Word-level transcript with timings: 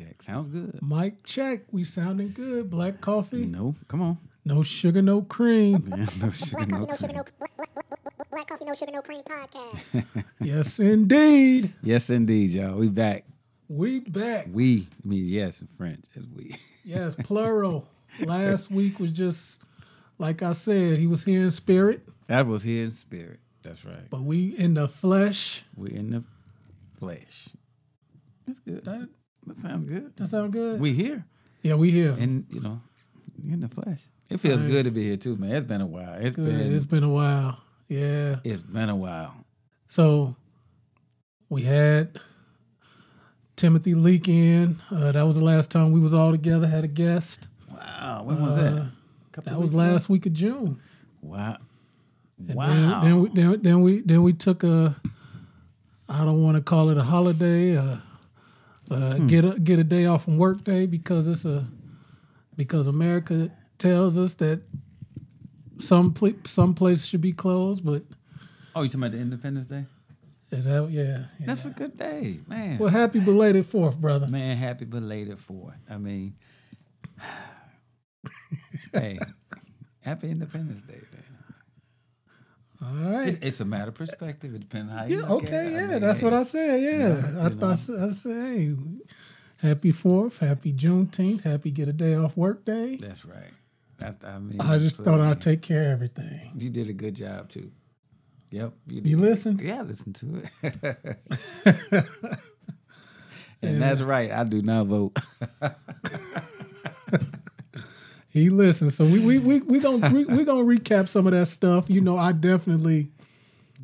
check. 0.00 0.22
Sounds 0.22 0.48
good. 0.48 0.78
Mic 0.82 1.22
check. 1.24 1.60
We 1.70 1.84
sounding 1.84 2.32
good. 2.32 2.70
Black 2.70 3.00
coffee. 3.00 3.46
No, 3.46 3.74
come 3.88 4.02
on. 4.02 4.18
No 4.44 4.62
sugar, 4.62 5.02
no 5.02 5.22
cream. 5.22 5.84
Man, 5.88 6.08
no 6.20 6.30
sugar, 6.30 6.66
no 6.66 6.78
no 6.84 6.96
sugar, 6.96 7.24
cream. 7.24 7.58
no 7.58 7.64
black 8.30 8.46
coffee, 8.48 8.64
no 8.64 8.74
sugar, 8.74 8.92
no 8.92 9.02
cream 9.02 9.22
podcast. 9.22 10.24
yes, 10.40 10.80
indeed. 10.80 11.74
Yes, 11.82 12.10
indeed, 12.10 12.50
y'all. 12.50 12.78
We 12.78 12.88
back. 12.88 13.24
We 13.68 14.00
back. 14.00 14.46
We, 14.50 14.88
me, 15.04 15.16
yes, 15.16 15.60
in 15.60 15.68
French. 15.68 16.04
As 16.16 16.26
we. 16.26 16.56
Yes, 16.82 17.14
plural. 17.14 17.86
Last 18.24 18.70
week 18.70 18.98
was 18.98 19.12
just 19.12 19.60
like 20.18 20.42
I 20.42 20.52
said, 20.52 20.98
he 20.98 21.06
was 21.06 21.22
here 21.24 21.42
in 21.42 21.50
spirit, 21.50 22.08
That 22.26 22.46
was 22.46 22.62
here 22.62 22.82
in 22.84 22.90
spirit. 22.90 23.38
That's 23.62 23.84
right. 23.84 24.08
but 24.08 24.22
we 24.22 24.56
in 24.58 24.74
the 24.74 24.88
flesh. 24.88 25.62
We 25.76 25.92
in 25.92 26.10
the 26.10 26.24
flesh. 26.98 27.50
That's 28.46 28.58
good. 28.60 28.84
That, 28.86 29.08
That 29.50 29.56
sounds 29.60 29.86
good. 29.90 30.14
that 30.16 30.28
sound 30.28 30.52
good? 30.52 30.80
We 30.80 30.92
here. 30.92 31.24
yeah, 31.62 31.74
we 31.74 31.90
here. 31.90 32.14
And, 32.18 32.46
you 32.50 32.60
know, 32.60 32.80
in 33.48 33.60
the 33.60 33.68
flesh. 33.68 34.00
It 34.28 34.38
feels 34.38 34.60
Right. 34.62 34.70
good 34.70 34.84
to 34.84 34.90
be 34.92 35.02
here 35.04 35.16
too, 35.16 35.36
man. 35.36 35.50
It's 35.52 35.66
been 35.66 35.80
a 35.80 35.86
while. 35.86 36.14
It's 36.20 36.36
Good. 36.36 36.46
been 36.46 36.72
It's 36.74 36.84
been 36.84 37.02
a 37.02 37.08
while. 37.08 37.58
Yeah. 37.88 38.36
it's 38.44 38.62
been 38.62 38.88
a 38.88 38.94
while. 38.94 39.34
So 39.88 40.36
we 41.48 41.62
had 41.62 42.16
Timothy 43.56 43.94
Leak 43.94 44.28
in. 44.28 44.78
Uh, 44.90 45.10
that 45.12 45.22
was 45.24 45.36
the 45.38 45.44
last 45.44 45.70
time 45.72 45.90
we 45.90 45.98
was 45.98 46.14
all 46.14 46.30
together. 46.30 46.68
Had 46.68 46.84
a 46.84 46.88
guest. 46.88 47.48
Wow. 47.68 48.22
When 48.24 48.40
was 48.40 48.54
that? 48.56 48.92
That 49.32 49.58
was 49.58 49.58
weeks 49.58 49.70
ago? 49.72 49.78
last 49.78 50.08
week 50.08 50.26
of 50.26 50.32
June. 50.32 50.80
Wow. 51.22 51.56
And 52.38 52.54
Wow. 52.54 53.00
Then, 53.00 53.00
then, 53.02 53.20
we, 53.20 53.28
then, 53.30 53.62
then 53.62 53.80
we 53.82 54.00
then 54.02 54.22
we 54.22 54.32
took 54.32 54.62
a. 54.62 54.94
I 56.08 56.24
don't 56.24 56.42
want 56.42 56.56
to 56.56 56.62
call 56.62 56.90
it 56.90 56.96
a 56.98 57.02
holiday. 57.02 57.76
Uh, 57.76 57.96
uh, 58.90 59.16
Hmm. 59.16 59.26
Get 59.26 59.44
a 59.44 59.60
get 59.60 59.78
a 59.78 59.84
day 59.84 60.06
off 60.06 60.24
from 60.24 60.36
work 60.36 60.64
day 60.64 60.86
because 60.86 61.28
it's 61.28 61.44
a 61.44 61.66
because 62.56 62.86
America 62.86 63.50
tells 63.78 64.18
us 64.18 64.34
that 64.34 64.62
some 65.78 66.12
pla- 66.12 66.32
some 66.44 66.74
places 66.74 67.06
should 67.06 67.20
be 67.20 67.32
closed, 67.32 67.84
but 67.84 68.02
oh, 68.74 68.82
you 68.82 68.88
talking 68.88 69.00
about 69.02 69.12
the 69.12 69.18
Independence 69.18 69.66
Day? 69.66 69.86
is 70.50 70.64
that 70.64 70.88
yeah? 70.90 71.02
yeah. 71.38 71.46
That's 71.46 71.64
a 71.66 71.70
good 71.70 71.96
day, 71.96 72.40
man. 72.48 72.78
well, 72.78 72.88
happy 72.90 73.20
belated 73.20 73.66
Fourth, 73.66 73.96
brother. 73.98 74.26
Man, 74.26 74.56
happy 74.56 74.84
belated 74.84 75.38
fourth. 75.38 75.76
I 75.88 75.96
mean, 75.96 76.34
hey, 78.92 79.18
happy 80.00 80.30
Independence 80.30 80.82
Day, 80.82 80.94
man. 80.94 81.09
All 82.82 82.94
right. 82.94 83.28
It, 83.34 83.38
it's 83.42 83.60
a 83.60 83.64
matter 83.64 83.88
of 83.90 83.94
perspective. 83.94 84.54
It 84.54 84.60
depends 84.60 84.92
how 84.92 85.04
you 85.04 85.16
Yeah, 85.20 85.28
look 85.28 85.44
okay, 85.44 85.56
at 85.56 85.66
it. 85.66 85.68
I 85.68 85.80
yeah, 85.80 85.86
mean, 85.88 86.00
that's 86.00 86.22
what 86.22 86.32
I 86.32 86.42
said. 86.44 86.80
Yeah, 86.82 87.08
Yeah, 87.08 87.46
I 87.46 87.48
thought 87.50 87.72
I 87.72 88.10
said, 88.10 88.32
hey, 88.56 88.74
happy 89.58 89.92
Fourth, 89.92 90.38
happy 90.38 90.72
Juneteenth, 90.72 91.42
happy 91.42 91.70
get 91.70 91.88
a 91.88 91.92
day 91.92 92.14
off 92.14 92.36
work 92.36 92.64
day. 92.64 92.96
That's 92.96 93.24
right. 93.24 93.50
That, 93.98 94.24
I 94.24 94.38
mean, 94.38 94.60
I 94.60 94.78
just 94.78 94.96
thought 94.96 95.20
I'd 95.20 95.40
take 95.42 95.60
care 95.60 95.86
of 95.86 95.92
everything. 95.92 96.52
You 96.58 96.70
did 96.70 96.88
a 96.88 96.94
good 96.94 97.14
job 97.14 97.50
too. 97.50 97.70
Yep. 98.50 98.72
You, 98.88 99.02
You 99.04 99.18
listened? 99.18 99.60
Yeah, 99.60 99.80
I 99.80 99.82
listened 99.82 100.14
to 100.16 100.42
it. 100.62 101.18
and 103.62 103.82
that's 103.82 104.00
right. 104.00 104.30
I 104.32 104.44
do 104.44 104.62
not 104.62 104.86
vote. 104.86 105.18
He 108.32 108.48
listened, 108.48 108.92
so 108.92 109.04
we 109.04 109.18
we 109.18 109.38
we 109.38 109.60
we 109.60 109.80
gonna 109.80 110.08
we, 110.10 110.24
we 110.36 110.44
gonna 110.44 110.64
recap 110.64 111.08
some 111.08 111.26
of 111.26 111.32
that 111.32 111.46
stuff. 111.46 111.90
You 111.90 112.00
know, 112.00 112.16
I 112.16 112.32
definitely. 112.32 113.10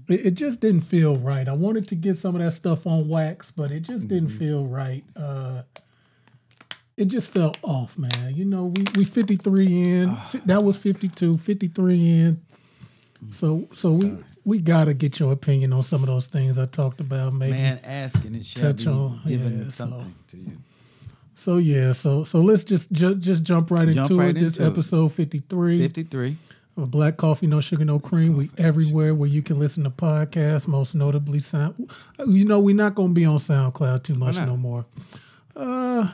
It, 0.08 0.26
it 0.26 0.30
just 0.34 0.60
didn't 0.60 0.82
feel 0.82 1.16
right. 1.16 1.48
I 1.48 1.52
wanted 1.52 1.88
to 1.88 1.96
get 1.96 2.16
some 2.16 2.36
of 2.36 2.40
that 2.42 2.52
stuff 2.52 2.86
on 2.86 3.08
wax, 3.08 3.50
but 3.50 3.72
it 3.72 3.80
just 3.80 4.06
didn't 4.08 4.28
Mm-hmm. 4.28 4.38
feel 4.38 4.64
right. 4.66 5.04
Uh, 5.16 5.62
it 6.96 7.06
just 7.06 7.28
felt 7.30 7.58
off, 7.62 7.98
man. 7.98 8.34
You 8.34 8.44
know, 8.44 8.66
we 8.66 8.84
we 8.94 9.04
53 9.04 9.66
in. 9.82 10.14
Fi- 10.14 10.40
that 10.46 10.62
was 10.62 10.76
52, 10.76 11.38
53 11.38 11.94
in. 12.20 12.40
So 13.30 13.66
so 13.74 13.90
we 13.90 14.16
we 14.44 14.58
gotta 14.60 14.94
get 14.94 15.18
your 15.18 15.32
opinion 15.32 15.72
on 15.72 15.82
some 15.82 16.02
of 16.02 16.06
those 16.06 16.28
things 16.28 16.56
I 16.58 16.66
talked 16.66 17.00
about. 17.00 17.34
Maybe 17.34 17.52
Man, 17.54 17.80
asking 17.82 18.40
shall 18.42 18.70
Touch 18.72 18.84
be 18.84 18.90
on- 18.90 19.20
given 19.26 19.58
yeah, 19.58 19.64
so- 19.70 19.88
something 19.88 20.14
to 20.28 20.36
you. 20.36 20.52
So 21.38 21.58
yeah, 21.58 21.92
so 21.92 22.24
so 22.24 22.40
let's 22.40 22.64
just 22.64 22.90
ju- 22.92 23.14
just 23.14 23.42
jump 23.42 23.70
right 23.70 23.86
Jump 23.90 24.10
into 24.10 24.18
right 24.18 24.34
it. 24.34 24.40
This 24.40 24.56
into 24.56 24.68
it. 24.68 24.72
episode 24.72 25.12
53. 25.12 25.78
53. 25.78 26.36
Black 26.78 27.18
Coffee, 27.18 27.46
No 27.46 27.60
Sugar, 27.60 27.84
No 27.84 27.98
Cream. 27.98 28.36
We 28.36 28.50
everywhere 28.56 29.14
where 29.14 29.28
you 29.28 29.42
can 29.42 29.58
listen 29.58 29.84
to 29.84 29.90
podcasts, 29.90 30.66
most 30.66 30.94
notably 30.94 31.38
Sound. 31.40 31.90
You 32.26 32.46
know, 32.46 32.58
we're 32.58 32.74
not 32.74 32.94
going 32.94 33.10
to 33.10 33.14
be 33.14 33.26
on 33.26 33.36
SoundCloud 33.36 34.02
too 34.02 34.14
much 34.14 34.36
no 34.36 34.56
more. 34.56 34.86
Uh, 35.54 36.08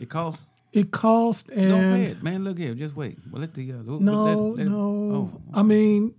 it 0.00 0.08
costs. 0.08 0.44
It 0.72 0.90
cost 0.90 1.48
Don't 1.48 1.56
pay 1.56 1.64
and 1.64 2.08
it, 2.08 2.22
man. 2.22 2.42
Look 2.44 2.58
here. 2.58 2.74
Just 2.74 2.96
wait. 2.96 3.18
Well, 3.30 3.40
let 3.40 3.54
the 3.54 3.72
uh, 3.72 3.76
no, 3.84 3.96
let- 3.96 4.58
let- 4.58 4.66
no. 4.66 4.76
Oh, 4.76 5.40
I 5.54 5.62
mean, 5.62 6.14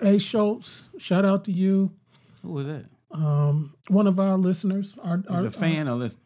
hey 0.00 0.18
Schultz, 0.18 0.88
shout 0.98 1.24
out 1.24 1.44
to 1.44 1.52
you, 1.52 1.92
who 2.42 2.52
was 2.52 2.66
that? 2.66 2.84
one 3.88 4.06
of 4.06 4.18
our 4.18 4.36
listeners. 4.36 4.94
Our, 5.02 5.18
He's 5.18 5.26
our, 5.30 5.46
a 5.46 5.50
fan 5.50 5.88
or 5.88 5.94
listen? 5.96 6.20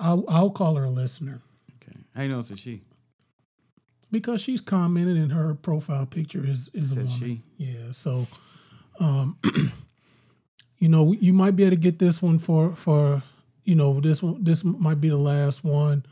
I'll, 0.00 0.24
I'll 0.28 0.50
call 0.50 0.74
her 0.76 0.84
a 0.84 0.90
listener 0.90 1.42
Okay. 1.82 1.96
How 2.14 2.22
you 2.22 2.28
know 2.30 2.40
it's 2.40 2.50
a 2.50 2.56
she? 2.56 2.82
because 4.10 4.40
she's 4.40 4.60
commented 4.60 5.16
and 5.16 5.32
her 5.32 5.54
profile 5.54 6.06
picture 6.06 6.44
is 6.44 6.68
is 6.74 6.92
a 6.92 6.94
Says 6.96 7.20
woman. 7.20 7.36
she. 7.38 7.42
Yeah, 7.64 7.92
so 7.92 8.26
um 8.98 9.38
you 10.78 10.88
know, 10.88 11.12
you 11.12 11.32
might 11.32 11.56
be 11.56 11.64
able 11.64 11.76
to 11.76 11.80
get 11.80 11.98
this 11.98 12.20
one 12.22 12.38
for 12.38 12.74
for 12.74 13.22
you 13.64 13.74
know, 13.74 14.00
this 14.00 14.22
one 14.22 14.42
this 14.42 14.64
might 14.64 15.00
be 15.00 15.08
the 15.10 15.16
last 15.18 15.62
one. 15.64 16.04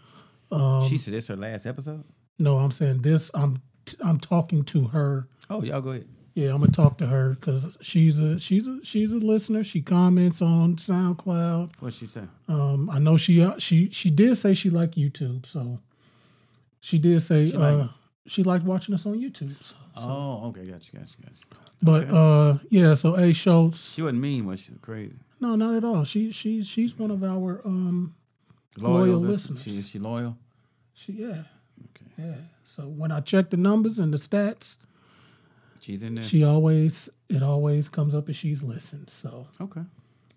Um, 0.50 0.82
she 0.88 0.96
said 0.96 1.14
it's 1.14 1.26
her 1.28 1.36
last 1.36 1.66
episode. 1.66 2.04
No, 2.38 2.58
I'm 2.58 2.70
saying 2.70 3.02
this 3.02 3.30
I'm 3.34 3.62
I'm 4.04 4.18
talking 4.18 4.64
to 4.64 4.84
her. 4.88 5.26
Oh, 5.50 5.62
y'all 5.62 5.80
go 5.80 5.90
ahead. 5.90 6.06
Yeah, 6.38 6.54
I'm 6.54 6.60
gonna 6.60 6.70
talk 6.70 6.98
to 6.98 7.06
her 7.06 7.34
because 7.34 7.76
she's 7.80 8.20
a 8.20 8.38
she's 8.38 8.66
a 8.68 8.84
she's 8.84 9.12
a 9.12 9.16
listener. 9.16 9.64
She 9.64 9.80
comments 9.82 10.40
on 10.40 10.76
SoundCloud. 10.76 11.80
What 11.82 11.92
she 11.92 12.06
say? 12.06 12.22
Um, 12.46 12.88
I 12.90 13.00
know 13.00 13.16
she 13.16 13.42
uh, 13.42 13.58
she 13.58 13.90
she 13.90 14.08
did 14.10 14.36
say 14.36 14.54
she 14.54 14.70
liked 14.70 14.96
YouTube, 14.96 15.46
so 15.46 15.80
she 16.80 16.98
did 16.98 17.20
say 17.22 17.52
uh, 17.52 17.58
like- 17.58 17.90
she 18.26 18.44
liked 18.44 18.64
watching 18.64 18.94
us 18.94 19.04
on 19.06 19.14
YouTube. 19.18 19.60
So. 19.62 19.74
Oh, 19.96 20.48
okay, 20.50 20.64
gotcha, 20.64 20.92
gotcha, 20.96 21.16
gotcha. 21.20 21.44
But 21.82 22.08
uh, 22.12 22.58
yeah, 22.70 22.94
so 22.94 23.16
A 23.16 23.32
Schultz, 23.32 23.94
She 23.94 24.02
wasn't 24.02 24.20
mean, 24.20 24.46
was 24.46 24.60
she? 24.60 24.72
Crazy. 24.80 25.16
no, 25.40 25.56
not 25.56 25.74
at 25.74 25.82
all. 25.84 26.04
She 26.04 26.30
she 26.30 26.62
she's 26.62 26.96
one 26.96 27.10
of 27.10 27.24
our 27.24 27.60
um, 27.64 28.14
Loyal, 28.80 29.06
Loyal 29.06 29.20
listeners. 29.20 29.62
She 29.64 29.70
is 29.70 29.88
she 29.88 29.98
loyal? 29.98 30.36
she 30.94 31.12
yeah 31.14 31.42
Okay. 31.96 32.06
yeah. 32.16 32.34
So 32.62 32.84
when 32.84 33.10
I 33.10 33.18
check 33.20 33.50
the 33.50 33.56
numbers 33.56 33.98
and 33.98 34.12
the 34.14 34.18
stats, 34.18 34.76
She's 35.80 36.02
in 36.02 36.14
there. 36.16 36.24
she 36.24 36.44
always 36.44 37.08
it 37.28 37.42
always 37.42 37.88
comes 37.88 38.14
up 38.14 38.28
as 38.28 38.36
she's 38.36 38.62
listened. 38.62 39.10
So 39.10 39.48
okay. 39.60 39.82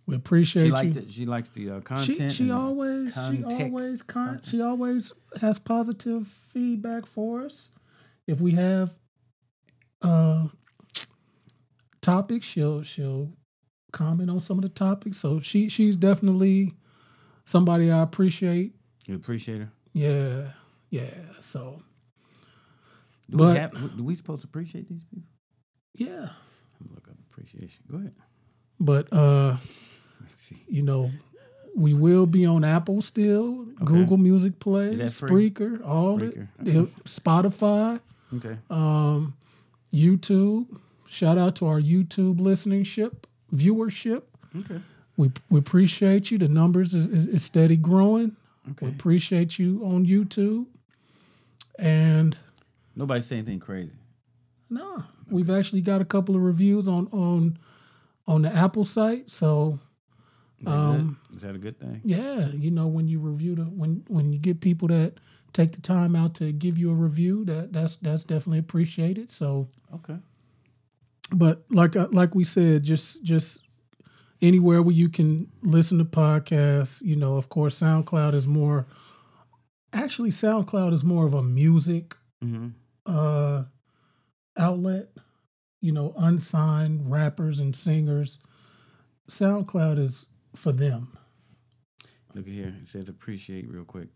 we 0.06 0.16
appreciate 0.16 0.64
She 0.64 0.68
you. 0.88 0.92
it. 1.02 1.10
She 1.12 1.26
likes 1.26 1.50
the 1.50 1.70
uh, 1.72 1.80
content. 1.82 2.32
she 2.32 2.46
the 2.46 2.52
always 2.56 3.14
she 3.14 3.44
always 3.44 4.02
con- 4.04 4.42
she 4.44 4.62
always 4.62 5.14
has 5.42 5.60
positive 5.60 6.28
feedback 6.28 7.06
for 7.06 7.42
us. 7.46 7.72
If 8.28 8.40
we 8.42 8.52
have 8.52 8.98
uh 10.02 10.48
topics, 12.02 12.46
she'll 12.46 12.84
she'll 12.84 13.32
comment 13.92 14.30
on 14.30 14.40
some 14.40 14.58
of 14.58 14.64
the 14.64 14.70
topics. 14.70 15.18
So 15.18 15.40
she 15.40 15.70
she's 15.70 15.96
definitely 15.96 16.74
somebody 17.46 17.92
I 17.92 18.02
appreciate. 18.02 18.76
You 19.08 19.16
appreciate 19.16 19.60
her. 19.62 19.72
Yeah, 19.94 20.52
yeah. 20.90 21.14
So 21.42 21.82
Do 23.30 23.38
But- 23.38 23.54
we 23.54 23.58
have, 23.60 23.98
do 23.98 24.04
we 24.04 24.16
supposed 24.16 24.42
to 24.44 24.48
appreciate 24.48 24.88
these 24.88 25.04
people? 25.04 25.28
Yeah, 25.96 26.08
I'm 26.08 26.88
gonna 26.88 26.96
look 26.96 27.08
up 27.10 27.16
appreciation. 27.30 27.84
Go 27.92 27.98
ahead. 27.98 28.14
but 28.80 29.08
uh, 29.12 29.58
you 30.68 30.82
know. 30.84 31.12
We 31.74 31.94
will 31.94 32.26
be 32.26 32.46
on 32.46 32.66
Apple 32.66 33.02
still, 33.02 33.64
Google 33.86 34.18
Music 34.18 34.60
Play? 34.60 34.94
Spreaker, 34.96 35.82
all 35.88 36.20
Spreaker, 36.20 36.48
it, 36.66 36.76
it- 36.76 37.04
Spotify. 37.06 38.02
Okay. 38.36 38.58
um, 38.70 39.36
YouTube. 39.94 40.66
Shout 41.08 41.38
out 41.38 41.56
to 41.56 41.68
our 41.68 41.80
YouTube 41.80 42.40
listenership, 42.40 43.14
viewership. 43.56 44.24
Okay. 44.54 44.82
We 45.16 45.32
we 45.50 45.60
appreciate 45.60 46.30
you. 46.30 46.38
The 46.38 46.50
numbers 46.50 46.94
is, 46.94 47.08
is, 47.08 47.28
is 47.28 47.42
steady 47.42 47.78
growing. 47.78 48.36
Okay. 48.72 48.88
We 48.88 48.92
appreciate 48.92 49.58
you 49.58 49.82
on 49.86 50.06
YouTube. 50.06 50.66
And 51.80 52.36
Nobody 52.98 53.22
say 53.22 53.38
anything 53.38 53.60
crazy. 53.62 53.92
no, 54.70 55.06
we've 55.32 55.50
actually 55.50 55.82
got 55.82 56.02
a 56.02 56.06
couple 56.06 56.36
of 56.36 56.42
reviews 56.42 56.88
on 56.88 57.08
on 57.08 57.58
on 58.28 58.42
the 58.44 58.54
Apple 58.54 58.86
site. 58.86 59.30
So 59.30 59.80
Is 60.60 60.66
that, 60.68 60.72
Um? 60.74 61.18
Is 61.36 61.42
that 61.42 61.56
a 61.56 61.60
good 61.60 61.80
thing? 61.80 62.02
yeah, 62.04 62.50
you 62.50 62.70
know 62.72 62.88
when 62.88 63.08
you 63.08 63.20
review 63.20 63.56
the 63.56 63.64
when 63.64 64.04
when 64.08 64.32
you 64.32 64.40
get 64.40 64.60
people 64.62 64.88
that 64.90 65.14
take 65.54 65.72
the 65.74 65.82
time 65.82 66.16
out 66.16 66.34
to 66.36 66.52
give 66.54 66.78
you 66.78 66.92
a 66.92 66.94
review, 66.94 67.44
that 67.46 67.74
that's 67.74 67.96
that's 67.98 68.24
definitely 68.24 68.60
appreciated. 68.60 69.30
So, 69.32 69.68
Okay. 69.94 70.18
but 71.34 71.64
like 71.70 71.96
uh, 71.96 72.08
like 72.12 72.36
we 72.36 72.44
said, 72.44 72.84
just 72.84 73.24
just 73.24 73.62
anywhere 74.42 74.82
where 74.82 74.96
you 74.96 75.10
can 75.10 75.48
listen 75.62 75.98
to 75.98 76.06
podcasts. 76.06 77.02
You 77.02 77.16
know, 77.16 77.38
of 77.38 77.50
course, 77.50 77.80
SoundCloud 77.80 78.34
is 78.34 78.48
more. 78.48 78.86
Actually, 79.94 80.30
SoundCloud 80.32 80.94
is 80.94 81.04
more 81.04 81.26
of 81.26 81.34
a 81.34 81.44
music 81.44 82.16
Mm-hmm. 82.44 82.70
uh, 83.06 83.64
outlet. 84.58 85.10
You 85.82 85.92
know, 85.92 86.14
unsigned 86.16 87.12
rappers 87.12 87.60
and 87.60 87.76
singers. 87.76 88.38
SoundCloud 89.30 89.98
is 89.98 90.28
for 90.56 90.72
them. 90.72 91.18
Look 92.36 92.46
at 92.48 92.54
here. 92.54 92.74
It 92.82 92.88
says 92.88 93.10
appreciate 93.10 93.68
real 93.68 93.84
quick. 93.84 94.10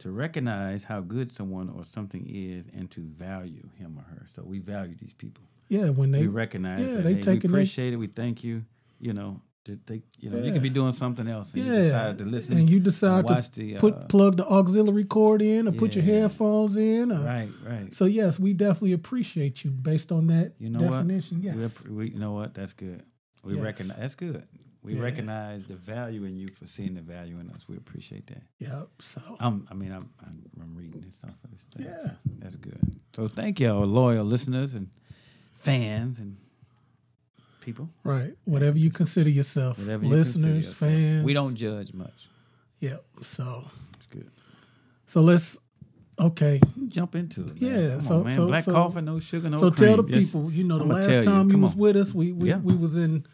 To 0.00 0.10
recognize 0.10 0.84
how 0.84 1.00
good 1.00 1.30
someone 1.30 1.68
or 1.70 1.84
something 1.84 2.26
is 2.28 2.66
and 2.74 2.90
to 2.92 3.00
value 3.00 3.68
him 3.78 3.98
or 3.98 4.02
her. 4.14 4.26
So 4.34 4.42
we 4.44 4.58
value 4.58 4.94
these 5.00 5.12
people. 5.12 5.44
Yeah, 5.68 5.90
when 5.90 6.10
they 6.10 6.22
we 6.22 6.26
recognize 6.26 6.80
yeah, 6.80 6.96
that. 6.96 7.04
they 7.04 7.10
hey, 7.10 7.14
we 7.16 7.20
taking 7.20 7.50
they- 7.50 7.56
appreciate 7.56 7.92
it. 7.92 7.96
We 7.96 8.06
thank 8.08 8.42
you. 8.44 8.64
You 8.98 9.12
know, 9.14 9.40
they, 9.64 10.02
you 10.18 10.30
know, 10.30 10.38
you 10.38 10.44
Yeah. 10.44 10.52
could 10.52 10.62
be 10.62 10.70
doing 10.70 10.92
something 10.92 11.28
else 11.28 11.52
and 11.54 11.64
you 11.64 11.72
yeah, 11.72 11.82
decided 11.82 12.18
to 12.18 12.24
listen. 12.24 12.56
and 12.58 12.68
you 12.70 12.80
decide 12.80 13.26
to 13.26 13.34
watch 13.34 13.50
the, 13.52 13.74
put 13.74 13.94
uh, 13.94 14.04
plug 14.06 14.36
the 14.38 14.46
auxiliary 14.46 15.04
cord 15.04 15.42
in 15.42 15.68
or 15.68 15.72
put 15.72 15.94
your 15.94 16.04
headphones 16.04 16.76
in. 16.76 17.12
Or, 17.12 17.20
right, 17.20 17.48
right. 17.66 17.94
So 17.94 18.06
yes, 18.06 18.38
we 18.40 18.54
definitely 18.54 18.94
appreciate 18.94 19.62
you 19.64 19.70
based 19.70 20.10
on 20.12 20.26
that 20.28 20.54
You 20.58 20.70
know 20.70 20.78
definition. 20.80 21.42
what? 21.42 21.54
We 21.56 21.60
Yes, 21.62 21.78
appre- 21.82 21.88
We, 21.94 22.10
you 22.10 22.18
know 22.18 22.32
what? 22.32 22.54
That's 22.54 22.72
good. 22.72 23.02
We 23.44 23.54
Yes. 23.54 23.62
recognize 23.62 23.96
that's 23.98 24.14
good. 24.14 24.44
We 24.82 24.94
Yeah. 24.94 25.02
recognize 25.02 25.64
the 25.66 25.76
value 25.76 26.24
in 26.24 26.38
you 26.38 26.48
for 26.48 26.66
seeing 26.66 26.94
the 26.94 27.02
value 27.02 27.38
in 27.38 27.50
us. 27.50 27.68
We 27.68 27.76
appreciate 27.76 28.26
that. 28.28 28.42
yep. 28.58 28.88
So 28.98 29.20
I'm, 29.38 29.68
I 29.70 29.74
mean, 29.74 29.92
I'm, 29.92 30.08
I'm, 30.26 30.42
I'm 30.60 30.74
reading 30.74 31.02
this 31.02 31.18
off 31.22 31.36
of 31.44 31.50
this 31.50 31.64
thing. 31.64 31.84
Yeah. 31.84 31.98
so 31.98 32.10
that's 32.38 32.56
good. 32.56 32.80
So 33.14 33.28
thank 33.28 33.60
y'all, 33.60 33.86
loyal 33.86 34.24
listeners 34.24 34.72
and 34.72 34.88
fans 35.54 36.18
and 36.18 36.38
people. 37.60 37.88
right, 38.04 38.32
whatever 38.44 38.78
you 38.78 38.90
consider 38.90 39.30
yourself, 39.30 39.78
Whatever 39.78 40.04
you 40.06 40.10
consider 40.12 40.46
listeners, 40.48 40.66
yourself. 40.70 40.90
fans. 40.90 41.24
We 41.24 41.32
don't 41.34 41.54
judge 41.54 41.92
much. 41.92 42.28
Yep. 42.80 43.04
So 43.22 43.70
It's 43.96 44.06
good. 44.06 44.28
so 45.06 45.20
let's 45.22 45.58
okay. 46.18 46.60
Jump 46.88 47.14
into 47.14 47.46
it. 47.48 47.56
Yeah, 47.58 47.70
Man. 47.76 47.90
Come 47.92 48.00
so- 48.00 48.18
on, 48.18 48.24
man. 48.24 48.36
so- 48.36 48.46
Black 48.46 48.64
so- 48.64 48.72
coffee, 48.72 49.00
no 49.02 49.18
sugar, 49.20 49.50
no 49.50 49.58
so 49.58 49.70
cream. 49.70 49.88
tell 49.94 50.02
the 50.02 50.12
Just- 50.12 50.32
people, 50.32 50.50
you 50.50 50.64
know, 50.64 50.78
the 50.78 50.84
I'ma 50.84 50.94
last 50.94 51.06
tell 51.06 51.16
you. 51.16 51.22
time 51.22 51.50
you 51.50 51.58
was 51.58 51.72
on. 51.72 51.78
with 51.78 51.96
us, 51.96 52.14
we 52.14 52.32
we, 52.32 52.48
Yeah. 52.48 52.58
we 52.58 52.74
was 52.76 52.96
in 52.96 53.24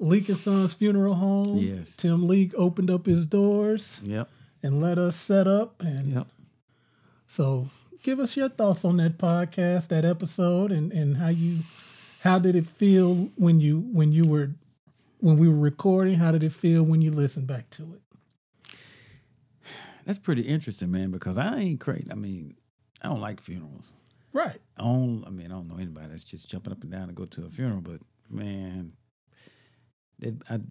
Leak 0.00 0.28
and 0.28 0.36
Sons 0.38 0.74
funeral 0.74 1.14
home. 1.14 1.58
Yes. 1.58 1.96
Tim 1.96 2.26
Leak 2.28 2.52
opened 2.56 2.90
up 2.90 3.06
his 3.06 3.26
doors 3.26 4.00
Yep. 4.04 4.28
and 4.62 4.80
let 4.80 4.98
us 4.98 5.14
set 5.16 5.46
up 5.46 5.80
and 5.82 6.12
Yep. 6.14 6.26
So 7.26 7.70
give 8.02 8.18
us 8.20 8.36
your 8.36 8.48
thoughts 8.48 8.84
on 8.84 8.96
that 8.98 9.18
podcast, 9.18 9.88
that 9.88 10.04
episode, 10.04 10.70
and, 10.72 10.92
and 10.92 11.16
how 11.16 11.28
you 11.28 11.60
how 12.24 12.38
did 12.38 12.56
it 12.56 12.66
feel 12.66 13.30
when 13.36 13.60
you 13.60 13.80
when 13.92 14.10
you 14.10 14.26
were 14.26 14.50
when 15.20 15.36
we 15.36 15.46
were 15.46 15.58
recording? 15.58 16.14
How 16.14 16.32
did 16.32 16.42
it 16.42 16.54
feel 16.54 16.82
when 16.82 17.02
you 17.02 17.10
listened 17.10 17.46
back 17.46 17.68
to 17.70 17.82
it? 17.94 18.76
That's 20.06 20.18
pretty 20.18 20.40
interesting, 20.42 20.90
man, 20.90 21.10
because 21.10 21.36
I 21.36 21.58
ain't 21.58 21.80
crazy. 21.80 22.08
I 22.10 22.14
mean, 22.14 22.56
I 23.02 23.08
don't 23.08 23.20
like 23.20 23.40
funerals. 23.42 23.92
Right. 24.32 24.58
I 24.78 24.82
don't. 24.82 25.22
I 25.26 25.30
mean, 25.30 25.46
I 25.46 25.54
don't 25.54 25.68
know 25.68 25.76
anybody 25.76 26.08
that's 26.08 26.24
just 26.24 26.48
jumping 26.48 26.72
up 26.72 26.82
and 26.82 26.90
down 26.90 27.08
to 27.08 27.12
go 27.12 27.26
to 27.26 27.44
a 27.44 27.50
funeral. 27.50 27.82
But 27.82 28.00
man, 28.30 28.94
it, 30.18 30.34
I'd 30.48 30.64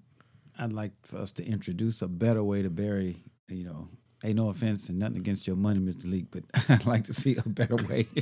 I'd 0.57 0.73
like 0.73 0.93
for 1.03 1.17
us 1.17 1.33
to 1.33 1.45
introduce 1.45 2.01
a 2.01 2.07
better 2.07 2.43
way 2.43 2.63
to 2.63 2.71
bury. 2.71 3.17
You 3.47 3.65
know, 3.65 3.89
ain't 4.23 4.37
no 4.37 4.49
offense 4.49 4.89
and 4.89 4.97
nothing 4.97 5.17
against 5.17 5.45
your 5.45 5.55
money, 5.55 5.79
Mister 5.79 6.07
Leak, 6.07 6.25
but 6.31 6.45
I'd 6.69 6.87
like 6.87 7.03
to 7.03 7.13
see 7.13 7.35
a 7.35 7.47
better 7.47 7.75
way. 7.75 8.07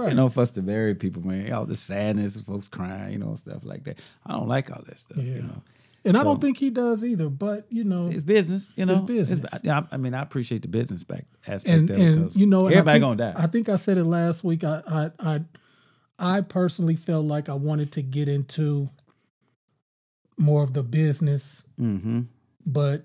Right. 0.00 0.10
You 0.10 0.16
know, 0.16 0.28
for 0.28 0.40
us 0.40 0.50
to 0.52 0.62
bury 0.62 0.94
people, 0.94 1.22
man, 1.26 1.52
all 1.52 1.66
the 1.66 1.76
sadness, 1.76 2.40
folks 2.40 2.68
crying, 2.68 3.12
you 3.12 3.18
know, 3.18 3.34
stuff 3.34 3.64
like 3.64 3.84
that. 3.84 3.98
I 4.26 4.32
don't 4.32 4.48
like 4.48 4.70
all 4.70 4.82
that 4.86 4.98
stuff. 4.98 5.18
Yeah. 5.18 5.36
You 5.36 5.42
know, 5.42 5.62
and 6.04 6.16
I 6.16 6.22
don't 6.22 6.40
think 6.40 6.56
he 6.56 6.70
does 6.70 7.04
either, 7.04 7.28
but 7.28 7.66
you 7.68 7.84
know 7.84 8.08
it's 8.10 8.22
business. 8.22 8.72
You 8.74 8.86
know, 8.86 8.94
It's 8.94 9.02
business. 9.02 9.44
I, 9.68 9.84
I 9.92 9.96
mean, 9.98 10.14
I 10.14 10.22
appreciate 10.22 10.62
the 10.62 10.68
business 10.68 11.04
back 11.04 11.26
aspect 11.46 11.66
and 11.68 11.90
of 11.90 11.96
it. 11.98 12.02
and 12.02 12.36
you 12.36 12.46
know 12.46 12.68
I 12.68 12.72
everybody 12.72 13.00
think- 13.00 13.18
gonna 13.18 13.32
die. 13.34 13.42
I 13.42 13.46
think 13.46 13.68
I 13.68 13.76
said 13.76 13.98
it 13.98 14.04
last 14.04 14.42
week. 14.42 14.64
I 14.64 14.82
I 14.86 15.10
I 15.18 15.40
I 16.18 16.40
personally 16.40 16.96
felt 16.96 17.26
like 17.26 17.48
I 17.50 17.54
wanted 17.54 17.92
to 17.92 18.02
get 18.02 18.28
into 18.28 18.88
more 20.38 20.62
of 20.62 20.72
the 20.72 20.82
business, 20.82 21.66
mm-hmm. 21.78 22.22
but 22.64 23.04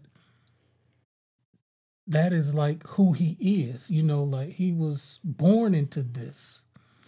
that 2.08 2.32
is 2.32 2.56
like 2.56 2.84
who 2.88 3.12
he 3.14 3.36
is. 3.42 3.92
You 3.92 4.04
know, 4.04 4.24
like 4.24 4.52
he 4.52 4.72
was 4.72 5.20
born 5.24 5.76
into 5.76 6.02
this. 6.02 6.62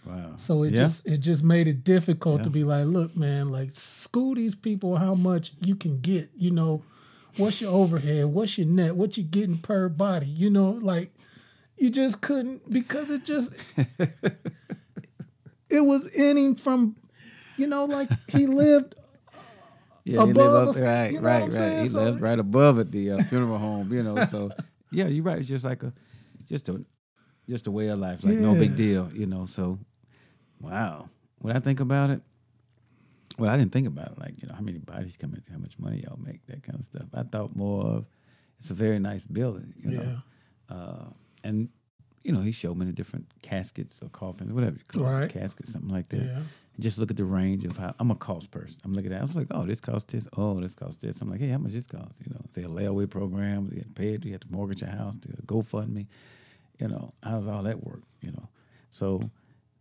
Wow. 0.08 0.32
So 0.36 0.62
it 0.62 0.72
Yeah. 0.72 0.80
just 0.80 1.06
it 1.06 1.18
just 1.18 1.44
made 1.44 1.68
it 1.68 1.84
difficult 1.84 2.42
to 2.44 2.50
be 2.50 2.64
like, 2.64 2.86
look, 2.86 3.14
man, 3.16 3.50
like 3.50 3.70
school 3.74 4.34
these 4.34 4.54
people 4.54 4.96
how 4.96 5.14
much 5.14 5.52
you 5.60 5.76
can 5.76 6.00
get, 6.00 6.30
you 6.36 6.50
know, 6.50 6.82
what's 7.36 7.60
your 7.60 7.72
overhead, 7.72 8.26
what's 8.26 8.56
your 8.56 8.66
net, 8.66 8.96
what 8.96 9.16
you 9.18 9.22
getting 9.22 9.58
per 9.58 9.88
body, 9.90 10.26
you 10.26 10.48
know, 10.50 10.70
like 10.70 11.12
you 11.76 11.90
just 11.90 12.20
couldn't 12.22 12.68
because 12.70 13.10
it 13.10 13.24
just 13.24 13.52
it 15.70 15.80
was 15.84 16.06
in 16.06 16.36
him 16.36 16.54
from, 16.54 16.96
you 17.56 17.66
know, 17.66 17.84
like 17.84 18.08
he 18.30 18.46
lived 18.46 18.94
Yeah, 20.04 20.24
he 20.24 20.30
above, 20.30 20.36
live 20.36 20.76
up 20.76 20.82
right, 20.82 21.12
you 21.12 21.20
know 21.20 21.26
right, 21.26 21.42
right. 21.42 21.52
saying? 21.52 21.82
He 21.82 21.88
So- 21.90 22.04
lives 22.04 22.20
right 22.20 22.38
above 22.38 22.78
at 22.78 22.90
the 22.90 23.10
uh, 23.12 23.22
funeral 23.24 23.58
home, 23.58 23.92
you 23.92 24.02
know. 24.02 24.24
So 24.30 24.50
yeah, 24.90 25.06
you're 25.06 25.22
right. 25.24 25.38
It's 25.38 25.48
just 25.48 25.64
like 25.66 25.82
a, 25.82 25.92
just 26.46 26.70
a, 26.70 26.82
just 27.46 27.66
a 27.66 27.70
way 27.70 27.88
of 27.88 27.98
life. 27.98 28.24
Like 28.24 28.38
no 28.38 28.54
big 28.54 28.74
deal, 28.74 29.10
you 29.12 29.26
know. 29.26 29.44
So, 29.44 29.78
wow. 30.60 31.08
When 31.40 31.54
I 31.56 31.60
think 31.60 31.80
about 31.80 32.10
it, 32.10 32.20
well, 33.38 33.50
I 33.50 33.56
didn't 33.56 33.72
think 33.72 33.86
about 33.86 34.12
it. 34.12 34.18
Like 34.18 34.34
you 34.42 34.48
know, 34.48 34.54
how 34.54 34.60
many 34.62 34.78
bodies 34.78 35.16
come 35.16 35.32
in, 35.34 35.42
how 35.52 35.58
much 35.58 35.78
money 35.78 36.02
y'all 36.06 36.18
make, 36.24 36.44
that 36.46 36.62
kind 36.62 36.78
of 36.78 36.84
stuff. 36.84 37.06
I 37.14 37.22
thought 37.22 37.54
more 37.54 37.84
of, 37.84 38.06
it's 38.58 38.70
a 38.70 38.74
very 38.74 38.98
nice 38.98 39.26
building, 39.26 39.72
you 39.80 39.90
know. 39.92 40.02
Yeah. 40.70 40.76
Uh, 40.76 41.04
and 41.44 41.68
you 42.24 42.32
know, 42.32 42.40
he 42.40 42.50
showed 42.50 42.76
me 42.76 42.84
the 42.84 42.92
different 42.92 43.26
caskets 43.42 44.00
or 44.02 44.08
coffins, 44.08 44.52
whatever 44.52 44.76
you 44.76 44.82
call 44.88 45.04
Right. 45.04 45.22
it, 45.24 45.32
caskets, 45.32 45.72
something 45.72 45.90
like 45.90 46.08
that. 46.08 46.18
Yeah. 46.22 46.40
Just 46.80 46.98
look 46.98 47.10
at 47.10 47.16
the 47.16 47.24
range 47.24 47.64
of 47.64 47.76
how 47.76 47.92
I'm 47.98 48.10
a 48.12 48.14
cost 48.14 48.50
person. 48.52 48.76
I'm 48.84 48.92
looking 48.94 49.12
at. 49.12 49.20
I 49.20 49.24
was 49.24 49.34
like, 49.34 49.48
oh, 49.50 49.64
this 49.64 49.80
costs 49.80 50.12
this. 50.12 50.28
Oh, 50.36 50.60
this 50.60 50.74
costs 50.76 50.98
this. 51.00 51.20
I'm 51.20 51.28
like, 51.30 51.40
hey, 51.40 51.48
how 51.48 51.58
much 51.58 51.72
this 51.72 51.86
cost? 51.86 52.12
You 52.24 52.32
know, 52.34 52.40
they 52.54 52.62
a 52.62 52.68
layaway 52.68 53.08
program. 53.10 53.68
You 53.72 53.78
get 53.78 53.94
paid. 53.96 54.24
You 54.24 54.32
have 54.32 54.42
to 54.42 54.52
mortgage 54.52 54.82
your 54.82 54.90
house. 54.90 55.14
You 55.26 55.34
GoFundMe. 55.46 56.06
You 56.78 56.88
know, 56.88 57.12
how 57.22 57.38
does 57.40 57.48
all 57.48 57.64
that 57.64 57.82
work? 57.84 58.02
You 58.20 58.30
know, 58.30 58.48
so 58.90 59.28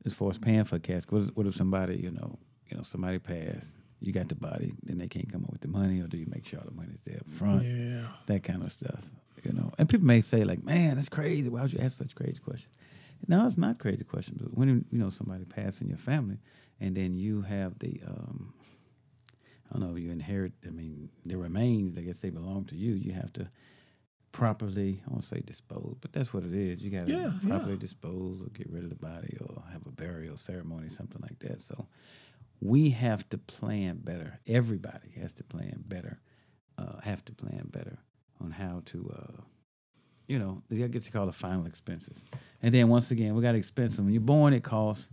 as 0.07 0.13
far 0.15 0.29
as 0.31 0.39
paying 0.39 0.63
for 0.63 0.77
a 0.77 0.79
casket, 0.79 1.11
what, 1.11 1.21
is, 1.21 1.31
what 1.35 1.45
if 1.45 1.53
somebody, 1.55 1.97
you 1.97 2.11
know, 2.11 2.39
you 2.69 2.77
know, 2.77 2.83
somebody 2.83 3.19
passed, 3.19 3.75
you 3.99 4.11
got 4.11 4.29
the 4.29 4.35
body, 4.35 4.73
then 4.83 4.97
they 4.97 5.07
can't 5.07 5.31
come 5.31 5.43
up 5.43 5.51
with 5.51 5.61
the 5.61 5.67
money, 5.67 5.99
or 6.01 6.07
do 6.07 6.17
you 6.17 6.25
make 6.29 6.45
sure 6.47 6.59
the 6.63 6.71
money's 6.71 7.01
there 7.05 7.17
up 7.17 7.27
front? 7.27 7.63
Yeah. 7.63 8.01
that 8.25 8.43
kind 8.43 8.63
of 8.63 8.71
stuff, 8.71 9.03
you 9.43 9.53
know. 9.53 9.71
And 9.77 9.87
people 9.87 10.07
may 10.07 10.21
say 10.21 10.43
like, 10.43 10.63
"Man, 10.63 10.95
that's 10.95 11.09
crazy. 11.09 11.49
Why 11.49 11.61
would 11.61 11.73
you 11.73 11.79
ask 11.79 11.97
such 11.97 12.15
crazy 12.15 12.39
questions?" 12.39 12.73
No, 13.27 13.45
it's 13.45 13.57
not 13.57 13.79
crazy 13.79 14.03
questions. 14.03 14.41
But 14.41 14.57
when 14.57 14.85
you 14.91 14.99
know 14.99 15.09
somebody 15.09 15.45
passed 15.45 15.81
in 15.81 15.87
your 15.87 15.97
family, 15.97 16.37
and 16.79 16.95
then 16.95 17.17
you 17.17 17.41
have 17.41 17.79
the, 17.79 17.99
um, 18.07 18.53
I 19.69 19.79
don't 19.79 19.89
know, 19.89 19.95
you 19.95 20.11
inherit. 20.11 20.53
I 20.65 20.69
mean, 20.69 21.09
the 21.25 21.37
remains. 21.37 21.97
I 21.97 22.01
guess 22.01 22.19
they 22.19 22.29
belong 22.29 22.65
to 22.65 22.75
you. 22.75 22.93
You 22.93 23.13
have 23.13 23.33
to 23.33 23.49
properly. 24.38 25.01
I 25.08 25.10
won't 25.12 25.24
say 25.24 25.41
dispose, 25.41 25.96
but 26.00 26.13
that's 26.13 26.32
what 26.34 26.44
it 26.44 26.53
is. 26.53 26.79
You 26.82 26.91
got 26.91 27.08
to 27.08 27.12
Yeah, 27.12 27.32
yeah. 27.44 27.50
properly 27.50 27.75
dispose 27.77 28.39
or 28.41 28.46
get 28.50 28.70
rid 28.70 28.84
of 28.84 28.89
the 28.89 28.96
body 28.96 29.36
or 29.41 29.63
have 29.72 29.86
a 29.88 29.91
burial 29.91 30.38
ceremony, 30.38 30.89
something 30.89 31.20
like 31.22 31.39
that. 31.39 31.62
So 31.62 31.88
we 32.62 32.91
have 32.91 33.27
to 33.29 33.38
plan 33.39 33.98
better. 34.03 34.39
Everybody 34.46 35.10
has 35.20 35.34
to 35.34 35.44
plan 35.44 35.84
better. 35.88 36.20
Uh, 36.77 37.00
have 37.01 37.25
to 37.25 37.34
plan 37.34 37.67
better 37.72 37.98
on 38.39 38.51
how 38.51 38.84
to, 38.86 39.12
uh, 39.17 39.41
you 40.27 40.38
know, 40.38 40.62
I 40.72 40.75
guess 40.88 41.06
they 41.06 41.12
call 41.12 41.25
the 41.25 41.32
final 41.32 41.65
expenses. 41.65 42.24
And 42.62 42.72
then 42.72 42.89
once 42.89 43.10
again, 43.10 43.34
we 43.34 43.41
got 43.41 43.56
expenses. 43.56 44.00
When 44.00 44.12
you're 44.13 44.22
born, 44.22 44.53
it 44.53 44.63
costs. 44.63 45.10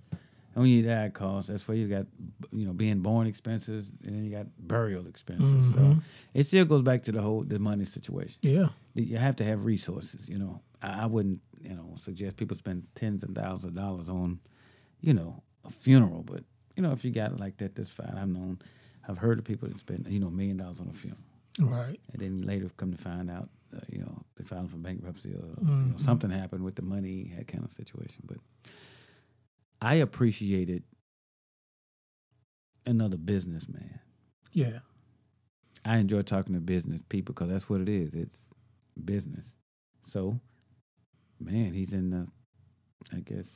And 0.54 0.62
when 0.62 0.70
you 0.70 0.88
it 0.88 1.14
costs. 1.14 1.48
That's 1.50 1.66
where 1.66 1.76
you 1.76 1.88
got, 1.88 2.06
you 2.52 2.64
know, 2.66 2.72
being 2.72 3.00
born 3.00 3.26
expenses, 3.26 3.90
and 4.04 4.14
then 4.14 4.24
you 4.24 4.30
got 4.30 4.46
burial 4.58 5.06
expenses. 5.06 5.74
So 5.74 5.96
it 6.32 6.44
still 6.44 6.64
goes 6.64 6.82
back 6.82 7.02
to 7.02 7.12
the 7.12 7.20
whole 7.20 7.42
the 7.42 7.58
money 7.58 7.84
situation 7.84 8.38
Yeah. 8.42 8.68
you 8.94 9.16
have 9.18 9.36
to 9.36 9.44
have 9.44 9.64
resources. 9.64 10.28
You 10.28 10.38
know, 10.38 10.60
I, 10.82 11.02
I 11.02 11.06
wouldn't, 11.06 11.40
you 11.62 11.74
know, 11.74 11.94
suggest 11.98 12.36
people 12.36 12.56
spend 12.56 12.86
tens 12.94 13.24
of 13.24 13.30
thousands 13.30 13.64
of 13.64 13.74
dollars 13.74 14.08
on, 14.08 14.38
you 15.00 15.12
know, 15.14 15.42
a 15.64 15.70
funeral. 15.70 16.22
But 16.22 16.44
you 16.76 16.82
know, 16.82 16.92
if 16.92 17.04
you 17.04 17.10
got 17.10 17.32
it 17.32 17.40
like 17.40 17.56
that, 17.58 17.74
that's 17.74 17.90
fine. 17.90 18.14
I've 18.16 18.28
known, 18.28 18.58
I've 19.08 19.18
heard 19.18 19.38
of 19.38 19.44
people 19.44 19.68
that 19.68 19.78
spend, 19.78 20.06
you 20.08 20.20
know, 20.20 20.28
a 20.28 20.30
million 20.30 20.56
dollars 20.56 20.78
on 20.80 20.88
a 20.88 20.92
funeral, 20.92 21.22
Right. 21.60 21.98
and 22.12 22.20
then 22.22 22.42
later 22.42 22.68
come 22.76 22.90
to 22.92 22.98
find 22.98 23.30
out, 23.30 23.48
uh, 23.76 23.80
you 23.90 23.98
know, 24.00 24.22
they 24.36 24.44
filed 24.44 24.70
for 24.70 24.76
bankruptcy 24.76 25.30
or 25.34 25.42
Mm-hmm. 25.64 25.90
know, 25.92 25.98
something 25.98 26.30
happened 26.30 26.62
with 26.64 26.74
the 26.76 26.82
money, 26.82 27.32
that 27.36 27.46
kind 27.48 27.64
of 27.64 27.72
situation. 27.72 28.22
But 28.26 28.38
I 29.84 29.94
appreciated 29.96 30.82
another 32.86 33.16
businessman. 33.16 34.00
Yeah. 34.52 34.80
I 35.84 35.98
enjoy 35.98 36.22
talking 36.22 36.54
to 36.54 36.60
business 36.60 37.02
people 37.08 37.34
because 37.34 37.48
that's 37.50 37.68
what 37.68 37.80
it 37.82 37.88
is. 37.88 38.14
It's 38.14 38.48
business. 39.04 39.54
So 40.06 40.40
man, 41.40 41.72
he's 41.72 41.92
in 41.92 42.10
the. 42.10 42.26
I 43.14 43.20
guess 43.20 43.50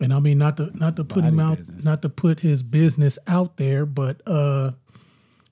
And 0.00 0.12
I 0.12 0.18
mean 0.18 0.38
not 0.38 0.56
to 0.56 0.70
not 0.76 0.96
to 0.96 1.04
put 1.04 1.22
him 1.22 1.38
out, 1.38 1.58
business. 1.58 1.84
not 1.84 2.02
to 2.02 2.08
put 2.08 2.40
his 2.40 2.64
business 2.64 3.20
out 3.28 3.56
there, 3.56 3.86
but 3.86 4.20
uh, 4.26 4.72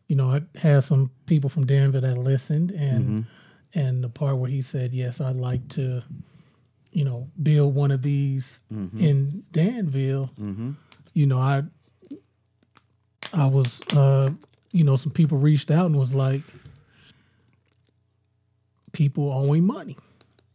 you 0.09 0.17
know, 0.17 0.31
I 0.31 0.41
had 0.59 0.83
some 0.83 1.13
people 1.27 1.49
from 1.49 1.65
Denver 1.67 2.01
that 2.01 2.19
listened, 2.19 2.73
and 2.73 3.05
Mm-hmm. 3.05 3.79
and 3.79 4.03
the 4.03 4.09
part 4.09 4.39
where 4.39 4.51
he 4.51 4.61
said, 4.63 4.93
"Yes, 4.93 5.21
I'd 5.21 5.37
like 5.37 5.69
to, 5.71 6.03
you 6.93 7.05
know, 7.05 7.29
build 7.43 7.75
one 7.75 7.91
of 7.91 8.03
these 8.03 8.63
Mm-hmm. 8.73 8.99
in 8.99 9.45
Danville." 9.53 10.31
You 11.15 11.27
know, 11.27 11.39
I 11.39 11.63
I 13.33 13.47
was, 13.47 13.83
uh, 13.95 14.31
you 14.73 14.85
know, 14.85 14.97
some 14.97 15.13
people 15.13 15.39
reached 15.39 15.71
out 15.71 15.87
and 15.87 15.97
was 15.97 16.15
like, 16.15 16.43
people 18.93 19.33
owing 19.33 19.65
money. 19.67 19.97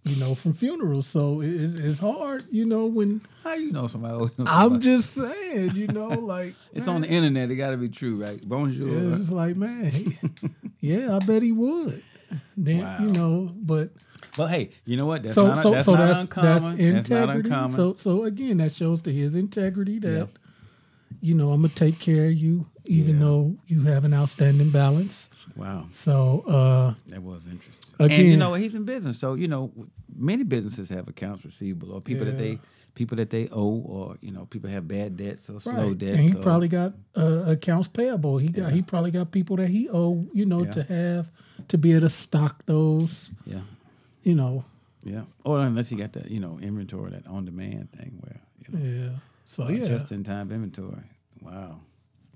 You 0.06 0.18
know, 0.18 0.36
from 0.36 0.52
funerals, 0.52 1.08
so 1.08 1.40
it's, 1.42 1.76
it's 1.76 1.98
hard. 2.00 2.44
You 2.52 2.66
know, 2.66 2.88
when 2.88 3.22
how 3.42 3.54
you 3.54 3.72
know 3.72 3.88
somebody. 3.88 4.16
owes 4.16 4.32
you 4.38 4.44
I'm 4.46 4.82
just 4.82 5.12
saying, 5.12 5.72
you 5.76 5.88
know, 5.88 6.10
like 6.34 6.56
It's 6.74 6.88
man, 6.88 6.96
on 6.96 7.02
the 7.04 7.08
internet. 7.08 7.50
It 7.50 7.56
got 7.56 7.70
to 7.72 7.78
be 7.78 7.88
true, 7.88 8.22
right? 8.22 8.42
Bonjour. 8.46 8.90
It's 9.12 9.18
just 9.20 9.32
like, 9.32 9.56
man, 9.56 9.94
yeah, 10.82 11.16
I 11.16 11.20
bet 11.20 11.42
he 11.42 11.54
would. 11.54 12.04
Then 12.58 12.80
Wow. 12.82 12.98
you 13.00 13.10
know, 13.12 13.50
but 13.56 13.92
But 14.38 14.48
hey, 14.48 14.72
you 14.86 14.98
know 14.98 15.06
what? 15.06 15.24
That's 15.24 15.36
so 15.36 15.48
not, 15.48 15.58
so 15.58 15.72
that's 15.72 15.86
so 15.86 15.96
not 15.96 16.08
that's 16.08 16.22
uncommon. 16.22 16.50
that's 16.50 16.64
That's 16.78 17.10
not 17.10 17.20
integrity. 17.30 17.50
uncommon. 17.50 17.70
so 17.76 17.96
so 17.96 18.24
again, 18.24 18.58
that 18.58 18.72
shows 18.72 19.02
to 19.04 19.12
his 19.12 19.36
integrity 19.36 20.00
that 20.00 20.10
Yeah. 20.12 20.26
you 21.22 21.36
know 21.36 21.52
I'm 21.52 21.62
gonna 21.62 21.74
take 21.74 22.00
care 22.00 22.28
of 22.28 22.34
you, 22.34 22.66
even 22.86 23.16
Yeah. 23.16 23.22
though 23.22 23.56
you 23.68 23.82
have 23.84 24.04
an 24.06 24.14
outstanding 24.14 24.70
balance. 24.72 25.30
wow, 25.56 25.86
So 25.92 26.42
uh, 26.48 26.94
that 27.08 27.22
was 27.24 27.48
interesting. 27.48 27.96
and 28.00 28.12
you 28.12 28.38
know 28.38 28.54
he's 28.56 28.76
in 28.76 28.84
business, 28.86 29.20
so 29.20 29.36
you 29.36 29.48
know 29.48 29.72
many 30.16 30.44
businesses 30.44 30.90
have 30.90 31.08
accounts 31.08 31.46
receivable 31.46 31.92
or 31.92 32.02
people 32.02 32.26
that 32.26 32.38
they 32.38 32.60
people 32.96 33.18
that 33.18 33.32
they 33.32 33.48
owe, 33.52 33.82
or 33.88 34.18
you 34.22 34.32
know 34.32 34.46
people 34.46 34.70
have 34.70 34.88
bad 34.88 35.18
debts 35.18 35.50
or 35.50 35.60
slow 35.60 35.74
right, 35.90 35.98
debts. 35.98 36.18
and 36.18 36.30
he 36.30 36.36
probably 36.36 36.68
got 36.68 36.94
uh, 37.16 37.44
accounts 37.48 37.88
payable. 37.88 38.38
He 38.38 38.50
got 38.50 38.72
he 38.72 38.82
probably 38.82 39.12
got 39.12 39.32
people 39.32 39.56
that 39.58 39.70
he 39.70 39.90
owe, 39.90 40.28
you 40.34 40.46
know, 40.46 40.64
Yeah. 40.64 40.72
to 40.72 40.84
have 40.84 41.32
to 41.70 41.78
be 41.78 41.92
able 41.94 42.02
to 42.02 42.10
stock 42.10 42.66
those, 42.66 43.30
yeah, 43.46 43.62
you 44.24 44.36
know. 44.36 44.66
yeah. 45.04 45.24
Or 45.44 45.60
unless 45.60 45.90
he 45.90 45.96
got 45.98 46.14
that 46.14 46.32
you 46.32 46.40
know 46.40 46.60
inventory, 46.62 47.12
that 47.12 47.28
on 47.28 47.46
demand 47.46 47.92
thing 47.92 48.18
where 48.22 48.40
you 48.60 48.68
know 48.74 48.84
Yeah. 49.04 49.16
So 49.46 49.68
yeah. 49.70 49.86
just 49.86 50.12
in 50.12 50.24
time 50.24 50.52
inventory. 50.52 51.04
Wow. 51.42 51.80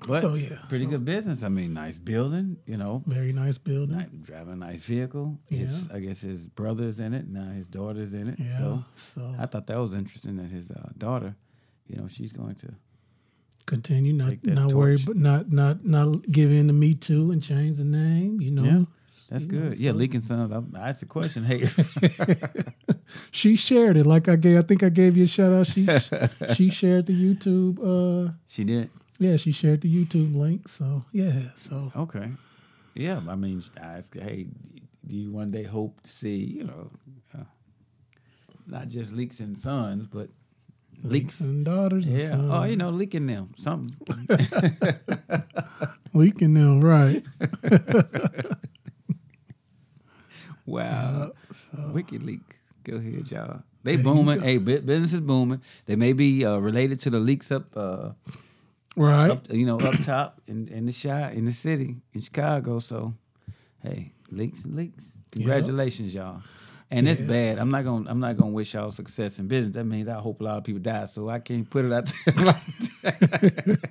But 0.08 0.22
So, 0.22 0.36
yeah, 0.36 0.60
pretty 0.70 0.86
so- 0.86 0.91
good 0.91 1.06
business. 1.06 1.41
I 1.44 1.50
mean, 1.50 1.74
nice 1.74 1.98
building. 1.98 2.58
You 2.67 2.77
know, 2.77 3.01
Very 3.08 3.34
nice 3.34 3.58
building. 3.58 3.98
Ni- 3.98 4.20
driving 4.22 4.53
a 4.53 4.56
nice 4.56 4.84
vehicle. 4.86 5.39
His, 5.50 5.89
I 5.91 6.00
guess 6.01 6.22
his 6.22 6.48
brother's 6.48 7.00
in 7.00 7.15
it 7.15 7.27
now. 7.27 7.50
His 7.51 7.67
daughter's 7.67 8.13
in 8.13 8.27
it. 8.27 8.38
Yeah. 8.38 8.58
So 8.60 8.86
So, 8.94 9.36
I 9.39 9.48
thought 9.48 9.65
that 9.67 9.79
was 9.79 9.96
interesting 9.96 10.36
that 10.38 10.51
his 10.51 10.70
uh, 10.70 10.89
daughter, 11.00 11.36
you 11.88 11.96
know, 11.96 12.08
she's 12.08 12.32
going 12.32 12.53
to. 12.56 12.75
Continue 13.68 14.14
not 14.14 14.34
not 14.48 14.74
worry, 14.74 14.98
but 15.06 15.16
not 15.18 15.52
not 15.52 15.86
not 15.86 16.24
give 16.32 16.52
in 16.52 16.68
to 16.68 16.74
Me 16.74 16.96
Too 16.96 17.32
and 17.32 17.44
change 17.44 17.78
the 17.78 17.84
name. 17.84 18.42
You 18.42 18.50
know. 18.52 18.64
Yeah, 18.64 18.84
that's 19.30 19.46
you 19.46 19.52
know, 19.52 19.70
good. 19.70 19.78
yeah, 19.78 19.92
so- 19.92 19.98
Leak 19.98 20.14
and 20.16 20.24
Sons. 20.24 20.52
I, 20.52 20.80
I 20.80 20.90
asked 20.90 21.04
a 21.04 21.06
question. 21.06 21.44
Hey, 21.44 21.68
She 23.32 23.56
shared 23.56 23.98
it 23.98 24.06
like 24.06 24.28
I 24.28 24.36
gave. 24.36 24.58
I 24.58 24.62
think 24.62 24.84
I 24.84 24.90
gave 24.90 25.16
you 25.18 25.24
a 25.26 25.28
shout 25.28 25.54
out. 25.54 25.68
She 25.68 25.86
she 26.56 26.70
shared 26.70 27.06
the 27.06 27.14
YouTube. 27.14 27.78
Uh, 27.80 28.32
she 28.48 28.64
did. 28.64 28.90
yeah, 29.20 29.38
she 29.38 29.52
shared 29.52 29.82
the 29.82 29.90
YouTube 29.94 30.36
link. 30.36 30.68
So 30.68 31.06
yeah. 31.12 31.40
So 31.56 31.92
Okay. 31.96 32.30
Yeah, 32.96 33.20
I 33.30 33.36
mean, 33.36 33.62
I 33.80 33.98
asked, 33.98 34.16
hey, 34.16 34.48
do 35.06 35.16
you 35.16 35.32
one 35.32 35.52
day 35.52 35.64
hope 35.64 36.02
to 36.02 36.10
see, 36.10 36.38
you 36.38 36.64
know, 36.64 36.90
uh, 37.38 37.44
not 38.66 38.88
just 38.88 39.12
leaks 39.14 39.40
and 39.40 39.56
sons, 39.58 40.08
but 40.08 40.30
leaks. 41.04 41.39
and 41.42 41.66
daughters. 41.66 42.08
Yeah. 42.08 42.27
sons. 42.30 42.50
Oh, 42.51 42.63
you 42.63 42.75
know, 42.75 42.89
leaking 42.89 43.27
them 43.27 43.54
something. 43.58 43.96
leaking 46.13 46.54
them 46.54 46.82
right. 46.82 47.24
Wow. 50.66 51.32
Wicked 51.94 52.24
leak. 52.24 52.42
Go 52.84 52.98
ahead, 52.98 53.32
y'all. 53.32 53.63
They 53.84 53.96
booming. 53.96 54.42
Hey, 54.42 54.58
business 54.58 55.13
is 55.13 55.22
booming. 55.22 55.62
They 55.86 55.96
may 55.96 56.12
be 56.12 56.44
uh, 56.46 56.58
related 56.58 57.00
to 57.01 57.10
the 57.10 57.20
leaks 57.20 57.51
up, 57.51 57.66
uh, 57.75 58.10
Right. 58.98 59.32
up, 59.32 59.50
you 59.51 59.66
know, 59.66 59.80
up 59.80 59.96
top 60.04 60.42
in, 60.48 60.68
in 60.68 60.86
the 60.86 60.92
shot 60.92 61.34
in 61.34 61.46
the 61.46 61.54
city 61.54 61.96
in 62.13 62.20
Chicago. 62.20 62.80
So, 62.80 63.13
hey, 63.82 64.12
leaks 64.30 64.66
and 64.66 64.75
leaks. 64.75 65.13
Congratulations, 65.32 66.13
y'all. 66.13 66.42
And 66.89 67.08
it's 67.08 67.20
bad. 67.20 67.58
I'm 67.60 67.70
not 67.70 67.84
gonna. 67.84 68.10
I'm 68.10 68.20
not 68.22 68.38
gonna 68.38 68.51
wish 68.51 68.74
y'all 68.74 68.91
success 68.91 69.39
in 69.39 69.48
business. 69.50 69.75
That 69.75 69.84
means 69.84 70.08
I 70.08 70.15
hope 70.20 70.39
a 70.39 70.44
lot 70.46 70.58
of 70.58 70.63
people 70.63 70.82
die. 70.82 71.03
So 71.06 71.29
I 71.29 71.39
can't 71.39 71.70
put 71.70 71.84
it 71.84 71.91
out 71.91 72.12
there. 73.03 73.77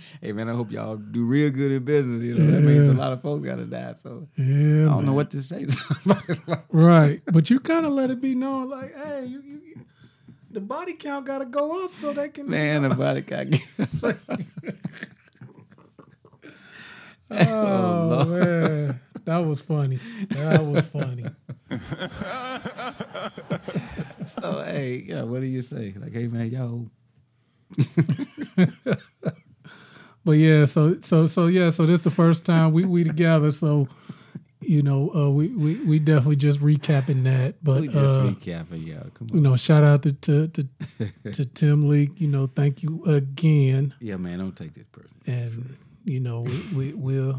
hey 0.20 0.32
man, 0.32 0.48
I 0.48 0.52
hope 0.52 0.70
y'all 0.70 0.96
do 0.96 1.24
real 1.24 1.50
good 1.50 1.72
in 1.72 1.84
business. 1.84 2.22
You 2.22 2.36
know 2.38 2.50
that 2.52 2.60
means 2.62 2.86
a 2.88 2.92
lot 2.94 3.12
of 3.12 3.22
folks 3.22 3.44
gotta 3.44 3.64
die. 3.64 3.92
So 3.94 4.28
Yeah. 4.36 4.44
I 4.44 4.46
don't 4.46 4.96
man. 4.98 5.06
know 5.06 5.12
what 5.14 5.30
to 5.32 5.42
say 5.42 5.64
to 5.64 5.72
somebody 5.72 6.40
like 6.46 6.64
Right. 6.70 7.22
But 7.32 7.50
you 7.50 7.58
kind 7.60 7.84
of 7.86 7.92
let 7.92 8.10
it 8.10 8.20
be 8.20 8.34
known, 8.36 8.68
like, 8.70 8.94
hey, 8.94 9.24
you, 9.26 9.42
you, 9.42 9.60
you- 9.66 9.80
the 10.50 10.60
body 10.60 10.94
count 10.94 11.26
got 11.26 11.38
to 11.40 11.44
go 11.44 11.84
up 11.84 11.94
so 11.94 12.14
they 12.14 12.30
can. 12.30 12.48
Man, 12.48 12.82
nobody 12.82 13.20
got 13.20 13.46
Oh, 17.28 17.38
oh 18.20 18.24
man, 18.26 19.00
that 19.26 19.38
was 19.38 19.60
funny. 19.60 19.98
That 20.30 20.64
was 20.64 20.84
funny. 20.86 21.26
So 24.24 24.62
hey, 24.64 25.04
you 25.06 25.14
know, 25.14 25.26
what 25.26 25.40
do 25.40 25.46
you 25.46 25.62
say? 25.62 25.94
Like, 25.96 26.12
hey 26.12 26.26
man, 26.26 26.50
y'all 26.50 26.86
But 30.24 30.32
yeah, 30.32 30.64
so 30.64 30.98
so 31.00 31.26
so 31.26 31.46
yeah, 31.46 31.68
so 31.70 31.86
this 31.86 32.00
is 32.00 32.04
the 32.04 32.10
first 32.10 32.44
time 32.44 32.72
we 32.72 32.84
we 32.84 33.04
together. 33.04 33.52
So 33.52 33.86
you 34.60 34.82
know, 34.82 35.14
uh, 35.14 35.30
we 35.30 35.48
we 35.48 35.76
we 35.84 35.98
definitely 36.00 36.36
just 36.36 36.60
recapping 36.60 37.22
that. 37.24 37.62
But 37.62 37.82
we 37.82 37.86
just 37.86 37.98
uh, 37.98 38.24
recapping, 38.24 38.84
y'all. 38.84 39.08
Come 39.14 39.28
you 39.30 39.36
on. 39.36 39.42
know, 39.44 39.56
shout 39.56 39.84
out 39.84 40.02
to 40.02 40.12
to 40.12 40.48
to, 40.48 40.66
to 41.32 41.44
Tim 41.44 41.86
Leak. 41.88 42.20
You 42.20 42.26
know, 42.26 42.48
thank 42.48 42.82
you 42.82 43.04
again. 43.04 43.94
Yeah, 44.00 44.16
man, 44.16 44.40
don't 44.40 44.56
take 44.56 44.74
this 44.74 44.86
person. 44.90 45.16
and 45.26 45.76
you 46.04 46.18
know 46.18 46.44
we, 46.74 46.92
we 46.94 47.32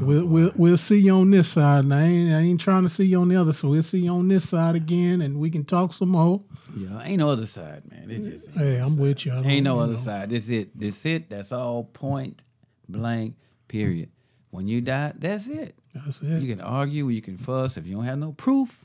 we'll 0.00 0.24
we'll, 0.24 0.26
we'll 0.26 0.52
we'll 0.56 0.78
see 0.78 1.00
you 1.00 1.12
on 1.12 1.30
this 1.30 1.48
side. 1.48 1.84
And 1.84 1.94
I 1.94 2.02
ain't 2.02 2.32
I 2.32 2.40
ain't 2.40 2.60
trying 2.60 2.82
to 2.82 2.88
see 2.88 3.04
you 3.04 3.20
on 3.20 3.28
the 3.28 3.36
other, 3.36 3.52
so 3.52 3.68
we'll 3.68 3.82
see 3.82 4.00
you 4.00 4.10
on 4.10 4.28
this 4.28 4.48
side 4.48 4.76
again, 4.76 5.20
and 5.22 5.38
we 5.38 5.50
can 5.50 5.64
talk 5.64 5.92
some 5.92 6.10
more. 6.10 6.42
Yeah, 6.76 7.02
ain't 7.02 7.18
no 7.18 7.30
other 7.30 7.46
side, 7.46 7.90
man. 7.90 8.10
It 8.10 8.22
just 8.22 8.50
Hey, 8.50 8.76
I'm 8.76 8.96
with 8.96 9.26
you. 9.26 9.32
Ain't 9.32 9.64
no 9.64 9.78
other 9.78 9.92
know. 9.92 9.98
side. 9.98 10.30
This 10.30 10.48
it. 10.48 10.78
This 10.78 11.04
it. 11.06 11.30
That's 11.30 11.52
all. 11.52 11.84
Point 11.84 12.42
blank. 12.88 13.36
Period. 13.68 14.10
When 14.50 14.66
you 14.66 14.80
die, 14.80 15.12
that's 15.16 15.46
it. 15.46 15.76
That's 15.94 16.22
it. 16.22 16.42
You 16.42 16.54
can 16.54 16.60
argue, 16.60 17.08
you 17.08 17.22
can 17.22 17.36
fuss. 17.36 17.76
If 17.76 17.86
you 17.86 17.94
don't 17.94 18.04
have 18.04 18.18
no 18.18 18.32
proof, 18.32 18.84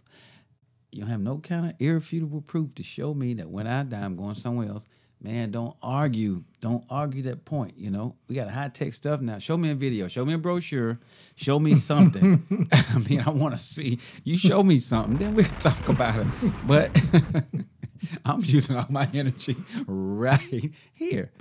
you 0.92 1.02
don't 1.02 1.10
have 1.10 1.22
no 1.22 1.40
kind 1.40 1.66
of 1.68 1.74
irrefutable 1.80 2.42
proof 2.42 2.76
to 2.76 2.84
show 2.84 3.14
me 3.14 3.34
that 3.36 3.50
when 3.50 3.68
I 3.68 3.84
die, 3.84 4.02
I'm 4.02 4.16
going 4.16 4.36
somewhere 4.36 4.70
else. 4.70 4.86
Man, 5.22 5.52
don't 5.52 5.76
argue. 5.82 6.44
Don't 6.62 6.84
argue 6.90 7.24
that 7.24 7.46
point. 7.46 7.76
You 7.78 7.90
know, 7.90 8.16
we 8.28 8.36
got 8.36 8.50
high 8.50 8.70
tech 8.70 8.94
stuff 8.94 9.22
now. 9.22 9.40
Show 9.40 9.58
me 9.58 9.72
a 9.72 9.76
video. 9.76 10.08
Show 10.08 10.26
me 10.26 10.34
a 10.34 10.38
brochure. 10.38 11.00
Show 11.36 11.60
me 11.60 11.76
something. 11.76 12.46
I 12.72 13.00
mean, 13.10 13.22
I 13.26 13.30
want 13.30 13.54
to 13.54 13.60
see. 13.60 14.00
You 14.24 14.38
show 14.38 14.64
me 14.64 14.80
something, 14.80 15.18
then 15.18 15.36
we'll 15.36 15.46
talk 15.60 15.90
about 15.90 16.20
it. 16.20 16.28
But 16.68 16.96
I'm 18.26 18.42
using 18.44 18.76
all 18.76 18.86
my 18.90 19.08
energy 19.14 19.56
right 19.88 20.72
here. 20.94 21.32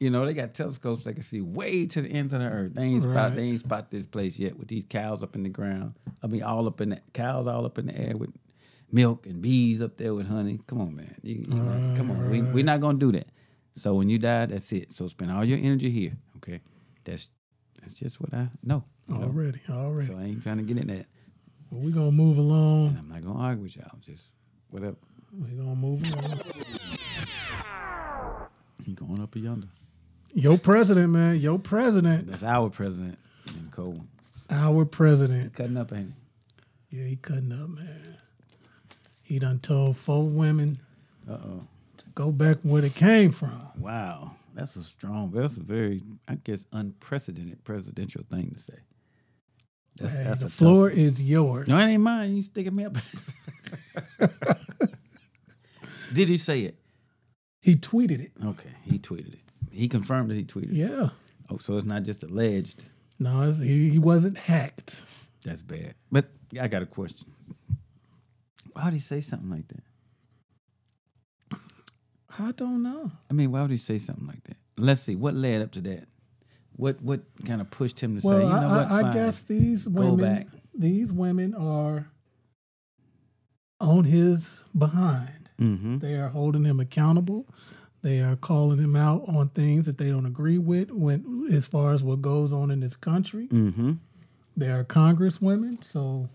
You 0.00 0.10
know, 0.10 0.26
they 0.26 0.34
got 0.34 0.54
telescopes 0.54 1.04
that 1.04 1.14
can 1.14 1.22
see 1.22 1.40
way 1.40 1.86
to 1.86 2.02
the 2.02 2.08
ends 2.08 2.32
of 2.32 2.40
the 2.40 2.46
earth. 2.46 2.74
They 2.74 2.82
ain't 2.82 3.02
spot. 3.02 3.36
They 3.36 3.42
ain't 3.42 3.60
spot 3.60 3.90
this 3.90 4.06
place 4.06 4.38
yet 4.38 4.58
with 4.58 4.68
these 4.68 4.84
cows 4.84 5.22
up 5.22 5.34
in 5.34 5.42
the 5.44 5.48
ground. 5.48 5.94
I 6.22 6.26
mean, 6.26 6.42
all 6.42 6.66
up 6.66 6.80
in 6.80 6.90
the 6.90 7.00
cows 7.12 7.46
all 7.46 7.64
up 7.64 7.78
in 7.78 7.86
the 7.86 7.96
air 7.96 8.16
with 8.16 8.30
milk 8.92 9.26
and 9.26 9.42
bees 9.42 9.80
up 9.82 9.96
there 9.96 10.14
with 10.14 10.28
honey. 10.28 10.60
Come 10.66 10.80
on, 10.80 10.96
man. 10.96 11.14
You, 11.22 11.34
you 11.34 11.46
know, 11.46 11.96
come 11.96 12.10
on. 12.10 12.30
We, 12.30 12.42
we're 12.42 12.64
not 12.64 12.80
gonna 12.80 12.98
do 12.98 13.12
that. 13.12 13.28
So 13.74 13.94
when 13.94 14.08
you 14.08 14.18
die, 14.18 14.46
that's 14.46 14.72
it. 14.72 14.92
So 14.92 15.06
spend 15.08 15.32
all 15.32 15.44
your 15.44 15.58
energy 15.58 15.90
here. 15.90 16.16
Okay, 16.36 16.60
that's 17.04 17.28
that's 17.82 17.96
just 17.96 18.20
what 18.20 18.32
I 18.32 18.48
know. 18.62 18.84
you 19.08 19.14
know? 19.16 19.24
Already, 19.24 19.60
already. 19.68 20.06
So 20.06 20.16
I 20.16 20.24
ain't 20.24 20.42
trying 20.42 20.58
to 20.58 20.62
get 20.62 20.78
in 20.78 20.86
that. 20.88 21.06
Well, 21.70 21.80
we're 21.82 21.94
gonna 21.94 22.12
move 22.12 22.38
along. 22.38 22.88
And 22.88 22.98
I'm 22.98 23.08
not 23.08 23.22
gonna 23.24 23.38
argue 23.38 23.62
with 23.62 23.76
y'all. 23.76 23.98
Just 24.00 24.30
whatever. 24.70 24.96
We're 25.32 25.56
gonna 25.56 25.74
move 25.74 26.02
along. 26.14 26.38
You 28.86 28.94
going 28.94 29.22
up 29.22 29.34
yonder? 29.34 29.68
Your 30.34 30.58
president, 30.58 31.10
man. 31.10 31.40
Your 31.40 31.58
president. 31.58 32.26
That's 32.26 32.42
our 32.42 32.68
president, 32.68 33.18
and 33.46 33.70
Cole. 33.70 34.04
Our 34.50 34.84
president. 34.84 35.54
Cutting 35.54 35.76
up, 35.76 35.92
ain't 35.92 36.12
he? 36.90 36.98
Yeah, 36.98 37.06
he 37.06 37.16
cutting 37.16 37.52
up, 37.52 37.70
man. 37.70 38.18
He 39.24 39.38
done 39.40 39.58
told 39.58 39.96
four 39.96 40.22
women 40.24 40.76
Uh 41.28 41.32
oh. 41.34 41.66
to 41.96 42.04
go 42.14 42.30
back 42.30 42.58
where 42.62 42.82
they 42.82 42.90
came 42.90 43.32
from. 43.32 43.60
Wow, 43.78 44.32
that's 44.54 44.76
a 44.76 44.82
strong. 44.82 45.30
That's 45.32 45.56
a 45.56 45.60
very, 45.62 46.02
I 46.28 46.36
guess, 46.36 46.66
unprecedented 46.72 47.64
presidential 47.64 48.22
thing 48.30 48.52
to 48.52 48.60
say. 48.60 48.78
That's, 49.96 50.16
Hey, 50.16 50.24
that's 50.24 50.40
the 50.40 50.46
a 50.46 50.48
tough 50.50 50.58
floor 50.58 50.82
one. 50.90 50.92
is 50.92 51.20
yours. 51.22 51.66
No, 51.68 51.78
it 51.78 51.84
ain't 51.84 52.02
mine. 52.02 52.36
You 52.36 52.42
sticking 52.42 52.76
me 52.76 52.84
up. 52.84 52.96
Did 56.12 56.28
he 56.28 56.36
say 56.36 56.62
it? 56.62 56.76
he 57.60 57.74
tweeted 57.76 58.20
it. 58.20 58.32
Okay, 58.44 58.68
he 58.84 58.98
tweeted 58.98 59.32
it. 59.34 59.40
He 59.72 59.88
confirmed 59.88 60.30
that 60.30 60.34
he 60.34 60.44
tweeted 60.44 60.70
it. 60.70 60.74
Yeah. 60.74 61.08
Oh, 61.50 61.56
so 61.56 61.76
it's 61.76 61.86
not 61.86 62.02
just 62.02 62.22
alleged. 62.22 62.84
No, 63.18 63.42
it's, 63.42 63.58
he, 63.58 63.88
he 63.90 63.98
wasn't 63.98 64.36
hacked. 64.36 65.02
That's 65.44 65.62
bad. 65.62 65.94
But 66.12 66.26
I 66.60 66.68
got 66.68 66.82
a 66.82 66.86
question. 66.86 67.32
Why 68.74 68.84
would 68.86 68.92
he 68.92 68.98
say 68.98 69.20
something 69.20 69.50
like 69.50 69.68
that? 69.68 69.82
I 72.38 72.52
don't 72.52 72.82
know. 72.82 73.12
I 73.30 73.34
mean, 73.34 73.52
why 73.52 73.62
would 73.62 73.70
he 73.70 73.76
say 73.76 73.98
something 73.98 74.26
like 74.26 74.42
that? 74.44 74.56
Let's 74.76 75.00
see. 75.00 75.14
What 75.14 75.34
led 75.34 75.62
up 75.62 75.70
to 75.72 75.80
that? 75.82 76.08
What 76.76 77.00
what 77.00 77.20
kind 77.46 77.60
of 77.60 77.70
pushed 77.70 78.00
him 78.00 78.18
to 78.18 78.26
Well, 78.26 78.38
say, 78.38 78.44
you 78.44 78.50
know 78.50 78.68
I, 78.68 78.76
what? 78.76 79.04
I, 79.04 79.10
I 79.10 79.14
guess 79.14 79.42
these 79.42 79.88
women, 79.88 80.50
these 80.74 81.12
women 81.12 81.54
are 81.54 82.08
on 83.80 84.04
his 84.04 84.60
behind. 84.76 85.48
Mm-hmm. 85.60 85.98
They 85.98 86.14
are 86.14 86.28
holding 86.28 86.64
him 86.64 86.80
accountable. 86.80 87.46
They 88.02 88.20
are 88.20 88.34
calling 88.34 88.78
him 88.78 88.96
out 88.96 89.24
on 89.28 89.50
things 89.50 89.86
that 89.86 89.98
they 89.98 90.10
don't 90.10 90.26
agree 90.26 90.58
with 90.58 90.90
when 90.90 91.46
as 91.52 91.66
far 91.68 91.94
as 91.94 92.02
what 92.02 92.20
goes 92.20 92.52
on 92.52 92.72
in 92.72 92.80
this 92.80 92.96
country. 92.96 93.46
Mm-hmm. 93.46 93.92
They 94.56 94.70
are 94.70 94.84
congresswomen, 94.84 95.82
so 95.84 96.28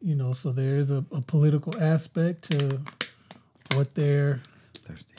you 0.00 0.14
know, 0.14 0.32
so 0.32 0.52
there's 0.52 0.90
a, 0.90 1.04
a 1.12 1.20
political 1.20 1.80
aspect 1.82 2.42
to 2.50 2.80
what 3.74 3.94
they're 3.94 4.40
Thirsty. 4.84 5.14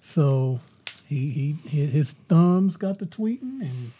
so 0.00 0.60
he, 1.06 1.30
he 1.30 1.52
he- 1.68 1.86
his 1.86 2.12
thumbs 2.12 2.76
got 2.76 2.98
the 2.98 3.06
tweeting, 3.06 3.60
and 3.62 3.92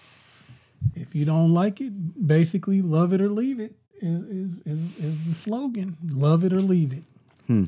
if 0.95 1.15
you 1.15 1.25
don't 1.25 1.53
like 1.55 1.81
it, 1.81 2.27
basically 2.27 2.83
love 2.83 3.13
it 3.13 3.21
or 3.21 3.29
leave 3.29 3.61
it 3.61 3.75
is 4.01 4.23
is 4.25 4.59
is, 4.67 4.99
is 4.99 5.25
the 5.27 5.35
slogan. 5.35 5.97
Love 6.09 6.43
it 6.45 6.53
or 6.53 6.61
leave 6.61 6.93
it. 6.93 7.05
Hmm. 7.47 7.67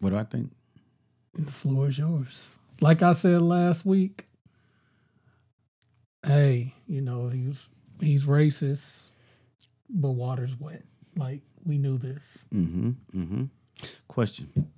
What 0.00 0.10
do 0.10 0.16
I 0.16 0.24
think? 0.24 0.50
The 1.34 1.50
floor 1.52 1.88
is 1.88 1.98
yours. 1.98 2.50
Like 2.80 3.02
I 3.02 3.12
said 3.12 3.42
last 3.42 3.84
week, 3.84 4.26
hey, 6.24 6.74
you 6.86 7.00
know 7.00 7.28
he's 7.28 7.66
he's 8.00 8.24
racist, 8.24 9.06
but 9.94 10.10
water's 10.10 10.58
wet. 10.58 10.82
Like 11.16 11.42
we 11.64 11.78
knew 11.78 11.96
this. 11.96 12.44
Mm-hmm. 12.52 12.90
Mm-hmm. 13.18 13.44
Question. 14.08 14.70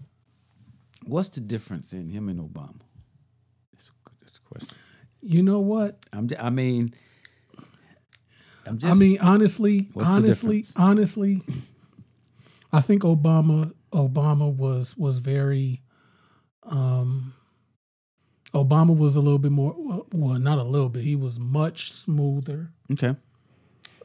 What's 1.04 1.30
the 1.30 1.40
difference 1.40 1.92
in 1.92 2.11
him 2.11 2.28
and 2.28 2.40
Obama? 2.40 2.80
That's 3.73 3.88
a, 3.88 4.11
that's 4.20 4.37
a 4.38 4.40
question. 4.42 4.76
You 5.23 5.42
know 5.42 5.61
what? 5.61 5.99
I'm. 6.12 6.28
j- 6.28 6.37
I 6.38 6.50
mean. 6.50 6.92
I'm 8.66 8.78
just. 8.78 8.92
I 8.92 8.94
mean, 8.94 9.18
honestly, 9.20 9.88
honestly, 9.96 10.64
honestly, 10.76 11.42
I 12.73 12.80
think 12.80 13.02
Obama 13.02 13.73
Obama 13.92 14.54
was 14.54 14.96
was 14.96 15.20
very 15.20 15.82
um 16.64 17.32
Obama 18.52 18.96
was 18.96 19.16
a 19.16 19.20
little 19.20 19.38
bit 19.38 19.52
more 19.52 19.75
well, 19.78 20.06
well, 20.12 20.38
not 20.38 20.58
a 20.58 20.62
little 20.64 20.88
bit. 20.88 21.02
He 21.02 21.17
was 21.17 21.38
much 21.38 21.93
smoother. 21.93 22.73
okay. 22.93 23.14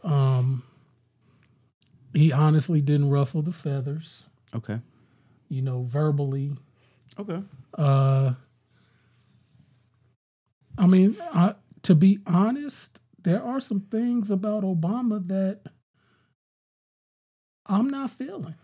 Um 0.04 0.64
he 2.14 2.32
honestly 2.32 2.82
didn't 2.82 3.10
ruffle 3.10 3.42
the 3.42 3.52
feathers, 3.54 4.26
Okay. 4.54 4.80
you 5.50 5.62
know, 5.62 5.84
verbally. 5.84 6.52
Okay. 7.20 7.42
Uh 7.78 8.34
I 10.78 10.88
mean, 10.88 11.16
I, 11.34 11.56
to 11.84 11.96
be 11.96 12.20
honest, 12.26 13.00
there 13.22 13.44
are 13.44 13.60
some 13.60 13.82
things 13.82 14.32
about 14.32 14.64
Obama 14.64 15.26
that 15.28 15.62
I'm 17.66 17.90
not 17.90 18.10
feeling. 18.12 18.56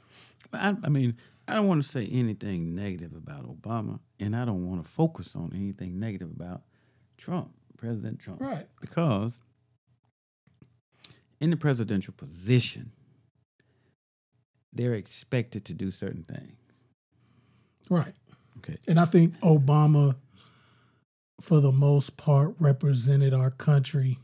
I, 0.53 0.75
I 0.83 0.89
mean, 0.89 1.15
I 1.47 1.55
don't 1.55 1.67
want 1.67 1.83
to 1.83 1.87
say 1.87 2.05
anything 2.07 2.73
negative 2.75 3.13
about 3.13 3.45
Obama, 3.45 3.99
and 4.19 4.35
I 4.35 4.45
don't 4.45 4.65
want 4.67 4.83
to 4.83 4.89
focus 4.89 5.35
on 5.35 5.51
anything 5.53 5.99
negative 5.99 6.31
about 6.31 6.63
Trump, 7.17 7.51
President 7.77 8.19
Trump, 8.19 8.41
Right. 8.41 8.67
because 8.81 9.39
in 11.39 11.49
the 11.51 11.57
presidential 11.57 12.13
position, 12.15 12.91
they're 14.77 14.93
expected 14.93 15.65
to 15.65 15.73
do 15.73 15.91
certain 15.91 16.23
things. 16.23 16.55
Right. 17.89 18.13
Okay. 18.57 18.77
And 18.87 18.99
I 18.99 19.05
think 19.05 19.39
Obama, 19.39 20.15
for 21.41 21.59
the 21.59 21.71
most 21.71 22.17
part, 22.17 22.55
represented 22.59 23.33
our 23.33 23.51
country. 23.51 24.19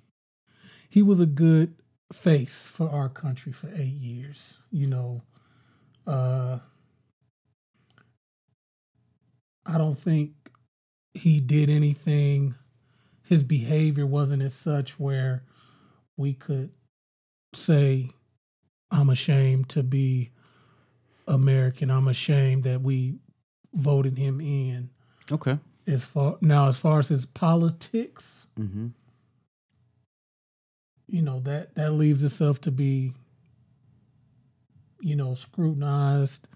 He 0.89 1.01
was 1.01 1.19
a 1.19 1.25
good 1.25 1.75
face 2.11 2.67
for 2.67 2.89
our 2.89 3.09
country 3.09 3.51
for 3.51 3.69
eight 3.75 3.85
years. 3.93 4.59
You 4.71 4.87
know, 4.87 5.23
uh, 6.05 6.59
I 9.65 9.77
don't 9.77 9.97
think 9.97 10.33
he 11.13 11.39
did 11.39 11.69
anything. 11.69 12.55
His 13.23 13.43
behavior 13.43 14.05
wasn't 14.05 14.43
as 14.43 14.53
such 14.53 14.99
where 14.99 15.43
we 16.17 16.33
could 16.33 16.71
say, 17.53 18.11
I'm 18.91 19.09
ashamed 19.09 19.69
to 19.69 19.83
be 19.83 20.31
American. 21.27 21.89
I'm 21.91 22.07
ashamed 22.07 22.63
that 22.63 22.81
we 22.81 23.15
voted 23.73 24.17
him 24.17 24.39
in. 24.41 24.89
Okay. 25.31 25.57
As 25.87 26.05
far 26.05 26.37
now, 26.41 26.67
as 26.69 26.77
far 26.77 26.99
as 26.99 27.07
his 27.09 27.25
politics, 27.25 28.47
Mm-hmm. 28.59 28.87
you 31.07 31.21
know 31.21 31.39
that 31.41 31.75
that 31.75 31.91
leaves 31.93 32.23
itself 32.23 32.61
to 32.61 32.71
be, 32.71 33.13
you 35.01 35.15
know, 35.15 35.35
scrutinized. 35.35 36.47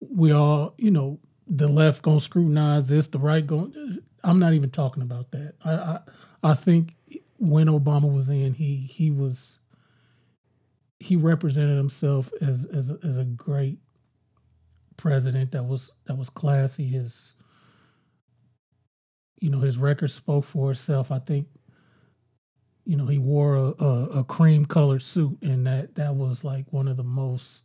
We 0.00 0.32
all, 0.32 0.74
you 0.78 0.90
know, 0.90 1.18
the 1.46 1.68
left 1.68 2.02
gonna 2.02 2.20
scrutinize 2.20 2.86
this, 2.88 3.06
the 3.06 3.18
right 3.18 3.46
going. 3.46 3.98
I'm 4.24 4.38
not 4.38 4.52
even 4.54 4.70
talking 4.70 5.02
about 5.02 5.30
that. 5.32 5.54
I, 5.64 5.72
I 5.72 6.00
I 6.42 6.54
think 6.54 6.94
when 7.38 7.68
Obama 7.68 8.12
was 8.12 8.28
in, 8.28 8.54
he 8.54 8.76
he 8.76 9.10
was 9.10 9.58
he 11.00 11.16
represented 11.16 11.76
himself 11.76 12.30
as 12.40 12.64
as 12.66 12.90
a, 12.90 12.98
as 13.04 13.18
a 13.18 13.24
great 13.24 13.78
president 14.96 15.52
that 15.52 15.64
was 15.64 15.92
that 16.06 16.16
was 16.16 16.28
classy. 16.28 16.88
His 16.88 17.34
you 19.40 19.50
know 19.50 19.60
his 19.60 19.78
record 19.78 20.10
spoke 20.10 20.44
for 20.44 20.72
itself. 20.72 21.10
I 21.10 21.20
think 21.20 21.48
you 22.84 22.96
know 22.96 23.06
he 23.06 23.18
wore 23.18 23.56
a, 23.56 23.84
a, 23.84 24.04
a 24.20 24.24
cream 24.24 24.64
colored 24.64 25.02
suit, 25.02 25.38
and 25.42 25.66
that 25.66 25.94
that 25.94 26.14
was 26.14 26.44
like 26.44 26.72
one 26.72 26.88
of 26.88 26.96
the 26.96 27.04
most 27.04 27.62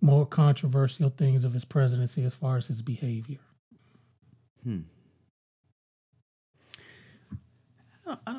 more 0.00 0.26
controversial 0.26 1.08
things 1.08 1.44
of 1.44 1.54
his 1.54 1.64
presidency 1.64 2.24
as 2.24 2.34
far 2.34 2.56
as 2.56 2.66
his 2.66 2.82
behavior. 2.82 3.38
Hmm. 4.62 4.80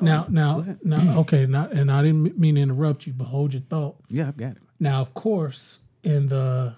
Now, 0.00 0.26
now, 0.28 0.64
now, 0.84 1.18
okay, 1.20 1.46
now, 1.46 1.68
and 1.68 1.90
I 1.90 2.02
didn't 2.02 2.38
mean 2.38 2.54
to 2.56 2.60
interrupt 2.60 3.06
you, 3.06 3.12
but 3.12 3.24
hold 3.26 3.52
your 3.52 3.62
thought. 3.62 3.96
Yeah, 4.08 4.28
I've 4.28 4.36
got 4.36 4.52
it. 4.52 4.62
Now, 4.78 5.00
of 5.00 5.12
course, 5.14 5.78
in 6.04 6.28
the 6.28 6.74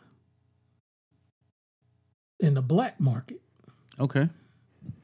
in 2.40 2.54
the 2.54 2.62
black 2.62 3.00
market, 3.00 3.40
Okay. 3.98 4.28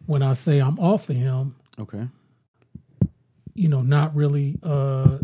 when 0.07 0.23
I 0.23 0.33
say 0.35 0.61
I'm 0.61 0.79
off 0.79 1.09
of 1.11 1.16
him, 1.16 1.57
Okay. 1.79 2.07
you 3.55 3.68
know, 3.68 3.83
not 3.83 4.14
really 4.14 4.59
uh 4.62 5.18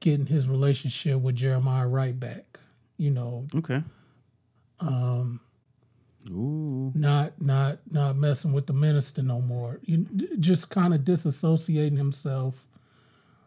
getting 0.00 0.26
his 0.26 0.48
relationship 0.48 1.20
with 1.20 1.36
Jeremiah 1.36 1.86
Wright 1.88 2.18
back. 2.18 2.58
You 2.98 3.10
know, 3.12 3.46
Okay. 3.54 3.82
um, 4.80 5.40
Ooh. 6.30 6.92
not 6.94 7.40
not 7.40 7.78
not 7.90 8.16
messing 8.16 8.52
with 8.52 8.66
the 8.66 8.72
minister 8.72 9.22
no 9.22 9.40
more. 9.40 9.80
You 9.82 10.06
just 10.38 10.70
kind 10.70 10.94
of 10.94 11.02
disassociating 11.02 11.96
himself 11.96 12.66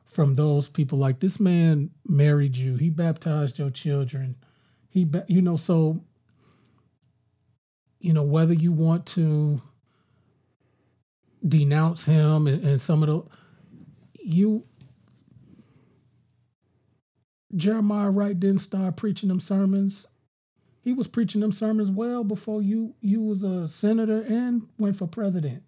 from 0.06 0.36
those 0.36 0.68
people. 0.68 0.98
Like 0.98 1.20
this 1.20 1.40
man 1.40 1.92
married 2.08 2.58
you. 2.58 2.76
He 2.76 2.90
baptized 2.90 3.60
your 3.60 3.70
children. 3.70 4.36
He, 4.90 5.08
you 5.28 5.42
know, 5.42 5.56
so 5.56 6.04
you 8.00 8.14
know 8.14 8.24
whether 8.24 8.54
you 8.54 8.72
want 8.72 9.06
to 9.06 9.62
denounce 11.48 12.06
him 12.06 12.48
and, 12.48 12.64
and 12.64 12.82
some 12.82 13.04
of 13.04 13.10
the 13.10 13.24
you 14.22 14.66
Jeremiah 17.56 18.10
Wright 18.12 18.40
didn't 18.40 18.60
start 18.60 18.96
preaching 18.96 19.30
them 19.30 19.40
sermons 19.40 20.06
he 20.82 20.94
was 20.94 21.08
preaching 21.08 21.42
them 21.42 21.52
sermons 21.52 21.92
well 21.92 22.24
before 22.24 22.62
you 22.62 22.96
you 23.02 23.22
was 23.22 23.44
a 23.44 23.68
senator 23.68 24.22
and 24.22 24.68
went 24.78 24.96
for 24.98 25.08
president. 25.08 25.64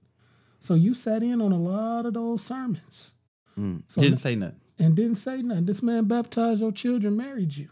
So 0.59 0.73
you 0.75 0.93
sat 0.93 1.23
in 1.23 1.41
on 1.41 1.51
a 1.51 1.57
lot 1.59 2.05
of 2.05 2.13
those 2.13 2.43
sermons 2.43 3.11
Mm. 3.59 3.83
So 3.87 3.99
Didn't 4.01 4.13
n- 4.13 4.17
say 4.17 4.35
nothing. 4.35 4.59
and 4.79 4.95
didn't 4.95 5.15
say 5.17 5.41
nothing. 5.41 5.65
This 5.65 5.83
man 5.83 6.05
baptized 6.05 6.61
your 6.61 6.71
children, 6.71 7.17
married 7.17 7.57
you. 7.57 7.67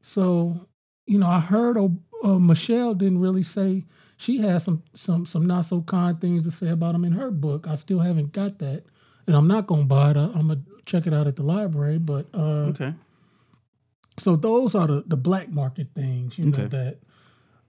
So 0.00 0.66
you 1.06 1.18
know, 1.18 1.26
I 1.28 1.40
heard 1.40 1.76
uh, 1.76 1.88
uh, 2.22 2.38
Michelle 2.38 2.94
didn't 2.94 3.20
really 3.20 3.42
say 3.42 3.84
she 4.16 4.38
had 4.38 4.62
some 4.62 4.82
some 4.94 5.26
some 5.26 5.46
not 5.46 5.64
so 5.64 5.82
kind 5.82 6.20
things 6.20 6.44
to 6.44 6.50
say 6.50 6.68
about 6.68 6.94
him 6.94 7.04
in 7.04 7.12
her 7.12 7.30
book. 7.30 7.66
I 7.68 7.74
still 7.74 8.00
haven't 8.00 8.32
got 8.32 8.58
that 8.58 8.84
and 9.26 9.36
I'm 9.36 9.46
not 9.48 9.66
gonna 9.66 9.84
buy 9.84 10.10
it. 10.12 10.16
I, 10.16 10.24
I'm 10.24 10.48
gonna 10.48 10.60
check 10.86 11.06
it 11.06 11.14
out 11.14 11.26
at 11.26 11.36
the 11.36 11.42
library. 11.42 11.98
But 11.98 12.26
uh, 12.34 12.70
Okay. 12.70 12.94
So 14.20 14.36
those 14.36 14.74
are 14.74 14.86
the 14.86 15.02
the 15.06 15.16
black 15.16 15.48
market 15.48 15.88
things, 15.94 16.38
you 16.38 16.46
know, 16.46 16.58
Okay. 16.58 16.66
that 16.68 16.98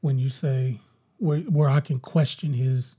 when 0.02 0.20
you 0.20 0.30
say 0.30 0.80
where 1.18 1.40
where 1.42 1.70
I 1.70 1.80
can 1.80 2.00
question 2.00 2.54
his 2.54 2.98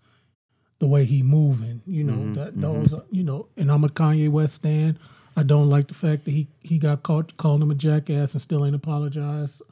the 0.79 0.87
way 0.89 1.05
he 1.05 1.23
moving, 1.23 1.81
you 1.87 2.03
know, 2.05 2.15
Mm-hmm, 2.15 2.35
that 2.35 2.61
those 2.61 2.93
are, 2.93 3.05
you 3.11 3.23
know, 3.23 3.49
and 3.57 3.71
I'm 3.71 3.85
a 3.85 3.89
Kanye 3.89 4.29
West 4.29 4.55
stan. 4.55 4.99
I 5.37 5.43
don't 5.45 5.71
like 5.71 5.87
the 5.89 5.95
fact 5.95 6.25
that 6.25 6.33
he 6.33 6.49
he 6.61 6.79
got 6.79 7.03
caught 7.03 7.37
calling 7.37 7.63
him 7.63 7.71
a 7.71 7.75
jackass 7.75 8.33
and 8.35 8.41
still 8.43 8.65
ain't 8.67 8.75
apologized. 8.75 9.63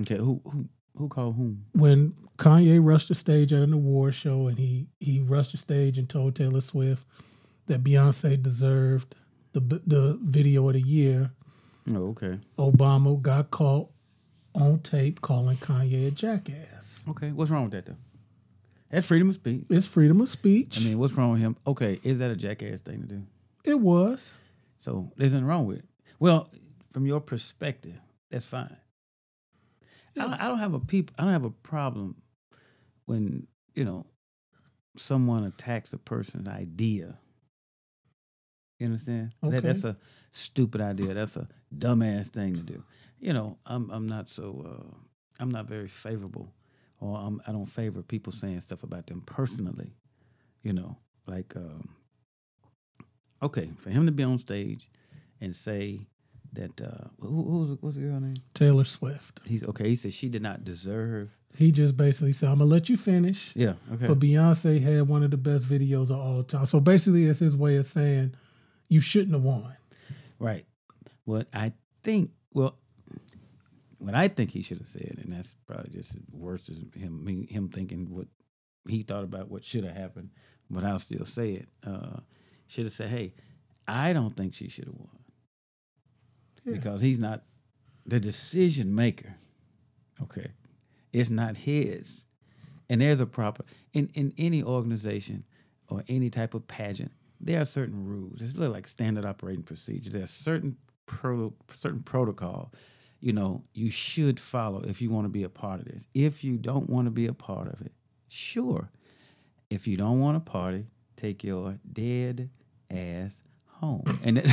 Okay. 0.00 0.16
Who 0.16 0.40
who 0.44 0.68
who 0.96 1.08
called 1.08 1.36
whom? 1.36 1.64
When 1.72 2.14
Kanye 2.38 2.78
rushed 2.84 3.08
the 3.08 3.14
stage 3.14 3.52
at 3.52 3.62
an 3.62 3.72
award 3.72 4.14
show 4.14 4.46
and 4.48 4.58
he 4.58 4.86
he 5.00 5.20
rushed 5.20 5.52
the 5.52 5.58
stage 5.58 5.98
and 5.98 6.08
told 6.08 6.34
Taylor 6.36 6.60
Swift 6.60 7.06
that 7.66 7.82
Beyonce 7.82 8.40
deserved 8.42 9.14
the 9.52 9.60
the 9.86 10.18
video 10.22 10.66
of 10.68 10.74
the 10.74 10.80
year, 10.82 11.30
Oh, 11.90 12.08
okay. 12.10 12.38
Obama 12.58 13.20
got 13.20 13.50
caught 13.50 13.90
on 14.54 14.78
tape 14.80 15.20
calling 15.20 15.56
Kanye 15.58 16.08
a 16.08 16.10
jackass. 16.10 17.02
Okay. 17.08 17.30
What's 17.32 17.50
wrong 17.50 17.64
with 17.64 17.72
that 17.72 17.86
though? 17.86 17.96
That's 18.90 19.06
freedom 19.06 19.28
of 19.28 19.34
speech. 19.34 19.64
It's 19.68 19.86
freedom 19.86 20.20
of 20.20 20.28
speech. 20.28 20.78
I 20.80 20.84
mean, 20.84 20.98
what's 20.98 21.14
wrong 21.14 21.32
with 21.32 21.40
him? 21.40 21.56
Okay, 21.66 21.98
is 22.04 22.20
that 22.20 22.30
a 22.30 22.36
jackass 22.36 22.80
thing 22.80 23.02
to 23.02 23.06
do? 23.08 23.22
it 23.64 23.80
was. 23.80 24.32
So 24.76 25.10
there's 25.16 25.32
nothing 25.32 25.46
wrong 25.46 25.66
with 25.66 25.78
it. 25.78 25.84
Well, 26.18 26.48
from 26.92 27.06
your 27.06 27.20
perspective, 27.20 27.98
that's 28.30 28.44
fine. 28.44 28.76
I, 30.16 30.20
don't, 30.20 30.32
I 30.34 30.48
don't 30.48 30.58
have 30.58 30.74
a 30.74 30.80
peop, 30.80 31.10
I 31.18 31.24
don't 31.24 31.32
have 31.32 31.44
a 31.44 31.50
problem 31.50 32.16
when 33.06 33.46
you 33.74 33.84
know 33.84 34.06
someone 34.96 35.44
attacks 35.44 35.92
a 35.92 35.98
person's 35.98 36.46
idea. 36.46 37.18
You 38.78 38.86
understand? 38.86 39.32
That- 39.42 39.62
that's 39.62 39.84
a 39.84 39.96
stupid 40.32 40.80
idea. 40.80 41.14
That's 41.14 41.36
a 41.36 41.48
dumbass 41.76 42.28
thing 42.28 42.54
to 42.56 42.62
do. 42.62 42.82
You 43.20 43.32
know, 43.32 43.56
I'm 43.66 43.90
I'm 43.90 44.06
not 44.06 44.28
so 44.28 44.64
uh, 44.66 44.94
I'm 45.40 45.50
not 45.50 45.66
very 45.66 45.88
favorable, 45.88 46.52
or 47.00 47.16
I'm, 47.18 47.40
I 47.46 47.52
don't 47.52 47.66
favor 47.66 48.02
people 48.02 48.32
saying 48.32 48.60
stuff 48.60 48.82
about 48.82 49.06
them 49.06 49.22
personally. 49.24 49.94
You 50.62 50.72
know, 50.72 50.96
like 51.26 51.54
um, 51.56 51.88
okay, 53.42 53.70
for 53.78 53.90
him 53.90 54.06
to 54.06 54.12
be 54.12 54.22
on 54.22 54.38
stage 54.38 54.88
and 55.40 55.54
say 55.54 56.06
that 56.52 56.80
uh, 56.80 57.08
who, 57.20 57.42
who's 57.44 57.76
what's 57.80 57.96
the 57.96 58.02
girl 58.02 58.20
name? 58.20 58.34
Taylor 58.54 58.84
Swift. 58.84 59.40
He's 59.46 59.64
okay. 59.64 59.88
He 59.88 59.94
said 59.94 60.12
she 60.12 60.28
did 60.28 60.42
not 60.42 60.64
deserve. 60.64 61.30
He 61.56 61.70
just 61.72 61.96
basically 61.96 62.32
said, 62.32 62.48
"I'm 62.50 62.58
gonna 62.58 62.70
let 62.70 62.88
you 62.88 62.96
finish." 62.96 63.52
Yeah. 63.54 63.74
Okay. 63.92 64.06
But 64.08 64.18
Beyonce 64.18 64.80
had 64.82 65.08
one 65.08 65.22
of 65.22 65.30
the 65.30 65.36
best 65.36 65.66
videos 65.66 66.10
of 66.10 66.18
all 66.18 66.42
time. 66.42 66.66
So 66.66 66.80
basically, 66.80 67.24
it's 67.26 67.38
his 67.38 67.56
way 67.56 67.76
of 67.76 67.86
saying 67.86 68.34
you 68.94 69.00
shouldn't 69.00 69.32
have 69.32 69.42
won. 69.42 69.76
Right. 70.38 70.66
What 71.24 71.48
I 71.52 71.72
think, 72.04 72.30
well, 72.52 72.78
what 73.98 74.14
I 74.14 74.28
think 74.28 74.52
he 74.52 74.62
should 74.62 74.78
have 74.78 74.86
said, 74.86 75.18
and 75.20 75.32
that's 75.32 75.56
probably 75.66 75.90
just 75.90 76.14
as 76.14 76.22
worse 76.30 76.68
as 76.68 76.78
him 76.94 77.26
him 77.50 77.70
thinking 77.70 78.06
what 78.14 78.28
he 78.88 79.02
thought 79.02 79.24
about 79.24 79.50
what 79.50 79.64
should 79.64 79.82
have 79.82 79.96
happened, 79.96 80.30
but 80.70 80.84
I'll 80.84 81.00
still 81.00 81.24
say 81.24 81.54
it. 81.54 81.68
Uh, 81.84 82.20
should 82.68 82.84
have 82.84 82.92
said, 82.92 83.08
"Hey, 83.08 83.34
I 83.88 84.12
don't 84.12 84.36
think 84.36 84.54
she 84.54 84.68
should 84.68 84.84
have 84.84 84.94
won 84.94 85.18
because 86.64 87.00
he's 87.00 87.18
not 87.18 87.42
the 88.06 88.20
decision 88.20 88.94
maker." 88.94 89.34
Okay, 90.22 90.52
it's 91.12 91.30
not 91.30 91.56
his, 91.56 92.26
and 92.88 93.00
there's 93.00 93.20
a 93.20 93.26
proper 93.26 93.64
in 93.92 94.08
in 94.14 94.32
any 94.38 94.62
organization 94.62 95.44
or 95.88 96.04
any 96.06 96.30
type 96.30 96.54
of 96.54 96.68
pageant. 96.68 97.10
There 97.44 97.60
are 97.60 97.66
certain 97.66 98.06
rules. 98.06 98.40
It's 98.40 98.54
a 98.54 98.58
little 98.58 98.74
like 98.74 98.86
standard 98.86 99.24
operating 99.24 99.64
procedures. 99.64 100.12
There's 100.12 100.30
certain 100.30 100.76
pro, 101.06 101.52
certain 101.68 102.02
protocol, 102.02 102.72
you 103.20 103.32
know, 103.32 103.64
you 103.72 103.90
should 103.90 104.38
follow 104.38 104.80
if 104.80 105.00
you 105.00 105.10
want 105.10 105.24
to 105.24 105.30
be 105.30 105.44
a 105.44 105.48
part 105.48 105.80
of 105.80 105.86
this. 105.86 106.06
If 106.14 106.44
you 106.44 106.58
don't 106.58 106.90
want 106.90 107.06
to 107.06 107.10
be 107.10 107.26
a 107.26 107.32
part 107.32 107.68
of 107.68 107.80
it, 107.80 107.92
sure. 108.28 108.90
If 109.70 109.86
you 109.86 109.96
don't 109.96 110.20
want 110.20 110.36
to 110.36 110.50
party, 110.50 110.86
take 111.16 111.42
your 111.42 111.78
dead 111.90 112.50
ass 112.90 113.40
home. 113.66 114.04
And 114.24 114.38
it, 114.38 114.50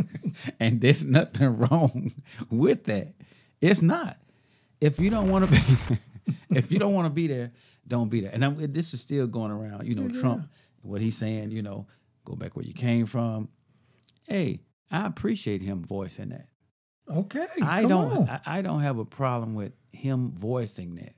and 0.60 0.80
there's 0.80 1.04
nothing 1.04 1.56
wrong 1.58 2.12
with 2.50 2.84
that. 2.84 3.14
It's 3.60 3.82
not. 3.82 4.18
If 4.80 5.00
you 5.00 5.08
don't 5.08 5.30
want 5.30 5.50
to 5.50 5.58
be, 5.58 6.36
if 6.50 6.70
you 6.70 6.78
don't 6.78 6.92
want 6.92 7.06
to 7.06 7.12
be 7.12 7.26
there, 7.26 7.52
don't 7.88 8.10
be 8.10 8.20
there. 8.20 8.30
And 8.32 8.44
I'm, 8.44 8.56
this 8.72 8.92
is 8.92 9.00
still 9.00 9.26
going 9.26 9.50
around. 9.50 9.86
You 9.86 9.94
know, 9.94 10.08
Trump, 10.08 10.48
what 10.82 11.00
he's 11.00 11.16
saying. 11.16 11.50
You 11.50 11.62
know, 11.62 11.86
go 12.26 12.36
back 12.36 12.56
where 12.56 12.64
you 12.64 12.74
came 12.74 13.06
from. 13.06 13.48
Hey, 14.24 14.60
I 14.90 15.06
appreciate 15.06 15.62
him 15.62 15.82
voicing 15.82 16.28
that. 16.30 16.48
Okay, 17.08 17.46
I 17.62 17.82
don't. 17.82 18.10
on. 18.12 18.28
I, 18.28 18.40
I 18.46 18.62
don't 18.62 18.80
have 18.80 18.98
a 18.98 19.04
problem 19.04 19.54
with 19.54 19.72
him 19.92 20.32
voicing 20.32 20.96
that. 20.96 21.14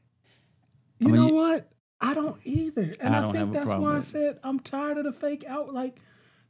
you 0.99 1.09
mean, 1.09 1.17
know 1.17 1.29
what? 1.35 1.71
I 2.01 2.15
don't 2.15 2.39
either, 2.45 2.93
and 3.01 3.17
I 3.17 3.29
I, 3.29 3.33
think 3.33 3.53
that's 3.53 3.71
why 3.71 3.97
I 3.97 4.01
said 4.01 4.39
I'm 4.45 4.61
tired 4.61 4.99
of 4.99 5.05
the 5.05 5.13
fake 5.13 5.45
out. 5.49 5.73
Like, 5.73 5.99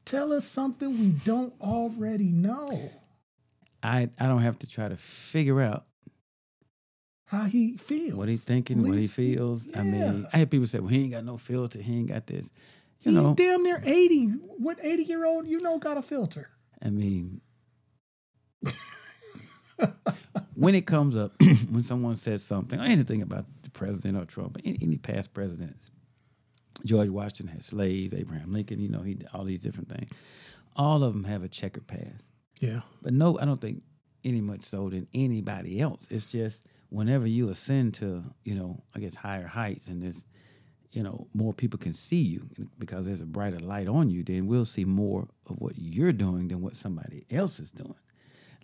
tell 0.04 0.32
us 0.32 0.44
something 0.44 0.90
we 0.90 1.10
don't 1.24 1.54
already 1.60 2.30
know. 2.30 2.90
I 3.82 4.10
I 4.18 4.26
don't 4.26 4.42
have 4.42 4.58
to 4.60 4.66
try 4.66 4.88
to 4.88 4.96
figure 4.96 5.60
out 5.60 5.86
How 7.26 7.44
he 7.44 7.76
feels, 7.76 8.14
what 8.14 8.28
he's 8.28 8.44
thinking, 8.44 8.82
what 8.82 8.98
he 8.98 9.06
feels. 9.06 9.68
I 9.74 9.84
mean. 9.84 10.26
I 10.32 10.38
hear 10.38 10.46
people 10.46 10.66
say, 10.66 10.80
"Well, 10.80 10.88
he 10.88 11.04
ain't 11.04 11.12
got 11.12 11.24
no 11.24 11.36
filter. 11.36 11.80
He 11.80 11.98
ain't 11.98 12.08
got 12.08 12.26
this." 12.26 12.50
You 13.08 13.14
know, 13.14 13.34
damn 13.34 13.62
near 13.62 13.80
eighty. 13.84 14.26
What 14.26 14.78
eighty 14.82 15.04
year 15.04 15.24
old 15.24 15.46
you 15.46 15.60
know 15.60 15.78
got 15.78 15.96
a 15.96 16.02
filter? 16.02 16.50
I 16.82 16.90
mean, 16.90 17.40
when 20.54 20.74
it 20.74 20.86
comes 20.86 21.16
up, 21.16 21.32
when 21.70 21.82
someone 21.82 22.16
says 22.16 22.42
something 22.42 22.78
or 22.80 22.84
anything 22.84 23.22
about 23.22 23.46
the 23.62 23.70
president 23.70 24.16
or 24.16 24.24
Trump, 24.24 24.58
any, 24.64 24.78
any 24.82 24.96
past 24.96 25.32
presidents, 25.32 25.90
George 26.84 27.08
Washington 27.08 27.48
had 27.48 27.64
slaves, 27.64 28.14
Abraham 28.14 28.52
Lincoln, 28.52 28.80
you 28.80 28.88
know, 28.88 29.02
he 29.02 29.18
all 29.32 29.44
these 29.44 29.60
different 29.60 29.88
things. 29.88 30.10
All 30.76 31.02
of 31.02 31.12
them 31.12 31.24
have 31.24 31.42
a 31.42 31.48
checkered 31.48 31.86
past. 31.86 32.24
Yeah, 32.60 32.80
But 33.02 33.12
no, 33.12 33.38
I 33.38 33.44
don't 33.44 33.60
think 33.60 33.82
any 34.24 34.40
much 34.40 34.62
so 34.62 34.88
than 34.90 35.06
anybody 35.14 35.80
else. 35.80 36.06
It's 36.10 36.26
just 36.26 36.62
whenever 36.88 37.26
you 37.26 37.50
ascend 37.50 37.94
to, 37.94 38.24
you 38.44 38.54
know, 38.54 38.82
I 38.94 38.98
guess 38.98 39.14
higher 39.14 39.46
heights 39.46 39.88
and 39.88 40.02
there's, 40.02 40.24
you 40.92 41.02
know, 41.02 41.26
more 41.34 41.52
people 41.52 41.78
can 41.78 41.92
see 41.94 42.22
you 42.22 42.48
because 42.78 43.04
there's 43.06 43.20
a 43.20 43.26
brighter 43.26 43.58
light 43.60 43.88
on 43.88 44.08
you, 44.10 44.22
then 44.24 44.46
we'll 44.46 44.64
see 44.64 44.84
more 44.84 45.28
of 45.48 45.56
what 45.60 45.74
you're 45.76 46.12
doing 46.12 46.48
than 46.48 46.60
what 46.62 46.76
somebody 46.76 47.26
else 47.30 47.60
is 47.60 47.70
doing. 47.70 47.94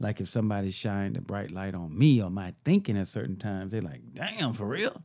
Like 0.00 0.20
if 0.20 0.28
somebody 0.28 0.70
shined 0.70 1.16
a 1.16 1.20
bright 1.20 1.50
light 1.50 1.74
on 1.74 1.96
me 1.96 2.20
or 2.22 2.30
my 2.30 2.54
thinking 2.64 2.96
at 2.98 3.08
certain 3.08 3.36
times, 3.36 3.70
they're 3.72 3.82
like, 3.82 4.00
damn, 4.14 4.52
for 4.54 4.66
real? 4.66 5.02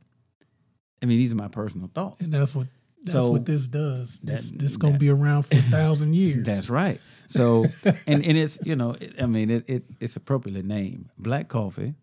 I 1.01 1.05
mean, 1.05 1.17
these 1.17 1.31
are 1.31 1.35
my 1.35 1.47
personal 1.49 1.89
thoughts. 1.93 2.23
and 2.23 2.33
that's 2.33 2.55
what 2.55 2.67
that's 3.03 3.13
So, 3.13 3.31
what 3.31 3.45
this 3.45 3.67
does. 3.67 4.19
This 4.21 4.49
that- 4.49 4.59
this 4.59 4.77
gonna 4.77 4.93
that- 4.93 4.99
be 4.99 5.09
around 5.09 5.43
for 5.43 5.55
a 5.55 5.61
thousand 5.61 6.13
years. 6.23 6.45
That's 6.45 6.69
right. 6.69 6.99
So, 7.27 7.65
and, 7.85 8.25
and 8.25 8.37
it's, 8.37 8.57
you 8.65 8.75
know, 8.75 8.95
it, 8.99 9.21
I 9.21 9.25
mean, 9.27 9.49
it, 9.51 9.69
it 9.69 9.83
it's 9.99 10.15
appropriately 10.15 10.63
named 10.63 11.09
black 11.17 11.47
coffee, 11.47 11.93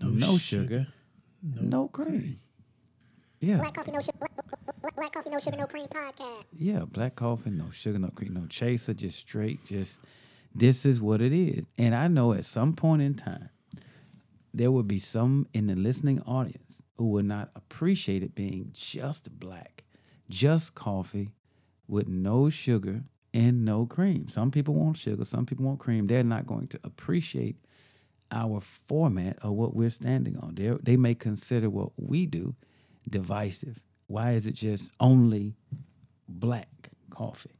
no, 0.00 0.38
sugar, 0.38 0.86
no, 1.42 1.88
cream. 1.88 2.38
Yeah, 3.40 3.58
Black 3.58 3.74
coffee, 3.74 3.92
no 3.92 4.00
sugar. 4.00 4.18
Black, 4.18 4.32
black, 4.82 4.96
black 4.96 5.12
coffee, 5.12 5.30
no 5.30 5.38
sugar, 5.38 5.56
no 5.56 5.66
cream 5.66 5.86
podcast. 5.86 6.44
yeah, 6.52 6.84
black 6.90 7.14
coffee, 7.16 7.50
no 7.50 7.70
sugar, 7.70 7.98
no 7.98 8.08
cream, 8.08 8.34
no 8.34 8.46
chaser, 8.46 8.94
just 8.94 9.18
straight, 9.18 9.64
just 9.64 10.00
this 10.54 10.84
is 10.84 11.00
what 11.00 11.20
it 11.22 11.32
is. 11.32 11.66
And 11.76 11.94
I 11.94 12.08
know 12.08 12.32
at 12.32 12.44
some 12.44 12.74
point 12.74 13.02
in 13.02 13.14
time, 13.14 13.50
there 14.52 14.72
will 14.72 14.82
be 14.82 14.98
some 14.98 15.46
in 15.54 15.68
the 15.68 15.76
listening 15.76 16.20
audience 16.22 16.82
who 16.96 17.06
will 17.06 17.22
not 17.22 17.50
appreciate 17.54 18.22
it 18.24 18.34
being 18.34 18.70
just 18.72 19.38
black, 19.38 19.84
just 20.28 20.74
coffee 20.74 21.30
with 21.86 22.08
no 22.08 22.48
sugar 22.48 23.02
and 23.32 23.64
no 23.64 23.86
cream. 23.86 24.28
Some 24.28 24.50
people 24.50 24.74
want 24.74 24.96
sugar, 24.96 25.24
some 25.24 25.46
people 25.46 25.64
want 25.64 25.78
cream. 25.78 26.08
They're 26.08 26.24
not 26.24 26.46
going 26.46 26.66
to 26.68 26.80
appreciate 26.82 27.56
our 28.32 28.60
format 28.60 29.38
or 29.44 29.52
what 29.52 29.76
we're 29.76 29.90
standing 29.90 30.36
on. 30.38 30.56
They 30.56 30.76
they 30.82 30.96
may 30.96 31.14
consider 31.14 31.70
what 31.70 31.92
we 31.96 32.26
do 32.26 32.56
divisive. 33.08 33.80
Why 34.06 34.32
is 34.32 34.46
it 34.46 34.54
just 34.54 34.90
only 35.00 35.54
black 36.28 36.68
coffee? 37.10 37.58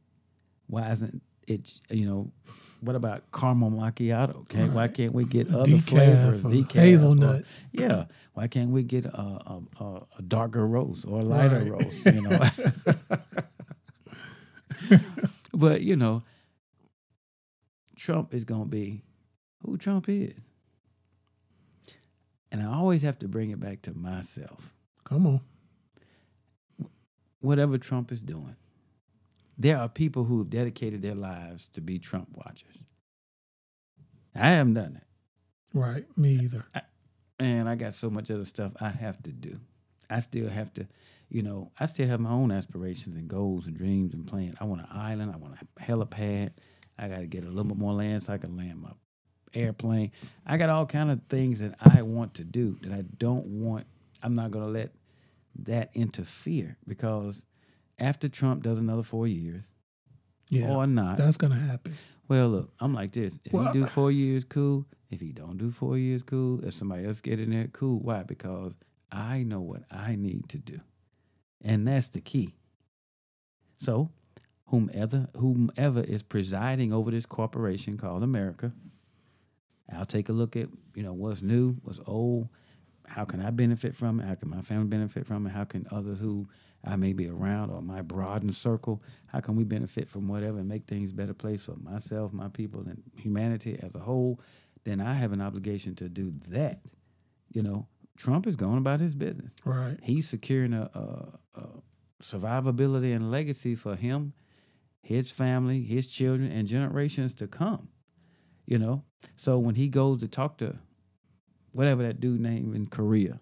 Why 0.67 0.89
isn't 0.91 1.21
it 1.47 1.79
you 1.89 2.05
know 2.05 2.31
what 2.81 2.95
about 2.95 3.31
caramel 3.31 3.71
macchiato? 3.71 4.35
Okay, 4.41 4.65
why 4.69 4.87
can't 4.87 5.13
we 5.13 5.25
get 5.25 5.53
other 5.53 5.69
Decaf 5.71 5.89
flavors? 5.89 6.43
Decaf, 6.43 6.71
hazelnut. 6.71 7.41
or- 7.41 7.45
yeah, 7.73 8.05
why 8.33 8.47
can't 8.47 8.69
we 8.69 8.83
get 8.83 9.05
a, 9.05 9.61
a, 9.79 10.01
a, 10.17 10.21
darker 10.21 10.65
roast 10.65 11.05
or 11.05 11.19
a 11.19 11.23
lighter 11.23 11.59
Right. 11.59 11.83
roast? 11.83 12.05
You 12.05 12.21
know, 12.21 12.39
but 15.53 15.81
you 15.81 15.95
know, 15.97 16.23
Trump 17.97 18.33
is 18.33 18.45
gonna 18.45 18.65
be 18.65 19.03
who 19.65 19.77
Trump 19.77 20.07
is, 20.07 20.39
and 22.51 22.61
I 22.63 22.67
always 22.73 23.01
have 23.01 23.19
to 23.19 23.27
bring 23.27 23.49
it 23.49 23.59
back 23.59 23.81
to 23.83 23.93
myself. 23.93 24.73
Come 25.09 25.25
on. 25.25 25.41
Whatever 27.41 27.77
Trump 27.77 28.11
is 28.11 28.21
doing, 28.21 28.55
there 29.57 29.77
are 29.77 29.89
people 29.89 30.23
who 30.23 30.37
have 30.39 30.49
dedicated 30.49 31.01
their 31.01 31.15
lives 31.15 31.67
to 31.73 31.81
be 31.81 31.97
Trump 31.97 32.29
watchers. 32.33 32.83
I 34.35 34.49
haven't 34.49 34.75
done 34.75 35.01
it. 35.01 35.77
Right. 35.77 36.05
Me 36.17 36.33
either. 36.33 36.65
And 37.39 37.67
I 37.67 37.75
got 37.75 37.93
so 37.93 38.09
much 38.09 38.29
other 38.29 38.45
stuff 38.45 38.73
I 38.79 38.89
have 38.89 39.21
to 39.23 39.31
do. 39.31 39.59
I 40.09 40.19
still 40.19 40.49
have 40.49 40.73
to, 40.73 40.87
you 41.29 41.41
know, 41.41 41.71
I 41.79 41.85
still 41.85 42.07
have 42.07 42.19
my 42.19 42.31
own 42.31 42.51
aspirations 42.51 43.15
and 43.15 43.27
goals 43.27 43.67
and 43.67 43.75
dreams 43.75 44.13
and 44.13 44.27
plans. 44.27 44.55
I 44.59 44.65
want 44.65 44.81
an 44.81 44.87
island. 44.91 45.31
I 45.33 45.37
want 45.37 45.55
a 45.55 45.81
helipad. 45.81 46.51
I 46.97 47.07
got 47.07 47.19
to 47.19 47.27
get 47.27 47.43
a 47.43 47.47
little 47.47 47.63
bit 47.63 47.77
more 47.77 47.93
land 47.93 48.23
so 48.23 48.33
I 48.33 48.37
can 48.37 48.57
land 48.57 48.81
my 48.81 48.91
airplane. 49.53 50.11
I 50.45 50.57
got 50.57 50.69
all 50.69 50.85
kind 50.85 51.09
of 51.09 51.21
things 51.29 51.59
that 51.59 51.75
I 51.79 52.01
want 52.01 52.35
to 52.35 52.43
do 52.43 52.77
that 52.81 52.91
I 52.91 53.03
don't 53.17 53.45
want. 53.45 53.87
I'm 54.21 54.35
not 54.35 54.51
going 54.51 54.65
to 54.65 54.71
let 54.71 54.91
that 55.55 55.89
interfere 55.93 56.77
because 56.87 57.43
after 57.99 58.29
Trump 58.29 58.63
does 58.63 58.79
another 58.79 59.03
four 59.03 59.27
years 59.27 59.71
Yeah. 60.49 60.69
or 60.75 60.87
not, 60.87 61.17
That's 61.17 61.37
gonna 61.37 61.55
happen. 61.55 61.95
well, 62.27 62.49
look, 62.49 62.73
I'm 62.79 62.93
like 62.93 63.11
this. 63.11 63.39
If 63.45 63.53
Well, 63.53 63.71
he 63.71 63.79
do 63.79 63.85
four 63.85 64.11
years, 64.11 64.43
cool. 64.43 64.85
If 65.09 65.19
he 65.21 65.31
don't 65.31 65.57
do 65.57 65.71
four 65.71 65.97
years, 65.97 66.23
cool. 66.23 66.63
If 66.63 66.73
somebody 66.75 67.05
else 67.05 67.19
get 67.21 67.39
in 67.39 67.49
there, 67.49 67.67
cool. 67.67 67.99
Why? 67.99 68.23
Because 68.23 68.75
I 69.11 69.43
know 69.43 69.59
what 69.61 69.83
I 69.91 70.15
need 70.15 70.49
to 70.49 70.59
do, 70.59 70.79
and 71.61 71.87
that's 71.87 72.09
the 72.09 72.21
key. 72.21 72.55
So, 73.77 74.11
whomever 74.65 75.29
whomever 75.35 76.01
is 76.01 76.21
presiding 76.21 76.93
over 76.93 77.09
this 77.11 77.25
corporation 77.25 77.97
called 77.97 78.21
America, 78.23 78.71
I'll 79.91 80.05
take 80.05 80.29
a 80.29 80.33
look 80.33 80.55
at 80.55 80.69
you 80.95 81.01
know 81.03 81.13
what's 81.13 81.41
new, 81.41 81.73
what's 81.81 81.99
old. 82.05 82.49
How 83.09 83.25
can 83.25 83.41
I 83.41 83.49
benefit 83.49 83.95
from 83.95 84.19
it? 84.19 84.25
How 84.25 84.35
can 84.35 84.49
my 84.49 84.61
family 84.61 84.87
benefit 84.87 85.25
from 85.25 85.45
it? 85.47 85.49
How 85.49 85.63
can 85.63 85.87
others 85.91 86.19
who 86.19 86.47
I 86.85 86.95
may 86.95 87.13
be 87.13 87.27
around 87.27 87.71
or 87.71 87.81
my 87.81 88.01
broadened 88.01 88.55
circle, 88.55 89.03
how 89.27 89.41
can 89.41 89.55
we 89.55 89.63
benefit 89.63 90.09
from 90.09 90.27
whatever 90.27 90.59
and 90.59 90.67
make 90.67 90.85
things 90.85 91.11
a 91.11 91.13
better 91.13 91.33
place 91.33 91.63
for 91.63 91.75
myself, 91.75 92.31
my 92.31 92.47
people, 92.47 92.81
and 92.81 93.03
humanity 93.17 93.77
as 93.81 93.95
a 93.95 93.99
whole? 93.99 94.39
Then 94.85 95.01
I 95.01 95.13
have 95.13 95.33
an 95.33 95.41
obligation 95.41 95.95
to 95.95 96.07
do 96.07 96.33
that. 96.47 96.79
You 97.51 97.63
know, 97.63 97.87
Trump 98.17 98.47
is 98.47 98.55
going 98.55 98.77
about 98.77 98.99
his 98.99 99.13
business. 99.13 99.53
Right. 99.65 99.97
He's 100.01 100.29
securing 100.29 100.73
a, 100.73 100.89
a, 100.93 101.59
a 101.59 101.67
survivability 102.21 103.13
and 103.13 103.29
legacy 103.29 103.75
for 103.75 103.95
him, 103.95 104.33
his 105.01 105.31
family, 105.31 105.83
his 105.83 106.07
children, 106.07 106.49
and 106.49 106.67
generations 106.67 107.33
to 107.35 107.47
come. 107.47 107.89
You 108.65 108.77
know, 108.77 109.03
so 109.35 109.57
when 109.57 109.75
he 109.75 109.89
goes 109.89 110.19
to 110.19 110.27
talk 110.27 110.57
to 110.59 110.77
whatever 111.73 112.03
that 112.03 112.19
dude 112.19 112.39
name 112.39 112.73
in 112.73 112.87
Korea, 112.87 113.39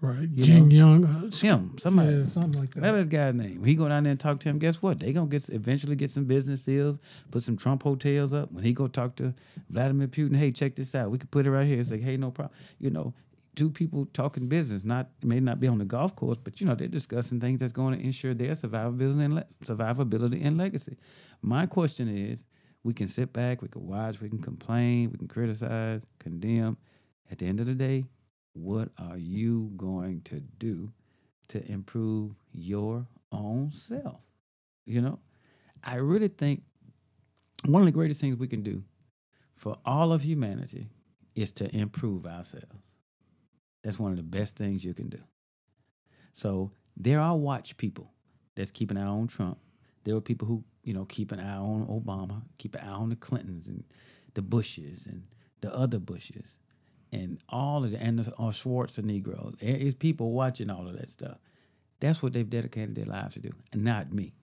Right. 0.00 0.28
You 0.34 0.44
Jin 0.44 0.68
know? 0.68 0.74
Young. 0.76 1.04
Uh, 1.04 1.30
him, 1.30 1.76
somebody, 1.78 2.16
yeah, 2.16 2.24
something 2.26 2.60
like 2.60 2.70
that. 2.74 2.80
Whatever 2.80 2.98
that 2.98 3.08
guy's 3.08 3.34
name. 3.34 3.64
He 3.64 3.74
go 3.74 3.88
down 3.88 4.02
there 4.02 4.10
and 4.10 4.20
talk 4.20 4.40
to 4.40 4.48
him. 4.48 4.58
Guess 4.58 4.82
what? 4.82 5.00
They 5.00 5.12
gonna 5.12 5.26
get 5.26 5.48
eventually 5.48 5.96
get 5.96 6.10
some 6.10 6.24
business 6.24 6.60
deals. 6.60 6.98
Put 7.30 7.42
some 7.42 7.56
Trump 7.56 7.82
hotels 7.82 8.34
up. 8.34 8.52
When 8.52 8.62
he 8.62 8.72
go 8.72 8.88
talk 8.88 9.16
to 9.16 9.34
Vladimir 9.70 10.06
Putin, 10.08 10.36
hey, 10.36 10.52
check 10.52 10.74
this 10.74 10.94
out. 10.94 11.10
We 11.10 11.18
could 11.18 11.30
put 11.30 11.46
it 11.46 11.50
right 11.50 11.66
here. 11.66 11.80
It's 11.80 11.90
like, 11.90 12.02
hey, 12.02 12.18
no 12.18 12.30
problem. 12.30 12.54
You 12.78 12.90
know, 12.90 13.14
two 13.54 13.70
people 13.70 14.04
talking 14.12 14.48
business. 14.48 14.84
Not 14.84 15.08
may 15.22 15.40
not 15.40 15.60
be 15.60 15.66
on 15.66 15.78
the 15.78 15.86
golf 15.86 16.14
course, 16.14 16.38
but 16.42 16.60
you 16.60 16.66
know 16.66 16.74
they're 16.74 16.88
discussing 16.88 17.40
things 17.40 17.60
that's 17.60 17.72
going 17.72 17.98
to 17.98 18.04
ensure 18.04 18.34
their 18.34 18.52
survivability 18.52 19.24
and 19.24 19.34
le- 19.36 19.46
survivability 19.64 20.44
and 20.44 20.58
legacy. 20.58 20.98
My 21.40 21.64
question 21.64 22.14
is, 22.14 22.44
we 22.84 22.92
can 22.92 23.08
sit 23.08 23.32
back, 23.32 23.62
we 23.62 23.68
can 23.68 23.86
watch, 23.86 24.20
we 24.20 24.28
can 24.28 24.42
complain, 24.42 25.10
we 25.10 25.16
can 25.16 25.28
criticize, 25.28 26.02
condemn. 26.18 26.76
At 27.30 27.38
the 27.38 27.46
end 27.46 27.60
of 27.60 27.66
the 27.66 27.74
day, 27.74 28.04
what 28.52 28.90
are 28.98 29.18
you 29.18 29.72
going 29.76 30.22
to 30.22 30.40
do 30.40 30.92
to 31.48 31.64
improve 31.70 32.34
your 32.52 33.06
own 33.32 33.70
self? 33.70 34.20
You 34.84 35.00
know, 35.00 35.18
I 35.82 35.96
really 35.96 36.28
think 36.28 36.62
one 37.64 37.82
of 37.82 37.86
the 37.86 37.92
greatest 37.92 38.20
things 38.20 38.36
we 38.36 38.48
can 38.48 38.62
do 38.62 38.82
for 39.56 39.76
all 39.84 40.12
of 40.12 40.22
humanity 40.22 40.88
is 41.34 41.52
to 41.52 41.74
improve 41.76 42.26
ourselves. 42.26 42.66
That's 43.82 43.98
one 43.98 44.10
of 44.10 44.16
the 44.16 44.22
best 44.22 44.56
things 44.56 44.84
you 44.84 44.94
can 44.94 45.08
do. 45.08 45.20
So 46.32 46.72
there 46.96 47.20
are 47.20 47.36
watch 47.36 47.76
people 47.76 48.12
that's 48.54 48.70
keeping 48.70 48.96
our 48.96 49.08
own 49.08 49.26
Trump. 49.26 49.58
There 50.04 50.14
are 50.14 50.20
people 50.20 50.46
who, 50.46 50.64
you 50.82 50.94
know, 50.94 51.04
keep 51.04 51.32
an 51.32 51.40
eye 51.40 51.56
on 51.56 51.86
Obama, 51.86 52.42
keep 52.58 52.74
an 52.74 52.82
eye 52.82 52.92
on 52.92 53.10
the 53.10 53.16
Clintons 53.16 53.66
and 53.66 53.84
the 54.34 54.42
Bushes 54.42 55.06
and 55.06 55.24
the 55.60 55.74
other 55.74 55.98
Bushes 55.98 56.58
and 57.22 57.38
all 57.48 57.84
of 57.84 57.90
the 57.92 58.02
and 58.02 58.18
the 58.18 58.30
or 58.34 58.50
Schwarzenegger. 58.50 59.58
There 59.58 59.76
is 59.76 59.94
people 59.94 60.32
watching 60.32 60.70
all 60.70 60.86
of 60.88 60.96
that 60.98 61.10
stuff. 61.10 61.38
That's 62.00 62.22
what 62.22 62.32
they've 62.32 62.48
dedicated 62.48 62.94
their 62.94 63.06
lives 63.06 63.34
to 63.34 63.40
do, 63.40 63.50
and 63.72 63.82
not 63.84 64.12
me. 64.12 64.34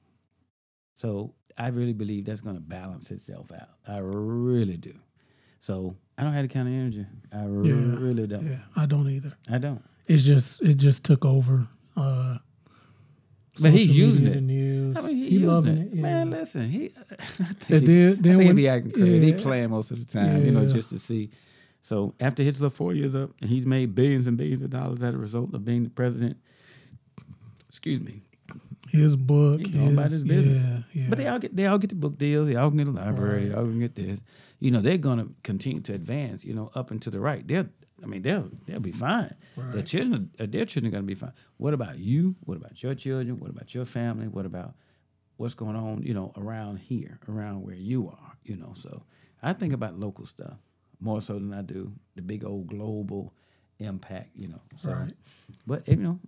So 0.96 1.34
I 1.58 1.68
really 1.68 1.94
believe 1.94 2.26
that's 2.26 2.42
going 2.42 2.56
to 2.56 2.62
balance 2.62 3.12
itself 3.12 3.52
out. 3.52 3.70
I 3.88 3.98
really 4.00 4.78
do. 4.78 4.94
So 5.60 5.96
I 6.18 6.24
don't 6.24 6.34
have 6.34 6.48
the 6.48 6.54
kind 6.54 6.68
of 6.68 6.74
energy. 6.74 7.06
I 7.32 7.42
Yeah. 7.44 7.98
really 8.00 8.28
don't. 8.28 8.46
Yeah, 8.46 8.60
I 8.76 8.86
don't 8.86 9.10
either. 9.10 9.34
I 9.50 9.58
don't. 9.60 9.84
It's 10.08 10.24
just 10.24 10.62
it 10.62 10.76
just 10.76 11.04
took 11.06 11.24
over. 11.26 11.68
Uh, 11.96 12.38
But 13.62 13.72
he's 13.72 13.96
using 13.96 14.28
it. 14.28 14.42
News. 14.42 14.98
I 14.98 15.02
mean, 15.02 15.16
he, 15.16 15.30
he 15.30 15.38
using 15.38 15.78
it. 15.78 15.88
it. 15.88 15.94
yeah. 15.94 16.02
Man, 16.02 16.32
listen, 16.32 16.68
he. 16.70 16.90
I 17.12 17.16
think 17.24 17.88
he, 17.88 18.14
then- 18.14 18.36
I 18.36 18.38
think 18.38 18.42
he 18.44 18.54
be 18.54 18.68
acting 18.68 18.92
crazy. 18.92 19.18
yeah. 19.28 19.36
He 19.36 19.42
playing 19.42 19.70
most 19.70 19.92
of 19.92 20.00
the 20.00 20.06
time, 20.06 20.44
you 20.46 20.52
know, 20.52 20.66
just 20.68 20.90
to 20.90 21.00
see. 21.00 21.30
So 21.84 22.16
after 22.22 22.44
his 22.44 22.62
little 22.62 22.70
four 22.74 22.94
years 22.94 23.14
up, 23.14 23.32
and 23.42 23.50
he's 23.50 23.66
made 23.66 23.94
billions 23.94 24.26
and 24.26 24.38
billions 24.38 24.62
of 24.62 24.70
dollars 24.70 25.04
as 25.04 25.14
a 25.14 25.18
result 25.18 25.54
of 25.54 25.66
being 25.66 25.84
the 25.84 25.90
president. 25.90 26.38
Excuse 27.68 28.00
me. 28.00 28.22
his 28.90 29.18
book. 29.18 29.60
He 29.60 29.70
going 29.70 29.92
about 29.92 30.08
his 30.10 30.24
business. 30.24 30.64
Yeah, 30.64 31.02
yeah. 31.02 31.10
But 31.10 31.18
they 31.18 31.28
all 31.28 31.40
get 31.40 31.54
they 31.54 31.66
all 31.66 31.78
get 31.78 31.90
the 31.90 31.96
book 31.98 32.18
deals. 32.18 32.48
They 32.48 32.56
all 32.56 32.70
can 32.70 32.78
get 32.78 32.88
a 32.88 32.92
library. 32.92 33.50
They 33.50 33.54
all 33.56 33.66
can 33.66 33.80
get 33.82 33.96
this. 33.96 34.22
You 34.62 34.72
know, 34.72 34.80
they're 34.80 34.98
gonna 34.98 35.28
continue 35.44 35.82
to 35.82 35.94
advance. 35.94 36.46
You 36.46 36.54
know, 36.54 36.72
up 36.74 36.90
and 36.90 37.02
to 37.02 37.10
the 37.12 37.20
right. 37.20 37.46
They'll. 37.46 37.68
I 38.02 38.06
mean, 38.06 38.22
they'll 38.22 38.50
they'll 38.66 38.80
be 38.80 38.94
fine. 38.94 39.34
Uh, 39.58 39.72
their 39.74 39.82
children, 39.82 40.30
are- 40.40 40.48
their 40.48 40.66
children 40.66 40.90
are 40.94 40.96
gonna 40.96 41.04
be 41.08 41.16
fine. 41.16 41.34
What 41.58 41.74
about 41.74 42.00
you? 42.00 42.36
What 42.46 42.56
about 42.56 42.82
your 42.82 42.96
children? 42.96 43.40
What 43.40 43.50
about 43.50 43.76
your 43.76 43.86
family? 43.86 44.30
What 44.30 44.46
about 44.46 44.76
what's 45.36 45.54
going 45.54 45.76
on? 45.76 46.04
You 46.04 46.14
know, 46.14 46.32
around 46.38 46.80
here, 46.80 47.20
around 47.28 47.64
where 47.64 47.76
you 47.76 48.08
are. 48.08 48.38
You 48.44 48.56
know, 48.56 48.72
so 48.74 49.04
I 49.42 49.52
think 49.52 49.74
about 49.74 50.00
local 50.00 50.26
stuff 50.26 50.58
more 51.04 51.22
so 51.22 51.34
than 51.34 51.54
I 51.54 51.62
do 51.62 51.92
the 52.16 52.22
big 52.22 52.44
old 52.46 52.68
global 52.68 53.34
impact. 53.80 54.32
You 54.36 54.48
know, 54.50 54.62
so 54.78 54.92
Right. 54.92 55.14
but 55.68 55.88
you 55.88 55.98
know, 55.98 56.20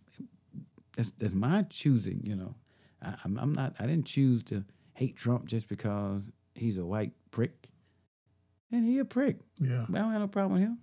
that's 0.96 1.12
that's 1.12 1.34
my 1.34 1.64
choosing. 1.64 2.22
You 2.24 2.36
know, 2.36 2.56
I, 3.02 3.16
I'm 3.24 3.38
I'm 3.38 3.54
not. 3.54 3.76
I 3.80 3.86
didn't 3.88 4.06
choose 4.06 4.44
to 4.46 4.64
hate 4.94 5.16
Trump 5.16 5.46
just 5.46 5.68
because 5.68 6.22
he's 6.54 6.78
a 6.78 6.86
white 6.86 7.12
prick, 7.32 7.70
and 8.72 8.86
he 8.86 9.00
a 9.00 9.06
prick. 9.06 9.38
yeah, 9.60 9.86
But 9.90 10.00
I 10.00 10.02
don't 10.04 10.12
have 10.12 10.22
no 10.22 10.28
problem 10.28 10.54
with 10.54 10.62
him. 10.64 10.78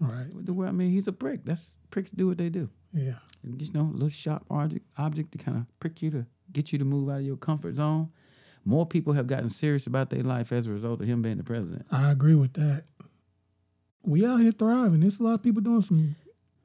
right. 0.00 0.26
The 0.46 0.52
way 0.52 0.68
I 0.68 0.72
mean, 0.72 0.90
he's 0.90 1.08
a 1.08 1.12
prick. 1.12 1.44
That's 1.44 1.76
pricks 1.90 2.10
do 2.10 2.26
what 2.28 2.38
they 2.38 2.48
do. 2.50 2.68
Yeah, 2.92 3.18
And 3.42 3.58
just 3.58 3.74
you 3.74 3.80
know, 3.80 3.86
a 3.90 3.92
little 3.92 4.08
sharp 4.08 4.44
object 4.50 4.86
object 4.96 5.32
to 5.32 5.38
kind 5.38 5.58
of 5.58 5.64
prick 5.80 6.00
you 6.02 6.10
to 6.12 6.26
get 6.52 6.72
you 6.72 6.78
to 6.78 6.84
move 6.84 7.08
out 7.10 7.18
of 7.20 7.22
your 7.26 7.36
comfort 7.36 7.74
zone. 7.76 8.10
More 8.64 8.86
people 8.86 9.12
have 9.12 9.26
gotten 9.26 9.50
serious 9.50 9.86
about 9.86 10.10
their 10.10 10.22
life 10.22 10.50
as 10.50 10.66
a 10.66 10.70
result 10.72 11.00
of 11.00 11.06
him 11.06 11.22
being 11.22 11.36
the 11.36 11.44
president. 11.44 11.86
I 11.90 12.10
agree 12.10 12.34
with 12.34 12.54
that. 12.54 12.84
We 14.02 14.24
out 14.24 14.40
here 14.40 14.52
thriving. 14.52 15.00
There's 15.00 15.20
a 15.20 15.24
lot 15.24 15.34
of 15.34 15.42
people 15.42 15.62
doing 15.62 15.82
some 15.82 16.16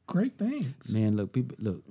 great 0.08 0.38
things. 0.38 0.89
Man, 0.89 1.15
look, 1.15 1.34
people, 1.34 1.58
look. 1.60 1.84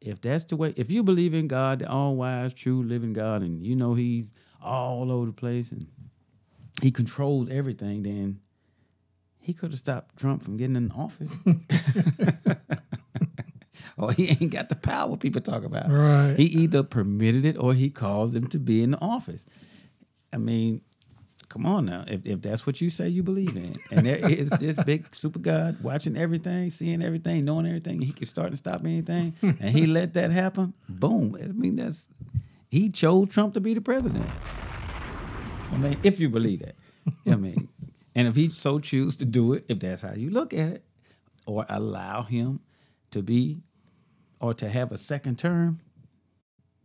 If 0.00 0.20
that's 0.20 0.44
the 0.44 0.56
way, 0.56 0.74
if 0.76 0.90
you 0.90 1.02
believe 1.02 1.32
in 1.32 1.48
God, 1.48 1.78
the 1.78 1.88
all 1.88 2.16
wise, 2.16 2.52
true, 2.52 2.82
living 2.82 3.12
God, 3.12 3.42
and 3.42 3.64
you 3.64 3.74
know 3.74 3.94
He's 3.94 4.32
all 4.60 5.10
over 5.10 5.26
the 5.26 5.32
place 5.32 5.72
and 5.72 5.86
He 6.82 6.90
controls 6.90 7.48
everything, 7.50 8.02
then 8.02 8.40
He 9.38 9.54
could 9.54 9.70
have 9.70 9.78
stopped 9.78 10.16
Trump 10.18 10.42
from 10.42 10.56
getting 10.56 10.76
in 10.76 10.90
office. 10.92 11.30
or 13.96 14.12
He 14.12 14.28
ain't 14.28 14.50
got 14.50 14.68
the 14.68 14.76
power 14.76 15.16
people 15.16 15.40
talk 15.40 15.64
about. 15.64 15.90
Right. 15.90 16.34
He 16.36 16.44
either 16.44 16.82
permitted 16.82 17.44
it 17.46 17.56
or 17.56 17.72
He 17.72 17.88
caused 17.88 18.34
them 18.34 18.46
to 18.48 18.58
be 18.58 18.82
in 18.82 18.90
the 18.90 19.00
office. 19.00 19.46
I 20.32 20.36
mean, 20.36 20.82
come 21.48 21.66
on 21.66 21.86
now. 21.86 22.04
If, 22.06 22.26
if 22.26 22.42
that's 22.42 22.66
what 22.66 22.80
you 22.80 22.90
say 22.90 23.08
you 23.08 23.22
believe 23.22 23.56
in, 23.56 23.76
and 23.90 24.06
there 24.06 24.16
is 24.30 24.50
this 24.50 24.82
big 24.84 25.14
super 25.14 25.38
God 25.38 25.82
watching 25.82 26.16
everything, 26.16 26.70
seeing 26.70 27.02
everything, 27.02 27.44
knowing 27.44 27.66
everything, 27.66 28.00
he 28.00 28.12
can 28.12 28.26
start 28.26 28.48
and 28.48 28.58
stop 28.58 28.84
anything, 28.84 29.34
and 29.42 29.70
he 29.70 29.86
let 29.86 30.14
that 30.14 30.30
happen, 30.30 30.74
boom. 30.88 31.36
I 31.40 31.46
mean, 31.48 31.76
that's 31.76 32.06
he 32.68 32.90
chose 32.90 33.28
Trump 33.28 33.54
to 33.54 33.60
be 33.60 33.74
the 33.74 33.80
president. 33.80 34.28
I 35.70 35.76
mean, 35.76 35.98
if 36.02 36.20
you 36.20 36.28
believe 36.28 36.60
that. 36.60 36.76
I 37.26 37.36
mean, 37.36 37.68
and 38.14 38.28
if 38.28 38.34
he 38.34 38.48
so 38.48 38.78
choose 38.78 39.16
to 39.16 39.24
do 39.24 39.52
it, 39.52 39.64
if 39.68 39.80
that's 39.80 40.02
how 40.02 40.14
you 40.14 40.30
look 40.30 40.52
at 40.52 40.68
it, 40.68 40.84
or 41.46 41.66
allow 41.68 42.22
him 42.22 42.60
to 43.10 43.22
be 43.22 43.62
or 44.40 44.54
to 44.54 44.68
have 44.68 44.92
a 44.92 44.98
second 44.98 45.38
term, 45.38 45.80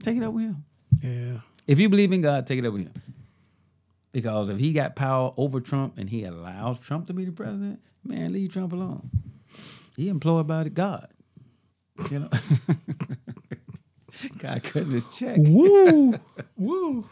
take 0.04 0.17
it 0.17 0.24
up 0.24 0.34
with 0.34 0.45
him. 0.45 0.65
Yeah. 1.02 1.39
If 1.67 1.80
you 1.80 1.89
believe 1.89 2.12
in 2.12 2.22
God, 2.22 2.48
take 2.48 2.60
it 2.60 2.65
up 2.65 2.74
with 2.74 2.84
him. 2.84 2.93
Because 4.12 4.50
if 4.50 4.60
he 4.60 4.74
got 4.74 4.95
power 4.95 5.32
over 5.38 5.62
Trump 5.62 5.98
and 5.98 6.10
he 6.10 6.24
allows 6.24 6.80
Trump 6.80 7.08
to 7.08 7.13
be 7.13 7.26
the 7.26 7.32
president, 7.32 7.80
man, 8.04 8.34
leave 8.34 8.52
Trump 8.52 8.74
alone. 8.74 9.10
He 9.95 10.10
employed 10.10 10.48
by 10.48 10.63
the 10.63 10.69
God. 10.69 11.08
You 12.10 12.19
know? 12.19 12.30
God 14.38 14.63
cutting 14.63 14.91
his 14.91 15.10
check. 15.10 15.38
Woo. 15.39 16.13
Woo. 16.58 17.06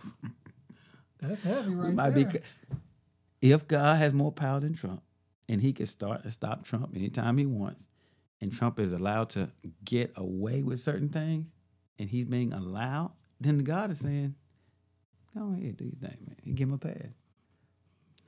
That's 1.22 1.42
heavy 1.44 1.74
right 1.74 1.90
We 1.90 1.96
might 1.96 2.10
there. 2.12 2.26
be. 2.26 2.40
If 3.42 3.68
God 3.68 3.98
has 3.98 4.14
more 4.14 4.32
power 4.32 4.60
than 4.60 4.74
Trump, 4.74 5.02
and 5.50 5.62
he 5.62 5.74
can 5.74 5.88
start 5.88 6.24
and 6.24 6.34
stop 6.34 6.66
Trump 6.66 6.96
anytime 6.96 7.38
he 7.38 7.46
wants, 7.46 7.88
and 8.42 8.52
Trump 8.52 8.80
is 8.80 8.94
allowed 8.94 9.30
to 9.32 9.50
get 9.86 10.12
away 10.16 10.64
with 10.64 10.80
certain 10.80 11.10
things, 11.10 11.54
and 12.00 12.10
he's 12.10 12.26
being 12.26 12.54
allowed, 12.54 13.12
then 13.40 13.60
God 13.60 13.92
is 13.92 14.00
saying, 14.00 14.36
"Go 15.38 15.54
ahead, 15.54 15.78
do 15.78 15.86
your 15.86 15.94
thing, 15.96 16.18
man." 16.26 16.36
He 16.44 16.52
give 16.54 16.68
him 16.70 16.76
a 16.76 16.78
pass. 16.78 17.08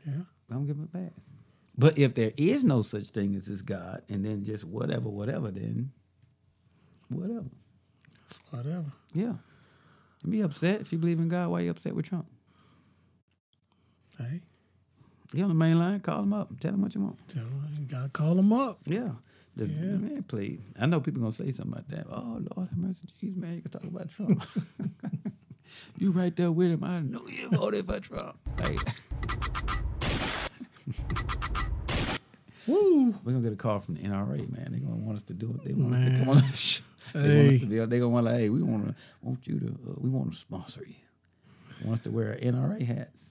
yeah. 0.06 0.13
Don't 0.50 0.65
give 0.65 0.78
him 0.78 0.89
a 0.93 0.98
pass. 0.98 1.12
But 1.78 1.98
if 1.98 2.13
there 2.13 2.32
is 2.38 2.63
no 2.63 2.82
such 2.82 3.06
thing 3.10 3.36
as 3.36 3.45
this 3.45 3.62
God, 3.62 4.02
and 4.10 4.26
then 4.26 4.43
just 4.43 4.65
whatever, 4.65 5.10
whatever, 5.10 5.50
then 5.52 5.91
whatever. 7.10 7.45
It's 8.28 8.38
whatever. 8.52 8.91
Yeah. 9.13 9.34
You 10.24 10.30
be 10.32 10.41
upset 10.41 10.82
if 10.82 10.91
you 10.91 10.98
believe 10.98 11.19
in 11.19 11.30
God. 11.30 11.50
Why 11.50 11.62
you 11.62 11.72
upset 11.72 11.95
with 11.95 12.06
Trump? 12.10 12.28
Hey, 14.17 14.41
You 15.34 15.43
on 15.43 15.50
the 15.50 15.56
main 15.56 15.80
line? 15.80 16.02
Call 16.02 16.24
him 16.24 16.34
up. 16.34 16.60
Tell 16.60 16.74
him 16.74 16.82
what 16.82 16.93
you 16.95 17.02
want. 17.02 17.26
tell 17.30 17.43
him 17.43 17.63
you 17.80 17.86
gotta 17.86 18.10
call 18.10 18.38
him 18.38 18.52
up. 18.52 18.80
Yeah. 18.86 19.12
Just, 19.58 19.74
Yeah. 19.74 19.82
Man, 19.98 20.24
please. 20.24 20.60
I 20.78 20.86
know 20.88 21.00
people 21.00 21.22
gonna 21.22 21.32
say 21.32 21.52
something 21.52 21.74
about 21.74 21.88
that. 21.89 22.08
Oh 22.10 22.41
Lord, 22.56 22.67
have 22.69 22.78
mercy, 22.78 23.08
jeez, 23.22 23.36
man. 23.38 23.56
You 23.56 23.62
can 23.62 23.72
talk 23.72 23.84
about 23.86 24.10
Trump. 24.10 24.45
you 25.97 26.12
right 26.12 26.36
there 26.36 26.51
with 26.51 26.71
him. 26.71 26.84
I 26.84 26.99
know 26.99 27.19
you 27.27 27.49
voted 27.58 27.86
for 27.86 27.99
Trump. 27.99 28.38
Hey, 28.62 28.77
Woo. 32.67 33.13
we're 33.23 33.32
gonna 33.34 33.43
get 33.43 33.53
a 33.53 33.55
call 33.55 33.79
from 33.79 33.95
the 33.95 34.01
NRA, 34.01 34.49
man. 34.51 34.67
They're 34.71 34.79
gonna 34.79 34.95
want 34.95 35.17
us 35.17 35.23
to 35.23 35.34
do 35.34 35.49
it. 35.55 35.63
They 35.67 35.73
want 35.73 35.95
us 35.95 36.03
to 36.05 36.10
Man. 36.12 36.19
come 36.19 36.29
on 36.29 36.36
the 36.38 36.43
show. 36.55 36.84
They 37.13 37.38
want 37.38 37.53
us 37.55 37.60
to 37.62 37.65
be. 37.65 37.79
They 37.79 37.97
gonna 37.99 38.10
want 38.10 38.25
like, 38.25 38.36
hey, 38.36 38.49
we 38.49 38.62
want 38.62 38.88
to 38.88 38.95
want 39.21 39.47
you 39.47 39.60
to. 39.60 39.67
Uh, 39.67 39.93
we 39.97 40.10
want 40.10 40.32
to 40.32 40.38
sponsor 40.38 40.84
you. 40.88 40.95
Want 41.86 41.99
us 41.99 42.03
to 42.03 42.12
wear 42.12 42.38
NRA 42.41 42.82
hats. 42.86 43.23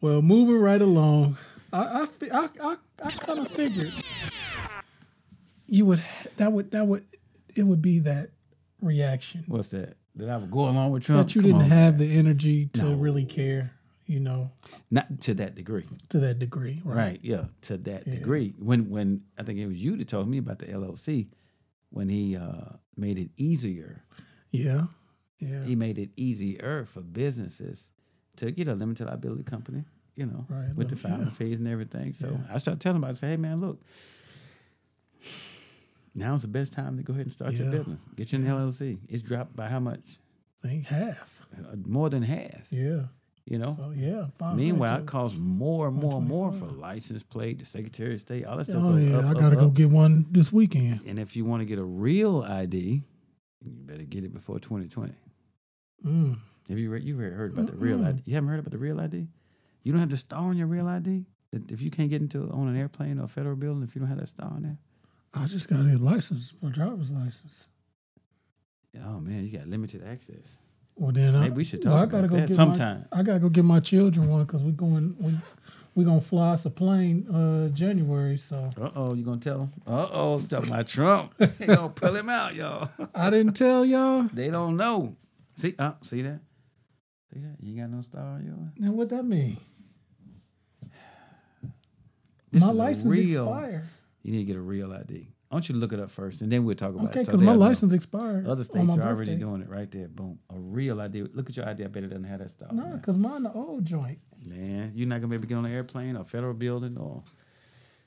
Well, 0.00 0.20
moving 0.22 0.58
right 0.60 0.80
along, 0.82 1.38
I 1.72 1.78
I 1.82 2.06
I, 2.32 2.48
I, 2.62 2.76
I 3.02 3.10
kind 3.10 3.38
of 3.38 3.48
figured 3.48 3.90
you 5.66 5.86
would 5.86 6.02
that 6.36 6.52
would 6.52 6.70
that 6.72 6.86
would 6.86 7.04
it 7.56 7.62
would 7.62 7.80
be 7.80 8.00
that 8.00 8.28
reaction 8.84 9.44
What's 9.48 9.68
that? 9.68 9.96
That 10.16 10.28
I 10.28 10.36
would 10.36 10.50
go 10.50 10.68
along 10.68 10.90
with 10.92 11.02
Trump. 11.04 11.26
that 11.28 11.34
you 11.34 11.40
Come 11.40 11.50
didn't 11.50 11.62
on, 11.64 11.68
have 11.70 11.98
man. 11.98 12.08
the 12.08 12.16
energy 12.18 12.66
to 12.74 12.82
No. 12.82 12.94
really 12.94 13.24
care, 13.24 13.72
you 14.06 14.20
know, 14.20 14.52
not 14.90 15.20
to 15.22 15.34
that 15.34 15.54
degree. 15.56 15.86
to 16.10 16.20
that 16.20 16.38
degree, 16.38 16.80
right? 16.84 16.96
Right. 16.96 17.20
Yeah. 17.22 17.46
To 17.62 17.76
that 17.78 18.04
degree. 18.08 18.54
When 18.58 18.90
when 18.90 19.22
I 19.38 19.42
think 19.42 19.58
it 19.58 19.66
was 19.66 19.82
you 19.82 19.96
that 19.96 20.06
told 20.08 20.28
me 20.28 20.38
about 20.38 20.58
the 20.60 20.66
LLC, 20.66 21.28
when 21.90 22.08
he 22.08 22.36
uh, 22.36 22.76
made 22.96 23.18
it 23.18 23.30
easier, 23.36 24.04
Yeah, 24.52 24.86
yeah, 25.40 25.64
he 25.64 25.74
made 25.74 25.98
it 25.98 26.10
easier 26.16 26.84
for 26.86 27.00
businesses 27.00 27.90
to 28.36 28.50
get 28.52 28.68
a 28.68 28.74
limited 28.74 29.06
liability 29.06 29.42
company. 29.44 29.84
You 30.16 30.26
know, 30.26 30.46
Right, 30.48 30.72
with 30.76 30.90
the 30.90 30.96
filing 30.96 31.24
yeah. 31.26 31.30
fees 31.32 31.58
and 31.58 31.66
everything. 31.66 32.12
So 32.12 32.28
Yeah. 32.28 32.54
I 32.54 32.58
started 32.58 32.80
telling 32.80 32.98
him, 32.98 33.04
I 33.04 33.14
said, 33.14 33.30
"Hey 33.30 33.36
man, 33.36 33.58
look." 33.58 33.80
Now's 36.14 36.42
the 36.42 36.48
best 36.48 36.72
time 36.72 36.96
to 36.96 37.02
go 37.02 37.12
ahead 37.12 37.26
and 37.26 37.32
start 37.32 37.54
your 37.54 37.70
business. 37.70 38.00
Get 38.16 38.32
you 38.32 38.38
an 38.38 38.46
LLC. 38.46 38.98
It's 39.08 39.22
dropped 39.22 39.56
by 39.56 39.68
how 39.68 39.80
much? 39.80 40.18
I 40.62 40.68
think 40.68 40.86
half. 40.86 41.46
Uh, 41.56 41.76
more 41.86 42.08
than 42.08 42.22
half. 42.22 42.68
Yeah. 42.70 43.02
You 43.46 43.58
know. 43.58 43.74
So 43.76 43.92
yeah. 43.94 44.26
Meanwhile, 44.54 45.00
it 45.00 45.06
costs 45.06 45.38
more 45.38 45.88
and 45.88 45.96
more 45.96 46.18
and 46.18 46.26
more 46.26 46.52
for 46.52 46.66
license 46.66 47.22
plate, 47.22 47.58
the 47.58 47.66
Secretary 47.66 48.14
of 48.14 48.20
State, 48.20 48.46
all 48.46 48.56
that 48.56 48.64
stuff. 48.64 48.82
Oh 48.82 48.96
yeah, 48.96 49.18
up, 49.18 49.24
I 49.36 49.40
gotta 49.40 49.56
go 49.56 49.66
up. 49.66 49.74
get 49.74 49.90
one 49.90 50.26
this 50.30 50.52
weekend. 50.52 51.00
And 51.06 51.18
if 51.18 51.36
you 51.36 51.44
want 51.44 51.60
to 51.60 51.66
get 51.66 51.78
a 51.78 51.84
real 51.84 52.42
ID, 52.42 53.02
you 53.62 53.72
better 53.84 54.04
get 54.04 54.24
it 54.24 54.32
before 54.32 54.58
2020. 54.58 55.12
Mm. 56.06 56.38
Have 56.68 56.78
you 56.78 56.90
re- 56.90 57.02
you 57.02 57.18
heard 57.18 57.34
heard 57.34 57.52
about 57.52 57.66
the 57.66 57.76
real 57.76 58.02
ID? 58.04 58.22
You 58.24 58.34
haven't 58.34 58.48
heard 58.48 58.60
about 58.60 58.72
the 58.72 58.78
real 58.78 59.00
ID? 59.00 59.26
You 59.82 59.92
don't 59.92 60.00
have 60.00 60.10
the 60.10 60.16
star 60.16 60.40
on 60.40 60.56
your 60.56 60.66
real 60.66 60.86
ID. 60.86 61.26
If 61.68 61.82
you 61.82 61.90
can't 61.90 62.10
get 62.10 62.22
into 62.22 62.50
on 62.50 62.68
an 62.68 62.76
airplane 62.76 63.18
or 63.20 63.24
a 63.24 63.28
federal 63.28 63.56
building, 63.56 63.82
if 63.82 63.94
you 63.94 64.00
don't 64.00 64.08
have 64.08 64.18
that 64.18 64.28
star 64.28 64.50
on 64.50 64.62
there, 64.62 64.78
I 65.34 65.46
just 65.46 65.68
got 65.68 65.80
a 65.80 65.98
license 65.98 66.52
for 66.60 66.70
driver's 66.70 67.10
license. 67.10 67.66
oh 69.04 69.20
man, 69.20 69.44
you 69.44 69.56
got 69.58 69.66
limited 69.66 70.02
access. 70.06 70.58
Well 70.96 71.10
then, 71.10 71.34
I, 71.34 71.40
Maybe 71.40 71.56
we 71.56 71.64
should 71.64 71.84
well, 71.84 71.94
talk 71.94 72.02
I 72.02 72.06
gotta 72.06 72.18
about 72.26 72.30
go 72.30 72.36
that 72.40 72.48
get 72.48 72.56
sometime. 72.56 73.06
My, 73.12 73.18
I 73.18 73.22
gotta 73.24 73.40
go 73.40 73.48
get 73.48 73.64
my 73.64 73.80
children 73.80 74.28
one 74.30 74.44
because 74.44 74.62
we're 74.62 74.70
going 74.70 75.16
we 75.18 75.34
we 75.96 76.04
gonna 76.04 76.20
fly 76.20 76.50
us 76.52 76.64
a 76.66 76.70
plane 76.70 77.26
uh 77.28 77.68
January. 77.74 78.36
So 78.38 78.70
Uh 78.80 78.90
oh, 78.94 79.14
you 79.14 79.24
gonna 79.24 79.40
tell 79.40 79.58
them? 79.58 79.72
Uh 79.86 80.06
oh, 80.12 80.40
talking 80.48 80.70
about 80.70 80.86
Trump. 80.86 81.34
you 81.58 81.66
gonna 81.66 81.88
pull 81.88 82.14
him 82.14 82.28
out, 82.28 82.54
y'all. 82.54 82.88
I 83.14 83.30
didn't 83.30 83.54
tell 83.54 83.84
y'all. 83.84 84.22
they 84.32 84.50
don't 84.50 84.76
know. 84.76 85.16
See, 85.56 85.74
uh, 85.78 85.92
see 86.02 86.22
that? 86.22 86.40
See 87.32 87.40
that? 87.40 87.56
You 87.60 87.80
got 87.80 87.90
no 87.90 88.02
star 88.02 88.22
on 88.22 88.44
yours. 88.44 88.70
Now 88.78 88.92
what 88.92 89.08
that 89.08 89.24
mean? 89.24 89.58
This 92.52 92.62
my 92.62 92.70
license 92.70 93.06
real- 93.06 93.44
expired. 93.52 93.88
You 94.24 94.32
need 94.32 94.38
to 94.38 94.44
get 94.44 94.56
a 94.56 94.60
real 94.60 94.92
ID. 94.92 95.28
I 95.50 95.54
want 95.54 95.68
you 95.68 95.74
to 95.74 95.78
look 95.80 95.92
it 95.92 96.00
up 96.00 96.10
first, 96.10 96.40
and 96.40 96.50
then 96.50 96.64
we'll 96.64 96.74
talk 96.74 96.94
about 96.94 97.10
Okay, 97.10 97.20
it. 97.20 97.26
So 97.26 97.32
because 97.32 97.42
my 97.42 97.52
know. 97.52 97.58
license 97.60 97.92
expired. 97.92 98.48
Other 98.48 98.64
states 98.64 98.90
are 98.90 99.02
already 99.02 99.36
doing 99.36 99.60
it 99.62 99.68
right 99.68 99.88
there. 99.88 100.08
Boom. 100.08 100.40
A 100.50 100.58
real 100.58 101.00
ID. 101.00 101.22
Look 101.32 101.48
at 101.48 101.56
your 101.56 101.68
ID. 101.68 101.84
I 101.84 101.86
bet 101.86 102.02
it 102.02 102.08
doesn't 102.08 102.24
have 102.24 102.40
that 102.40 102.50
stuff. 102.50 102.72
No, 102.72 102.82
man. 102.82 102.96
because 102.96 103.16
mine 103.16 103.44
the 103.44 103.52
old 103.52 103.84
joint. 103.84 104.18
Man, 104.44 104.90
you're 104.96 105.06
not 105.06 105.16
gonna 105.20 105.28
be 105.28 105.34
able 105.36 105.42
to 105.42 105.48
get 105.48 105.54
on 105.58 105.64
an 105.66 105.72
airplane 105.72 106.16
or 106.16 106.24
federal 106.24 106.54
building 106.54 106.96
or. 106.98 107.22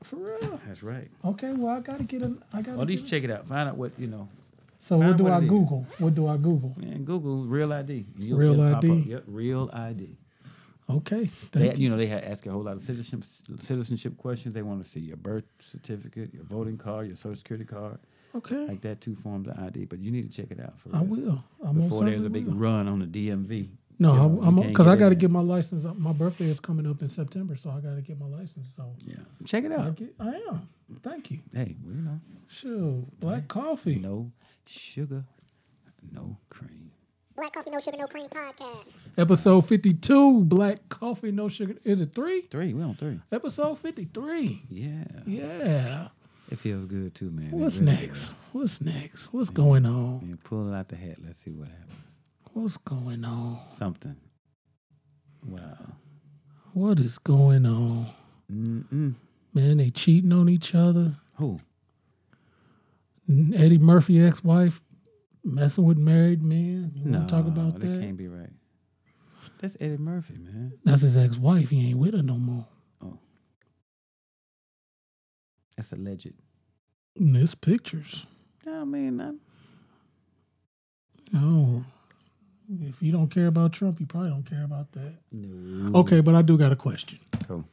For 0.04 0.18
real. 0.18 0.60
That's 0.68 0.84
right. 0.84 1.08
Okay, 1.24 1.54
well 1.54 1.76
I 1.76 1.80
gotta 1.80 2.04
get 2.04 2.22
an. 2.22 2.44
I 2.52 2.58
gotta. 2.62 2.72
Well, 2.78 2.82
at 2.82 2.88
least 2.88 3.08
check 3.08 3.24
it 3.24 3.32
out. 3.32 3.48
Find 3.48 3.70
out 3.70 3.78
what 3.78 3.94
you 3.98 4.08
know. 4.08 4.28
so 4.80 4.98
what 4.98 5.16
do 5.18 5.24
what 5.24 5.34
I 5.34 5.38
it 5.38 5.44
is. 5.44 5.50
Google? 5.50 5.88
What 6.00 6.16
do 6.16 6.28
I 6.28 6.38
Google? 6.38 6.74
Man, 6.78 7.04
Google 7.06 7.46
real 7.46 7.72
ID. 7.72 8.06
You'll 8.18 8.38
Real 8.40 8.56
get 8.56 8.68
a 8.68 8.72
pop-up. 8.74 8.84
ID? 8.84 8.94
Yep, 9.10 9.24
real 9.28 9.70
ID. 9.74 10.18
Okay, 10.90 11.30
They, 11.52 11.72
you. 11.74 11.84
you 11.84 11.90
know, 11.90 11.98
they 11.98 12.08
had 12.08 12.24
ask 12.24 12.46
a 12.46 12.52
whole 12.52 12.62
lot 12.62 12.76
of 12.78 12.82
citizenship 12.82 13.28
citizenship 13.60 14.16
questions. 14.18 14.56
They 14.56 14.62
want 14.62 14.84
to 14.84 14.90
see 14.90 15.02
your 15.02 15.18
birth 15.18 15.44
certificate, 15.60 16.34
your 16.34 16.44
voting 16.44 16.78
card, 16.78 17.08
your 17.08 17.18
social 17.18 17.36
security 17.36 17.66
card, 17.66 18.00
Okay, 18.36 18.68
like 18.68 18.82
that. 18.82 19.02
Two 19.02 19.16
forms 19.16 19.48
of 19.50 19.60
ID. 19.60 19.86
But 19.86 20.00
you 20.00 20.12
need 20.12 20.32
to 20.32 20.42
check 20.42 20.50
it 20.50 20.62
out 20.64 20.80
for 20.80 20.96
I 20.96 21.00
real. 21.00 21.08
will. 21.08 21.44
I 21.66 21.72
most 21.74 21.90
Before 21.90 22.06
there's 22.06 22.24
a 22.26 22.30
big 22.30 22.46
will. 22.48 22.54
run 22.56 22.88
on 22.88 23.00
the 23.00 23.06
DMV. 23.06 23.70
No, 24.00 24.14
you 24.14 24.20
know, 24.20 24.42
I, 24.44 24.48
I'm 24.48 24.58
you 24.60 24.64
because 24.66 24.88
I 24.88 24.96
got 24.96 25.10
to 25.10 25.16
get 25.16 25.30
my 25.32 25.42
license. 25.42 25.84
My 25.98 26.14
birthday 26.14 26.46
is 26.46 26.60
coming 26.62 26.86
up 26.88 27.02
in 27.02 27.10
September, 27.10 27.56
so 27.58 27.70
I 27.72 27.80
got 27.82 27.96
to 27.96 28.02
get 28.02 28.18
my 28.20 28.28
license. 28.28 28.72
So 28.76 28.94
Yeah, 29.06 29.16
check 29.44 29.66
it 29.66 29.72
I, 29.74 29.76
out. 29.76 29.96
get, 29.96 30.14
I 30.20 30.28
am. 30.50 30.70
Thank 31.02 31.32
you. 31.32 31.40
Hey, 31.54 31.76
we 31.86 31.96
know. 31.96 32.20
Shoot, 32.48 33.08
black 33.20 33.48
coffee. 33.50 33.96
No 34.00 34.32
sugar, 34.68 35.26
no 36.14 36.38
cream. 36.50 36.87
Black 37.38 37.54
Coffee 37.54 37.70
No 37.70 37.80
Sugar 37.80 37.98
No 38.00 38.08
Cream 38.08 38.28
podcast. 38.30 38.94
Episode 39.18 39.62
fifty-two. 39.68 40.44
Black 40.46 40.90
coffee, 40.90 41.32
no 41.32 41.48
sugar. 41.48 41.76
Is 41.84 42.02
it 42.02 42.14
three? 42.14 42.42
Three, 42.42 42.74
we 42.74 42.82
on 42.82 42.96
three. 42.96 43.20
Episode 43.32 43.78
fifty-three. 43.78 44.64
Yeah, 44.72 45.04
Yeah. 45.28 46.08
it 46.50 46.58
feels 46.58 46.86
good 46.86 47.14
too, 47.14 47.30
man. 47.30 47.52
What's 47.52 47.80
really 47.80 47.92
next? 47.94 48.28
does. 48.28 48.50
What's 48.54 48.82
next? 48.82 49.26
What's 49.34 49.52
going 49.52 49.86
on? 49.86 50.20
Man, 50.28 50.40
pull 50.44 50.74
out 50.74 50.88
the 50.90 50.96
hat. 50.96 51.18
Let's 51.24 51.38
see 51.44 51.52
what 51.52 51.68
happens. 51.68 51.92
What's 52.54 52.78
going 52.78 53.24
on? 53.24 53.60
Something. 53.70 54.16
Wow. 55.46 55.94
What 56.74 57.00
is 57.00 57.20
going 57.20 57.66
on? 57.68 58.08
Mm-mm. 58.52 59.14
Man, 59.54 59.78
they 59.78 59.92
cheating 59.92 60.34
on 60.34 60.50
each 60.50 60.74
other. 60.74 61.18
Who? 61.36 61.60
Eddie 63.30 63.78
Murphy 63.78 64.22
ex-wife 64.22 64.82
messing 65.54 65.84
with 65.86 65.98
married 65.98 66.44
men. 66.44 66.92
You 66.96 67.06
No, 67.12 67.26
talk 67.28 67.46
about 67.48 67.80
that 67.80 67.88
that? 67.88 68.02
can't 68.02 68.18
be 68.18 68.28
right. 68.28 68.50
That's 69.60 69.76
Eddie 69.80 69.98
Murphy, 69.98 70.38
man. 70.38 70.74
That's 70.84 71.02
his 71.02 71.18
ex-wife. 71.18 71.70
He 71.70 71.90
ain't 71.90 71.98
with 72.00 72.14
her 72.14 72.22
no 72.22 72.38
more. 72.38 72.68
Oh, 73.02 73.18
That's 75.76 75.92
alleged. 75.94 76.34
And 77.18 77.36
There's 77.36 77.56
pictures. 77.56 78.28
I 78.68 78.84
mean, 78.84 79.20
I'm, 79.22 79.40
Oh, 81.36 81.84
if 82.82 83.02
you 83.02 83.12
don't 83.12 83.30
care 83.30 83.48
about 83.48 83.74
Trump, 83.74 84.00
you 84.00 84.06
probably 84.06 84.30
don't 84.30 84.46
care 84.50 84.64
about 84.64 84.92
that. 84.94 85.16
no. 85.32 86.00
Okay, 86.00 86.22
but 86.22 86.36
I 86.36 86.42
do 86.42 86.58
got 86.58 86.72
a 86.72 86.76
question. 86.76 87.20
Cool. 87.48 87.66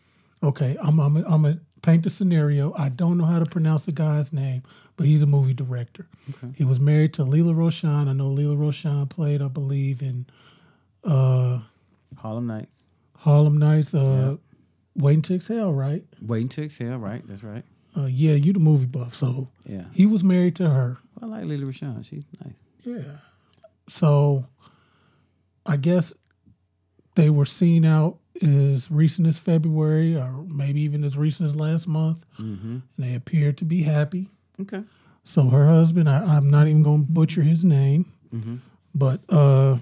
Okay, 0.42 0.76
I'm 0.80 0.98
I'm 1.00 1.16
I'm 1.18 1.42
gonna 1.42 1.60
paint 1.82 2.02
the 2.04 2.10
scenario. 2.10 2.72
I 2.76 2.88
don't 2.88 3.16
know 3.18 3.24
how 3.24 3.38
to 3.38 3.46
pronounce 3.46 3.84
the 3.86 3.92
guy's 3.92 4.32
name, 4.32 4.62
but 4.96 5.06
he's 5.06 5.22
a 5.22 5.26
movie 5.26 5.54
director. 5.54 6.06
He 6.54 6.64
was 6.64 6.78
married 6.80 7.12
to 7.14 7.24
Lela 7.24 7.52
Rochon. 7.52 8.08
I 8.08 8.12
know 8.12 8.28
Lela 8.28 8.54
Rochon 8.56 9.08
played, 9.08 9.42
I 9.42 9.48
believe, 9.48 10.02
in 10.02 10.26
uh, 11.02 11.60
Harlem 12.16 12.46
Nights. 12.46 12.70
Harlem 13.16 13.58
Nights. 13.58 13.94
Uh, 13.94 14.36
Waiting 14.96 15.22
to 15.22 15.34
Exhale, 15.34 15.72
right? 15.74 16.04
Waiting 16.22 16.48
to 16.50 16.62
exhale, 16.62 16.98
right? 16.98 17.26
That's 17.26 17.42
right. 17.42 17.64
Uh, 17.96 18.06
yeah, 18.06 18.34
you 18.34 18.52
the 18.52 18.60
movie 18.60 18.86
buff. 18.86 19.14
So 19.14 19.48
Yeah. 19.66 19.84
he 19.92 20.06
was 20.06 20.22
married 20.22 20.54
to 20.56 20.70
her. 20.70 20.98
I 21.20 21.26
like 21.26 21.44
Lily 21.44 21.64
Rochon. 21.64 22.04
She's 22.04 22.22
nice. 22.44 22.54
Yeah. 22.84 23.16
So 23.88 24.46
I 25.66 25.76
guess 25.78 26.14
they 27.16 27.28
were 27.30 27.44
seen 27.44 27.84
out 27.84 28.18
as 28.42 28.90
recent 28.90 29.26
as 29.26 29.38
February 29.38 30.16
or 30.16 30.44
maybe 30.48 30.80
even 30.82 31.02
as 31.04 31.16
recent 31.16 31.48
as 31.48 31.56
last 31.56 31.86
month. 31.88 32.24
Mm-hmm. 32.38 32.68
And 32.68 32.82
they 32.96 33.14
appeared 33.14 33.58
to 33.58 33.64
be 33.64 33.82
happy. 33.82 34.30
Okay. 34.60 34.82
So 35.22 35.48
her 35.48 35.66
husband, 35.66 36.08
I, 36.08 36.36
I'm 36.36 36.50
not 36.50 36.66
even 36.66 36.82
going 36.82 37.06
to 37.06 37.12
butcher 37.12 37.42
his 37.42 37.64
name, 37.64 38.12
Mm-hmm. 38.34 38.56
But 38.94 39.20
uh, 39.28 39.78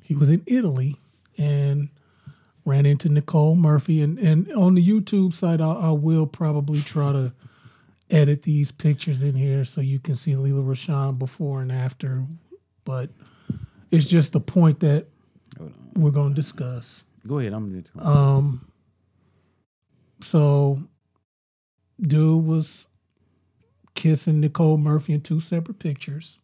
he 0.00 0.14
was 0.14 0.30
in 0.30 0.42
Italy 0.46 0.96
and 1.38 1.88
ran 2.64 2.86
into 2.86 3.08
Nicole 3.08 3.54
Murphy. 3.54 4.00
And, 4.02 4.18
and 4.18 4.50
on 4.52 4.74
the 4.74 4.86
YouTube 4.86 5.32
site, 5.32 5.60
I, 5.60 5.72
I 5.72 5.90
will 5.90 6.26
probably 6.26 6.80
try 6.80 7.12
to 7.12 7.32
edit 8.10 8.42
these 8.42 8.70
pictures 8.70 9.22
in 9.22 9.34
here 9.34 9.64
so 9.64 9.80
you 9.80 9.98
can 9.98 10.14
see 10.14 10.36
Lela 10.36 10.62
Rochon 10.62 11.18
before 11.18 11.62
and 11.62 11.72
after. 11.72 12.24
But 12.84 13.10
it's 13.90 14.06
just 14.06 14.34
a 14.34 14.40
point 14.40 14.80
that 14.80 15.06
we're 15.94 16.10
going 16.10 16.30
to 16.30 16.34
discuss. 16.34 17.04
Go 17.26 17.38
ahead. 17.38 17.52
I'm 17.52 17.70
going 17.70 17.82
to. 17.82 18.06
Um, 18.06 18.66
so, 20.20 20.82
dude 22.00 22.44
was 22.44 22.86
kissing 24.02 24.40
Nicole 24.40 24.78
Murphy 24.78 25.12
in 25.12 25.20
two 25.20 25.38
separate 25.38 25.78
pictures, 25.78 26.40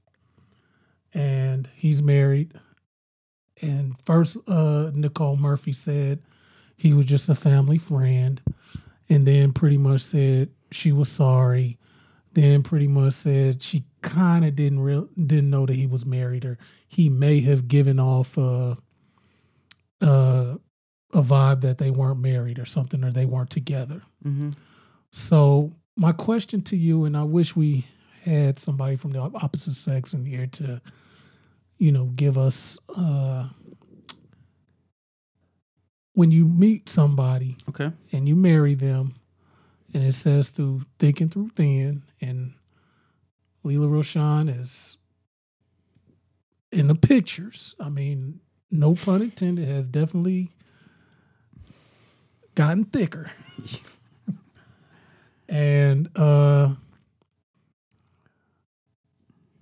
and 1.13 1.69
he's 1.75 2.01
married. 2.01 2.53
And 3.61 3.97
first, 4.05 4.37
uh, 4.47 4.93
Nicole 4.95 5.37
Murphy 5.37 5.73
said 5.73 6.23
he 6.77 6.93
was 6.95 7.07
just 7.07 7.29
a 7.29 7.35
family 7.35 7.77
friend, 7.77 8.41
and 9.09 9.27
then 9.27 9.53
pretty 9.53 9.77
much 9.77 10.03
said 10.03 10.51
she 10.71 10.93
was 10.93 11.09
sorry. 11.09 11.79
Then 12.33 12.63
pretty 12.63 12.87
much 12.87 13.15
said 13.15 13.61
she 13.61 13.83
kind 14.03 14.45
of 14.45 14.55
didn't 14.55 14.79
real 14.79 15.09
didn't 15.17 15.51
know 15.51 15.67
that 15.67 15.75
he 15.75 15.89
was 15.89 16.07
married, 16.07 16.45
or 16.45 16.59
he 16.87 17.09
may 17.09 17.41
have 17.41 17.67
given 17.67 17.99
off 17.99 18.39
uh, 18.39 18.77
uh, 20.01 20.55
a 21.13 21.23
vibe 21.23 21.63
that 21.63 21.79
they 21.79 21.91
weren't 21.91 22.21
married 22.21 22.61
or 22.61 22.67
something, 22.67 23.03
or 23.03 23.11
they 23.11 23.27
weren't 23.27 23.51
together. 23.51 24.03
hmm 24.23 24.51
So 25.11 25.73
my 25.99 26.13
question 26.13 26.63
to 26.63 26.77
you, 26.77 27.05
and 27.05 27.17
I 27.17 27.25
wish 27.25 27.57
we 27.57 27.85
had 28.23 28.59
somebody 28.59 28.95
from 28.97 29.11
the 29.11 29.19
opposite 29.19 29.75
sex 29.75 30.15
in 30.15 30.25
here 30.25 30.47
to, 30.47 30.81
you 31.79 31.91
know, 31.91 32.07
give 32.07 32.39
us 32.39 32.79
uh, 32.97 33.49
when 36.15 36.31
you 36.31 36.47
meet 36.47 36.89
somebody 36.89 37.57
Okay. 37.69 37.91
and 38.13 38.29
you 38.29 38.37
marry 38.37 38.75
them, 38.75 39.15
and 39.93 40.05
it 40.05 40.13
says 40.13 40.51
through 40.51 40.83
thick 40.99 41.21
and 41.21 41.33
through 41.33 41.51
thin, 41.57 42.05
and 42.21 42.55
Lela 43.65 43.89
Rochon 43.89 44.49
is 44.49 44.99
in 46.71 46.87
the 46.87 46.95
pictures. 46.95 47.75
I 47.81 47.89
mean, 47.89 48.41
no 48.71 48.95
pun 48.95 49.23
intended, 49.23 49.67
has 49.67 49.89
definitely 49.89 50.51
gotten 52.55 52.85
thicker. 52.85 53.33
and 55.49 56.09
uh 56.17 56.75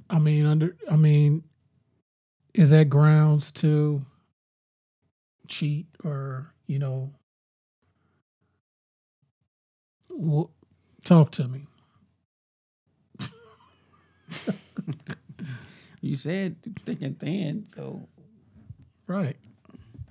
I 0.09 0.19
mean 0.19 0.47
under 0.47 0.77
I 0.91 0.97
mean 0.97 1.45
is 2.55 2.71
that 2.71 2.89
grounds 2.89 3.53
to 3.53 4.05
cheat 5.49 5.87
or, 6.05 6.53
you 6.67 6.79
know, 6.79 7.13
talk 11.05 11.31
to 11.33 11.49
me. 11.49 11.67
You 16.01 16.15
said 16.15 16.57
thick 16.85 17.03
and 17.03 17.19
thin, 17.19 17.65
so 17.75 18.09
Right. 19.07 19.37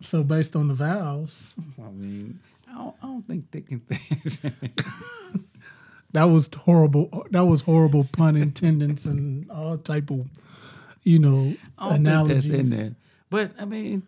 So 0.02 0.24
based 0.24 0.56
on 0.56 0.68
the 0.68 0.74
vows, 0.74 1.56
I 1.80 1.90
mean, 1.92 2.40
I 2.70 2.74
don't, 2.76 2.96
I 3.02 3.06
don't 3.08 3.28
think 3.28 3.52
thick 3.52 3.72
and 3.72 3.88
thin. 3.88 4.54
that 6.16 6.26
was 6.26 6.50
horrible. 6.54 7.26
That 7.32 7.46
was 7.46 7.62
horrible 7.62 8.06
pun 8.12 8.36
intendants 8.36 9.06
and 9.06 9.50
all 9.52 9.78
type 9.78 10.10
of, 10.10 10.28
you 11.04 11.20
know, 11.20 11.56
I 11.78 11.96
analogies. 11.96 12.50
in 12.50 12.70
there. 12.70 12.96
But 13.30 13.52
I 13.60 13.66
mean, 13.66 14.04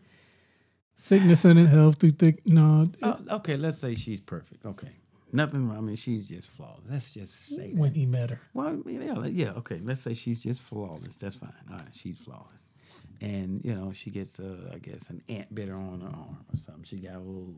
Sickness 1.00 1.46
and 1.46 1.60
health 1.68 1.98
through 1.98 2.12
thick. 2.12 2.46
No, 2.46 2.86
uh, 3.04 3.18
okay, 3.32 3.56
let's 3.56 3.78
say 3.78 3.94
she's 3.94 4.20
perfect. 4.20 4.66
Okay, 4.66 4.90
nothing. 5.32 5.68
wrong. 5.70 5.78
I 5.78 5.82
mean, 5.82 5.96
she's 5.96 6.28
just 6.28 6.50
flawless. 6.50 6.82
Let's 6.90 7.14
just 7.14 7.36
say 7.56 7.72
that. 7.72 7.76
when 7.76 7.94
he 7.94 8.08
met 8.08 8.32
her. 8.32 8.42
Well, 8.56 8.82
yeah, 8.86 9.26
yeah, 9.28 9.52
okay. 9.58 9.80
Let's 9.84 10.02
say 10.02 10.16
she's 10.16 10.42
just 10.42 10.60
flawless. 10.60 11.18
That's 11.18 11.36
fine. 11.36 11.54
All 11.70 11.78
right, 11.78 11.88
she's 11.94 12.18
flawless. 12.20 12.68
And 13.22 13.64
you 13.64 13.76
know, 13.76 13.92
she 13.92 14.10
gets, 14.10 14.40
uh, 14.40 14.72
I 14.74 14.80
guess, 14.80 15.10
an 15.12 15.22
ant 15.30 15.54
bit 15.54 15.68
her 15.68 15.76
on 15.76 16.02
her 16.02 16.08
arm 16.08 16.46
or 16.52 16.58
something. 16.58 16.84
She 16.84 16.98
got 16.98 17.16
a 17.16 17.20
little, 17.20 17.56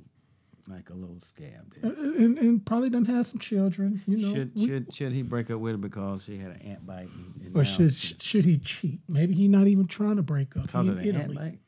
like 0.70 0.90
a 0.90 0.94
little 0.94 1.20
scab 1.20 1.74
there. 1.82 1.92
And, 1.92 2.38
and 2.38 2.66
probably 2.66 2.90
done 2.90 3.06
have 3.06 3.26
some 3.28 3.40
children, 3.40 4.02
you 4.08 4.18
know. 4.18 4.34
should 4.34 4.52
We- 4.56 4.68
should 4.68 4.94
should 4.94 5.12
he 5.14 5.22
break 5.24 5.50
up 5.50 5.60
with 5.60 5.74
her 5.74 5.78
because 5.78 6.26
she 6.26 6.38
had 6.38 6.52
an 6.52 6.62
ant 6.62 6.86
bite? 6.86 7.10
And, 7.10 7.46
and 7.48 7.56
or 7.56 7.64
should 7.64 7.92
should 7.94 8.46
he 8.46 8.60
cheat? 8.60 9.02
Maybe 9.08 9.34
he's 9.34 9.50
not 9.50 9.68
even 9.68 9.88
trying 9.88 10.18
to 10.18 10.22
break 10.24 10.56
up. 10.56 10.64
because 10.64 10.86
He 10.86 10.92
of 10.92 11.00
in 11.00 11.16
the 11.16 11.22
ant 11.22 11.36
bite? 11.36 11.60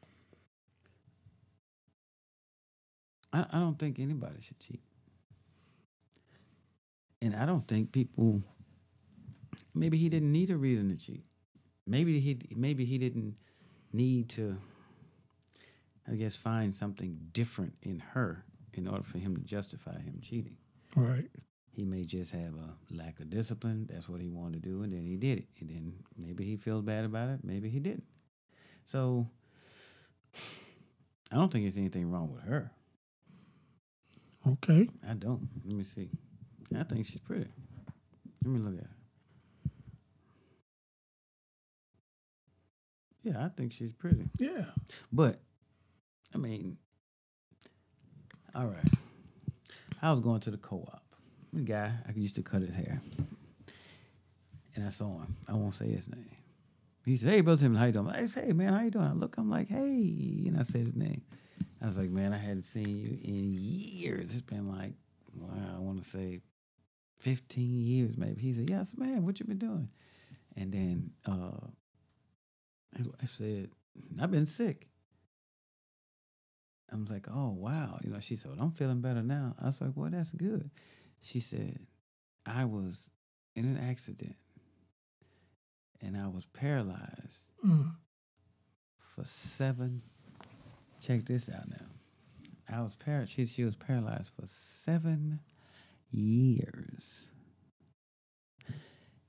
I, 3.34 3.45
I 3.52 3.60
don't 3.60 3.80
think 3.80 3.99
anybody 3.99 4.41
should 4.41 4.60
cheat, 4.60 4.82
and 7.22 7.36
I 7.36 7.45
don't 7.45 7.68
think 7.68 7.91
people. 7.91 8.41
Maybe 9.74 9.97
he 9.97 10.10
didn't 10.10 10.32
need 10.34 10.52
a 10.52 10.58
reason 10.58 10.89
to 10.89 10.97
cheat. 11.02 11.24
Maybe 11.88 12.20
he 12.20 12.38
maybe 12.56 12.84
he 12.86 12.97
didn't 12.97 13.36
need 13.93 14.30
to. 14.32 14.58
I 16.12 16.16
guess 16.16 16.36
find 16.36 16.76
something 16.76 17.18
different 17.32 17.76
in 17.84 17.99
her 17.99 18.43
in 18.74 18.88
order 18.88 19.03
for 19.03 19.17
him 19.17 19.36
to 19.36 19.41
justify 19.41 19.99
him 19.99 20.19
cheating. 20.22 20.57
Right. 20.95 21.30
He 21.74 21.86
may 21.86 22.03
just 22.03 22.32
have 22.34 22.53
a 22.55 22.93
lack 22.93 23.19
of 23.19 23.30
discipline. 23.30 23.88
That's 23.89 24.09
what 24.09 24.19
he 24.19 24.30
wanted 24.30 24.63
to 24.63 24.69
do, 24.69 24.84
and 24.84 24.91
then 24.91 25.05
he 25.05 25.15
did 25.15 25.39
it. 25.39 25.47
And 25.59 25.69
then 25.69 25.93
maybe 26.17 26.43
he 26.43 26.57
feels 26.57 26.82
bad 26.82 27.05
about 27.05 27.30
it. 27.30 27.39
Maybe 27.43 27.69
he 27.69 27.80
didn't. 27.80 28.03
So 28.86 29.28
I 31.32 31.36
don't 31.36 31.49
think 31.51 31.63
there's 31.63 31.78
anything 31.78 32.11
wrong 32.11 32.34
with 32.34 32.43
her. 32.43 32.72
Okay. 34.47 34.89
I 35.07 35.13
don't. 35.13 35.47
Let 35.65 35.76
me 35.76 35.84
see. 35.84 36.09
I 36.78 36.84
think 36.84 37.05
she's 37.05 37.19
pretty. 37.19 37.47
Let 38.43 38.51
me 38.51 38.59
look 38.59 38.78
at 38.78 38.84
her. 38.84 38.95
Yeah, 43.24 43.45
I 43.45 43.49
think 43.49 43.72
she's 43.72 43.93
pretty. 43.93 44.30
Yeah. 44.39 44.65
But, 45.11 45.39
I 46.34 46.38
mean, 46.38 46.78
all 48.56 48.66
right. 48.66 48.93
I 50.02 50.12
was 50.12 50.20
going 50.20 50.41
to 50.41 50.52
the 50.52 50.58
co-op. 50.58 51.04
The 51.54 51.62
guy, 51.62 51.91
I 52.08 52.12
used 52.16 52.36
to 52.36 52.43
cut 52.43 52.62
his 52.62 52.76
hair. 52.76 53.02
And 54.76 54.86
I 54.86 54.89
saw 54.89 55.20
him. 55.20 55.36
I 55.47 55.54
won't 55.54 55.74
say 55.74 55.89
his 55.89 56.10
name. 56.10 56.30
He 57.06 57.18
said, 57.18 57.32
hey, 57.32 57.41
Brother 57.41 57.64
Tim, 57.64 57.76
how 57.76 57.86
you 57.86 57.91
doing? 57.91 58.08
I 58.08 58.26
said, 58.28 58.45
hey, 58.45 58.54
man, 58.54 58.74
how 58.74 58.82
you 58.82 58.91
doing? 58.91 59.06
I 59.06 59.14
look, 59.14 59.38
I'm 59.38 59.49
like, 59.49 59.68
hey. 59.68 60.43
And 60.47 60.58
I 60.60 60.64
said 60.64 60.86
his 60.86 60.95
name. 60.95 61.22
I 61.82 61.88
was 61.88 61.97
like, 61.97 62.10
man, 62.10 62.32
I 62.34 62.38
hadn't 62.38 62.64
seen 62.64 62.95
you 62.97 63.18
in 63.24 63.52
years. 63.54 64.32
It's 64.32 64.41
been 64.41 64.72
like, 64.72 64.93
wow, 65.36 65.76
I 65.76 65.80
want 65.80 66.02
to 66.02 66.08
say 66.08 66.41
15 67.20 67.82
years 67.82 68.18
maybe. 68.18 68.41
He 68.41 68.54
said, 68.54 68.70
said, 68.70 68.99
man, 68.99 69.26
what 69.26 69.39
you 69.39 69.45
been 69.45 69.58
doing? 69.58 69.89
And 70.56 70.72
then 70.72 71.12
uh, 71.26 71.68
I 73.22 73.26
said, 73.26 73.70
I've 74.22 74.32
been 74.32 74.45
sick. 74.45 74.88
I 76.92 76.98
was 76.98 77.10
like, 77.10 77.28
oh, 77.34 77.52
wow. 77.58 77.98
You 78.04 78.10
know, 78.12 78.20
she 78.20 78.36
said, 78.36 78.52
well, 78.52 78.62
I'm 78.62 78.72
feeling 78.72 79.02
better 79.02 79.22
now. 79.24 79.56
I 79.62 79.68
was 79.68 79.80
like, 79.80 79.92
well, 79.96 80.10
that's 80.10 80.32
good. 80.32 80.70
She 81.22 81.39
said, 81.39 81.80
I 82.46 82.66
was 82.66 83.10
in 83.56 83.66
an 83.66 83.78
accident 83.89 84.36
and 86.02 86.18
I 86.18 86.28
was 86.28 86.46
paralyzed 86.48 87.46
Mm. 87.66 87.92
for 88.98 89.24
seven. 89.26 90.02
Check 91.00 91.26
this 91.26 91.48
out 91.50 91.70
now. 91.70 91.86
I 92.78 92.82
was 92.82 92.96
par- 92.96 93.26
she, 93.28 93.46
she 93.46 93.64
was 93.64 93.76
paralyzed 93.76 94.32
for 94.36 94.48
seven 94.48 95.39
years. 96.10 97.28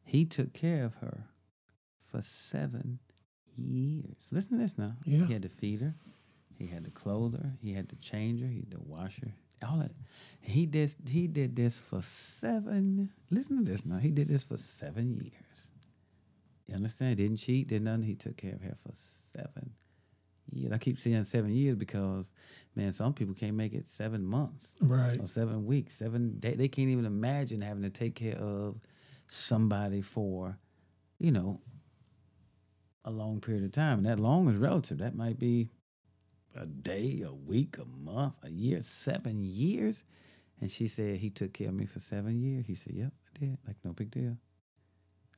He 0.04 0.24
took 0.24 0.52
care 0.52 0.84
of 0.84 0.94
her 0.96 1.24
for 2.10 2.20
seven 2.22 2.98
years. 3.54 4.16
Listen 4.30 4.58
to 4.58 4.62
this 4.64 4.76
now. 4.78 4.94
Yeah. 5.04 5.26
He 5.26 5.32
had 5.32 5.42
to 5.42 5.48
feed 5.48 5.80
her. 5.80 5.94
He 6.62 6.68
had 6.68 6.84
to 6.84 6.90
clothe 6.90 7.34
her. 7.34 7.52
He 7.60 7.72
had 7.72 7.88
to 7.88 7.96
change 7.96 8.40
her. 8.40 8.46
He 8.46 8.60
had 8.60 8.70
to 8.70 8.80
wash 8.80 9.20
her. 9.20 9.32
All 9.68 9.78
that. 9.78 9.90
He 10.40 10.64
did. 10.66 10.94
He 11.08 11.26
did 11.26 11.56
this 11.56 11.78
for 11.80 12.00
seven. 12.02 13.10
Listen 13.30 13.64
to 13.64 13.70
this 13.70 13.84
now. 13.84 13.98
He 13.98 14.10
did 14.10 14.28
this 14.28 14.44
for 14.44 14.56
seven 14.56 15.18
years. 15.20 15.32
You 16.68 16.76
understand? 16.76 17.16
Didn't 17.16 17.36
cheat. 17.38 17.68
Did 17.68 17.82
nothing. 17.82 18.02
He 18.02 18.14
took 18.14 18.36
care 18.36 18.54
of 18.54 18.62
her 18.62 18.76
for 18.76 18.90
seven 18.92 19.72
years. 20.52 20.72
I 20.72 20.78
keep 20.78 20.98
saying 21.00 21.24
seven 21.24 21.52
years 21.52 21.76
because, 21.76 22.30
man, 22.76 22.92
some 22.92 23.12
people 23.12 23.34
can't 23.34 23.56
make 23.56 23.72
it 23.74 23.86
seven 23.88 24.24
months 24.24 24.66
Right. 24.80 25.20
or 25.20 25.26
seven 25.26 25.66
weeks, 25.66 25.94
seven 25.96 26.38
days. 26.38 26.56
They 26.58 26.68
can't 26.68 26.90
even 26.90 27.04
imagine 27.06 27.60
having 27.60 27.82
to 27.82 27.90
take 27.90 28.14
care 28.14 28.36
of 28.36 28.80
somebody 29.26 30.00
for, 30.00 30.58
you 31.18 31.32
know, 31.32 31.60
a 33.04 33.10
long 33.10 33.40
period 33.40 33.64
of 33.64 33.72
time. 33.72 33.98
And 33.98 34.06
that 34.06 34.20
long 34.20 34.48
is 34.48 34.56
relative. 34.56 34.98
That 34.98 35.14
might 35.16 35.38
be 35.38 35.68
a 36.56 36.66
day, 36.66 37.22
a 37.26 37.32
week, 37.32 37.76
a 37.78 37.84
month, 37.84 38.34
a 38.42 38.50
year, 38.50 38.82
seven 38.82 39.42
years. 39.42 40.04
And 40.60 40.70
she 40.70 40.86
said 40.86 41.16
he 41.16 41.30
took 41.30 41.52
care 41.52 41.68
of 41.68 41.74
me 41.74 41.86
for 41.86 42.00
seven 42.00 42.40
years. 42.40 42.66
He 42.66 42.74
said, 42.74 42.94
Yep, 42.94 43.12
I 43.26 43.38
did. 43.38 43.58
Like 43.66 43.76
no 43.84 43.92
big 43.92 44.10
deal. 44.10 44.36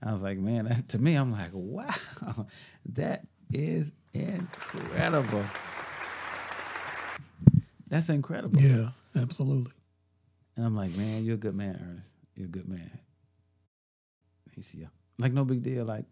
I 0.02 0.12
was 0.12 0.22
like, 0.22 0.38
man, 0.38 0.66
that, 0.66 0.88
to 0.88 0.98
me, 0.98 1.14
I'm 1.14 1.32
like, 1.32 1.50
wow, 1.54 1.88
that 2.92 3.26
is 3.50 3.92
incredible. 4.12 5.44
That's 7.88 8.08
incredible. 8.10 8.60
Yeah, 8.60 8.90
absolutely. 9.16 9.72
And 10.56 10.66
I'm 10.66 10.76
like, 10.76 10.94
man, 10.96 11.24
you're 11.24 11.36
a 11.36 11.38
good 11.38 11.54
man, 11.54 11.80
Ernest. 11.82 12.10
You're 12.34 12.46
a 12.46 12.50
good 12.50 12.68
man. 12.68 12.90
He 14.54 14.62
said, 14.62 14.80
yeah. 14.80 14.86
Like, 15.18 15.32
no 15.32 15.44
big 15.44 15.62
deal. 15.62 15.84
Like, 15.84 16.04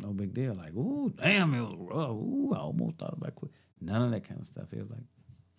no 0.00 0.12
big 0.12 0.34
deal. 0.34 0.54
Like, 0.54 0.74
ooh, 0.74 1.10
damn, 1.10 1.54
it 1.54 1.60
was 1.60 1.76
rough. 1.78 2.10
Ooh, 2.10 2.52
I 2.54 2.58
almost 2.58 2.98
thought 2.98 3.14
about 3.14 3.34
quit. 3.34 3.52
None 3.80 4.02
of 4.02 4.10
that 4.10 4.26
kind 4.26 4.40
of 4.40 4.46
stuff. 4.46 4.72
It 4.72 4.80
was 4.80 4.90
like, 4.90 5.00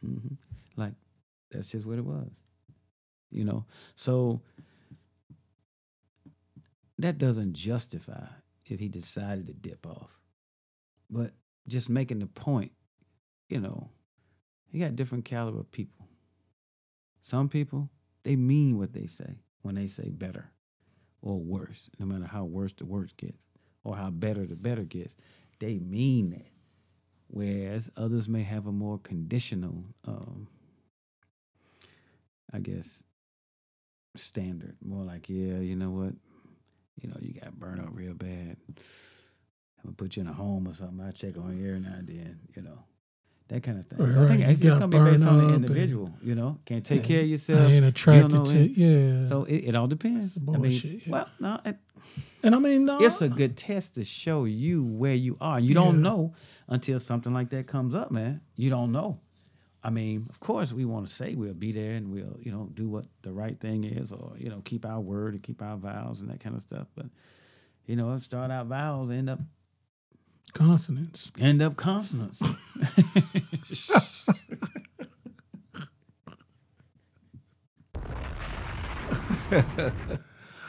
mm-hmm. 0.06 0.36
like, 0.76 0.94
that's 1.52 1.72
just 1.72 1.86
what 1.86 1.98
it 1.98 2.06
was. 2.06 2.30
You 3.32 3.46
know? 3.46 3.66
So 3.96 4.42
that 6.98 7.18
doesn't 7.18 7.54
justify 7.54 8.26
if 8.66 8.80
he 8.80 8.88
decided 8.88 9.48
to 9.48 9.54
dip 9.54 9.88
off. 9.88 10.20
But 11.10 11.34
just 11.68 11.90
making 11.90 12.20
the 12.20 12.28
point, 12.28 12.72
you 13.48 13.60
know, 13.60 13.90
you 14.72 14.80
got 14.80 14.96
different 14.96 15.26
caliber 15.26 15.64
people. 15.64 16.08
Some 17.24 17.50
people, 17.50 17.90
they 18.24 18.36
mean 18.36 18.78
what 18.78 18.94
they 18.94 19.08
say 19.08 19.40
when 19.62 19.76
they 19.76 19.88
say 19.88 20.10
better 20.10 20.52
or 21.22 21.40
worse, 21.40 21.90
no 22.00 22.06
matter 22.06 22.26
how 22.26 22.44
worse 22.44 22.74
the 22.74 22.86
worse 22.86 23.12
gets 23.14 23.49
or 23.84 23.96
how 23.96 24.10
better 24.10 24.46
the 24.46 24.56
better 24.56 24.84
gets. 24.84 25.16
They 25.60 25.80
mean 25.80 26.32
that. 26.32 26.48
Whereas 27.28 27.90
others 27.96 28.28
may 28.28 28.44
have 28.44 28.66
a 28.66 28.72
more 28.72 28.98
conditional, 28.98 29.84
um, 30.06 30.48
I 32.52 32.60
guess, 32.60 33.04
standard. 34.16 34.78
More 34.84 35.04
like, 35.04 35.30
yeah, 35.30 35.60
you 35.60 35.76
know 35.76 35.92
what? 35.92 36.14
You 37.02 37.10
know, 37.10 37.18
you 37.22 37.40
got 37.40 37.58
burned 37.60 37.82
out 37.82 37.96
real 37.96 38.16
bad. 38.16 38.58
I'm 38.68 39.84
gonna 39.84 39.96
put 39.96 40.18
you 40.18 40.24
in 40.24 40.28
a 40.28 40.34
home 40.34 40.68
or 40.68 40.74
something. 40.74 41.06
I 41.06 41.12
check 41.12 41.38
on 41.38 41.58
you 41.58 41.68
every 41.68 41.80
now 41.80 41.96
and 41.98 42.08
then, 42.08 42.40
you 42.56 42.64
know. 42.64 42.80
That 43.50 43.64
kind 43.64 43.80
of 43.80 43.88
thing. 43.88 44.14
So 44.14 44.24
I 44.24 44.28
think 44.28 44.40
you 44.42 44.46
it's, 44.46 44.62
it's 44.62 44.70
gonna 44.70 44.88
be 44.88 44.98
based 45.00 45.26
on 45.26 45.48
the 45.48 45.54
individual, 45.56 46.14
you 46.22 46.36
know. 46.36 46.58
Can't 46.66 46.86
take 46.86 47.04
care 47.04 47.20
of 47.20 47.26
I 47.26 47.28
yourself. 47.30 47.62
ain't 47.70 47.82
You 47.84 47.88
attracted 47.90 48.32
know 48.32 48.46
to 48.46 48.58
it. 48.60 48.72
yeah. 48.78 49.28
So 49.28 49.44
it, 49.46 49.56
it 49.70 49.76
all 49.76 49.88
depends. 49.88 50.36
That's 50.36 50.56
I 50.56 50.60
mean, 50.60 50.82
yeah. 50.84 51.00
well, 51.12 51.30
no, 51.40 51.60
it, 51.66 51.78
and 52.44 52.54
I 52.56 52.60
mean, 52.60 52.86
no, 52.86 53.00
it's 53.02 53.22
a 53.22 53.28
good 53.28 53.58
test 53.58 53.96
to 53.96 54.04
show 54.06 54.46
you 54.46 54.84
where 54.86 55.16
you 55.16 55.36
are. 55.42 55.60
You 55.60 55.74
don't 55.74 55.96
Yeah. 55.96 56.02
know 56.10 56.34
until 56.68 57.00
something 57.00 57.34
like 57.34 57.50
that 57.50 57.66
comes 57.68 57.96
up, 57.96 58.12
man. 58.12 58.42
You 58.56 58.70
don't 58.70 58.92
know. 58.92 59.20
I 59.84 59.90
mean, 59.90 60.28
of 60.30 60.40
course, 60.40 60.72
we 60.72 60.86
want 60.86 61.08
to 61.08 61.14
say 61.14 61.34
we'll 61.36 61.54
be 61.56 61.72
there 61.72 61.94
and 61.94 62.12
we'll, 62.12 62.38
you 62.42 62.52
know, 62.52 62.70
do 62.74 62.88
what 62.88 63.06
the 63.24 63.32
right 63.32 63.58
thing 63.60 63.84
is, 63.84 64.12
or 64.12 64.34
you 64.38 64.50
know, 64.50 64.62
keep 64.64 64.86
our 64.86 65.00
word 65.00 65.34
and 65.34 65.42
keep 65.42 65.62
our 65.64 65.76
vows 65.78 66.22
and 66.22 66.30
that 66.30 66.40
kind 66.40 66.56
of 66.56 66.62
stuff. 66.62 66.86
But 66.96 67.08
you 67.88 67.96
know, 67.96 68.20
start 68.20 68.52
out 68.52 68.68
vows, 68.68 69.10
end 69.10 69.28
up 69.30 69.40
consonants. 70.54 71.32
end 71.40 71.62
up 71.62 71.76
consonants. 71.76 72.42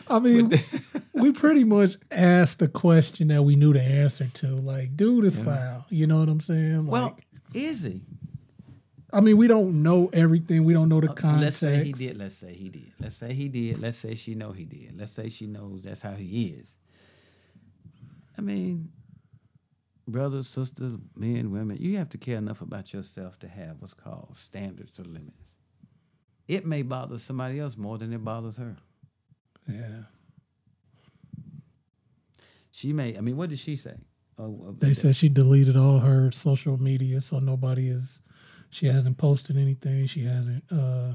I 0.08 0.18
mean, 0.18 0.52
we 1.14 1.32
pretty 1.32 1.64
much 1.64 1.96
asked 2.10 2.62
a 2.62 2.68
question 2.68 3.28
that 3.28 3.42
we 3.42 3.54
knew 3.56 3.72
the 3.72 3.80
answer 3.82 4.26
to. 4.26 4.46
Like, 4.48 4.96
dude 4.96 5.24
is 5.24 5.38
foul. 5.38 5.86
You 5.88 6.06
know 6.06 6.18
what 6.20 6.28
I'm 6.28 6.40
saying? 6.40 6.86
Like, 6.86 6.92
well, 6.92 7.16
is 7.54 7.82
he? 7.82 8.00
I 9.12 9.20
mean, 9.20 9.36
we 9.36 9.46
don't 9.48 9.82
know 9.82 10.08
everything. 10.12 10.64
We 10.64 10.72
don't 10.72 10.88
know 10.88 11.00
the 11.00 11.10
Uh, 11.10 11.14
context. 11.14 11.62
Let's 11.62 11.74
say 11.76 11.84
he 11.84 11.92
did. 11.92 12.16
Let's 12.18 12.34
say 12.36 12.52
he 12.54 12.68
did. 12.68 12.92
Let's 12.98 13.16
say 13.16 13.32
he 13.34 13.48
did. 13.48 13.80
Let's 13.80 13.96
say 13.96 14.14
she 14.14 14.34
know 14.34 14.52
he 14.52 14.64
did. 14.64 14.96
Let's 14.98 15.12
say 15.12 15.28
she 15.28 15.46
knows 15.46 15.84
that's 15.84 16.02
how 16.02 16.12
he 16.12 16.46
is. 16.48 16.74
I 18.38 18.40
mean, 18.40 18.90
brothers, 20.10 20.48
sisters, 20.48 20.96
men, 21.16 21.50
women, 21.50 21.76
you 21.80 21.96
have 21.98 22.08
to 22.10 22.18
care 22.18 22.38
enough 22.38 22.62
about 22.62 22.92
yourself 22.92 23.38
to 23.40 23.48
have 23.48 23.76
what's 23.80 23.94
called 23.94 24.36
standards 24.36 24.98
or 24.98 25.04
limits. 25.04 25.58
It 26.48 26.66
may 26.66 26.82
bother 26.82 27.18
somebody 27.18 27.60
else 27.60 27.76
more 27.76 27.98
than 27.98 28.12
it 28.12 28.24
bothers 28.24 28.56
her. 28.56 28.76
Yeah. 29.68 30.02
She 32.70 32.92
may. 32.92 33.16
I 33.16 33.20
mean, 33.20 33.36
what 33.36 33.50
did 33.50 33.58
she 33.58 33.76
say? 33.76 33.94
Oh, 34.38 34.66
uh, 34.68 34.72
They 34.78 34.94
said 34.94 35.16
she 35.16 35.28
deleted 35.28 35.76
all 35.76 35.98
her 35.98 36.30
social 36.30 36.80
media, 36.80 37.20
so 37.20 37.38
nobody 37.38 37.88
is. 37.88 38.20
She 38.70 38.86
hasn't 38.86 39.18
posted 39.18 39.56
anything. 39.56 40.06
She 40.06 40.24
hasn't 40.24 40.64
uh, 40.70 41.14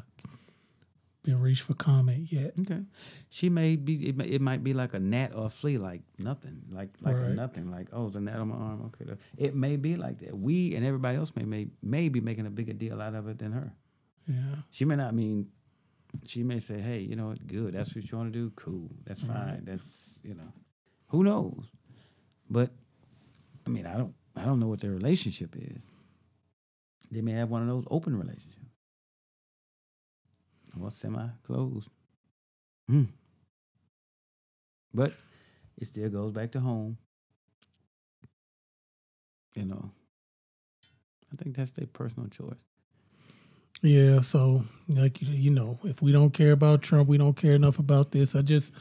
been 1.26 1.42
reached 1.42 1.64
for 1.64 1.74
comment 1.74 2.32
yet. 2.32 2.54
Okay. 2.62 2.82
She 3.30 3.50
may 3.50 3.76
be. 3.76 4.08
It, 4.10 4.16
may, 4.16 4.26
it 4.26 4.40
might 4.42 4.64
be 4.64 4.74
like 4.74 4.94
a 4.94 5.00
gnat 5.00 5.34
or 5.36 5.48
a 5.48 5.50
flea, 5.50 5.78
like 5.78 6.02
nothing, 6.20 6.62
like 6.72 6.90
like 7.02 7.16
a 7.16 7.20
Right. 7.20 7.36
nothing, 7.36 7.70
like 7.72 7.88
oh, 7.92 8.06
it's 8.08 8.16
a 8.16 8.22
gnat 8.22 8.38
on 8.38 8.48
my 8.50 8.56
arm. 8.56 8.92
Okay, 9.02 9.12
it 9.38 9.56
may 9.56 9.76
be 9.76 9.96
like 9.98 10.20
that. 10.20 10.38
We 10.38 10.76
and 10.76 10.86
everybody 10.86 11.18
else 11.18 11.36
may 11.36 11.44
may 11.44 11.68
may 11.82 12.10
be 12.10 12.22
making 12.22 12.46
a 12.46 12.50
bigger 12.50 12.74
deal 12.74 13.02
out 13.02 13.16
of 13.16 13.28
it 13.28 13.40
than 13.40 13.52
her. 13.52 13.74
Yeah. 14.28 14.36
She 14.70 14.86
may 14.86 14.96
not 14.96 15.14
mean. 15.14 15.48
She 16.26 16.44
may 16.44 16.60
say, 16.60 16.80
"Hey, 16.80 17.00
you 17.00 17.16
know 17.18 17.28
what? 17.28 17.46
Good. 17.46 17.74
That's 17.74 17.94
what 17.94 18.10
you 18.10 18.18
want 18.18 18.32
to 18.32 18.40
do. 18.40 18.52
Cool. 18.56 18.90
That's 19.06 19.22
fine. 19.22 19.64
That's 19.66 20.18
you 20.24 20.34
know, 20.36 20.54
who 21.08 21.24
knows." 21.24 21.66
But 22.50 22.72
I 23.66 23.70
mean, 23.70 23.86
I 23.86 23.98
don't. 23.98 24.14
I 24.36 24.44
don't 24.46 24.60
know 24.60 24.68
what 24.68 24.80
their 24.80 24.92
relationship 24.92 25.56
is. 25.58 25.86
They 27.12 27.22
may 27.22 27.34
have 27.34 27.50
one 27.50 27.62
of 27.62 27.68
those 27.68 27.86
open 27.90 28.16
relationships. 28.18 28.65
Or 30.82 30.92
semi 30.92 31.28
closed. 31.46 31.90
Hmm. 32.90 33.04
But 34.94 35.14
it 35.78 35.86
still 35.86 36.10
goes 36.10 36.32
back 36.32 36.52
to 36.52 36.60
home. 36.60 36.98
You 39.56 39.66
know. 39.66 39.92
I 41.32 41.44
think 41.44 41.56
that's 41.56 41.72
their 41.72 41.88
personal 41.88 42.30
choice. 42.30 42.56
Yeah, 43.82 44.22
so 44.22 44.66
like 44.88 45.22
you 45.22 45.52
know, 45.52 45.80
if 45.84 46.02
we 46.02 46.12
don't 46.12 46.34
care 46.34 46.52
about 46.54 46.82
Trump, 46.82 47.08
we 47.08 47.18
don't 47.18 47.36
care 47.36 47.54
enough 47.54 47.78
about 47.78 48.12
this. 48.12 48.36
I 48.36 48.42
just, 48.42 48.74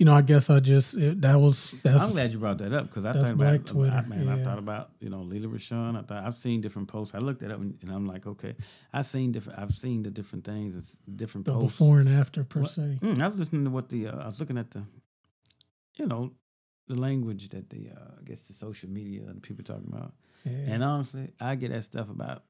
you 0.00 0.06
know, 0.06 0.14
I 0.14 0.22
guess 0.22 0.48
I 0.48 0.60
just 0.60 0.96
it, 0.96 1.20
that 1.20 1.38
was 1.38 1.74
that's 1.82 2.02
I'm 2.04 2.12
glad 2.12 2.32
you 2.32 2.38
brought 2.38 2.58
that 2.58 2.72
up 2.72 2.86
because 2.86 3.04
I 3.04 3.12
thought 3.12 3.30
about 3.32 3.66
Twitter, 3.66 3.92
I, 3.94 4.00
man, 4.08 4.28
I 4.28 4.42
thought 4.42 4.58
about 4.58 4.90
you 4.98 5.10
know 5.10 5.20
Lela 5.20 5.46
Rochon. 5.46 5.96
I 5.96 6.02
thought 6.02 6.24
I've 6.24 6.36
seen 6.36 6.62
different 6.62 6.88
posts. 6.88 7.14
I 7.14 7.18
looked 7.18 7.42
it 7.42 7.50
up 7.50 7.60
and, 7.60 7.76
and 7.82 7.92
I'm 7.92 8.06
like, 8.06 8.26
okay, 8.26 8.54
I've 8.94 9.04
seen 9.06 9.30
different. 9.30 9.58
I've 9.58 9.72
seen 9.74 10.02
the 10.02 10.10
different 10.10 10.44
things, 10.46 10.74
and 10.74 10.82
s- 10.82 10.96
different 11.22 11.44
the 11.44 11.52
posts. 11.52 11.78
before 11.78 12.00
and 12.00 12.08
after 12.08 12.42
per 12.44 12.60
What- 12.62 12.70
se. 12.70 12.98
Mm, 13.02 13.20
I 13.22 13.28
was 13.28 13.38
listening 13.38 13.64
to 13.64 13.70
what 13.70 13.90
the 13.90 14.08
uh, 14.08 14.16
I 14.22 14.26
was 14.26 14.40
looking 14.40 14.56
at 14.58 14.70
the, 14.70 14.82
you 15.98 16.06
know, 16.06 16.32
the 16.88 16.94
language 16.98 17.50
that 17.50 17.68
the 17.68 17.90
uh, 17.94 18.12
I 18.18 18.22
guess 18.24 18.40
the 18.48 18.54
social 18.54 18.88
media 18.88 19.22
and 19.28 19.42
people 19.42 19.64
talking 19.64 19.92
about. 19.92 20.14
Yeah. 20.44 20.52
And 20.74 20.82
honestly, 20.82 21.28
I 21.38 21.54
get 21.56 21.72
that 21.72 21.84
stuff 21.84 22.08
about 22.08 22.42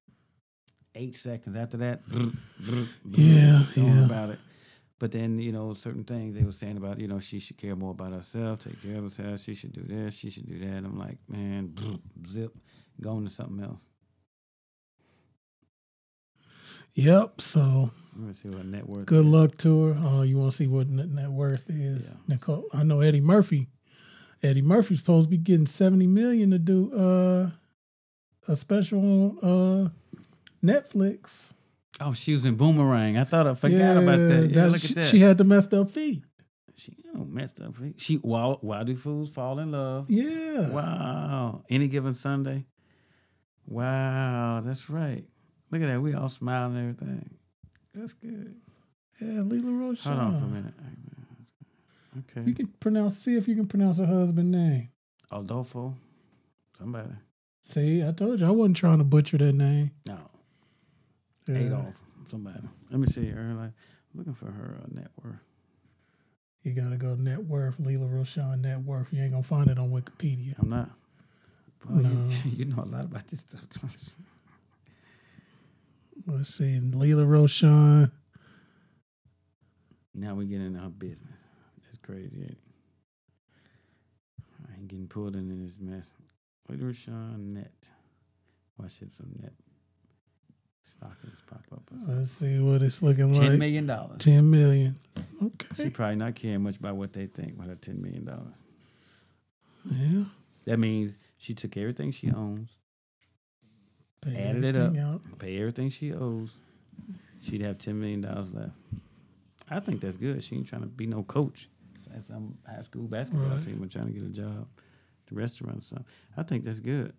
eight 0.95 1.17
seconds 1.17 1.57
after 1.57 1.79
that. 1.79 2.07
brr, 2.09 2.31
brr, 2.61 2.85
brr, 3.05 3.21
Yeah, 3.21 3.65
yeah. 3.75 4.05
About 4.07 4.31
it. 4.31 4.39
But 5.01 5.13
then, 5.13 5.39
you 5.41 5.51
know, 5.51 5.73
certain 5.73 6.05
things 6.05 6.37
they 6.37 6.45
were 6.45 6.53
saying 6.53 6.77
about, 6.77 7.01
you 7.01 7.09
know, 7.09 7.19
she 7.19 7.39
should 7.41 7.57
care 7.57 7.75
more 7.75 7.91
about 7.93 8.13
herself, 8.13 8.63
take 8.65 8.81
care 8.83 8.99
of 8.99 9.05
herself. 9.05 9.41
She 9.41 9.55
should 9.55 9.73
do 9.73 9.83
this, 9.83 10.15
she 10.17 10.31
should 10.31 10.47
do 10.47 10.59
that. 10.61 10.77
I'm 10.85 10.99
like, 10.99 11.17
man, 11.27 11.75
zip, 12.27 12.55
going 13.01 13.25
to 13.25 13.31
something 13.31 13.65
else. 13.65 13.83
Yep. 16.95 17.41
So 17.41 17.91
Let 18.17 18.27
me 18.29 18.33
see 18.35 18.49
what 18.51 18.67
net 18.67 18.87
worth. 18.87 19.07
good 19.07 19.25
is. 19.27 19.33
luck 19.33 19.57
to 19.59 19.85
her. 19.85 20.07
Uh, 20.07 20.23
you 20.23 20.37
want 20.37 20.51
to 20.53 20.57
see 20.57 20.67
what 20.67 20.89
net, 20.89 21.09
net 21.09 21.31
worth 21.31 21.69
is? 21.71 22.09
Yeah. 22.09 22.15
Nicole, 22.29 22.67
I 22.73 22.83
know 22.83 23.01
Eddie 23.01 23.21
Murphy. 23.21 23.69
Eddie 24.43 24.63
Murphy's 24.63 24.99
supposed 25.01 25.27
to 25.27 25.31
be 25.31 25.37
getting 25.39 25.67
seventy 25.67 26.07
million 26.07 26.51
to 26.51 26.59
do 26.59 26.93
uh, 26.95 27.51
a 28.49 28.57
special 28.57 28.99
on 29.01 29.39
uh, 29.43 29.89
Netflix. 30.65 31.53
Oh, 32.01 32.13
she 32.13 32.33
was 32.33 32.45
in 32.45 32.57
Boomerang. 32.57 33.19
I 33.19 33.25
thought 33.25 33.47
I 33.47 33.55
forgot 33.55 33.97
about 33.97 34.27
that. 34.29 34.51
Yeah, 34.51 34.67
look 34.67 34.81
she, 34.81 34.89
at 34.89 34.95
that. 34.97 35.05
She 35.05 35.21
had 35.21 35.39
the 35.39 35.45
messed 35.45 35.75
up 35.75 35.91
feet. 35.91 36.25
She 36.75 36.97
oh, 37.15 37.25
messed 37.25 37.61
up. 37.61 37.75
Feet. 37.77 38.01
She 38.01 38.17
why, 38.17 38.57
why 38.61 38.85
do 38.85 38.97
fools 38.97 39.31
fall 39.31 39.59
in 39.59 39.73
love? 39.73 40.11
Yeah. 40.11 40.71
Wow. 40.71 41.63
Any 41.69 41.89
given 41.89 42.15
Sunday. 42.15 42.65
Wow, 43.67 44.63
that's 44.65 44.89
right. 44.89 45.25
Look 45.71 45.83
at 45.83 45.89
that. 45.89 46.01
We 46.01 46.15
all 46.15 46.29
smiling 46.29 46.77
and 46.77 46.91
everything. 46.91 47.31
That's 47.95 48.15
good. 48.15 48.57
Yeah, 49.21 49.43
Lela 49.43 49.71
Roche. 49.71 50.05
Hold 50.05 50.19
on 50.19 50.39
for 50.39 50.45
a 50.45 50.49
minute. 50.49 50.75
Okay. 52.19 52.49
You 52.49 52.55
can 52.55 52.67
pronounce. 52.67 53.19
See 53.19 53.37
if 53.37 53.47
you 53.47 53.55
can 53.55 53.67
pronounce 53.67 53.99
her 53.99 54.07
husband's 54.07 54.57
name. 54.57 54.89
Adolfo. 55.31 55.95
Somebody. 56.77 57.11
See, 57.63 58.03
I 58.03 58.13
told 58.13 58.41
you 58.41 58.47
I 58.47 58.51
wasn't 58.51 58.79
trying 58.79 58.99
to 58.99 59.05
butcher 59.05 59.39
that 59.39 59.53
name. 59.53 59.91
No. 60.07 60.19
Yeah. 61.53 61.67
Adolf. 61.67 62.03
Somebody. 62.29 62.61
Let 62.91 63.01
me 63.01 63.07
see 63.07 63.29
her. 63.29 63.55
Like, 63.55 63.73
looking 64.15 64.35
for 64.35 64.47
her 64.51 64.81
uh, 64.83 64.87
net 64.93 65.09
worth. 65.23 65.41
You 66.63 66.73
gotta 66.73 66.97
go 66.97 67.15
net 67.15 67.45
worth, 67.45 67.77
Lela 67.79 68.07
Rochon 68.07 68.61
net 68.61 68.81
worth. 68.81 69.09
You 69.13 69.23
ain't 69.23 69.33
gonna 69.33 69.43
find 69.43 69.71
it 69.71 69.79
on 69.79 69.91
Wikipedia. 69.91 70.59
I'm 70.59 70.69
not. 70.69 70.91
Boy, 71.87 72.03
No. 72.03 72.29
you, 72.45 72.51
you 72.57 72.65
know 72.67 72.83
a 72.83 72.85
lot 72.85 73.05
about 73.07 73.27
this 73.29 73.41
stuff. 73.41 73.65
Let's 76.27 76.55
see, 76.55 76.79
Lela 76.81 77.25
Rochon. 77.25 78.11
now 80.15 80.35
we 80.35 80.45
get 80.47 80.61
into 80.61 80.79
her 80.81 80.91
business. 80.91 81.41
That's 81.85 81.97
crazy. 81.99 82.57
I 84.69 84.77
ain't 84.77 84.89
getting 84.89 85.09
pulled 85.09 85.35
into 85.37 85.55
this 85.55 85.81
mess. 85.81 86.13
Wait, 86.69 86.81
Rochon 86.81 87.55
Net. 87.55 87.91
Watch 88.79 89.01
it 89.03 89.13
from 89.13 89.31
Net. 89.41 89.55
Stockings 90.85 91.43
pop 91.47 91.63
up. 91.73 91.83
Let's 92.09 92.33
see 92.33 92.59
what 92.61 92.83
it's 92.83 93.03
looking 93.03 93.33
like. 93.33 93.41
Ten 93.49 93.59
million 93.59 93.87
dollars. 93.87 94.19
Ten 94.19 94.51
million. 94.51 94.99
She 95.77 95.89
probably 95.91 96.17
not 96.17 96.35
caring 96.35 96.63
much 96.63 96.77
about 96.79 96.97
what 96.97 97.13
they 97.13 97.27
think 97.27 97.59
with 97.59 97.69
her 97.69 97.77
ten 97.77 98.03
million 98.03 98.25
dollars. 98.25 98.65
Yeah. 99.91 100.25
That 100.65 100.79
means 100.79 101.17
she 101.39 101.55
took 101.55 101.77
everything 101.77 102.11
she 102.11 102.31
owns, 102.31 102.69
Pay 104.21 104.37
Added 104.37 104.65
it 104.65 104.77
up, 104.77 104.95
out. 104.99 105.39
pay 105.39 105.59
everything 105.59 105.89
she 105.89 106.13
owes. 106.13 106.59
She'd 107.43 107.63
have 107.63 107.79
ten 107.79 107.99
million 107.99 108.21
dollars 108.21 108.53
left. 108.53 108.73
I 109.71 109.81
think 109.81 110.01
that's 110.01 110.17
good. 110.17 110.43
She 110.43 110.57
ain't 110.57 110.67
trying 110.67 110.83
to 110.83 110.89
be 110.89 111.07
no 111.07 111.23
coach 111.23 111.69
at 112.15 112.27
some 112.27 112.59
high 112.67 112.83
school 112.83 113.05
basketball 113.07 113.49
Right. 113.49 113.63
team 113.63 113.83
are 113.83 113.87
trying 113.87 114.07
to 114.09 114.13
get 114.13 114.25
a 114.25 114.29
job, 114.29 114.67
at 114.77 115.27
the 115.29 115.35
restaurant 115.37 115.79
or 115.79 115.83
something. 115.83 116.07
I 116.37 116.43
think 116.43 116.65
that's 116.65 116.81
good. 116.81 117.15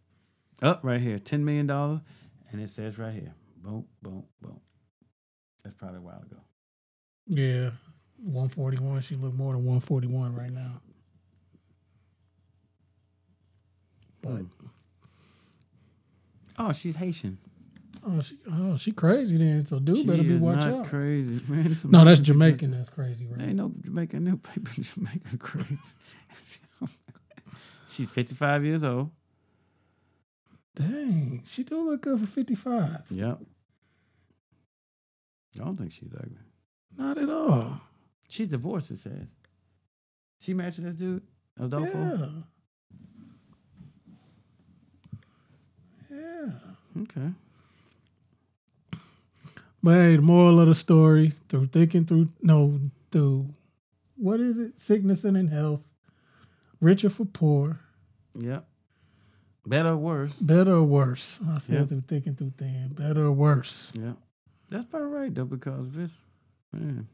Up 0.61 0.81
right 0.83 1.01
here, 1.01 1.17
ten 1.17 1.43
million 1.45 1.65
dollars, 1.67 2.01
and 2.51 2.61
it 2.61 2.69
says 2.69 2.99
right 2.99 3.13
here, 3.13 3.33
boom, 3.61 3.85
boom, 4.01 4.23
boom. 4.41 4.59
That's 5.63 5.75
probably 5.75 5.99
a 5.99 6.01
while 6.01 6.21
ago. 6.21 6.41
Yeah. 7.27 7.69
141. 8.23 9.01
She 9.01 9.15
look 9.15 9.33
more 9.33 9.53
than 9.53 9.65
141 9.65 10.35
right 10.35 10.51
now. 10.51 10.81
But 14.21 14.29
hmm. 14.29 14.45
Oh, 16.57 16.71
she's 16.71 16.95
Haitian. 16.95 17.39
oh, 18.05 18.21
she 18.21 18.37
oh 18.51 18.77
she 18.77 18.91
crazy 18.91 19.37
then. 19.37 19.65
So 19.65 19.79
dude 19.79 19.97
she 19.97 20.05
better 20.05 20.21
be 20.23 20.35
is 20.35 20.41
watch 20.41 20.57
not 20.57 20.73
out. 20.73 20.85
crazy, 20.85 21.41
man. 21.47 21.75
No, 21.85 22.05
that's 22.05 22.19
amazing. 22.19 22.23
Jamaican. 22.23 22.71
That's 22.71 22.89
crazy, 22.89 23.25
right? 23.25 23.41
Ain't 23.41 23.55
no 23.55 23.71
Jamaican 23.81 24.23
new 24.23 24.37
paper. 24.37 24.69
Jamaican 24.69 25.37
crazy. 25.39 26.59
She's 27.87 28.11
55 28.11 28.65
years 28.65 28.83
old. 28.83 29.09
Dang, 30.75 31.43
she 31.45 31.63
do 31.63 31.83
look 31.83 32.01
good 32.01 32.19
for 32.19 32.25
55. 32.25 33.11
Yep. 33.11 33.39
I 35.59 35.63
don't 35.63 35.77
think 35.77 35.91
she's 35.91 36.13
ugly. 36.13 36.37
Not 36.97 37.17
at 37.17 37.29
all. 37.29 37.81
She's 38.29 38.47
divorced, 38.47 38.91
it 38.91 38.97
says. 38.97 39.27
She 40.39 40.53
married 40.53 40.73
to 40.73 40.81
this 40.81 40.93
dude, 40.93 41.23
Adolfo? 41.59 42.45
Yeah. 46.09 46.17
Yeah. 46.17 47.01
Okay. 47.03 47.29
But 49.83 49.91
hey, 49.91 50.15
the 50.17 50.21
moral 50.21 50.59
of 50.59 50.67
the 50.67 50.75
story, 50.75 51.33
through 51.49 51.67
thinking 51.67 52.05
through 52.05 52.29
no 52.41 52.79
through 53.11 53.53
what 54.15 54.39
is 54.39 54.59
it? 54.59 54.79
Sickness 54.79 55.23
and 55.23 55.35
in 55.35 55.47
health. 55.47 55.83
Richer 56.79 57.09
for 57.09 57.25
poor. 57.25 57.79
Yep. 58.37 58.67
Better 59.65 59.89
or 59.89 59.97
worse? 59.97 60.33
Better 60.39 60.73
or 60.73 60.83
worse. 60.83 61.39
I 61.47 61.57
said 61.59 61.75
Yeah. 61.79 61.85
through 61.85 62.01
thick 62.07 62.25
and 62.27 62.37
through 62.37 62.53
thin. 62.57 62.93
Better 62.93 63.25
or 63.25 63.31
worse. 63.31 63.91
Yeah. 63.95 64.13
That's 64.69 64.85
about 64.85 65.01
right, 65.11 65.33
though, 65.33 65.45
because 65.45 65.91
this, 65.91 66.23
man, 66.73 67.07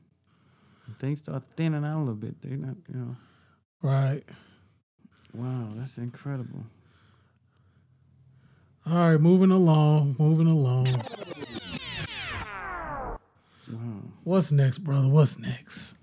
things 1.00 1.20
start 1.20 1.44
thinning 1.56 1.84
out 1.84 1.98
a 1.98 2.00
little 2.00 2.16
bit. 2.16 2.42
They're 2.42 2.56
not, 2.58 2.78
you 2.88 2.96
know. 2.96 3.16
Right. 3.82 4.24
Wow, 5.34 5.70
that's 5.76 5.98
incredible. 5.98 6.66
All 8.86 8.94
right, 8.96 9.20
moving 9.20 9.52
along, 9.52 10.16
moving 10.18 10.48
along. 10.48 10.88
Wow. 13.72 14.02
What's 14.24 14.52
next, 14.52 14.78
brother? 14.80 15.10
What's 15.10 15.38
next? 15.38 15.96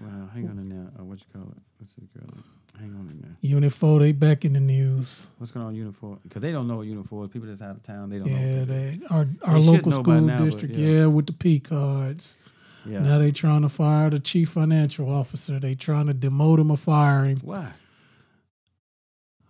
Wow. 0.00 0.28
Hang 0.32 0.48
on 0.48 0.58
a 0.58 0.62
minute. 0.62 0.92
Uh, 0.98 1.04
what 1.04 1.18
you 1.20 1.26
call 1.32 1.50
it? 1.52 1.58
What's 1.78 1.92
this 1.94 2.08
girl? 2.16 2.38
Hang 2.78 2.94
on 2.94 3.08
in 3.10 3.20
there. 3.22 3.36
Unit 3.40 3.72
4, 3.72 4.00
they 4.00 4.12
back 4.12 4.44
in 4.44 4.52
the 4.52 4.60
news. 4.60 5.26
What's 5.38 5.50
going 5.52 5.64
on 5.66 5.74
Unit 5.74 5.94
4? 5.94 6.18
Because 6.22 6.42
they 6.42 6.52
don't 6.52 6.68
know 6.68 6.76
what 6.76 6.86
Unit 6.86 7.06
4 7.06 7.24
is. 7.24 7.30
People 7.30 7.48
that's 7.48 7.62
out 7.62 7.76
of 7.76 7.82
town, 7.82 8.10
they 8.10 8.18
don't 8.18 8.28
know. 8.30 8.36
Yeah, 8.36 8.62
it 8.62 8.68
is. 8.70 8.98
they 9.00 9.00
our 9.10 9.26
our 9.44 9.60
They 9.60 9.66
local 9.66 9.92
school 9.92 10.20
now, 10.20 10.38
district. 10.44 10.74
yeah. 10.74 10.88
Yeah. 10.88 11.06
with 11.06 11.26
the 11.26 11.32
P 11.32 11.58
cards. 11.60 12.36
Yeah. 12.84 13.00
Now 13.00 13.18
they 13.18 13.32
trying 13.32 13.62
to 13.62 13.68
fire 13.68 14.10
the 14.10 14.20
chief 14.20 14.50
financial 14.50 15.10
officer. 15.10 15.58
They 15.58 15.74
trying 15.74 16.06
to 16.06 16.14
demote 16.14 16.58
him 16.60 16.70
or 16.70 16.76
fire 16.76 17.24
him. 17.24 17.38
Why? 17.42 17.72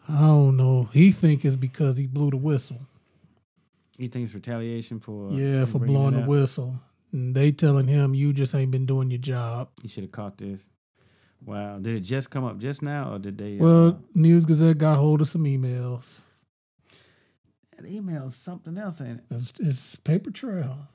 I 0.08 0.20
don't 0.20 0.56
know. 0.56 0.88
He 0.92 1.10
think 1.10 1.44
it's 1.44 1.56
because 1.56 1.96
he 1.96 2.06
blew 2.06 2.30
the 2.30 2.36
whistle. 2.36 2.78
He 3.98 4.06
think 4.06 4.24
it's 4.26 4.34
retaliation 4.34 5.00
for? 5.00 5.32
yeah, 5.32 5.64
for 5.64 5.78
blowing 5.80 6.14
the 6.14 6.22
whistle. 6.22 6.76
And 7.12 7.34
they 7.34 7.50
telling 7.50 7.88
him 7.88 8.14
you 8.14 8.32
just 8.32 8.54
ain't 8.54 8.70
been 8.70 8.86
doing 8.86 9.10
your 9.10 9.18
job. 9.18 9.68
You 9.82 9.88
should 9.88 10.04
have 10.04 10.12
caught 10.12 10.38
this. 10.38 10.70
Wow. 11.44 11.78
Did 11.78 11.96
it 11.96 12.00
just 12.00 12.30
come 12.30 12.44
up 12.44 12.58
just 12.58 12.82
now, 12.82 13.12
or 13.14 13.18
did 13.18 13.38
they? 13.38 13.56
Well, 13.56 13.88
uh, 13.88 13.94
News 14.14 14.44
Gazette 14.44 14.78
got 14.78 14.96
hold 14.98 15.20
of 15.20 15.28
some 15.28 15.44
emails. 15.44 16.20
that 17.76 17.86
email 17.86 18.26
is 18.28 18.36
something 18.36 18.76
else, 18.78 19.00
ain't 19.00 19.18
it? 19.20 19.24
It's, 19.30 19.52
it's 19.60 19.96
paper 19.96 20.30
trail. 20.30 20.88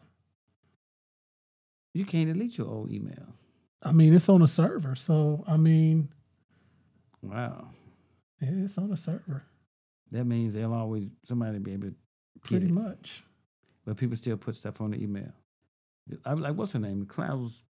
You 1.93 2.05
can't 2.05 2.31
delete 2.33 2.57
your 2.57 2.67
old 2.67 2.91
email. 2.91 3.35
I 3.83 3.91
mean, 3.91 4.13
it's 4.13 4.29
on 4.29 4.41
a 4.41 4.47
server. 4.47 4.95
So 4.95 5.43
I 5.47 5.57
mean, 5.57 6.09
Wow. 7.21 7.69
yeah, 8.41 8.49
it's 8.63 8.77
on 8.77 8.91
a 8.91 8.97
server. 8.97 9.43
That 10.11 10.25
means 10.25 10.53
they'll 10.53 10.73
always 10.73 11.09
somebody 11.23 11.59
be 11.59 11.73
able 11.73 11.89
to 11.89 11.95
Pretty 12.43 12.65
it. 12.67 12.71
much. 12.71 13.23
But 13.85 13.97
people 13.97 14.17
still 14.17 14.37
put 14.37 14.55
stuff 14.55 14.81
on 14.81 14.91
the 14.91 15.01
email. 15.01 15.31
I'm 16.25 16.41
like, 16.41 16.55
what's 16.55 16.73
her 16.73 16.79
name? 16.79 17.07
Was 17.17 17.63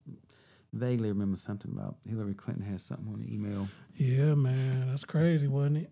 vaguely 0.73 1.09
remember 1.09 1.37
something 1.37 1.71
about 1.71 1.97
Hillary 2.07 2.33
Clinton 2.33 2.63
had 2.65 2.81
something 2.81 3.07
on 3.11 3.19
the 3.21 3.33
email. 3.33 3.67
Yeah, 3.95 4.35
man, 4.35 4.89
that's 4.89 5.05
crazy, 5.05 5.47
wasn't 5.47 5.77
it? 5.77 5.91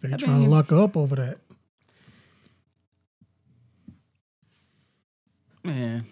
They 0.00 0.12
I 0.12 0.16
trying 0.16 0.40
mean- 0.40 0.48
to 0.48 0.54
lock 0.54 0.72
up 0.72 0.96
over 0.96 1.16
that. 1.16 1.38
Man, 5.64 6.04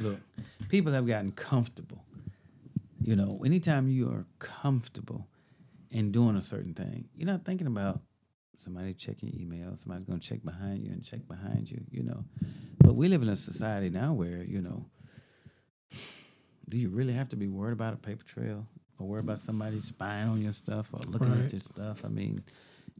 look, 0.00 0.18
people 0.70 0.92
have 0.92 1.06
gotten 1.06 1.30
comfortable. 1.32 2.02
You 3.02 3.16
know, 3.16 3.42
anytime 3.44 3.88
you 3.88 4.08
are 4.08 4.24
comfortable 4.38 5.26
in 5.90 6.10
doing 6.10 6.36
a 6.36 6.42
certain 6.42 6.72
thing, 6.72 7.04
you're 7.14 7.26
not 7.26 7.44
thinking 7.44 7.66
about 7.66 8.00
somebody 8.56 8.94
checking 8.94 9.28
your 9.30 9.42
email, 9.42 9.76
somebody's 9.76 10.06
going 10.06 10.20
to 10.20 10.26
check 10.26 10.42
behind 10.42 10.82
you 10.82 10.90
and 10.90 11.04
check 11.04 11.28
behind 11.28 11.70
you, 11.70 11.82
you 11.90 12.02
know. 12.02 12.24
But 12.78 12.94
we 12.94 13.08
live 13.08 13.20
in 13.20 13.28
a 13.28 13.36
society 13.36 13.90
now 13.90 14.14
where, 14.14 14.42
you 14.42 14.62
know, 14.62 14.86
do 16.68 16.76
you 16.76 16.88
really 16.88 17.12
have 17.12 17.28
to 17.30 17.36
be 17.36 17.48
worried 17.48 17.72
about 17.72 17.94
a 17.94 17.96
paper 17.96 18.24
trail 18.24 18.66
or 18.98 19.06
worried 19.06 19.24
about 19.24 19.38
somebody 19.38 19.80
spying 19.80 20.28
on 20.28 20.40
your 20.42 20.52
stuff 20.52 20.90
or 20.92 21.00
looking 21.06 21.30
Right. 21.32 21.44
at 21.44 21.52
your 21.52 21.60
stuff? 21.60 22.04
I 22.04 22.08
mean, 22.08 22.42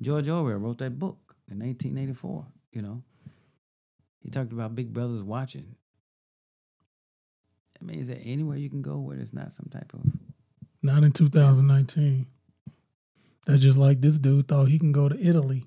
George 0.00 0.28
Orwell 0.28 0.56
wrote 0.58 0.78
that 0.78 0.98
book 0.98 1.34
in 1.50 1.58
1984, 1.60 2.44
you 2.72 2.82
know. 2.82 3.02
He 4.20 4.30
talked 4.30 4.52
about 4.52 4.74
big 4.74 4.92
brothers 4.92 5.22
watching. 5.22 5.76
I 7.80 7.84
mean, 7.84 8.00
is 8.00 8.08
there 8.08 8.20
anywhere 8.24 8.56
you 8.56 8.70
can 8.70 8.82
go 8.82 8.98
where 8.98 9.16
there's 9.16 9.34
not 9.34 9.52
some 9.52 9.68
type 9.70 9.92
of 9.92 10.00
Not 10.82 11.04
in 11.04 11.12
2019. 11.12 12.26
That's 13.46 13.62
just 13.62 13.76
like 13.76 14.00
this 14.00 14.18
dude 14.18 14.48
thought 14.48 14.68
he 14.68 14.78
can 14.78 14.92
go 14.92 15.08
to 15.08 15.18
Italy 15.20 15.64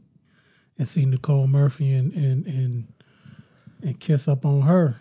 and 0.78 0.88
see 0.88 1.05
Nicole 1.05 1.45
Murphy 1.47 1.93
and 1.93 2.11
and 2.13 2.45
and, 2.47 2.88
and 3.84 3.99
kiss 3.99 4.28
up 4.28 4.45
on 4.45 4.61
her. 4.63 4.95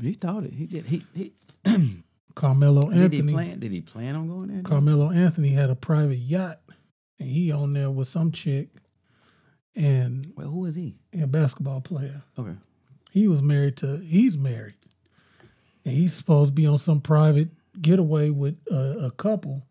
He 0.00 0.14
thought 0.14 0.44
it. 0.44 0.54
He 0.54 0.64
did. 0.66 0.86
He, 0.86 1.04
he 1.14 1.32
Carmelo 2.34 2.82
did. 2.90 3.12
He 3.12 3.18
Anthony. 3.18 3.32
plan. 3.32 3.58
Did 3.60 3.72
he 3.72 3.80
plan 3.80 4.14
on 4.16 4.28
going 4.28 4.48
there? 4.48 4.62
Carmelo 4.62 5.10
Anthony 5.10 5.50
had 5.50 5.70
a 5.70 5.74
private 5.76 6.16
yacht, 6.18 6.60
and 7.18 7.28
he 7.28 7.50
on 7.52 7.72
there 7.72 7.90
with 7.90 8.08
some 8.08 8.32
chick, 8.32 8.68
and 9.76 10.32
Well, 10.36 10.48
who 10.48 10.64
is 10.66 10.74
he? 10.74 10.96
a 11.20 11.26
basketball 11.26 11.80
player. 11.80 12.22
Okay. 12.38 12.54
He 13.10 13.28
was 13.28 13.42
married 13.42 13.76
to. 13.78 13.98
He's 13.98 14.38
married, 14.38 14.74
and 15.84 15.94
he's 15.94 16.14
supposed 16.14 16.50
to 16.50 16.54
be 16.54 16.66
on 16.66 16.78
some 16.78 17.00
private 17.00 17.50
getaway 17.80 18.30
with 18.30 18.58
a, 18.70 19.06
a 19.06 19.10
couple, 19.10 19.66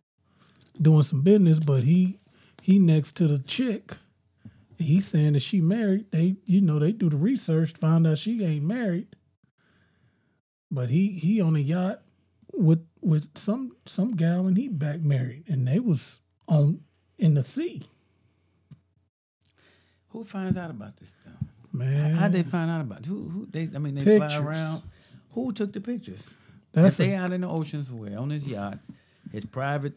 doing 0.79 1.03
some 1.03 1.21
business. 1.23 1.59
But 1.59 1.83
he 1.83 2.19
he 2.61 2.77
next 2.77 3.13
to 3.17 3.27
the 3.27 3.39
chick. 3.39 3.93
and 4.77 4.87
He's 4.87 5.07
saying 5.07 5.33
that 5.33 5.39
she 5.41 5.59
married. 5.61 6.11
They 6.11 6.35
you 6.45 6.61
know 6.61 6.77
they 6.77 6.91
do 6.91 7.09
the 7.09 7.17
research, 7.17 7.71
find 7.73 8.05
out 8.05 8.19
she 8.19 8.43
ain't 8.45 8.63
married. 8.65 9.07
But 10.71 10.89
he 10.89 11.09
he 11.09 11.41
on 11.41 11.55
a 11.55 11.59
yacht 11.59 12.01
with 12.53 12.85
with 13.01 13.37
some 13.37 13.75
some 13.85 14.15
gal 14.15 14.47
and 14.47 14.55
he 14.57 14.67
back 14.69 15.01
married, 15.01 15.43
and 15.47 15.67
they 15.67 15.79
was 15.79 16.21
on 16.47 16.81
in 17.17 17.33
the 17.33 17.43
sea. 17.43 17.83
Who 20.09 20.23
finds 20.23 20.57
out 20.57 20.69
about 20.69 20.97
this 20.97 21.15
stuff? 21.21 21.33
Man, 21.73 22.11
How'd 22.15 22.33
they 22.33 22.43
find 22.43 22.69
out 22.69 22.81
about 22.81 22.99
it? 22.99 23.05
Who? 23.05 23.29
Who? 23.29 23.47
They? 23.49 23.69
I 23.73 23.79
mean, 23.79 23.95
they 23.95 24.17
fly 24.17 24.27
Pictures. 24.27 24.41
around. 24.45 24.81
Who 25.31 25.53
took 25.53 25.71
the 25.71 25.79
pictures? 25.79 26.29
that's 26.73 26.99
if 26.99 27.05
they 27.05 27.13
a 27.13 27.17
out 27.17 27.31
in 27.31 27.41
the 27.41 27.47
ocean 27.49 27.83
somewhere 27.83 28.17
on 28.19 28.29
his 28.29 28.45
yacht, 28.47 28.79
his 29.31 29.45
private 29.45 29.93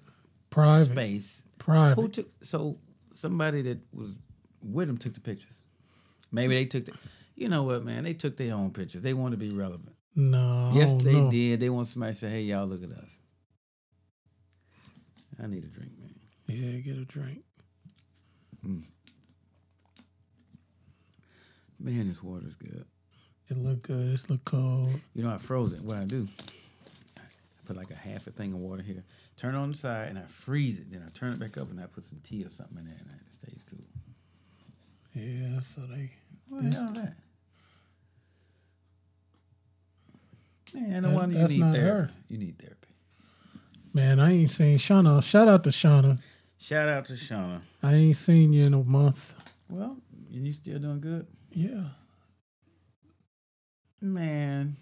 private 0.50 0.92
space. 0.92 1.42
private. 1.58 2.00
Who 2.00 2.08
took? 2.08 2.28
So 2.44 2.78
somebody 3.12 3.62
that 3.62 3.78
was 3.92 4.14
with 4.62 4.88
him 4.88 4.98
took 4.98 5.14
the 5.14 5.20
pictures. 5.20 5.54
Maybe 6.30 6.54
they 6.54 6.64
took 6.66 6.86
the. 6.86 6.92
You 7.36 7.48
know 7.48 7.64
what, 7.64 7.84
man? 7.84 8.04
They 8.04 8.14
took 8.14 8.36
their 8.36 8.54
own 8.54 8.70
pictures. 8.70 9.02
They 9.02 9.14
want 9.14 9.32
to 9.32 9.36
be 9.38 9.50
relevant. 9.50 9.93
No, 10.16 10.70
Yes, 10.74 10.94
they 11.02 11.12
know. 11.12 11.30
did. 11.30 11.60
They 11.60 11.70
want 11.70 11.88
somebody 11.88 12.12
to 12.12 12.18
say, 12.18 12.28
"Hey, 12.30 12.42
y'all, 12.42 12.66
look 12.66 12.82
at 12.84 12.90
us." 12.90 13.10
I 15.42 15.46
need 15.48 15.64
a 15.64 15.66
drink, 15.66 15.90
man. 15.98 16.10
Yeah, 16.46 16.78
get 16.80 16.96
a 16.96 17.04
drink. 17.04 17.42
Mm. 18.64 18.84
Man, 21.80 22.08
this 22.08 22.22
water's 22.22 22.54
good. 22.54 22.84
It 23.48 23.58
look 23.58 23.82
good. 23.82 24.12
It's 24.12 24.30
look 24.30 24.44
cold. 24.44 25.00
You 25.14 25.24
know, 25.24 25.30
I 25.30 25.38
froze 25.38 25.72
it. 25.72 25.82
What 25.82 25.98
I 25.98 26.04
do, 26.04 26.28
I 27.18 27.20
put 27.66 27.76
like 27.76 27.90
a 27.90 27.94
half 27.96 28.26
a 28.26 28.30
thing 28.30 28.52
of 28.52 28.58
water 28.60 28.82
here, 28.82 29.02
turn 29.36 29.54
it 29.54 29.58
on 29.58 29.72
the 29.72 29.76
side, 29.76 30.08
and 30.08 30.18
I 30.18 30.22
freeze 30.22 30.78
it. 30.78 30.90
Then 30.90 31.02
I 31.06 31.10
turn 31.10 31.32
it 31.32 31.38
back 31.40 31.58
up, 31.58 31.70
and 31.70 31.80
I 31.80 31.86
put 31.86 32.04
some 32.04 32.20
tea 32.22 32.44
or 32.44 32.50
something 32.50 32.78
in 32.78 32.84
there, 32.86 32.94
and 33.00 33.10
it 33.10 33.32
stays 33.32 33.60
cool. 33.68 33.84
Yeah, 35.14 35.60
so 35.60 35.82
they. 35.82 36.12
What 36.48 36.70
the 36.70 36.76
hell 36.76 36.92
that? 36.92 37.16
Man, 40.74 41.02
no 41.02 41.08
That- 41.10 41.14
wonder 41.16 41.38
you 41.38 41.48
need 41.48 41.60
therapy. 41.72 41.78
her. 41.80 42.10
You 42.28 42.38
need 42.38 42.58
therapy. 42.58 42.88
Man, 43.92 44.18
I 44.20 44.32
ain't 44.32 44.50
seen 44.50 44.76
Shauna. 44.78 45.22
Shout 45.22 45.46
out 45.48 45.62
to 45.64 45.70
Shauna. 45.70 46.18
Shout 46.58 46.88
out 46.88 47.04
to 47.06 47.12
Shauna. 47.12 47.60
I 47.82 47.94
ain't 47.94 48.16
seen 48.16 48.52
you 48.52 48.64
in 48.64 48.74
a 48.74 48.82
month. 48.82 49.34
Well, 49.68 49.98
and 50.32 50.46
you 50.46 50.52
still 50.52 50.78
doing 50.78 51.00
good? 51.00 51.28
Yeah. 51.52 51.84
Man, 54.00 54.76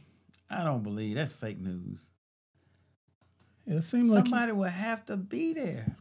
I 0.51 0.65
don't 0.65 0.83
believe 0.83 1.17
that's 1.17 1.33
fake 1.33 1.61
news. 1.61 1.99
It 3.67 3.83
seemed 3.83 4.09
like 4.11 4.25
Somebody 4.27 4.53
would 4.53 4.71
have 4.73 5.05
to 5.07 5.17
be 5.17 5.53
there. 5.53 5.97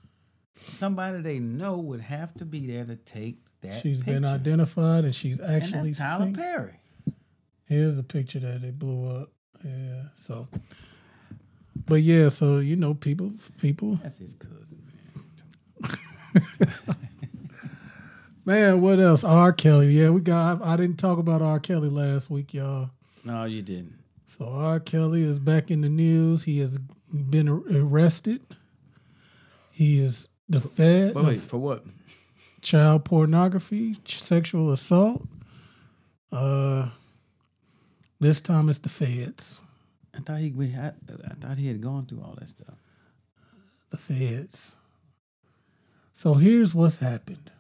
Somebody 0.70 1.22
they 1.22 1.40
know 1.40 1.78
would 1.78 2.02
have 2.02 2.34
to 2.36 2.46
be 2.46 2.66
there 2.66 2.86
to 2.86 2.96
take 2.96 3.38
that. 3.62 3.80
she's 3.82 4.02
been 4.02 4.26
identified 4.26 5.04
and 5.06 5.14
she's 5.14 5.40
And 5.40 5.52
actually 5.64 5.90
that's 5.92 6.00
Tyler 6.00 6.26
seen. 6.26 6.36
Perry. 6.36 6.80
Here's 7.66 7.96
the 7.98 8.04
picture 8.04 8.40
that 8.40 8.62
they 8.62 8.72
blew 8.72 9.06
up. 9.06 9.30
Yeah. 9.64 10.04
So, 10.16 10.48
but 11.86 12.02
yeah, 12.02 12.30
so 12.30 12.60
you 12.60 12.76
know, 12.76 12.94
people, 12.94 13.32
people, 13.60 13.96
That's 13.96 14.18
his 14.18 14.36
cousin, 14.36 14.82
man. 15.82 15.98
man. 18.46 18.82
What 18.82 19.00
else? 19.00 19.24
R. 19.24 19.52
Kelly. 19.54 19.88
Yeah, 19.88 20.10
we 20.10 20.22
got. 20.22 20.62
I, 20.62 20.74
I 20.74 20.78
didn't 20.78 20.98
talk 20.98 21.18
about 21.18 21.42
R. 21.42 21.60
Kelly 21.60 21.90
last 21.90 22.30
week, 22.30 22.54
y'all. 22.54 22.90
No, 23.24 23.46
you 23.46 23.62
didn't. 23.62 23.96
So 24.26 24.48
R. 24.48 24.80
Kelly 24.80 25.24
is 25.24 25.40
back 25.40 25.70
in 25.72 25.82
the 25.82 25.90
news. 25.90 26.44
He 26.44 26.60
has 26.60 26.78
been 26.78 27.50
arrested. 27.50 28.42
He 29.72 30.00
is 30.00 30.30
the 30.48 30.62
Fed, 30.62 31.16
Wait, 31.16 31.22
the 31.22 31.28
wait, 31.28 31.42
for 31.42 31.58
what? 31.58 31.84
child 32.62 33.06
pornography, 33.06 33.98
sexual 34.06 34.72
assault. 34.72 35.24
Uh, 36.32 36.90
this 38.22 38.40
time 38.40 38.70
it's 38.70 38.80
the 38.80 38.90
feds. 38.90 39.60
I 40.16 40.20
thought 40.20 40.40
he 40.40 40.52
we 40.52 40.70
had. 40.70 40.96
I 41.30 41.34
thought 41.36 41.58
he 41.58 41.68
had 41.68 41.82
gone 41.82 42.06
through 42.06 42.22
all 42.22 42.36
that 42.40 42.48
stuff. 42.50 42.76
The 43.90 43.98
feds. 43.98 44.76
So 46.14 46.34
here's 46.36 46.74
what's 46.74 46.98
happened. 46.98 47.52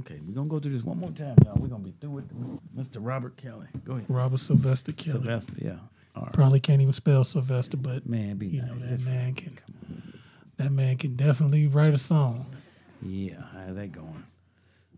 Okay, 0.00 0.20
we're 0.26 0.34
gonna 0.34 0.48
go 0.48 0.58
through 0.58 0.72
this 0.72 0.84
one 0.84 0.98
more 0.98 1.10
time, 1.10 1.36
y'all. 1.44 1.56
We're 1.58 1.68
gonna 1.68 1.82
be 1.84 1.94
through 2.00 2.10
with 2.10 2.76
Mr. 2.76 2.96
Robert 3.00 3.36
Kelly. 3.36 3.66
Go 3.84 3.94
ahead. 3.94 4.04
Robert 4.08 4.38
Sylvester 4.40 4.92
Kelly. 4.92 5.12
Sylvester, 5.22 5.54
yeah. 5.58 5.76
Right. 6.16 6.32
Probably 6.32 6.60
can't 6.60 6.80
even 6.80 6.94
spell 6.94 7.24
Sylvester, 7.24 7.76
but 7.76 8.06
Man, 8.08 8.36
be 8.36 8.46
you 8.48 8.62
nice. 8.62 8.70
know 8.70 8.74
that 8.76 8.80
That's- 8.98 9.00
man 9.04 9.34
can. 9.34 9.58
That 10.58 10.72
man 10.72 10.96
can 10.96 11.16
definitely 11.16 11.66
write 11.66 11.92
a 11.92 11.98
song. 11.98 12.46
Yeah, 13.02 13.42
how's 13.52 13.76
that 13.76 13.92
going? 13.92 14.24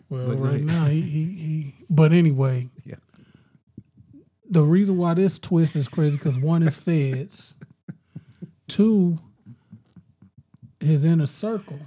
Well, 0.08 0.26
But 0.28 0.36
right 0.36 0.60
now 0.62 0.86
he, 0.86 1.00
he 1.02 1.24
he. 1.24 1.74
But 1.90 2.12
anyway, 2.12 2.68
Yeah. 2.84 2.94
The 4.48 4.62
reason 4.62 4.96
why 4.96 5.14
this 5.14 5.38
twist 5.38 5.76
is 5.76 5.88
crazy 5.88 6.16
because 6.16 6.38
one 6.38 6.62
is 6.62 6.76
feds, 6.76 7.54
two, 8.66 9.18
his 10.80 11.04
inner 11.04 11.26
circle 11.26 11.80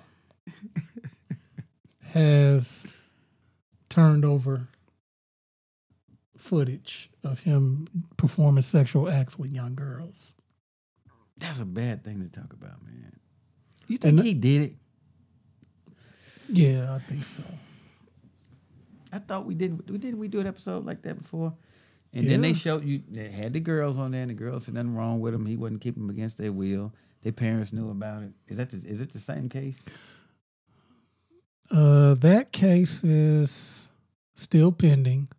has 2.02 2.86
turned 3.90 4.26
over 4.26 4.68
footage 6.38 7.10
of 7.24 7.42
him 7.42 7.88
performing 8.18 8.64
sexual 8.64 9.10
acts 9.10 9.38
with 9.38 9.52
young 9.52 9.76
girls. 9.76 10.34
That's 11.38 11.60
a 11.60 11.66
bad 11.66 12.04
thing 12.04 12.20
to 12.22 12.28
talk 12.30 12.54
about, 12.54 12.84
man. 12.86 13.14
You 13.88 13.98
think 13.98 14.18
And- 14.20 14.28
he 14.28 14.34
did 14.34 14.62
it? 14.62 14.76
Yeah, 16.50 16.94
I 16.94 17.00
think 17.00 17.24
so. 17.24 17.44
I 19.14 19.20
thought 19.20 19.46
we 19.46 19.56
didn't. 19.56 19.90
We 19.90 19.98
didn't 19.98 20.20
we 20.20 20.28
do 20.28 20.40
an 20.40 20.48
episode 20.48 20.86
like 20.86 21.02
that 21.04 21.18
before? 21.18 21.54
And 22.14 22.30
then 22.30 22.42
they 22.42 22.54
showed 22.54 22.84
you 22.84 23.02
they 23.10 23.30
had 23.30 23.54
the 23.54 23.62
girls 23.62 23.98
on 23.98 24.12
there, 24.12 24.22
and 24.22 24.30
the 24.30 24.36
girls 24.36 24.66
said 24.66 24.74
nothing 24.74 24.96
wrong 24.96 25.22
with 25.22 25.34
him. 25.34 25.46
He 25.46 25.56
wasn't 25.56 25.82
keeping 25.82 26.06
them 26.06 26.10
against 26.10 26.38
their 26.38 26.52
will. 26.52 26.94
Their 27.24 27.32
parents 27.32 27.72
knew 27.72 27.90
about 27.90 28.24
it. 28.24 28.32
Is 28.48 28.58
that 28.58 28.70
the, 28.70 28.78
is 28.78 29.00
it 29.00 29.14
the 29.14 29.20
same 29.20 29.48
case? 29.48 29.82
Uh, 31.70 32.16
that 32.16 32.52
case 32.52 33.04
is 33.04 33.88
still 34.34 34.74
pending. 34.74 35.30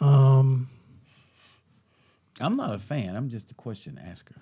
Um, 0.00 0.68
I'm 2.40 2.56
not 2.56 2.74
a 2.74 2.78
fan. 2.78 3.14
I'm 3.14 3.28
just 3.28 3.52
a 3.52 3.54
question 3.54 4.00
asker. 4.04 4.34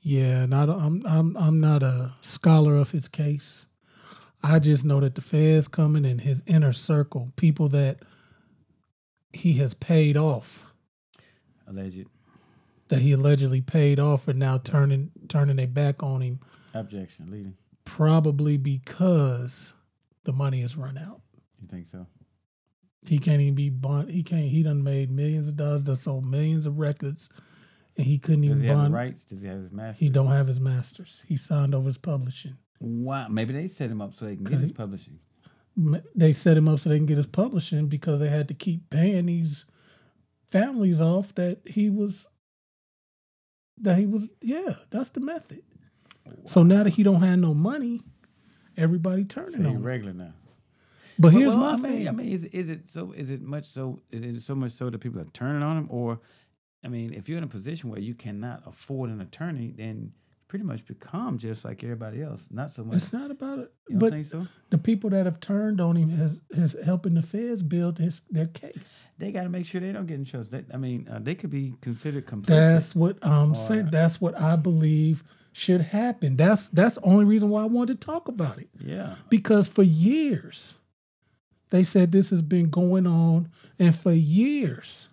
Yeah, 0.00 0.44
not 0.44 0.68
I'm 0.68 1.02
I'm 1.06 1.36
I'm 1.38 1.60
not 1.60 1.82
a 1.82 2.12
scholar 2.20 2.74
of 2.74 2.90
his 2.90 3.08
case. 3.08 3.66
I 4.42 4.58
just 4.58 4.84
know 4.84 5.00
that 5.00 5.14
the 5.14 5.22
feds 5.22 5.68
coming 5.68 6.04
in 6.04 6.18
his 6.18 6.42
inner 6.46 6.74
circle, 6.74 7.32
people 7.36 7.70
that 7.70 8.00
he 9.34 9.54
has 9.54 9.74
paid 9.74 10.16
off, 10.16 10.72
Alleged 11.66 12.06
that 12.88 13.00
he 13.00 13.12
allegedly 13.12 13.60
paid 13.60 13.98
off, 13.98 14.28
are 14.28 14.32
now 14.34 14.58
turning 14.58 15.10
turning 15.28 15.56
their 15.56 15.66
back 15.66 16.02
on 16.02 16.20
him, 16.20 16.40
objection 16.74 17.30
leading. 17.30 17.56
probably 17.84 18.56
because 18.56 19.74
the 20.24 20.32
money 20.32 20.60
has 20.60 20.76
run 20.76 20.96
out. 20.98 21.20
You 21.60 21.68
think 21.68 21.86
so? 21.86 22.06
He 23.06 23.18
can't 23.18 23.40
even 23.40 23.54
be 23.54 23.70
bond. 23.70 24.10
He 24.10 24.22
can't. 24.22 24.44
He 24.48 24.62
done 24.62 24.82
made 24.82 25.10
millions 25.10 25.48
of 25.48 25.56
dollars. 25.56 25.84
Done 25.84 25.96
sold 25.96 26.24
millions 26.26 26.66
of 26.66 26.78
records, 26.78 27.28
and 27.96 28.06
he 28.06 28.18
couldn't 28.18 28.42
Does 28.42 28.50
even 28.50 28.62
he 28.62 28.68
have 28.68 28.92
rights? 28.92 29.24
Does 29.24 29.40
he 29.42 29.48
have 29.48 29.58
his 29.60 29.72
master? 29.72 29.98
He 30.04 30.08
don't 30.10 30.28
have 30.28 30.46
his 30.46 30.60
masters. 30.60 31.24
He 31.26 31.36
signed 31.36 31.74
over 31.74 31.86
his 31.86 31.98
publishing. 31.98 32.56
Why? 32.78 33.26
Maybe 33.28 33.52
they 33.54 33.68
set 33.68 33.90
him 33.90 34.00
up 34.02 34.14
so 34.14 34.26
they 34.26 34.36
can 34.36 34.44
get 34.44 34.54
his 34.54 34.64
he- 34.64 34.72
publishing. 34.72 35.18
M- 35.76 36.02
they 36.14 36.32
set 36.32 36.56
him 36.56 36.68
up 36.68 36.78
so 36.80 36.88
they 36.90 36.96
can 36.98 37.06
get 37.06 37.16
his 37.16 37.26
publishing 37.26 37.86
because 37.88 38.20
they 38.20 38.28
had 38.28 38.48
to 38.48 38.54
keep 38.54 38.90
paying 38.90 39.26
these 39.26 39.64
families 40.50 41.00
off 41.00 41.34
that 41.34 41.60
he 41.66 41.90
was 41.90 42.26
that 43.78 43.98
he 43.98 44.06
was 44.06 44.28
yeah 44.40 44.74
that's 44.90 45.10
the 45.10 45.20
method 45.20 45.62
so 46.46 46.62
now 46.62 46.82
that 46.84 46.90
he 46.94 47.02
don't 47.02 47.22
have 47.22 47.38
no 47.38 47.52
money 47.54 48.00
everybody 48.76 49.24
turning 49.24 49.52
So 49.52 49.58
on 49.58 49.64
he 49.64 49.70
him 49.72 49.82
regular 49.82 50.12
now. 50.12 50.32
but 51.18 51.32
Well, 51.32 51.40
here's 51.40 51.54
well, 51.56 51.66
my 51.66 51.72
I 51.72 51.76
mean, 51.76 51.92
thing 51.98 52.08
I 52.08 52.12
mean, 52.12 52.28
is 52.28 52.44
is 52.46 52.68
it 52.70 52.88
so? 52.88 53.12
Is 53.12 53.30
it 53.30 53.40
much 53.42 53.66
so? 53.66 54.00
Is 54.10 54.22
it 54.22 54.40
so 54.42 54.54
much 54.54 54.72
so 54.72 54.90
that 54.90 54.98
people 54.98 55.20
are 55.20 55.24
turning 55.32 55.62
on 55.62 55.76
him, 55.78 55.86
or, 55.90 56.18
I 56.84 56.88
mean, 56.88 57.12
if 57.14 57.28
you're 57.28 57.38
in 57.38 57.44
a 57.44 57.48
position 57.48 57.90
where 57.90 58.00
you 58.00 58.14
cannot 58.14 58.62
afford 58.66 59.10
an 59.10 59.20
attorney, 59.20 59.72
then 59.76 59.96
you 60.00 60.10
pretty 60.48 60.64
much 60.64 60.84
become 60.86 61.36
just 61.38 61.64
like 61.64 61.82
everybody 61.82 62.22
else. 62.22 62.46
Not 62.50 62.70
so 62.70 62.84
much. 62.84 62.96
it's 62.96 63.12
not 63.12 63.30
about 63.30 63.58
it 63.58 63.72
but 63.90 64.12
think 64.12 64.26
so? 64.26 64.46
the 64.70 64.78
people 64.78 65.10
that 65.10 65.26
have 65.26 65.40
turned 65.40 65.80
on 65.80 65.96
him 65.96 66.10
has 66.10 66.40
has 66.56 66.76
helping 66.84 67.14
the 67.14 67.22
feds 67.22 67.62
build 67.62 67.98
his 67.98 68.22
their 68.30 68.46
case 68.46 69.10
They 69.18 69.32
got 69.32 69.42
to 69.44 69.48
make 69.48 69.66
sure 69.66 69.80
they 69.80 69.92
don't 69.92 70.06
get 70.06 70.18
in 70.18 70.24
trouble. 70.24 70.46
They, 70.50 70.64
I 70.72 70.76
mean, 70.76 71.08
uh, 71.10 71.18
they 71.20 71.34
could 71.34 71.50
be 71.50 71.74
considered 71.80 72.26
complicit. 72.26 72.46
That's 72.46 72.94
what 72.94 73.18
I'm 73.22 73.52
Or- 73.52 73.54
saying. 73.54 73.88
That's 73.90 74.20
what 74.20 74.38
I 74.40 74.56
believe 74.56 75.22
should 75.52 75.80
happen. 75.82 76.36
That's 76.36 76.68
that's 76.68 76.96
the 76.96 77.02
only 77.02 77.24
reason 77.26 77.48
why 77.50 77.62
I 77.62 77.66
wanted 77.66 78.00
to 78.00 78.06
talk 78.06 78.28
about 78.28 78.58
it. 78.58 78.68
yeah. 78.80 79.14
Because 79.30 79.68
for 79.68 79.82
years 79.84 80.74
they 81.70 81.82
said 81.84 82.10
this 82.12 82.30
has 82.30 82.42
been 82.42 82.70
going 82.70 83.06
on, 83.06 83.50
and 83.78 83.94
for 83.94 84.12
years 84.12 85.08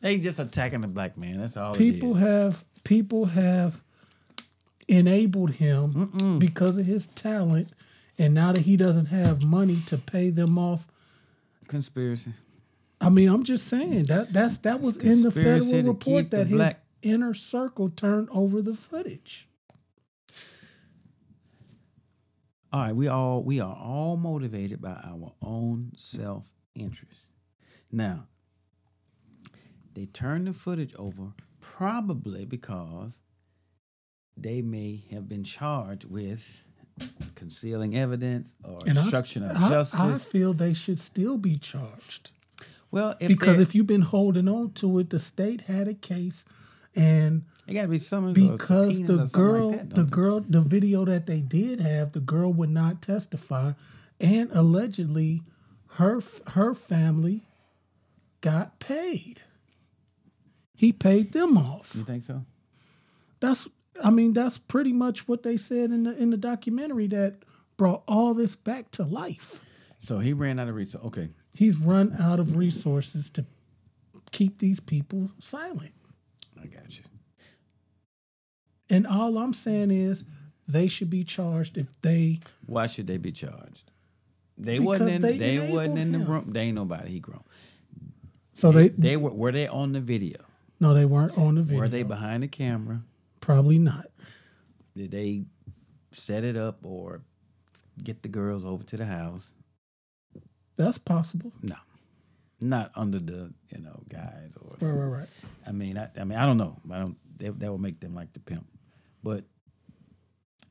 They 0.00 0.18
just 0.18 0.38
attacking 0.38 0.80
the 0.82 0.88
black 0.88 1.16
man. 1.18 1.40
That's 1.40 1.56
all. 1.56 1.74
people 1.74 2.14
have 2.14 2.64
people 2.84 3.26
have 3.26 3.81
enabled 4.88 5.52
him 5.52 6.38
because 6.38 6.78
of 6.78 6.86
his 6.86 7.06
talent, 7.08 7.68
and 8.18 8.34
now 8.34 8.52
that 8.52 8.62
he 8.62 8.76
doesn't 8.76 9.06
have 9.06 9.42
money 9.42 9.78
to 9.86 9.96
pay 9.98 10.30
them 10.30 10.58
off. 10.58 10.86
conspiracy. 11.68 12.32
I 13.00 13.08
mean, 13.08 13.28
I'm 13.28 13.42
just 13.44 13.66
saying 13.66 14.04
that 14.06 14.32
that's 14.32 14.58
that 14.58 14.80
was 14.80 14.98
in 14.98 15.22
the 15.22 15.30
federal 15.30 15.82
report 15.82 16.30
that 16.30 16.46
his 16.46 16.56
black- 16.56 16.84
inner 17.02 17.34
circle 17.34 17.90
turned 17.90 18.28
over 18.30 18.62
the 18.62 18.74
footage. 18.74 19.48
All 22.72 22.80
right, 22.80 22.94
we 22.96 23.08
all 23.08 23.42
we 23.42 23.60
are 23.60 23.74
all 23.74 24.16
motivated 24.16 24.80
by 24.80 24.98
our 25.04 25.32
own 25.42 25.92
self 25.96 26.46
interest. 26.74 27.28
Now, 27.90 28.28
they 29.94 30.06
turned 30.06 30.46
the 30.46 30.52
footage 30.54 30.94
over 30.96 31.32
probably 31.60 32.44
because 32.46 33.18
they 34.36 34.62
may 34.62 35.04
have 35.10 35.28
been 35.28 35.44
charged 35.44 36.04
with 36.04 36.64
concealing 37.34 37.96
evidence 37.96 38.54
or 38.64 38.78
And 38.86 38.98
I- 38.98 39.02
obstruction 39.02 39.42
of 39.44 39.56
I, 39.56 39.68
justice. 39.68 40.00
I 40.00 40.18
feel 40.18 40.52
they 40.52 40.74
should 40.74 40.98
still 40.98 41.36
be 41.38 41.58
charged 41.58 42.30
well, 42.90 43.16
if 43.20 43.28
because 43.28 43.58
if 43.58 43.74
you've 43.74 43.86
been 43.86 44.02
holding 44.02 44.46
on 44.48 44.72
to 44.72 44.98
it, 44.98 45.08
the 45.08 45.18
state 45.18 45.62
had 45.62 45.88
a 45.88 45.94
case 45.94 46.44
And 46.94 47.46
It 47.66 47.72
got 47.72 47.82
to 47.82 47.88
be 47.88 47.98
something 47.98 48.34
because 48.34 49.02
the 49.04 49.24
girl, 49.32 49.70
the 49.70 50.04
girl, 50.04 50.40
the 50.40 50.60
video 50.60 51.06
that 51.06 51.24
they 51.24 51.40
did 51.40 51.80
have, 51.80 52.12
the 52.12 52.20
girl 52.20 52.52
would 52.52 52.68
not 52.68 53.00
testify, 53.00 53.72
and 54.20 54.50
allegedly, 54.52 55.42
her 55.96 56.20
her 56.48 56.74
family 56.74 57.46
got 58.42 58.78
paid. 58.78 59.40
He 60.74 60.92
paid 60.92 61.32
them 61.32 61.56
off. 61.56 61.94
You 61.96 62.04
think 62.04 62.24
so? 62.24 62.44
That's, 63.40 63.68
I 64.02 64.10
mean, 64.10 64.32
that's 64.32 64.58
pretty 64.58 64.92
much 64.92 65.28
what 65.28 65.42
they 65.42 65.56
said 65.56 65.90
in 65.90 66.04
the 66.04 66.16
in 66.16 66.30
the 66.30 66.36
documentary 66.36 67.06
that 67.08 67.36
brought 67.76 68.02
all 68.08 68.34
this 68.34 68.54
back 68.54 68.90
to 68.92 69.04
life. 69.04 69.60
So 69.98 70.18
he 70.18 70.32
ran 70.32 70.58
out 70.58 70.68
of 70.68 70.74
resources. 70.74 71.06
Okay. 71.08 71.28
He's 71.54 71.76
run 71.76 72.16
out 72.18 72.40
of 72.40 72.56
resources 72.56 73.28
to 73.30 73.44
keep 74.30 74.58
these 74.58 74.80
people 74.80 75.30
silent. 75.38 75.92
I 76.60 76.66
got 76.66 76.96
you. 76.96 77.04
And 78.88 79.06
all 79.06 79.38
I'm 79.38 79.52
saying 79.52 79.90
is 79.90 80.24
they 80.66 80.88
should 80.88 81.10
be 81.10 81.24
charged 81.24 81.76
if 81.78 81.86
they 82.02 82.40
Why 82.66 82.86
should 82.86 83.06
they 83.06 83.18
be 83.18 83.32
charged? 83.32 83.90
They 84.58 84.78
wasn't 84.78 85.10
in. 85.10 85.22
they 85.22 85.38
They, 85.38 85.70
wasn't 85.70 85.98
in 85.98 86.12
the 86.12 86.18
him. 86.18 86.26
room. 86.30 86.44
They 86.52 86.60
ain't 86.62 86.74
nobody. 86.76 87.10
He 87.12 87.20
grown. 87.20 87.42
so 88.54 88.70
they, 88.72 88.88
They 88.88 89.16
were. 89.16 89.30
Were 89.30 89.52
they 89.52 89.66
on 89.68 89.92
the 89.92 90.00
video? 90.00 90.38
no 90.80 90.94
they 90.94 91.04
weren't 91.04 91.36
on 91.38 91.54
the 91.56 91.62
video. 91.62 91.80
Were 91.80 91.88
they 91.88 92.02
behind 92.02 92.42
the 92.42 92.48
camera? 92.48 93.02
Probably 93.42 93.76
not. 93.76 94.06
Did 94.96 95.10
they 95.10 95.44
set 96.12 96.44
it 96.44 96.56
up 96.56 96.78
or 96.84 97.22
get 98.02 98.22
the 98.22 98.28
girls 98.28 98.64
over 98.64 98.84
to 98.84 98.96
the 98.96 99.04
house? 99.04 99.52
That's 100.76 100.96
possible. 100.96 101.52
No, 101.60 101.76
not 102.60 102.92
under 102.94 103.18
the 103.18 103.52
you 103.68 103.82
know 103.82 104.00
guys 104.08 104.50
or. 104.60 104.76
Right, 104.80 104.92
right, 104.92 105.18
right. 105.18 105.28
I 105.66 105.72
mean, 105.72 105.98
I, 105.98 106.08
I 106.18 106.24
mean, 106.24 106.38
I 106.38 106.46
don't 106.46 106.56
know. 106.56 106.76
I 106.90 106.98
don't. 106.98 107.16
That 107.38 107.72
would 107.72 107.80
make 107.80 107.98
them 107.98 108.14
like 108.14 108.32
the 108.32 108.38
pimp, 108.40 108.66
but 109.24 109.44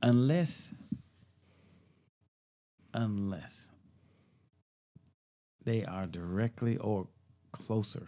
unless, 0.02 0.74
unless 2.94 3.68
they 5.66 5.84
are 5.84 6.08
directly 6.08 6.78
or 6.78 7.08
closer, 7.52 8.08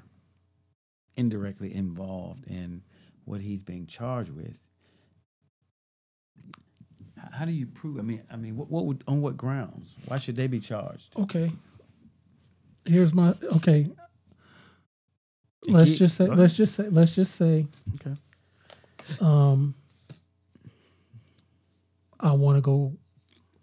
indirectly 1.18 1.76
involved 1.76 2.48
in 2.48 2.84
what 3.26 3.42
he's 3.42 3.62
being 3.62 3.86
charged 3.88 4.30
with. 4.32 4.62
How 7.32 7.46
do 7.46 7.52
you 7.52 7.66
prove? 7.68 7.98
I 8.00 8.02
mean, 8.02 8.22
I 8.32 8.36
mean, 8.36 8.58
what, 8.58 8.70
what 8.70 8.86
would 8.86 9.04
on 9.08 9.22
what 9.22 9.38
grounds? 9.38 9.96
Why 10.08 10.18
should 10.18 10.36
they 10.36 10.48
be 10.48 10.60
charged? 10.60 11.18
Okay. 11.18 11.52
Here's 12.86 13.14
my 13.14 13.34
okay. 13.56 13.88
You 15.66 15.74
Let's 15.74 15.92
keep- 15.92 16.00
just 16.00 16.18
say 16.18 16.28
let's 16.28 16.54
just 16.56 16.76
say 16.76 16.90
let's 16.90 17.16
just 17.16 17.36
say 17.36 17.68
Okay. 17.96 18.14
um 19.22 19.74
I 22.20 22.32
want 22.34 22.58
to 22.58 22.62
go 22.62 22.94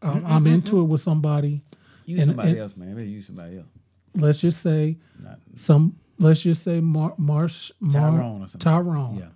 I'm, 0.02 0.24
I'm 0.24 0.46
into 0.46 0.80
it 0.80 0.84
with 0.84 1.02
somebody. 1.02 1.60
Use 2.06 2.20
And- 2.20 2.28
somebody 2.28 2.50
and- 2.52 2.58
else, 2.60 2.76
man. 2.76 2.94
Maybe 2.96 3.10
use 3.10 3.26
somebody 3.26 3.58
else. 3.58 3.66
Let's 4.14 4.40
just 4.40 4.62
say 4.62 4.96
Not 5.22 5.38
some 5.54 5.96
let's 6.18 6.40
just 6.40 6.62
say 6.62 6.80
Mar- 6.80 7.14
Marsh 7.18 7.70
Mar- 7.80 7.92
Tyrone 8.10 8.42
or 8.42 8.48
something. 8.48 8.58
Tyrone. 8.60 9.16
Yeah, 9.16 9.28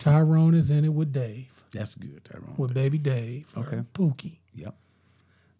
Tyrone. 0.00 0.54
Is 0.54 0.70
in 0.72 0.84
it 0.84 0.92
with 0.92 1.12
Dave, 1.12 1.62
That's 1.72 1.94
good, 1.94 2.24
Tyrone. 2.24 2.54
with 2.58 2.74
baby 2.74 2.98
Dave, 2.98 3.52
Okay. 3.56 3.82
Pookie. 3.94 4.38
Yep. 4.54 4.74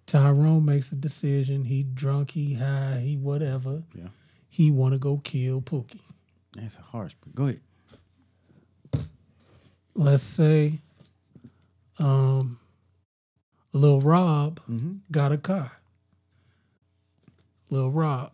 Tyrone 0.07 0.64
makes 0.64 0.91
a 0.91 0.97
decision. 0.97 1.64
He 1.66 1.84
drunk, 1.84 2.32
he 2.32 2.55
high, 2.55 3.01
he 3.05 3.16
whatever. 3.16 3.84
Yeah. 3.95 4.09
He 4.49 4.72
want 4.72 4.95
to 4.95 4.99
go 4.99 5.18
kill 5.18 5.61
Pookie. 5.62 6.01
That's 6.57 6.74
a 6.76 6.80
harsh. 6.82 7.14
But 7.20 7.34
go 7.36 7.45
ahead. 7.45 7.61
Let's 9.95 10.22
say, 10.22 10.80
um, 11.99 12.59
Lil 13.72 14.01
Rob 14.01 14.61
Mm-hmm. 14.68 14.93
got 15.12 15.32
a 15.32 15.38
car. 15.38 15.72
Lil 17.68 17.91
Rob, 17.91 18.32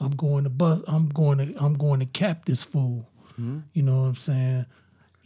I'm 0.00 0.12
going 0.16 0.44
to 0.44 0.50
bus. 0.50 0.82
I'm 0.88 1.08
going 1.08 1.38
to. 1.38 1.54
I'm 1.62 1.74
going 1.74 2.00
to 2.00 2.06
cap 2.06 2.44
this 2.44 2.64
fool. 2.64 3.08
You 3.38 3.82
know 3.82 4.00
what 4.00 4.08
I'm 4.08 4.14
saying? 4.14 4.64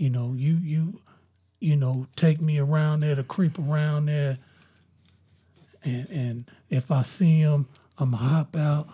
You 0.01 0.09
know, 0.09 0.33
you 0.35 0.55
you, 0.55 0.99
you 1.61 1.77
know, 1.77 2.07
take 2.17 2.41
me 2.41 2.59
around 2.59 3.01
there 3.01 3.15
to 3.15 3.23
creep 3.23 3.59
around 3.59 4.07
there. 4.07 4.39
And 5.85 6.09
and 6.11 6.51
if 6.71 6.91
I 6.91 7.03
see 7.03 7.41
him, 7.41 7.67
I'ma 7.99 8.17
hop 8.17 8.57
out, 8.57 8.89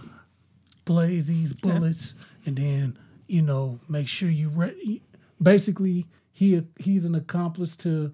blaze 0.84 1.28
these 1.28 1.52
bullets, 1.52 2.16
and 2.44 2.56
then 2.56 2.98
you 3.28 3.42
know 3.42 3.78
make 3.88 4.08
sure 4.08 4.28
you 4.28 4.48
re- 4.48 5.00
basically 5.40 6.06
he 6.32 6.60
he's 6.80 7.04
an 7.04 7.14
accomplice 7.14 7.76
to 7.76 8.12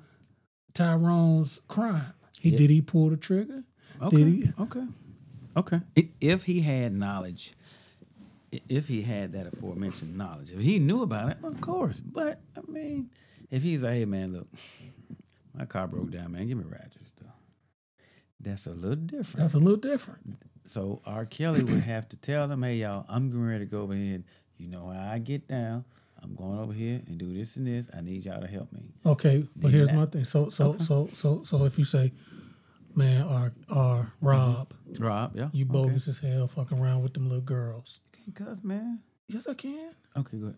Tyrone's 0.74 1.62
crime. 1.68 2.12
He 2.40 2.50
did 2.50 2.68
he 2.68 2.82
pull 2.82 3.08
the 3.08 3.16
trigger? 3.16 3.64
Okay. 4.02 4.16
Did 4.18 4.26
he? 4.26 4.52
Okay. 4.60 4.84
Okay. 5.56 5.80
If 6.20 6.42
he 6.42 6.60
had 6.60 6.92
knowledge, 6.92 7.52
i- 7.52 7.61
if 8.68 8.88
he 8.88 9.02
had 9.02 9.32
that 9.32 9.46
aforementioned 9.46 10.16
knowledge, 10.16 10.52
if 10.52 10.60
he 10.60 10.78
knew 10.78 11.02
about 11.02 11.30
it, 11.30 11.38
of 11.42 11.60
course. 11.60 12.00
But 12.00 12.40
I 12.56 12.70
mean, 12.70 13.10
if 13.50 13.62
he's 13.62 13.82
like, 13.82 13.94
hey 13.94 14.04
man, 14.04 14.32
look, 14.32 14.48
my 15.54 15.64
car 15.64 15.86
broke 15.86 16.10
down, 16.10 16.32
man, 16.32 16.46
give 16.46 16.58
me 16.58 16.64
a 16.64 16.68
ride 16.68 16.90
to 16.92 16.98
the 16.98 17.04
store. 17.06 17.32
That's 18.40 18.66
a 18.66 18.70
little 18.70 18.96
different. 18.96 19.38
That's 19.38 19.54
a 19.54 19.58
little 19.58 19.76
different. 19.76 20.38
So 20.64 21.00
R. 21.04 21.24
Kelly 21.24 21.62
would 21.62 21.82
have 21.84 22.08
to 22.10 22.16
tell 22.16 22.48
them, 22.48 22.62
hey 22.62 22.76
y'all, 22.76 23.06
I'm 23.08 23.28
getting 23.28 23.46
ready 23.46 23.64
to 23.64 23.70
go 23.70 23.82
over 23.82 23.94
here. 23.94 24.22
You 24.58 24.68
know 24.68 24.88
how 24.88 25.12
I 25.12 25.18
get 25.18 25.48
down. 25.48 25.84
I'm 26.22 26.36
going 26.36 26.58
over 26.58 26.72
here 26.72 27.00
and 27.06 27.18
do 27.18 27.34
this 27.34 27.56
and 27.56 27.66
this. 27.66 27.88
I 27.96 28.00
need 28.00 28.24
y'all 28.24 28.40
to 28.40 28.46
help 28.46 28.72
me. 28.72 28.92
Okay, 29.04 29.48
but 29.56 29.72
here's 29.72 29.88
that- 29.88 29.96
my 29.96 30.06
thing. 30.06 30.24
So 30.24 30.50
so 30.50 30.76
so 30.78 31.08
so 31.14 31.42
so 31.42 31.64
if 31.64 31.78
you 31.78 31.84
say, 31.84 32.12
man, 32.94 33.22
R 33.22 33.52
or 33.68 34.12
Rob, 34.20 34.72
mm-hmm. 34.88 35.04
Rob, 35.04 35.36
yeah. 35.36 35.48
you 35.52 35.64
okay. 35.64 35.72
bogus 35.72 36.06
as 36.06 36.20
hell, 36.20 36.46
fucking 36.46 36.78
around 36.78 37.02
with 37.02 37.14
them 37.14 37.24
little 37.24 37.40
girls. 37.40 37.98
Can't 38.24 38.34
cuss, 38.34 38.58
man. 38.62 39.00
Yes, 39.28 39.46
I 39.48 39.54
can. 39.54 39.90
Okay, 40.16 40.36
good. 40.38 40.54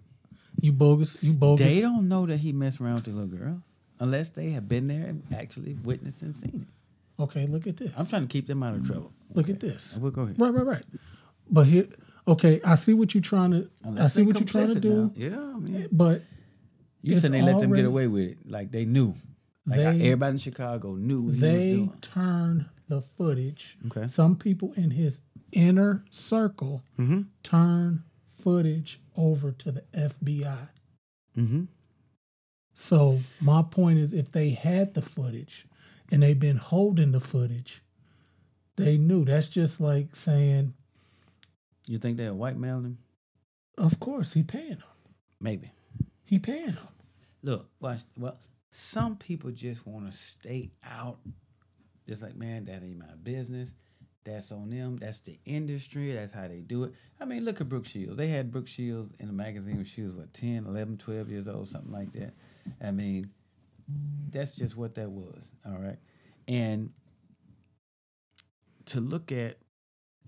You 0.61 0.73
bogus. 0.73 1.17
You 1.23 1.33
bogus. 1.33 1.67
They 1.67 1.81
don't 1.81 2.09
know 2.09 2.27
that 2.27 2.39
he 2.39 2.53
messed 2.53 2.81
around 2.81 2.97
with 2.97 3.05
the 3.05 3.11
little 3.13 3.27
girls 3.39 3.61
unless 4.01 4.31
they 4.31 4.51
have 4.51 4.69
been 4.69 4.87
there 4.89 5.05
and 5.07 5.23
actually 5.35 5.75
witnessed 5.83 6.23
and 6.23 6.35
seen 6.35 6.67
it. 6.69 7.23
Okay, 7.23 7.47
look 7.47 7.67
at 7.67 7.77
this. 7.77 7.93
I'm 7.97 8.07
trying 8.07 8.23
to 8.23 8.29
keep 8.29 8.47
them 8.47 8.63
out 8.63 8.75
of 8.75 8.87
trouble. 8.87 9.13
look 9.35 9.49
at 9.49 9.61
this. 9.61 9.97
We'll 10.01 10.11
go 10.11 10.23
ahead. 10.23 10.41
Right, 10.41 10.53
right, 10.53 10.67
right. 10.67 10.85
But 11.51 11.67
here, 11.67 11.87
okay, 12.27 12.61
I 12.65 12.75
see 12.75 12.95
what 12.95 13.15
you're 13.15 13.23
trying 13.23 13.53
to. 13.53 13.71
I 13.99 14.09
see 14.09 14.23
what 14.23 14.39
you're 14.39 14.47
trying 14.49 14.75
to 14.75 14.81
do. 14.81 15.03
now. 15.05 15.13
Yeah, 15.15 15.37
I 15.39 15.59
mean, 15.59 15.89
But 15.93 16.23
you 17.03 17.19
said 17.21 17.33
they 17.33 17.43
let 17.43 17.61
them 17.61 17.73
get 17.73 17.85
away 17.85 18.07
with 18.09 18.25
it, 18.31 18.51
like 18.51 18.71
they 18.73 18.85
knew, 18.85 19.15
like 19.67 19.77
They- 19.79 19.85
everybody 19.87 20.33
in 20.33 20.39
Chicago 20.39 20.95
knew 20.95 21.21
what 21.23 21.35
he 21.35 21.41
was 21.41 21.41
they 21.41 21.73
doing. 21.77 21.93
turned 22.01 22.67
the 22.89 23.01
footage. 23.01 23.79
Okay. 23.87 24.07
Some 24.09 24.37
people 24.37 24.73
in 24.75 24.91
his 24.91 25.21
inner 25.55 26.05
circle 26.11 26.83
Mm-hmm. 26.99 27.23
turned 27.43 28.03
footage 28.29 29.01
over 29.17 29.51
to 29.53 29.73
the 29.73 29.81
FBI. 29.97 30.69
Mm-hmm. 31.39 31.63
So 32.75 33.21
my 33.41 33.63
point 33.63 33.99
is, 33.99 34.13
if 34.13 34.33
they 34.33 34.51
had 34.51 34.95
the 34.95 35.03
footage 35.03 35.67
and 36.11 36.23
they've 36.23 36.39
been 36.39 36.57
holding 36.59 37.13
the 37.13 37.21
footage, 37.21 37.83
they 38.77 38.99
knew. 38.99 39.25
That's 39.25 39.49
just 39.49 39.81
like 39.81 40.15
saying, 40.17 40.75
You 41.87 41.99
think 41.99 42.17
they're 42.17 42.35
white 42.35 42.57
mailing 42.59 42.85
him? 42.85 42.99
of 43.79 43.99
course 43.99 44.35
he 44.35 44.43
paying 44.43 44.69
them. 44.71 44.83
Maybe. 45.41 45.73
He 46.25 46.39
paying 46.39 46.67
them. 46.73 46.89
Look, 47.43 47.69
watch. 47.81 48.03
Well, 48.19 48.39
some 48.71 49.17
people 49.17 49.51
just 49.51 49.87
want 49.87 50.11
to 50.11 50.17
stay 50.17 50.71
out. 50.85 51.19
Just 52.09 52.23
like, 52.23 52.35
man, 52.37 52.65
that 52.65 52.83
ain't 52.83 52.99
my 52.99 53.15
business. 53.23 53.75
That's 54.25 54.51
on 54.53 54.71
them. 54.71 54.97
That's 54.97 55.21
the 55.21 55.39
industry. 55.45 56.13
That's 56.13 56.33
how 56.33 56.49
they 56.49 56.61
do 56.61 56.85
it. 56.85 56.95
I 57.21 57.27
mean, 57.27 57.45
look 57.45 57.61
at 57.61 57.69
Brooke 57.69 57.85
Shields. 57.85 58.17
They 58.17 58.29
had 58.29 58.51
Brooke 58.51 58.67
Shields 58.67 59.13
in 59.19 59.29
a 59.29 59.33
magazine 59.33 59.77
when 59.77 59.85
she 59.85 60.03
was, 60.03 60.15
what, 60.15 60.33
10, 60.33 60.65
11, 60.67 60.97
12 60.97 61.31
years 61.31 61.47
old, 61.47 61.69
something 61.69 61.93
like 61.93 62.13
that. 62.13 62.33
I 62.83 62.91
mean, 62.91 63.31
that's 64.31 64.55
just 64.55 64.77
what 64.77 64.95
that 64.95 65.11
was. 65.11 65.43
All 65.67 65.77
right. 65.79 65.99
And 66.49 66.91
to 68.87 69.01
look 69.01 69.31
at, 69.31 69.59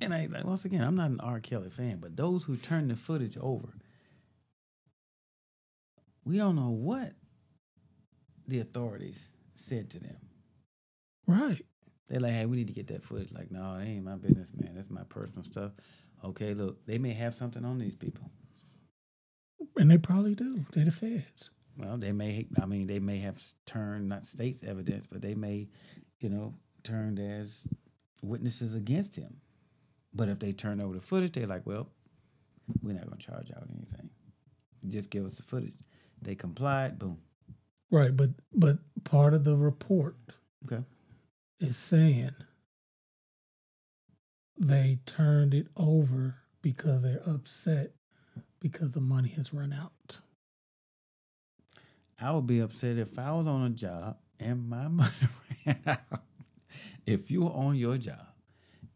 and 0.00 0.12
I, 0.12 0.26
like, 0.30 0.44
once 0.44 0.66
again, 0.66 0.82
I'm 0.82 0.96
not 0.96 1.10
an 1.10 1.20
R. 1.20 1.40
Kelly 1.40 1.70
fan, 1.70 1.96
but 1.98 2.16
those 2.16 2.44
who 2.44 2.56
turn 2.56 2.88
the 2.88 2.96
footage 2.96 3.38
over, 3.40 3.68
we 6.24 6.36
don't 6.36 6.56
know 6.56 6.70
what 6.70 7.12
the 8.46 8.60
authorities 8.60 9.30
said 9.54 9.88
to 9.90 10.00
them. 10.00 10.16
Right. 11.26 11.62
They're 12.08 12.20
like, 12.20 12.32
hey, 12.32 12.46
we 12.46 12.56
need 12.56 12.68
to 12.68 12.72
get 12.72 12.86
that 12.88 13.02
footage. 13.02 13.32
Like, 13.32 13.50
no, 13.50 13.76
it 13.76 13.84
ain't 13.84 14.04
my 14.04 14.16
business, 14.16 14.52
man. 14.54 14.72
That's 14.74 14.90
my 14.90 15.02
personal 15.08 15.44
stuff. 15.44 15.72
Okay, 16.24 16.54
look, 16.54 16.84
they 16.86 16.98
may 16.98 17.12
have 17.12 17.34
something 17.34 17.64
on 17.64 17.78
these 17.78 17.94
people. 17.94 18.30
And 19.76 19.90
they 19.90 19.98
probably 19.98 20.34
do. 20.34 20.64
They're 20.72 20.84
the 20.84 20.90
feds. 20.90 21.50
Well, 21.76 21.98
they 21.98 22.12
may, 22.12 22.46
I 22.60 22.66
mean, 22.66 22.86
they 22.86 23.00
may 23.00 23.18
have 23.18 23.42
turned, 23.66 24.08
not 24.08 24.24
state's 24.24 24.62
evidence, 24.62 25.06
but 25.06 25.20
they 25.20 25.34
may, 25.34 25.68
you 26.20 26.30
know, 26.30 26.54
turned 26.84 27.18
as 27.18 27.66
witnesses 28.22 28.74
against 28.74 29.14
him. 29.16 29.36
But 30.14 30.28
if 30.28 30.38
they 30.38 30.52
turn 30.52 30.80
over 30.80 30.94
the 30.94 31.00
footage, 31.02 31.32
they're 31.32 31.46
like, 31.46 31.66
well, 31.66 31.88
we're 32.82 32.94
not 32.94 33.06
going 33.06 33.18
to 33.18 33.26
charge 33.26 33.50
out 33.54 33.68
anything. 33.74 34.08
Just 34.88 35.10
give 35.10 35.26
us 35.26 35.34
the 35.34 35.42
footage. 35.42 35.80
They 36.22 36.34
complied. 36.34 36.98
Boom. 36.98 37.18
Right, 37.90 38.16
but 38.16 38.30
but 38.52 38.78
part 39.04 39.34
of 39.34 39.44
the 39.44 39.56
report 39.56 40.16
Okay. 40.64 40.82
Is 41.60 41.76
saying 41.76 42.34
they 44.58 44.98
turned 45.06 45.54
it 45.54 45.68
over 45.76 46.36
because 46.62 47.02
they're 47.02 47.22
upset 47.26 47.92
because 48.60 48.92
the 48.92 49.00
money 49.00 49.28
has 49.30 49.52
run 49.52 49.72
out. 49.72 50.20
I 52.18 52.32
would 52.32 52.46
be 52.46 52.60
upset 52.60 52.96
if 52.96 53.18
I 53.18 53.32
was 53.32 53.46
on 53.46 53.62
a 53.62 53.70
job 53.70 54.16
and 54.40 54.68
my 54.68 54.88
money 54.88 55.10
ran 55.66 55.82
out. 55.86 56.22
If 57.06 57.30
you 57.30 57.42
were 57.42 57.50
on 57.50 57.76
your 57.76 57.98
job 57.98 58.26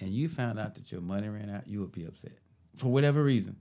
and 0.01 0.11
you 0.11 0.29
found 0.29 0.59
out 0.59 0.75
that 0.77 0.91
your 0.91 1.01
money 1.01 1.29
ran 1.29 1.51
out, 1.51 1.69
you 1.69 1.81
would 1.81 1.93
be 1.93 2.05
upset 2.05 2.33
for 2.77 2.89
whatever 2.89 3.23
reason. 3.23 3.57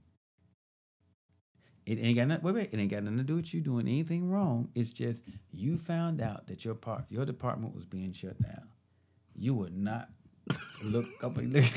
It 1.85 1.99
ain't 1.99 2.17
got 2.17 2.27
nothing. 2.27 2.43
Wait, 2.43 2.55
wait. 2.55 2.69
It 2.71 2.79
ain't 2.79 2.91
got 2.91 3.03
nothing 3.03 3.17
to 3.17 3.23
do 3.23 3.35
with 3.35 3.53
you 3.53 3.61
doing 3.61 3.87
anything 3.87 4.29
wrong. 4.29 4.69
It's 4.75 4.91
just 4.91 5.23
you 5.51 5.77
found 5.77 6.21
out 6.21 6.47
that 6.47 6.63
your 6.63 6.75
part, 6.75 7.05
your 7.09 7.25
department 7.25 7.73
was 7.73 7.85
being 7.85 8.13
shut 8.13 8.39
down. 8.41 8.69
You 9.39 9.53
would 9.55 9.75
not 9.75 10.09
look 10.83 11.07
up 11.23 11.37
and 11.37 11.53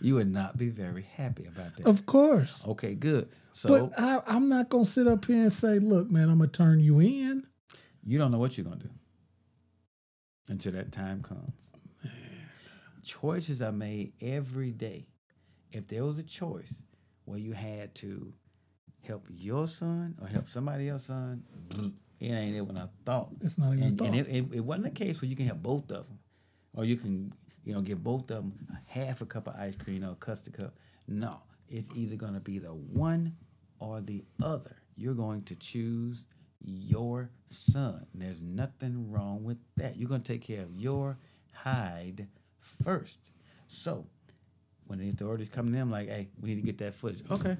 you 0.00 0.14
would 0.14 0.32
not 0.32 0.56
be 0.56 0.68
very 0.68 1.02
happy 1.16 1.44
about 1.44 1.76
that. 1.76 1.86
Of 1.86 2.06
course. 2.06 2.64
Okay, 2.66 2.94
good. 2.94 3.28
So 3.52 3.88
but 3.88 4.00
I, 4.00 4.22
I'm 4.26 4.48
not 4.48 4.68
gonna 4.70 4.86
sit 4.86 5.06
up 5.06 5.26
here 5.26 5.42
and 5.42 5.52
say, 5.52 5.78
look, 5.78 6.10
man, 6.10 6.30
I'm 6.30 6.38
gonna 6.38 6.50
turn 6.50 6.80
you 6.80 7.00
in. 7.00 7.46
you 8.06 8.18
don't 8.18 8.30
know 8.30 8.38
what 8.38 8.56
you're 8.56 8.64
gonna 8.64 8.76
do 8.76 8.90
until 10.48 10.72
that 10.72 10.92
time 10.92 11.22
comes. 11.22 11.52
Choices 13.04 13.60
are 13.62 13.72
made 13.72 14.12
every 14.20 14.70
day. 14.72 15.08
If 15.72 15.88
there 15.88 16.04
was 16.04 16.18
a 16.18 16.22
choice 16.22 16.82
where 17.24 17.38
you 17.38 17.52
had 17.52 17.94
to 17.96 18.32
help 19.06 19.26
your 19.28 19.66
son 19.66 20.16
or 20.20 20.26
help 20.28 20.48
somebody 20.48 20.88
else's 20.88 21.08
son, 21.08 21.42
it 22.20 22.28
ain't 22.28 22.56
even 22.56 22.76
a 22.76 22.90
thought. 23.04 23.30
It's 23.42 23.58
not 23.58 23.72
even 23.72 23.82
And, 23.84 23.98
thought. 23.98 24.08
and 24.08 24.16
it, 24.16 24.26
it, 24.28 24.44
it 24.52 24.60
wasn't 24.60 24.86
a 24.86 24.90
case 24.90 25.20
where 25.22 25.28
you 25.28 25.36
can 25.36 25.46
have 25.46 25.62
both 25.62 25.90
of 25.90 26.06
them, 26.06 26.18
or 26.74 26.84
you 26.84 26.96
can, 26.96 27.32
you 27.64 27.74
know, 27.74 27.80
give 27.80 28.02
both 28.02 28.22
of 28.30 28.42
them 28.42 28.52
a 28.72 28.78
half 28.90 29.20
a 29.20 29.26
cup 29.26 29.46
of 29.46 29.54
ice 29.56 29.76
cream 29.76 30.04
or 30.04 30.10
a 30.12 30.14
custard 30.16 30.54
cup. 30.54 30.74
No, 31.06 31.38
it's 31.68 31.88
either 31.94 32.16
going 32.16 32.34
to 32.34 32.40
be 32.40 32.58
the 32.58 32.68
one 32.74 33.36
or 33.78 34.00
the 34.00 34.24
other. 34.42 34.76
You're 34.96 35.14
going 35.14 35.42
to 35.44 35.54
choose 35.54 36.26
your 36.60 37.30
son. 37.48 38.06
There's 38.14 38.42
nothing 38.42 39.10
wrong 39.12 39.44
with 39.44 39.58
that. 39.76 39.96
You're 39.96 40.08
going 40.08 40.22
to 40.22 40.32
take 40.32 40.42
care 40.42 40.62
of 40.62 40.74
your 40.74 41.16
hide 41.52 42.26
first. 42.60 43.20
So 43.68 44.06
when 44.86 44.98
the 44.98 45.08
authorities 45.08 45.48
come 45.48 45.66
to 45.66 45.72
them, 45.72 45.90
like, 45.90 46.08
hey, 46.08 46.28
we 46.40 46.48
need 46.48 46.56
to 46.56 46.62
get 46.62 46.78
that 46.78 46.94
footage. 46.94 47.22
Okay. 47.30 47.56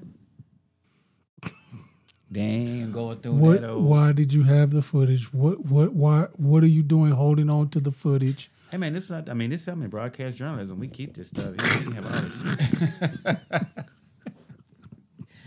Dang, 2.31 2.91
going 2.91 3.17
through 3.17 3.33
What? 3.33 3.61
that 3.61 3.69
old. 3.69 3.85
Why 3.85 4.11
did 4.11 4.33
you 4.33 4.43
have 4.43 4.71
the 4.71 4.81
footage? 4.81 5.33
What? 5.33 5.65
What? 5.65 5.93
Why? 5.93 6.27
What 6.35 6.63
are 6.63 6.67
you 6.67 6.83
doing 6.83 7.11
holding 7.11 7.49
on 7.49 7.69
to 7.69 7.79
the 7.79 7.91
footage? 7.91 8.51
Hey 8.69 8.77
man, 8.77 8.93
this 8.93 9.05
is 9.05 9.09
not. 9.09 9.29
I 9.29 9.33
mean, 9.33 9.49
this 9.49 9.61
is 9.61 9.65
something 9.65 9.85
in 9.85 9.89
broadcast 9.89 10.37
journalism. 10.37 10.77
We 10.79 10.87
keep 10.89 11.15
this 11.15 11.29
stuff. 11.29 11.53
You 11.53 11.91
can 11.91 11.91
have 11.93 12.05
all 12.05 12.21
this 12.21 12.41
shit. 12.41 13.37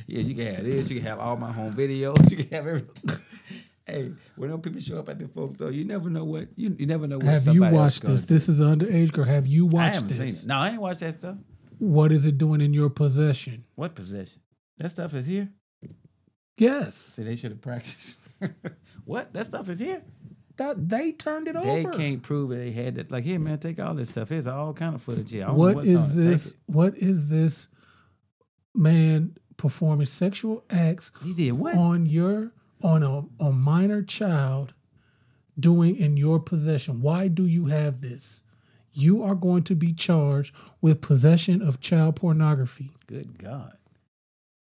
yeah, 0.08 0.20
you 0.20 0.34
can 0.34 0.54
have 0.54 0.64
this. 0.64 0.90
You 0.90 0.96
can 0.98 1.06
have 1.08 1.20
all 1.20 1.36
my 1.36 1.52
home 1.52 1.72
videos. 1.72 2.28
You 2.30 2.38
can 2.38 2.48
have 2.50 2.66
everything. 2.66 3.16
hey, 3.86 4.12
when 4.34 4.50
them 4.50 4.60
people 4.60 4.80
show 4.80 4.98
up 4.98 5.08
at 5.08 5.20
the 5.20 5.28
folk 5.28 5.56
though, 5.58 5.68
you 5.68 5.84
never 5.84 6.10
know 6.10 6.24
what 6.24 6.48
you, 6.56 6.74
you 6.76 6.86
never 6.86 7.06
know 7.06 7.18
what. 7.18 7.26
Have 7.26 7.46
you 7.46 7.62
watched 7.62 8.02
this? 8.02 8.24
This 8.24 8.48
is 8.48 8.58
an 8.58 8.80
underage 8.80 9.12
girl. 9.12 9.24
Have 9.24 9.46
you 9.46 9.66
I 9.66 9.70
watched 9.72 9.94
haven't 9.94 10.08
seen 10.10 10.18
this? 10.26 10.42
it. 10.42 10.48
No, 10.48 10.56
I 10.56 10.70
ain't 10.70 10.80
watched 10.80 11.00
that 11.00 11.14
stuff. 11.14 11.36
What 11.78 12.10
is 12.10 12.24
it 12.26 12.38
doing 12.38 12.60
in 12.60 12.74
your 12.74 12.90
possession? 12.90 13.64
What 13.76 13.94
possession? 13.94 14.40
That 14.78 14.90
stuff 14.90 15.14
is 15.14 15.26
here. 15.26 15.48
Yes, 16.58 16.94
See, 16.96 17.22
they 17.24 17.36
should 17.36 17.50
have 17.52 17.60
practiced. 17.60 18.16
what? 19.04 19.32
That 19.32 19.46
stuff 19.46 19.68
is 19.68 19.78
here. 19.78 20.02
that 20.58 20.88
they 20.88 21.12
turned 21.12 21.48
it 21.48 21.54
They 21.54 21.60
over. 21.60 21.90
They 21.90 21.96
can't 21.98 22.22
prove 22.22 22.52
it. 22.52 22.56
They 22.56 22.70
had 22.72 22.96
that. 22.96 23.10
Like, 23.10 23.24
here, 23.24 23.38
man, 23.38 23.58
take 23.58 23.80
all 23.80 23.94
this 23.94 24.10
stuff. 24.10 24.28
Here's 24.28 24.46
all 24.46 24.72
kind 24.74 24.94
of 24.94 25.02
footage 25.02 25.30
here. 25.30 25.44
I 25.44 25.46
don't 25.48 25.56
What 25.56 25.84
is 25.84 26.14
this? 26.14 26.54
What 26.66 26.96
is 26.96 27.28
this 27.30 27.68
man 28.74 29.36
performing 29.56 30.06
sexual 30.06 30.64
acts 30.70 31.12
He 31.22 31.34
did 31.34 31.52
what? 31.52 31.76
on 31.76 32.06
your 32.06 32.52
on 32.82 33.02
a, 33.02 33.22
a 33.42 33.52
minor 33.52 34.02
child 34.02 34.74
doing 35.58 35.96
in 35.96 36.16
your 36.16 36.38
possession? 36.40 37.00
Why 37.00 37.28
do 37.28 37.46
you 37.46 37.66
have 37.66 38.00
this? 38.02 38.42
You 38.92 39.22
are 39.22 39.34
going 39.34 39.62
to 39.64 39.74
be 39.74 39.92
charged 39.94 40.54
with 40.82 41.00
possession 41.00 41.62
of 41.62 41.80
child 41.80 42.16
pornography. 42.16 42.92
Good 43.06 43.38
God. 43.38 43.72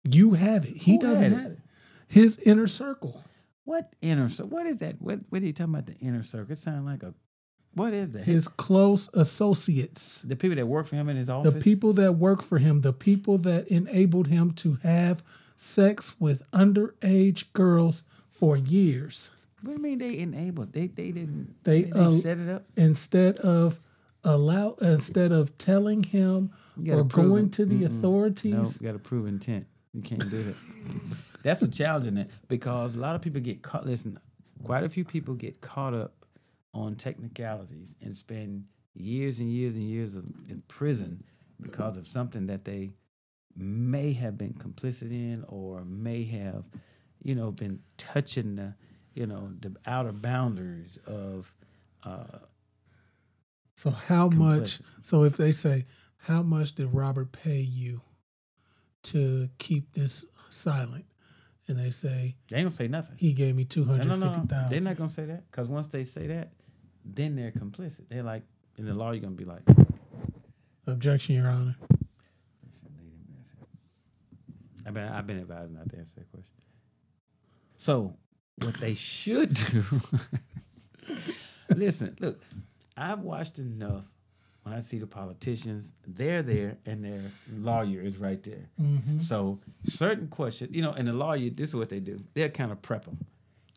You 0.04 0.34
have 0.34 0.66
it. 0.66 0.78
He 0.78 0.94
Who 0.96 1.00
doesn't 1.02 1.34
it? 1.34 1.38
have 1.38 1.52
it. 1.54 1.60
His 2.14 2.38
inner 2.46 2.68
circle. 2.68 3.24
What 3.66 3.92
inner 4.02 4.30
circle? 4.30 4.50
What 4.50 4.68
is 4.68 4.78
that? 4.78 5.02
What 5.02 5.20
what 5.30 5.42
are 5.42 5.46
you 5.46 5.54
talking 5.54 5.74
about? 5.74 5.88
The 5.88 5.96
inner 5.96 6.22
circle? 6.24 6.52
It 6.54 6.60
sounds 6.60 6.86
like 6.86 7.02
a. 7.04 7.14
What 7.76 7.94
is 7.94 8.12
that? 8.12 8.24
His 8.24 8.48
close 8.48 9.10
associates. 9.16 10.22
the 10.22 10.36
people 10.36 10.56
that 10.58 10.68
work 10.68 10.86
for 10.86 10.96
him 10.96 11.10
in 11.10 11.18
his 11.18 11.28
office. 11.28 11.52
The 11.54 11.60
people 11.60 11.92
that 11.94 12.14
work 12.14 12.44
for 12.44 12.60
him, 12.60 12.82
the 12.82 12.94
people 12.94 13.40
that 13.40 13.68
enabled 13.70 14.28
him 14.28 14.52
to 14.64 14.78
have 14.84 15.24
sex 15.56 16.14
with 16.20 16.44
underage 16.52 17.52
girls 17.54 18.04
for 18.30 18.56
years. 18.58 19.32
What 19.62 19.72
do 19.72 19.78
you 19.78 19.82
mean 19.82 19.98
they 19.98 20.20
enabled? 20.20 20.74
They 20.74 20.86
they 20.88 21.12
didn't. 21.12 21.56
They, 21.64 21.84
They, 21.84 21.92
uh, 22.00 22.12
set 22.18 22.38
it 22.38 22.50
up. 22.50 22.66
instead 22.76 23.40
of 23.40 23.80
allow 24.24 24.76
instead 24.82 25.32
of 25.32 25.58
telling 25.58 26.04
him 26.04 26.52
or 26.88 27.04
going 27.04 27.48
it. 27.48 27.54
to 27.54 27.66
the 27.66 27.82
Mm-mm. 27.82 27.86
authorities 27.98 28.54
No, 28.54 28.62
you 28.88 28.94
got 28.94 29.02
to 29.02 29.04
prove 29.04 29.26
intent. 29.26 29.66
You 29.94 30.02
can't 30.02 30.30
do 30.30 30.40
it. 30.50 30.56
That's 31.44 31.62
a 31.62 31.68
challenge 31.68 32.08
in 32.08 32.18
it 32.18 32.32
because 32.48 32.96
a 32.96 33.00
lot 33.00 33.16
of 33.16 33.22
people 33.22 33.42
get 33.42 33.62
caught. 33.62 33.86
Listen, 33.86 34.18
quite 34.64 34.84
a 34.84 34.90
few 34.90 35.04
people 35.04 35.36
get 35.36 35.62
caught 35.62 35.94
up 35.94 36.26
on 36.74 36.96
technicalities 36.96 37.96
and 38.02 38.16
spend 38.16 38.66
years 38.96 39.40
and 39.40 39.52
years 39.52 39.76
and 39.76 39.84
years 39.84 40.16
of, 40.16 40.26
in 40.50 40.64
prison 40.68 41.24
because 41.62 41.98
of 41.98 42.08
something 42.08 42.48
that 42.48 42.66
they 42.66 42.92
may 43.56 44.14
have 44.14 44.38
been 44.38 44.54
complicit 44.54 45.12
in 45.12 45.44
or 45.48 45.84
may 45.86 46.24
have, 46.24 46.64
you 47.22 47.36
know, 47.36 47.52
been 47.52 47.80
touching 47.98 48.56
the, 48.56 48.74
you 49.14 49.28
know, 49.28 49.52
the 49.60 49.76
outer 49.86 50.12
boundaries 50.12 50.98
of. 51.06 51.54
Uh, 52.04 52.40
so 53.76 53.90
how 53.90 54.30
much 54.30 54.80
so 55.02 55.24
if 55.24 55.36
they 55.36 55.52
say 55.52 55.86
how 56.28 56.44
much 56.44 56.76
did 56.76 56.94
robert 56.94 57.32
pay 57.32 57.60
you 57.60 58.02
to 59.02 59.50
keep 59.58 59.94
this 59.94 60.24
silent 60.50 61.06
and 61.68 61.78
they 61.78 61.92
say 61.92 62.36
they 62.50 62.58
ain't 62.58 62.66
gonna 62.66 62.72
say 62.72 62.88
nothing. 62.88 63.16
he 63.18 63.34
gave 63.34 63.56
me 63.56 63.66
No, 63.76 63.86
no, 63.86 64.04
no, 64.04 64.16
no. 64.16 64.34
250000 64.34 64.70
They're 64.70 64.82
not 64.82 64.98
gonna 64.98 65.10
say 65.10 65.26
that 65.26 65.50
because 65.50 65.68
once 65.68 65.88
they 65.88 66.04
say 66.04 66.28
that, 66.28 66.52
then 67.06 67.36
they're 67.36 67.52
complicit. 67.52 68.08
They're 68.10 68.24
like, 68.24 68.44
in 68.78 68.86
the 68.86 68.94
law, 68.94 69.12
you're 69.12 69.22
gonna 69.22 69.36
be 69.36 69.46
like, 69.46 69.62
objection 70.88 71.36
your 71.36 71.48
honor 71.48 71.76
I've 74.86 74.94
been, 74.94 75.04
I've 75.04 75.28
been 75.28 75.38
advised 75.38 75.72
not 75.72 75.90
to 75.90 75.98
answer 75.98 76.14
that 76.18 76.30
question. 76.32 76.50
So, 77.78 78.18
what 78.58 78.74
they 78.76 78.94
should 78.94 79.54
do, 79.54 79.84
listen, 81.76 82.16
look, 82.20 82.42
I've 82.98 83.20
watched 83.20 83.60
enough. 83.60 84.04
When 84.64 84.74
I 84.74 84.80
see 84.80 84.98
the 84.98 85.08
politicians, 85.08 85.94
they're 86.08 86.42
there 86.42 86.78
and 86.86 87.04
their 87.04 87.22
lawyer 87.52 88.00
is 88.00 88.18
right 88.18 88.42
there. 88.44 88.70
Mm-hmm. 88.82 89.18
So, 89.18 89.60
certain 89.84 90.30
questions, 90.30 90.74
you 90.76 90.82
know, 90.82 90.94
and 90.94 91.08
the 91.08 91.14
lawyer, 91.14 91.50
this 91.50 91.70
is 91.70 91.76
what 91.76 91.90
they 91.90 92.00
do. 92.00 92.24
They'll 92.34 92.50
kind 92.50 92.72
of 92.72 92.82
prep 92.82 93.04
them. 93.04 93.26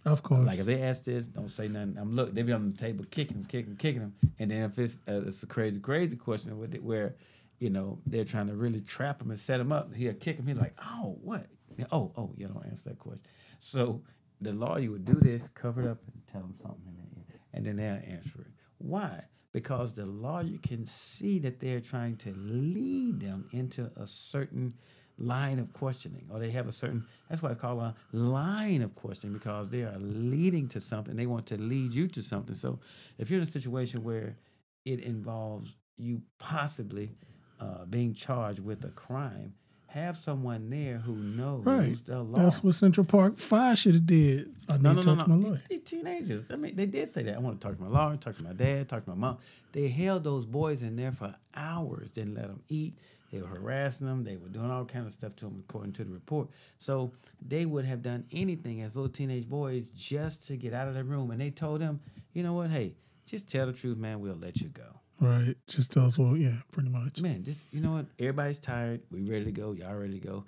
of 0.04 0.22
course 0.22 0.46
Like 0.46 0.60
if 0.60 0.66
they 0.66 0.80
ask 0.82 1.02
this, 1.02 1.26
don't 1.26 1.48
say 1.48 1.66
nothing. 1.66 1.96
I'm 1.98 2.14
look. 2.14 2.32
They 2.32 2.42
be 2.42 2.52
on 2.52 2.70
the 2.70 2.78
table 2.78 3.04
kicking 3.10 3.38
them, 3.38 3.46
kicking 3.46 3.70
them, 3.70 3.76
kicking 3.76 4.00
them. 4.00 4.14
And 4.38 4.50
then 4.50 4.62
if 4.62 4.78
it's 4.78 5.00
uh, 5.08 5.22
it's 5.26 5.42
a 5.42 5.46
crazy, 5.46 5.80
crazy 5.80 6.16
question 6.16 6.56
with 6.58 6.74
it, 6.74 6.82
where 6.84 7.16
you 7.58 7.70
know 7.70 7.98
they're 8.06 8.24
trying 8.24 8.46
to 8.46 8.54
really 8.54 8.80
trap 8.80 9.20
him 9.20 9.30
and 9.30 9.40
set 9.40 9.58
him 9.58 9.72
up, 9.72 9.92
he'll 9.92 10.14
kick 10.14 10.36
him. 10.38 10.46
He's 10.46 10.58
like, 10.58 10.74
oh, 10.80 11.18
what? 11.20 11.46
Oh, 11.90 12.12
oh, 12.16 12.32
you 12.36 12.46
don't 12.46 12.64
answer 12.66 12.90
that 12.90 12.98
question. 13.00 13.26
So 13.58 14.02
the 14.40 14.52
lawyer 14.52 14.90
would 14.92 15.04
do 15.04 15.14
this, 15.14 15.48
cover 15.48 15.82
it 15.82 15.88
up, 15.88 15.98
and 16.12 16.22
tell 16.30 16.42
them 16.42 16.54
something 16.62 16.82
in 16.86 16.94
their 16.94 17.24
ear, 17.34 17.40
and 17.52 17.66
then 17.66 17.76
they'll 17.76 18.14
answer 18.16 18.40
it. 18.42 18.52
Why? 18.78 19.24
Because 19.56 19.94
the 19.94 20.04
law 20.04 20.40
you 20.40 20.58
can 20.58 20.84
see 20.84 21.38
that 21.38 21.60
they're 21.60 21.80
trying 21.80 22.16
to 22.16 22.34
lead 22.36 23.20
them 23.20 23.48
into 23.52 23.90
a 23.96 24.06
certain 24.06 24.74
line 25.16 25.58
of 25.58 25.72
questioning, 25.72 26.26
or 26.30 26.38
they 26.38 26.50
have 26.50 26.68
a 26.68 26.72
certain. 26.72 27.06
That's 27.30 27.42
why 27.42 27.52
it's 27.52 27.60
called 27.62 27.80
a 27.80 27.94
line 28.12 28.82
of 28.82 28.94
questioning 28.94 29.32
because 29.32 29.70
they 29.70 29.80
are 29.80 29.96
leading 29.98 30.68
to 30.68 30.78
something. 30.78 31.16
They 31.16 31.24
want 31.24 31.46
to 31.46 31.56
lead 31.56 31.94
you 31.94 32.06
to 32.06 32.20
something. 32.20 32.54
So, 32.54 32.80
if 33.16 33.30
you're 33.30 33.40
in 33.40 33.48
a 33.48 33.50
situation 33.50 34.04
where 34.04 34.36
it 34.84 35.00
involves 35.00 35.74
you 35.96 36.20
possibly 36.38 37.16
uh, 37.58 37.86
being 37.86 38.12
charged 38.12 38.60
with 38.60 38.84
a 38.84 38.90
crime, 38.90 39.54
have 39.88 40.16
someone 40.16 40.68
there 40.68 40.98
who 40.98 41.14
knows 41.14 41.64
right 41.64 41.96
the 42.06 42.22
law. 42.22 42.38
that's 42.38 42.62
what 42.62 42.74
central 42.74 43.06
park 43.06 43.38
five 43.38 43.78
should 43.78 43.94
have 43.94 44.06
did 44.06 44.52
i 44.68 44.76
No, 44.76 44.92
need 44.92 45.02
to 45.02 45.08
no, 45.08 45.16
talk 45.16 45.28
no. 45.28 45.34
to 45.34 45.40
my 45.40 45.48
lawyer 45.48 45.62
They, 45.68 45.76
they 45.76 45.82
teenagers. 45.82 46.50
I 46.50 46.56
mean, 46.56 46.74
they 46.76 46.86
did 46.86 47.08
say 47.08 47.22
that. 47.22 47.36
I 47.36 47.38
want 47.38 47.60
to 47.60 47.66
talk 47.66 47.76
to 47.76 47.82
my 47.82 47.88
lawyer, 47.88 48.16
talk 48.16 48.36
to 48.36 48.42
my 48.42 48.52
dad, 48.52 48.88
talk 48.88 49.04
to 49.04 49.10
my 49.10 49.16
mom. 49.16 49.38
They 49.72 49.88
held 49.88 50.24
those 50.24 50.44
boys 50.44 50.82
in 50.82 50.96
there 50.96 51.12
for 51.12 51.34
hours. 51.54 52.10
Didn't 52.10 52.34
let 52.34 52.48
them 52.48 52.62
eat. 52.68 52.98
They 53.30 53.38
They 53.38 53.42
were 53.42 53.48
harassing 53.48 54.06
them. 54.06 54.24
They 54.24 54.36
were 54.36 54.48
doing 54.48 54.70
all 54.70 54.84
kind 54.84 55.06
of 55.06 55.12
stuff 55.12 55.36
to 55.36 55.44
them, 55.46 55.62
according 55.68 55.92
to 55.94 56.04
the 56.04 56.10
report. 56.12 56.48
So 56.78 57.12
they 57.46 57.64
would 57.66 57.84
have 57.84 58.02
done 58.02 58.24
anything 58.32 58.82
as 58.82 58.96
little 58.96 59.08
teenage 59.10 59.48
boys 59.48 59.90
just 59.90 60.46
to 60.48 60.56
get 60.56 60.72
out 60.74 60.88
of 60.88 60.94
the 60.94 61.04
room. 61.04 61.30
And 61.30 61.40
they 61.40 61.50
told 61.50 61.80
them, 61.80 62.00
you 62.32 62.42
know 62.42 62.54
what? 62.54 62.70
Hey, 62.70 62.94
just 63.24 63.48
tell 63.48 63.66
the 63.66 63.72
truth, 63.72 63.98
man. 63.98 64.20
We'll 64.20 64.34
let 64.36 64.60
you 64.60 64.68
go. 64.68 65.00
Right. 65.20 65.56
Just 65.66 65.92
tell 65.92 66.06
us 66.06 66.18
what. 66.18 66.38
Yeah, 66.38 66.56
pretty 66.72 66.90
much. 66.90 67.20
Man, 67.20 67.42
just 67.42 67.72
you 67.72 67.80
know 67.80 67.92
what? 67.92 68.06
Everybody's 68.18 68.58
tired. 68.58 69.00
We 69.10 69.22
ready 69.22 69.46
to 69.46 69.52
go. 69.52 69.72
Y'all 69.72 69.94
ready 69.94 70.18
to 70.18 70.26
go? 70.26 70.44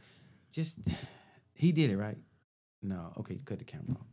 Just 0.50 0.78
he 1.54 1.72
did 1.72 1.90
it 1.90 1.96
right. 1.96 2.18
No, 2.82 3.12
okay, 3.18 3.40
cut 3.44 3.58
the 3.58 3.64
camera 3.64 3.92
off. 3.92 4.06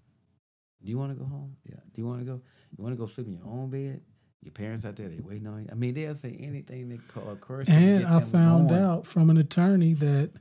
Do 0.83 0.89
you 0.89 0.97
want 0.97 1.11
to 1.11 1.21
go 1.21 1.25
home? 1.25 1.55
Yeah. 1.67 1.75
Do 1.93 2.01
you 2.01 2.07
want 2.07 2.19
to 2.19 2.25
go? 2.25 2.41
You 2.77 2.83
want 2.83 2.95
to 2.95 2.99
go 2.99 3.07
sleep 3.07 3.27
in 3.27 3.33
your 3.33 3.45
own 3.45 3.69
bed? 3.69 4.01
Your 4.41 4.51
parents 4.51 4.85
out 4.85 4.95
there, 4.95 5.09
they 5.09 5.19
waiting 5.19 5.47
on 5.47 5.63
you. 5.63 5.69
I 5.71 5.73
mean, 5.73 5.95
they'll 5.95 6.13
say 6.13 6.37
anything 6.39 6.89
that 6.89 7.07
call 7.07 7.35
curse. 7.35 7.67
And 7.67 8.05
I 8.05 8.19
found 8.19 8.71
out 8.71 9.07
from 9.07 9.31
an 9.31 9.37
attorney 9.37 9.95
that 9.95 10.31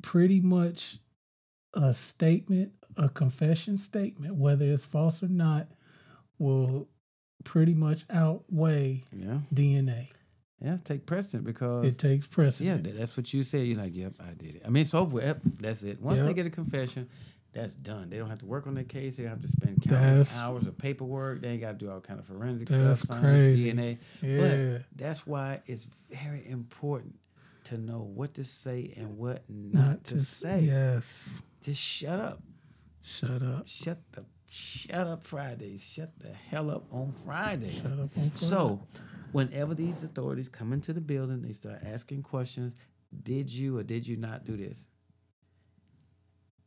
pretty 0.00 0.40
much 0.40 0.98
a 1.74 1.92
statement, 1.92 2.72
a 2.96 3.08
confession 3.08 3.76
statement, 3.76 4.36
whether 4.36 4.64
it's 4.66 4.84
false 4.84 5.24
or 5.24 5.28
not, 5.28 5.68
will 6.38 6.88
pretty 7.44 7.74
much 7.74 8.04
outweigh 8.10 9.04
Yeah, 9.12 9.38
DNA. 9.54 10.08
yeah, 10.60 10.78
take 10.84 11.06
precedent 11.06 11.44
because 11.44 11.86
It 11.86 11.98
takes 11.98 12.26
yeah, 12.26 12.34
precedent. 12.34 12.84
that- 12.84 12.96
that's 12.98 13.16
what 13.16 13.32
you 13.32 13.42
said. 13.42 13.66
You're 13.66 13.78
like, 13.78 13.94
yep, 13.94 14.14
I 14.20 14.32
did 14.34 14.56
it. 14.56 14.62
I 14.64 14.68
mean, 14.70 14.82
it's 14.82 14.94
over. 14.94 15.20
Yep, 15.20 15.40
that's 15.60 15.82
it. 15.82 16.00
Once 16.00 16.20
they 16.20 16.34
get 16.34 16.46
a 16.46 16.50
confession, 16.50 17.08
that's 17.52 17.74
done. 17.74 18.08
They 18.08 18.16
don't 18.16 18.30
have 18.30 18.38
to 18.38 18.46
work 18.46 18.66
on 18.66 18.74
their 18.74 18.84
case. 18.84 19.16
They 19.16 19.24
don't 19.24 19.32
have 19.32 19.42
to 19.42 19.48
spend 19.48 19.82
countless 19.82 20.34
That's- 20.34 20.38
hours 20.38 20.66
of 20.66 20.78
paperwork. 20.78 21.42
They 21.42 21.48
ain't 21.48 21.60
got 21.60 21.78
to 21.78 21.84
do 21.84 21.90
all 21.90 22.00
kind 22.00 22.18
of 22.18 22.24
forensic 22.26 22.68
That's 22.68 23.00
stuff. 23.00 23.20
crazy. 23.20 23.70
DNA. 23.72 23.98
Yeah. 24.22 24.40
But 24.78 24.82
that's 24.96 25.26
why 25.26 25.60
it's 25.66 25.86
very 26.10 26.48
important 26.48 27.18
to 27.64 27.76
know 27.78 28.00
what 28.14 28.34
to 28.34 28.44
say 28.44 28.94
and 28.96 29.18
what 29.18 29.42
not, 29.48 29.74
Not 29.86 30.04
to, 30.04 30.14
to 30.14 30.20
say. 30.20 30.60
Yes. 30.62 31.42
Just 31.60 31.80
shut 31.80 32.18
up. 32.18 32.40
Shut 33.02 33.42
up. 33.42 33.68
Shut 33.68 33.98
the 34.12 34.24
shut 34.52 35.06
up 35.06 35.24
Fridays. 35.24 35.82
Shut 35.82 36.10
the 36.18 36.28
hell 36.28 36.70
up 36.70 36.84
on 36.92 37.10
Fridays. 37.10 37.76
Shut 37.76 37.92
up 37.92 38.00
on 38.00 38.08
Friday. 38.08 38.30
So, 38.34 38.80
whenever 39.32 39.74
these 39.74 40.04
authorities 40.04 40.48
come 40.48 40.72
into 40.72 40.92
the 40.92 41.00
building, 41.00 41.40
they 41.42 41.52
start 41.52 41.78
asking 41.84 42.22
questions. 42.22 42.74
Did 43.22 43.50
you 43.50 43.78
or 43.78 43.82
did 43.82 44.06
you 44.06 44.16
not 44.16 44.44
do 44.44 44.56
this? 44.56 44.86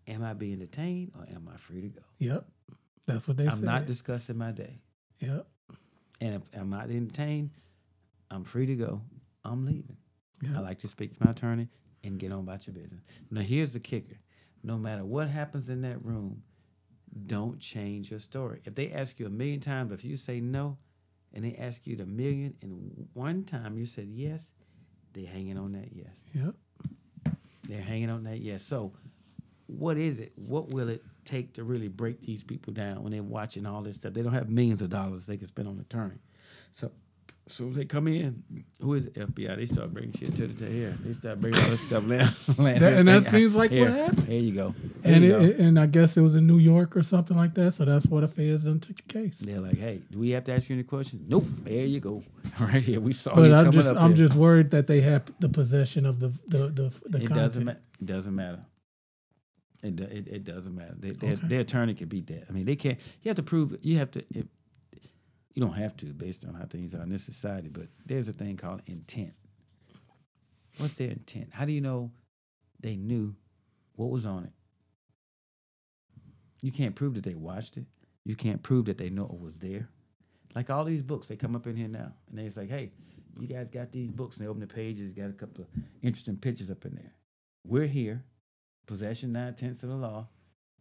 Am 0.08 0.24
I 0.24 0.34
being 0.34 0.60
detained 0.60 1.12
or 1.18 1.26
am 1.34 1.50
I 1.52 1.58
free 1.58 1.82
to 1.82 1.88
go? 1.90 2.02
Yep. 2.20 2.46
That's 3.06 3.28
what 3.28 3.38
they 3.38 3.44
say. 3.44 3.50
I'm 3.50 3.58
said. 3.58 3.66
not 3.66 3.86
discussing 3.86 4.38
my 4.38 4.52
day. 4.52 4.80
yep. 5.20 5.48
And 6.22 6.36
if 6.36 6.42
I'm 6.60 6.70
not 6.70 6.88
detained, 6.88 7.52
I'm 8.32 8.44
free 8.44 8.66
to 8.68 8.76
go. 8.76 9.02
I'm 9.44 9.66
leaving. 9.66 9.98
Yep. 10.42 10.56
I 10.56 10.60
like 10.60 10.80
to 10.80 10.88
speak 10.88 11.18
to 11.18 11.26
my 11.26 11.32
attorney 11.32 11.68
and 12.04 12.18
get 12.18 12.32
on 12.32 12.40
about 12.40 12.66
your 12.66 12.74
business. 12.74 13.02
Now, 13.30 13.42
here's 13.42 13.74
the 13.74 13.80
kicker 13.80 14.18
no 14.64 14.78
matter 14.78 15.06
what 15.06 15.28
happens 15.28 15.70
in 15.70 15.82
that 15.82 16.04
room, 16.04 16.42
don't 17.28 17.60
change 17.60 18.12
your 18.12 18.20
story. 18.20 18.62
If 18.66 18.76
they 18.76 18.92
ask 18.92 19.20
you 19.20 19.26
a 19.26 19.30
million 19.30 19.60
times, 19.60 19.92
if 19.92 20.04
you 20.04 20.18
say 20.18 20.40
no, 20.40 20.78
and 21.34 21.44
they 21.44 21.56
ask 21.56 21.86
you 21.86 21.96
the 21.96 22.06
million 22.06 22.56
and 22.62 23.08
one 23.14 23.44
time 23.44 23.78
you 23.78 23.86
said 23.86 24.08
yes, 24.10 24.50
they're 25.14 25.26
hanging 25.26 25.58
on 25.58 25.74
that 25.74 25.90
yes. 25.92 26.16
Yep. 26.34 26.56
They're 27.68 27.82
hanging 27.82 28.10
on 28.10 28.24
that 28.24 28.40
yes. 28.40 28.64
So, 28.64 28.94
what 29.68 29.98
is 29.98 30.20
it? 30.20 30.32
What 30.36 30.70
will 30.70 30.90
it 30.90 31.04
take 31.26 31.54
to 31.54 31.64
really 31.64 31.88
break 31.88 32.22
these 32.22 32.44
people 32.44 32.72
down 32.74 33.02
when 33.04 33.12
they're 33.12 33.24
watching 33.24 33.66
all 33.66 33.82
this 33.82 33.96
stuff? 33.96 34.14
They 34.14 34.22
don't 34.22 34.34
have 34.34 34.50
millions 34.50 34.82
of 34.82 34.90
dollars 34.90 35.26
they 35.26 35.38
can 35.38 35.48
spend 35.48 35.68
on 35.68 35.80
attorney. 35.80 36.20
So, 36.72 36.92
so 37.48 37.70
they 37.70 37.86
come 37.86 38.08
in. 38.08 38.44
Who 38.82 38.94
is 38.96 39.06
it? 39.06 39.14
FBI? 39.14 39.56
They 39.56 39.66
start 39.68 39.94
bringing 39.94 40.12
shit 40.14 40.36
to 40.36 40.48
the 40.48 40.54
table. 40.54 40.72
Here, 40.74 40.96
they 41.02 41.14
start 41.14 41.40
bringing 41.42 41.60
all 41.62 41.70
this 41.70 41.82
stuff 41.82 42.08
down. 42.08 42.28
That- 42.80 42.94
and 42.94 43.08
that 43.08 43.24
seems 43.24 43.56
like 43.56 43.72
what 43.72 43.92
happened. 43.92 44.28
Here 44.28 44.40
you 44.40 44.52
go. 44.54 44.74
Here 45.04 45.14
And 45.16 45.24
you 45.24 45.36
it, 45.36 45.40
go. 45.40 45.46
it- 45.46 45.60
and 45.60 45.80
I 45.80 45.86
guess 45.86 46.18
it 46.18 46.22
was 46.22 46.36
in 46.36 46.48
New 46.48 46.58
York 46.58 46.98
or 46.98 47.04
something 47.04 47.38
like 47.38 47.54
that. 47.56 47.74
So 47.74 47.86
that's 47.86 48.08
what 48.08 48.24
a 48.24 48.28
feds 48.28 48.64
done 48.64 48.80
took 48.80 48.96
the 48.98 49.04
case. 49.04 49.40
They're 49.40 49.60
like, 49.60 49.78
hey, 49.78 50.02
do 50.12 50.18
we 50.20 50.32
have 50.32 50.44
to 50.46 50.54
ask 50.54 50.70
you 50.70 50.76
any 50.76 50.84
questions? 50.84 51.24
Nope. 51.28 51.46
There 51.64 51.86
you 51.86 52.00
go. 52.00 52.24
Right 52.60 52.82
here. 52.82 53.00
We 53.02 53.12
saw 53.14 53.36
But 53.36 53.44
you 53.50 53.54
I'm 53.56 53.66
coming 53.66 53.72
just 53.82 53.90
up 53.90 54.02
I'm 54.02 54.16
here. 54.16 54.18
just 54.28 54.36
worried 54.36 54.72
that 54.72 54.88
they 54.88 55.02
have 55.02 55.24
the 55.40 55.50
possession 55.50 56.06
of 56.06 56.20
the 56.20 56.30
the 56.48 56.68
the, 56.70 57.02
the 57.06 57.18
it 57.18 57.28
content. 57.28 57.36
doesn't 57.36 57.64
matter. 57.66 57.80
It 58.00 58.06
doesn't 58.06 58.36
matter. 58.36 58.60
It, 59.84 60.00
it, 60.00 60.28
it 60.28 60.44
doesn't 60.46 60.74
matter. 60.76 60.96
They, 60.98 61.10
their, 61.10 61.34
Okay. 61.34 61.48
their 61.48 61.60
attorney 61.62 61.94
can 61.94 62.08
beat 62.08 62.28
that. 62.28 62.46
I 62.50 62.54
mean, 62.54 62.66
they 62.66 62.76
can't. 62.76 63.00
You 63.22 63.30
have 63.30 63.36
to 63.36 63.44
prove. 63.44 63.78
You 63.82 63.98
have 64.00 64.10
to. 64.12 64.24
If, 64.34 64.46
you 65.56 65.62
don't 65.62 65.74
have 65.74 65.96
to, 65.98 66.08
based 66.08 66.46
on 66.46 66.54
how 66.54 66.66
things 66.66 66.94
are 66.94 67.02
in 67.02 67.10
this 67.10 67.24
society. 67.24 67.70
But 67.70 67.88
there's 68.06 68.28
a 68.28 68.34
thing 68.34 68.58
called 68.58 68.82
intent. 68.86 69.34
What's 70.78 70.94
their 70.94 71.10
intent? 71.10 71.50
How 71.52 71.64
do 71.66 71.72
you 71.72 71.82
know 71.82 72.12
they 72.82 72.98
knew 72.98 73.36
what 73.96 74.10
was 74.10 74.26
on 74.26 74.44
it? 74.44 74.52
You 76.62 76.72
can't 76.72 76.94
prove 76.94 77.14
that 77.16 77.24
they 77.24 77.36
watched 77.36 77.78
it. 77.78 77.86
You 78.26 78.36
can't 78.36 78.62
prove 78.62 78.86
that 78.86 78.98
they 78.98 79.10
know 79.10 79.26
it 79.26 79.40
was 79.40 79.58
there. 79.60 79.88
Like 80.54 80.70
all 80.70 80.84
these 80.84 81.02
books, 81.02 81.28
they 81.28 81.38
come 81.38 81.56
up 81.56 81.68
in 81.68 81.76
here 81.76 81.88
now, 81.88 82.12
and 82.30 82.38
they 82.38 82.50
say, 82.50 82.66
"Hey, 82.66 82.92
you 83.40 83.48
guys 83.48 83.70
got 83.70 83.92
these 83.92 84.10
books?" 84.10 84.38
And 84.38 84.46
they 84.46 84.50
open 84.50 84.62
the 84.62 84.68
pages, 84.68 85.14
got 85.14 85.30
a 85.30 85.34
couple 85.34 85.64
of 85.64 85.68
interesting 86.02 86.38
pictures 86.38 86.72
up 86.72 86.86
in 86.86 86.96
there. 86.96 87.14
We're 87.66 87.88
here, 87.88 88.24
possession 88.88 89.32
nine 89.32 89.54
tenths 89.54 89.84
of 89.84 89.90
the 89.90 89.96
law. 89.96 90.28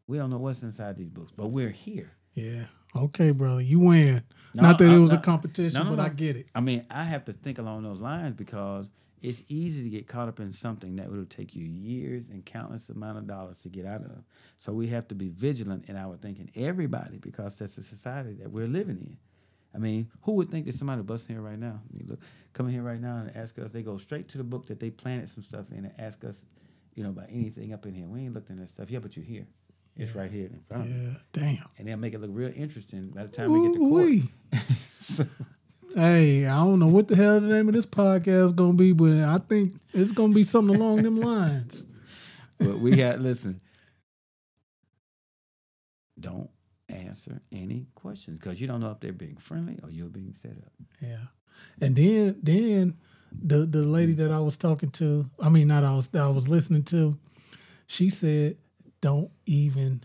We 0.07 0.17
don't 0.17 0.31
know 0.31 0.39
what's 0.39 0.63
inside 0.63 0.97
these 0.97 1.11
books, 1.11 1.33
but 1.37 1.49
we're 1.49 1.71
here. 1.71 2.13
Yeah. 2.35 2.67
Okay, 2.97 3.33
brother. 3.33 3.61
You 3.61 3.81
win. 3.81 4.23
No, 4.55 4.63
not 4.63 4.79
that 4.79 4.91
it 4.91 4.95
I'm 4.95 5.03
was 5.03 5.13
a 5.13 5.19
competition, 5.19 5.83
no, 5.83 5.91
no, 5.91 5.97
but 5.97 6.05
I 6.05 6.09
get 6.11 6.37
it. 6.37 6.47
I 6.55 6.61
mean, 6.61 6.87
I 6.89 7.03
have 7.03 7.25
to 7.25 7.33
think 7.33 7.59
along 7.59 7.83
those 7.83 8.01
lines 8.01 8.37
because 8.37 8.89
it's 9.21 9.43
easy 9.49 9.83
to 9.85 9.91
get 9.91 10.07
caught 10.07 10.29
up 10.29 10.39
in 10.39 10.53
something 10.53 10.97
that 10.97 11.11
would 11.11 11.29
take 11.31 11.57
you 11.57 11.65
years 11.65 12.29
and 12.29 12.45
countless 12.45 12.89
amount 12.91 13.19
of 13.19 13.27
dollars 13.27 13.63
to 13.63 13.69
get 13.69 13.85
out 13.85 14.03
of. 14.03 14.23
So 14.57 14.73
we 14.73 14.87
have 14.89 15.09
to 15.09 15.15
be 15.15 15.29
vigilant 15.29 15.89
in 15.89 15.97
our 15.97 16.17
thinking. 16.17 16.51
Everybody, 16.55 17.19
because 17.19 17.57
that's 17.59 17.75
the 17.75 17.83
society 17.83 18.35
that 18.35 18.51
we're 18.51 18.69
living 18.69 18.99
in. 18.99 19.17
I 19.75 19.79
mean, 19.79 20.09
who 20.23 20.35
would 20.35 20.51
think 20.51 20.67
that 20.67 20.75
somebody 20.75 21.03
busting 21.03 21.35
here 21.35 21.43
right 21.43 21.59
now? 21.59 21.81
I 21.83 21.97
mean, 21.97 22.07
look, 22.07 22.21
coming 22.53 22.73
here 22.73 22.83
right 22.83 23.01
now 23.01 23.17
and 23.17 23.37
ask 23.37 23.59
us. 23.59 23.73
They 23.73 23.83
go 23.83 23.99
straight 23.99 24.29
to 24.29 24.39
the 24.39 24.45
book 24.45 24.67
that 24.67 24.79
they 24.79 24.91
planted 24.91 25.29
some 25.29 25.43
stuff 25.43 25.67
in 25.73 25.87
and 25.87 25.93
ask 25.99 26.23
us, 26.25 26.45
you 26.95 27.03
know, 27.03 27.11
about 27.11 27.27
anything 27.29 27.73
up 27.73 27.87
in 27.87 27.95
here. 27.95 28.07
We 28.07 28.21
ain't 28.21 28.35
looked 28.35 28.51
in 28.51 28.61
that 28.61 28.69
stuff. 28.69 28.89
Yeah, 28.89 29.01
but 29.01 29.17
you're 29.17 29.25
here. 29.25 29.47
It's 29.97 30.15
right 30.15 30.31
here 30.31 30.47
in 30.47 30.61
front 30.69 30.91
of. 30.91 30.97
Yeah. 30.97 31.11
Damn. 31.33 31.65
And 31.79 31.89
they'll 31.89 31.97
make 31.97 32.15
it 32.15 32.21
look 32.21 32.31
real 32.33 32.53
interesting 32.55 33.09
by 33.11 33.23
the 33.23 33.29
time 33.29 33.53
we 33.53 33.69
get 33.69 33.75
to 33.75 33.79
court. 33.79 34.63
So- 35.01 35.27
Hey, 35.95 36.45
I 36.47 36.57
don't 36.65 36.81
know 36.81 36.89
what 36.89 37.07
the 37.07 37.15
hell 37.15 37.39
the 37.41 37.47
name 37.47 37.69
of 37.69 37.75
this 37.75 37.87
podcast 37.87 38.47
is 38.47 38.53
gonna 38.53 38.73
be, 38.73 38.93
but 38.93 39.13
I 39.13 39.39
think 39.39 39.75
it's 39.93 40.11
gonna 40.11 40.33
be 40.35 40.43
something 40.43 40.75
along 40.75 41.03
them 41.05 41.21
lines. 41.21 41.87
but 42.59 42.81
we 42.81 42.99
had 42.99 43.21
listen. 43.23 43.61
Don't 46.19 46.51
answer 46.89 47.41
any 47.53 47.87
questions 47.95 48.41
because 48.41 48.61
you 48.61 48.67
don't 48.67 48.81
know 48.81 48.91
if 48.91 48.99
they're 48.99 49.13
being 49.13 49.37
friendly 49.37 49.79
or 49.85 49.91
you're 49.91 50.09
being 50.09 50.33
set 50.35 50.53
up. 50.53 50.73
Yeah. 51.01 51.27
And 51.81 51.95
then 51.95 52.41
then 52.43 52.97
the 53.31 53.59
the 53.67 53.85
lady 53.85 54.15
that 54.15 54.33
I 54.33 54.41
was 54.41 54.57
talking 54.57 54.91
to, 54.93 55.31
I 55.39 55.49
mean 55.49 55.69
not 55.69 55.85
I 55.85 55.95
was 55.95 56.09
that 56.09 56.23
I 56.23 56.29
was 56.29 56.49
listening 56.49 56.83
to, 56.85 57.17
she 57.87 58.11
said, 58.11 58.57
Don't 59.05 59.31
even 59.45 60.03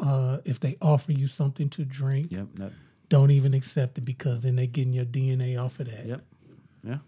uh 0.00 0.38
if 0.44 0.58
they 0.58 0.76
offer 0.82 1.12
you 1.12 1.28
something 1.28 1.68
to 1.70 1.84
drink, 1.84 2.32
Yep. 2.32 2.46
No, 2.58 2.70
don't 3.08 3.30
even 3.30 3.54
accept 3.54 3.98
it 3.98 4.00
because 4.04 4.40
then 4.40 4.56
they're 4.56 4.66
getting 4.66 4.92
your 4.92 5.04
DNA 5.04 5.56
off 5.56 5.78
of 5.78 5.86
that. 5.92 6.06
yep. 6.06 6.24
Yeah. 6.82 6.98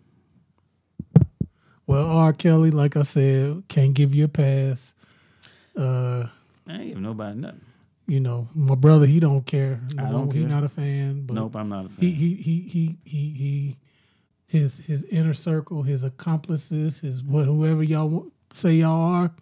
Well, 1.89 2.07
R. 2.07 2.33
Kelly, 2.33 2.71
like 2.71 2.97
I 2.97 3.03
said, 3.03 3.65
can't 3.69 3.95
give 3.95 4.15
you 4.15 4.25
a 4.27 4.29
pass. 4.29 4.95
Uh, 5.77 6.27
I 6.69 6.73
ain't 6.75 6.87
giving 6.89 7.03
nobody 7.03 7.39
nothing. 7.41 7.61
you 8.07 8.21
know, 8.21 8.47
my 8.55 8.77
brother, 8.77 9.07
he 9.07 9.19
don't 9.19 9.45
care. 9.45 9.81
I 9.99 10.11
don't 10.11 10.33
He 10.33 10.41
care. 10.41 10.49
not 10.49 10.63
a 10.63 10.69
fan, 10.69 11.27
but 11.27 11.35
nope, 11.35 11.57
I'm 11.57 11.69
not 11.69 11.87
a 11.87 11.89
fan. 11.89 11.99
he 12.09 12.13
he 12.13 12.35
he 12.37 12.61
he 12.61 12.97
he 13.05 13.21
he 13.31 13.77
his 14.47 14.79
his 14.79 15.03
inner 15.07 15.35
circle, 15.35 15.83
his 15.83 16.05
accomplices, 16.05 17.01
his 17.01 17.23
wh- 17.23 17.45
whoever 17.45 17.83
y'all 17.83 18.29
say 18.55 18.75
y'all 18.75 19.03
are. 19.03 19.33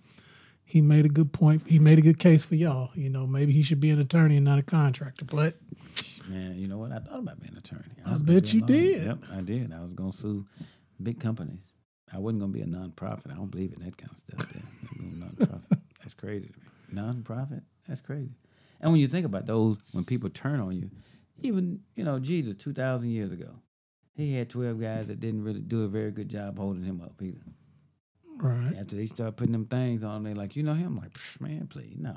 He 0.74 0.82
made 0.82 1.06
a 1.06 1.08
good 1.08 1.32
point. 1.32 1.68
He 1.68 1.78
made 1.78 1.98
a 1.98 2.02
good 2.02 2.18
case 2.18 2.44
for 2.44 2.56
y'all. 2.56 2.90
You 2.96 3.08
know, 3.08 3.28
maybe 3.28 3.52
he 3.52 3.62
should 3.62 3.78
be 3.78 3.90
an 3.90 4.00
attorney 4.00 4.34
and 4.34 4.44
not 4.44 4.58
a 4.58 4.62
contractor. 4.64 5.24
But 5.24 5.54
Man, 6.28 6.56
you 6.58 6.66
know 6.66 6.78
what? 6.78 6.90
I 6.90 6.98
thought 6.98 7.20
about 7.20 7.38
being 7.40 7.52
an 7.52 7.58
attorney. 7.58 7.94
I 8.04 8.08
gonna 8.10 8.24
bet 8.24 8.52
you 8.52 8.58
lawyer. 8.58 8.66
did. 8.66 9.06
Yep, 9.06 9.18
I 9.32 9.40
did. 9.42 9.72
I 9.72 9.80
was 9.82 9.92
gonna 9.92 10.12
sue 10.12 10.44
big 11.00 11.20
companies. 11.20 11.62
I 12.12 12.18
wasn't 12.18 12.40
gonna 12.40 12.52
be 12.52 12.62
a 12.62 12.66
nonprofit. 12.66 13.30
I 13.30 13.36
don't 13.36 13.52
believe 13.52 13.72
in 13.72 13.84
that 13.84 13.96
kind 13.96 14.10
of 14.10 14.18
stuff. 14.18 14.52
Nonprofit. 15.00 15.78
That's 16.00 16.14
crazy 16.14 16.48
to 16.48 16.58
me. 16.58 17.00
Nonprofit. 17.00 17.62
That's 17.86 18.00
crazy. 18.00 18.34
And 18.80 18.90
when 18.90 19.00
you 19.00 19.06
think 19.06 19.26
about 19.26 19.46
those, 19.46 19.76
when 19.92 20.04
people 20.04 20.28
turn 20.28 20.58
on 20.58 20.74
you, 20.74 20.90
even 21.42 21.82
you 21.94 22.02
know 22.02 22.18
Jesus, 22.18 22.56
two 22.56 22.72
thousand 22.72 23.10
years 23.10 23.30
ago, 23.30 23.60
he 24.16 24.34
had 24.34 24.50
twelve 24.50 24.80
guys 24.80 25.06
that 25.06 25.20
didn't 25.20 25.44
really 25.44 25.60
do 25.60 25.84
a 25.84 25.88
very 25.88 26.10
good 26.10 26.28
job 26.28 26.58
holding 26.58 26.82
him 26.82 27.00
up 27.00 27.22
either. 27.22 27.38
Right, 28.38 28.76
After 28.78 28.96
they 28.96 29.06
start 29.06 29.36
putting 29.36 29.52
them 29.52 29.66
things 29.66 30.02
on, 30.02 30.22
they 30.22 30.34
like, 30.34 30.56
you 30.56 30.62
know 30.62 30.74
him, 30.74 30.96
like, 30.96 31.12
"Psh, 31.12 31.40
man, 31.40 31.66
please, 31.66 31.96
no, 31.98 32.16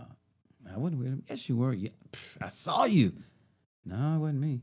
I 0.74 0.78
wasn't 0.78 1.00
with 1.00 1.08
him. 1.08 1.24
Yes, 1.30 1.48
you 1.50 1.58
were. 1.58 1.74
Yeah, 1.74 1.90
psh, 2.12 2.38
I 2.42 2.50
saw 2.50 2.86
you. 2.86 3.14
No, 3.86 4.16
it 4.16 4.20
wasn't 4.20 4.40
me. 4.40 4.62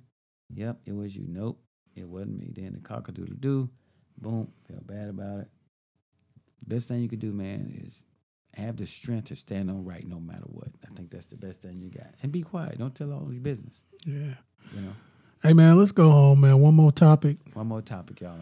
Yep, 0.54 0.80
it 0.86 0.92
was 0.94 1.16
you. 1.16 1.24
Nope, 1.26 1.60
it 1.94 2.08
wasn't 2.08 2.38
me. 2.38 2.50
Then 2.52 2.74
the 2.74 2.80
cockadoodle 2.80 3.40
doo, 3.40 3.70
Boom. 4.18 4.50
Feel 4.68 4.80
bad 4.82 5.08
about 5.08 5.40
it. 5.40 5.48
Best 6.66 6.88
thing 6.88 7.00
you 7.00 7.08
could 7.08 7.18
do, 7.20 7.32
man, 7.32 7.82
is 7.84 8.02
have 8.54 8.76
the 8.76 8.86
strength 8.86 9.28
to 9.28 9.36
stand 9.36 9.70
on 9.70 9.84
right 9.84 10.06
no 10.06 10.20
matter 10.20 10.44
what. 10.46 10.68
I 10.84 10.94
think 10.94 11.10
that's 11.10 11.26
the 11.26 11.36
best 11.36 11.60
thing 11.60 11.80
you 11.80 11.90
got. 11.90 12.14
And 12.22 12.30
be 12.30 12.42
quiet. 12.42 12.78
Don't 12.78 12.94
tell 12.94 13.12
all 13.12 13.28
your 13.30 13.40
business. 13.40 13.74
Yeah. 14.06 14.34
You 14.74 14.80
know. 14.80 14.92
Hey 15.42 15.52
man, 15.52 15.78
let's 15.78 15.92
go 15.92 16.10
home, 16.10 16.40
man. 16.40 16.58
One 16.60 16.74
more 16.74 16.92
topic. 16.92 17.36
One 17.52 17.66
more 17.66 17.82
topic, 17.82 18.20
y'all. 18.20 18.38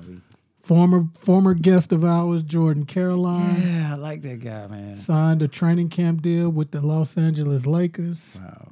Former 0.63 1.09
former 1.19 1.55
guest 1.55 1.91
of 1.93 2.05
ours, 2.05 2.43
Jordan 2.45 2.87
Caroline, 2.87 3.61
yeah, 3.61 3.91
I 3.93 3.97
like 3.97 4.23
that 4.23 4.39
guy, 4.39 4.69
man. 4.69 4.95
signed 4.95 5.43
a 5.43 5.49
training 5.49 5.89
camp 5.89 6.23
deal 6.23 6.51
with 6.51 6.71
the 6.71 6.81
Los 6.81 7.19
Angeles 7.19 7.67
Lakers. 7.67 8.39
Wow. 8.41 8.69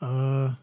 Uh, 0.00 0.54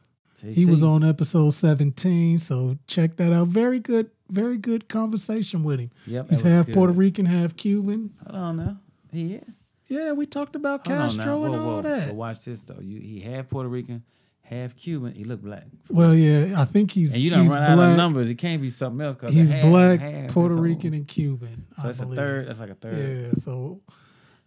he 0.41 0.65
was 0.65 0.83
on 0.83 1.03
episode 1.03 1.51
17, 1.51 2.39
so 2.39 2.77
check 2.87 3.15
that 3.17 3.31
out. 3.31 3.47
Very 3.49 3.79
good, 3.79 4.09
very 4.29 4.57
good 4.57 4.87
conversation 4.87 5.63
with 5.63 5.79
him. 5.79 5.91
Yep, 6.07 6.29
He's 6.29 6.41
half 6.41 6.65
good. 6.67 6.75
Puerto 6.75 6.93
Rican, 6.93 7.25
half 7.25 7.55
Cuban. 7.55 8.13
Hold 8.25 8.35
on 8.35 8.57
now. 8.57 8.77
He 9.11 9.35
is. 9.35 9.59
Yeah, 9.87 10.11
we 10.13 10.25
talked 10.25 10.55
about 10.55 10.85
Hold. 10.85 10.99
Castro 10.99 11.45
and 11.45 11.55
all 11.55 11.75
whoa. 11.77 11.81
that. 11.83 12.07
But 12.07 12.15
watch 12.15 12.45
this 12.45 12.61
though. 12.61 12.81
You 12.81 12.99
he 12.99 13.19
half 13.19 13.47
Puerto 13.47 13.69
Rican, 13.69 14.03
half 14.49 14.75
Cuban. 14.75 15.13
He 15.13 15.23
look 15.23 15.41
black. 15.41 15.65
Well, 15.89 16.15
yeah, 16.15 16.59
I 16.59 16.65
think 16.65 16.91
he's 16.91 17.13
And 17.13 17.21
you 17.21 17.29
don't 17.29 17.41
he's 17.41 17.49
run 17.49 17.63
out 17.63 17.75
black. 17.75 17.91
of 17.91 17.97
numbers. 17.97 18.27
It 18.29 18.35
can't 18.35 18.61
be 18.61 18.69
something 18.69 19.01
else. 19.05 19.15
Cause 19.15 19.31
He's 19.31 19.51
half, 19.51 19.63
black, 19.63 19.99
half, 19.99 20.29
Puerto. 20.29 20.55
Rican, 20.55 20.93
and 20.93 21.07
Cuban. 21.07 21.65
So 21.77 21.83
I 21.83 21.85
that's 21.87 21.99
a 21.99 22.05
third. 22.05 22.47
That's 22.47 22.59
like 22.59 22.69
a 22.69 22.75
third. 22.75 23.23
Yeah, 23.25 23.31
so 23.35 23.81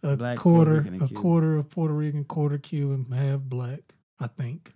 a 0.03 0.17
Black, 0.17 0.39
quarter, 0.39 0.87
a 1.01 1.09
quarter 1.09 1.57
of 1.59 1.69
Puerto 1.71 1.93
Rican, 1.95 2.25
quarter 2.25 2.57
Cuban, 2.59 3.07
half 3.13 3.41
black. 3.41 3.95
I 4.19 4.27
think. 4.29 4.73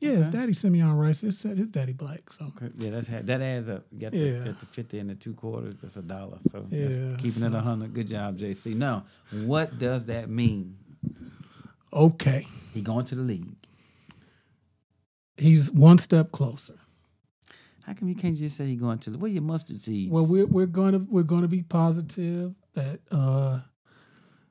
Yeah, 0.00 0.12
his 0.16 0.28
Okay. 0.28 0.38
daddy 0.38 0.52
Simeon 0.52 0.90
Rice. 0.96 1.20
His, 1.20 1.40
his 1.42 1.68
daddy 1.68 1.92
black. 1.92 2.28
So 2.30 2.46
Okay, 2.56 2.70
Yeah, 2.76 2.90
that's 2.90 3.06
that 3.06 3.40
adds 3.40 3.68
up. 3.68 3.86
You 3.92 4.00
got 4.00 4.12
the, 4.12 4.18
Yeah. 4.18 4.44
got 4.44 4.58
the 4.58 4.66
fifty 4.66 4.98
and 4.98 5.08
the 5.08 5.14
two 5.14 5.32
quarters. 5.32 5.76
That's 5.80 5.96
a 5.96 6.02
dollar. 6.02 6.38
So 6.50 6.66
Yeah, 6.70 7.14
keeping 7.18 7.44
it 7.44 7.52
so- 7.52 7.58
a 7.58 7.60
hundred. 7.60 7.94
Good 7.94 8.08
job, 8.08 8.36
JC. 8.36 8.74
Now, 8.74 9.04
what 9.44 9.78
does 9.78 10.06
that 10.06 10.28
mean? 10.28 10.76
okay, 11.92 12.46
He 12.74 12.80
going 12.82 13.04
to 13.06 13.14
the 13.14 13.22
league. 13.22 13.54
He's 15.42 15.70
one 15.70 15.98
step 15.98 16.32
closer. 16.32 16.74
How 17.86 17.94
come 17.94 18.08
you 18.08 18.14
can't 18.14 18.36
just 18.36 18.56
say 18.56 18.64
he 18.66 18.76
going 18.76 18.98
to 19.00 19.10
the? 19.10 19.18
Where 19.18 19.30
your 19.30 19.42
mustard 19.42 19.80
seeds? 19.80 20.10
Well, 20.10 20.24
we're 20.26 20.46
we're 20.46 20.66
going 20.66 20.92
to 20.92 20.98
we're 21.10 21.24
going 21.24 21.42
to 21.42 21.48
be 21.48 21.62
positive 21.62 22.54
that 22.74 23.00
uh, 23.10 23.58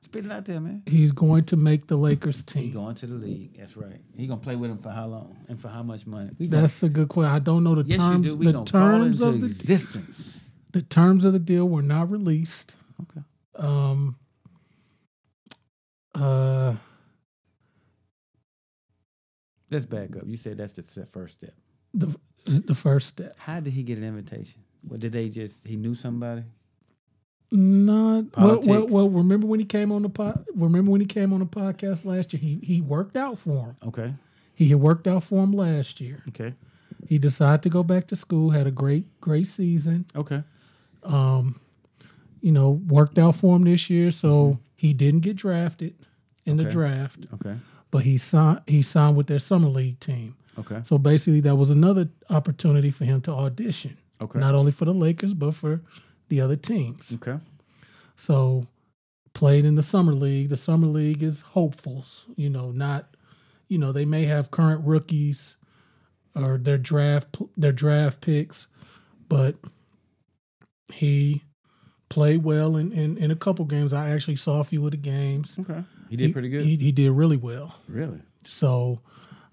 spit 0.02 0.26
it 0.26 0.32
out 0.32 0.44
there, 0.44 0.60
man. 0.60 0.82
he's 0.86 1.12
going 1.12 1.44
to 1.44 1.56
make 1.56 1.86
the 1.86 1.96
Lakers 1.96 2.42
team. 2.42 2.72
going 2.72 2.94
to 2.96 3.06
the 3.06 3.14
league. 3.14 3.56
That's 3.58 3.74
right. 3.76 4.00
He 4.16 4.26
gonna 4.26 4.40
play 4.40 4.54
with 4.56 4.70
him 4.70 4.78
for 4.78 4.90
how 4.90 5.06
long 5.06 5.38
and 5.48 5.58
for 5.58 5.68
how 5.68 5.82
much 5.82 6.06
money? 6.06 6.30
We 6.38 6.46
gonna- 6.46 6.60
That's 6.60 6.82
a 6.82 6.88
good 6.90 7.08
question. 7.08 7.34
I 7.34 7.38
don't 7.38 7.64
know 7.64 7.74
the 7.74 7.84
yes, 7.88 7.98
terms. 7.98 8.26
you 8.26 8.32
do. 8.32 8.36
We 8.36 8.46
the 8.46 8.52
gonna 8.52 8.64
terms 8.66 9.20
into 9.22 9.32
of 9.34 9.40
the 9.40 9.46
existence. 9.46 10.50
the 10.72 10.82
terms 10.82 11.24
of 11.24 11.32
the 11.32 11.38
deal 11.38 11.66
were 11.68 11.82
not 11.82 12.10
released. 12.10 12.74
Okay. 13.02 13.22
Um. 13.56 14.16
Uh. 16.14 16.74
Let's 19.72 19.86
back 19.86 20.16
up. 20.16 20.24
You 20.26 20.36
said 20.36 20.58
that's 20.58 20.74
the 20.74 20.82
first 21.06 21.38
step. 21.38 21.54
The 21.94 22.14
the 22.44 22.74
first 22.74 23.08
step. 23.08 23.34
How 23.38 23.60
did 23.60 23.72
he 23.72 23.82
get 23.82 23.98
an 23.98 24.04
invitation? 24.04 24.62
What 24.86 25.00
did 25.00 25.12
they 25.12 25.28
just? 25.28 25.66
He 25.66 25.76
knew 25.76 25.94
somebody. 25.94 26.42
Not 27.50 28.36
well, 28.36 28.60
well, 28.64 28.86
well. 28.88 29.08
Remember 29.10 29.46
when 29.46 29.60
he 29.60 29.66
came 29.66 29.92
on 29.92 30.02
the 30.02 30.08
pod? 30.08 30.44
Remember 30.54 30.90
when 30.90 31.00
he 31.00 31.06
came 31.06 31.32
on 31.32 31.40
the 31.40 31.46
podcast 31.46 32.04
last 32.04 32.32
year? 32.32 32.40
He 32.40 32.60
he 32.62 32.80
worked 32.80 33.16
out 33.16 33.38
for 33.38 33.66
him. 33.66 33.76
Okay. 33.88 34.14
He 34.54 34.68
had 34.68 34.80
worked 34.80 35.06
out 35.06 35.24
for 35.24 35.42
him 35.42 35.52
last 35.52 36.00
year. 36.00 36.22
Okay. 36.28 36.54
He 37.08 37.18
decided 37.18 37.62
to 37.62 37.68
go 37.68 37.82
back 37.82 38.06
to 38.08 38.16
school. 38.16 38.50
Had 38.50 38.66
a 38.66 38.70
great 38.70 39.20
great 39.20 39.46
season. 39.46 40.06
Okay. 40.16 40.42
Um, 41.02 41.60
you 42.40 42.52
know, 42.52 42.70
worked 42.70 43.18
out 43.18 43.36
for 43.36 43.56
him 43.56 43.62
this 43.64 43.90
year. 43.90 44.10
So 44.10 44.58
he 44.76 44.92
didn't 44.92 45.20
get 45.20 45.36
drafted 45.36 45.94
in 46.44 46.56
the 46.56 46.64
draft, 46.64 47.26
Okay. 47.34 47.56
But 47.92 48.02
he 48.02 48.16
signed 48.18 48.62
he 48.66 48.82
signed 48.82 49.14
with 49.16 49.28
their 49.28 49.38
summer 49.38 49.68
league 49.68 50.00
team. 50.00 50.34
Okay. 50.58 50.80
So 50.82 50.98
basically, 50.98 51.40
that 51.42 51.54
was 51.56 51.70
another 51.70 52.08
opportunity 52.28 52.90
for 52.90 53.04
him 53.04 53.20
to 53.22 53.30
audition, 53.30 53.96
Okay. 54.20 54.38
not 54.40 54.54
only 54.56 54.72
for 54.72 54.84
the 54.84 54.92
Lakers 54.94 55.32
but 55.34 55.54
for 55.54 55.80
the 56.28 56.40
other 56.40 56.56
teams. 56.56 57.14
Okay. 57.14 57.38
So 58.16 58.66
played 59.34 59.64
in 59.64 59.76
the 59.76 59.82
summer 59.82 60.12
league. 60.12 60.48
The 60.50 60.56
summer 60.56 60.86
league 60.88 61.22
is 61.22 61.40
hopefuls, 61.40 62.26
you 62.36 62.50
know, 62.50 62.72
not 62.72 63.14
you 63.68 63.78
know, 63.78 63.92
they 63.92 64.04
may 64.04 64.24
have 64.24 64.50
current 64.50 64.84
rookies 64.84 65.56
or 66.34 66.58
their 66.58 66.76
draft 66.78 67.36
their 67.56 67.72
draft 67.72 68.20
picks, 68.20 68.66
but 69.28 69.54
he 70.92 71.42
played 72.10 72.44
well 72.44 72.76
in, 72.76 72.92
in, 72.92 73.16
in 73.16 73.30
a 73.30 73.36
couple 73.36 73.64
games. 73.64 73.94
I 73.94 74.10
actually 74.10 74.36
saw 74.36 74.60
a 74.60 74.64
few 74.64 74.84
of 74.84 74.90
the 74.90 74.98
games. 74.98 75.58
Okay. 75.58 75.82
He 76.12 76.16
did 76.18 76.32
pretty 76.34 76.50
good. 76.50 76.60
He, 76.62 76.76
he 76.76 76.92
did 76.92 77.10
really 77.10 77.38
well. 77.38 77.74
really. 77.88 78.20
So 78.44 79.00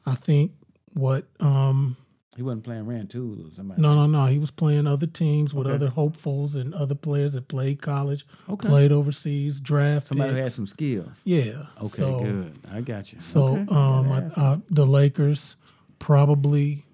I 0.06 0.16
think 0.16 0.52
what 0.94 1.26
um 1.40 1.96
He 2.36 2.42
wasn't 2.44 2.64
playing 2.66 2.86
Rantoul 2.86 3.48
or 3.48 3.56
somebody. 3.56 3.82
no 3.82 3.96
no 3.96 4.08
no 4.08 4.26
he 4.26 4.40
was 4.40 4.52
playing 4.52 4.88
other 4.88 5.08
teams 5.08 5.54
with 5.54 5.68
Okay. 5.68 5.76
other 5.76 5.90
hopefuls 5.90 6.56
and 6.56 6.74
other 6.74 6.96
players 6.96 7.34
that 7.34 7.48
played 7.48 7.82
college, 7.82 8.26
Okay. 8.50 8.68
played 8.68 8.92
overseas, 8.92 9.60
draft 9.60 10.08
Somebody 10.08 10.36
had 10.36 10.52
some 10.52 10.68
skills. 10.68 11.22
Yeah. 11.24 11.68
Okay. 11.78 11.88
So, 11.88 12.20
good. 12.20 12.54
I 12.72 12.82
got 12.82 13.14
you. 13.14 13.20
So 13.20 13.42
okay. 13.60 13.66
um, 13.74 14.12
I, 14.12 14.18
uh, 14.36 14.58
the 14.70 14.86
Lakers 14.86 15.56
probably 16.00 16.86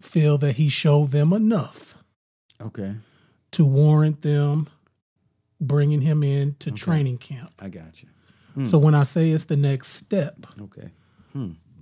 feel 0.00 0.38
that 0.38 0.56
he 0.56 0.68
showed 0.68 1.10
them 1.10 1.32
enough 1.32 1.96
okay. 2.60 2.94
to 3.50 3.64
warrant 3.64 4.22
them 4.22 4.68
bringing 5.60 6.02
him 6.02 6.22
in 6.22 6.54
to 6.60 6.70
training 6.70 7.18
camp. 7.18 7.50
I 7.58 7.68
got 7.68 8.02
you. 8.02 8.08
So 8.64 8.78
when 8.78 8.94
I 8.94 9.02
say 9.02 9.30
it's 9.30 9.44
the 9.44 9.56
next 9.56 9.88
step 9.88 10.46
Okay. 10.60 10.90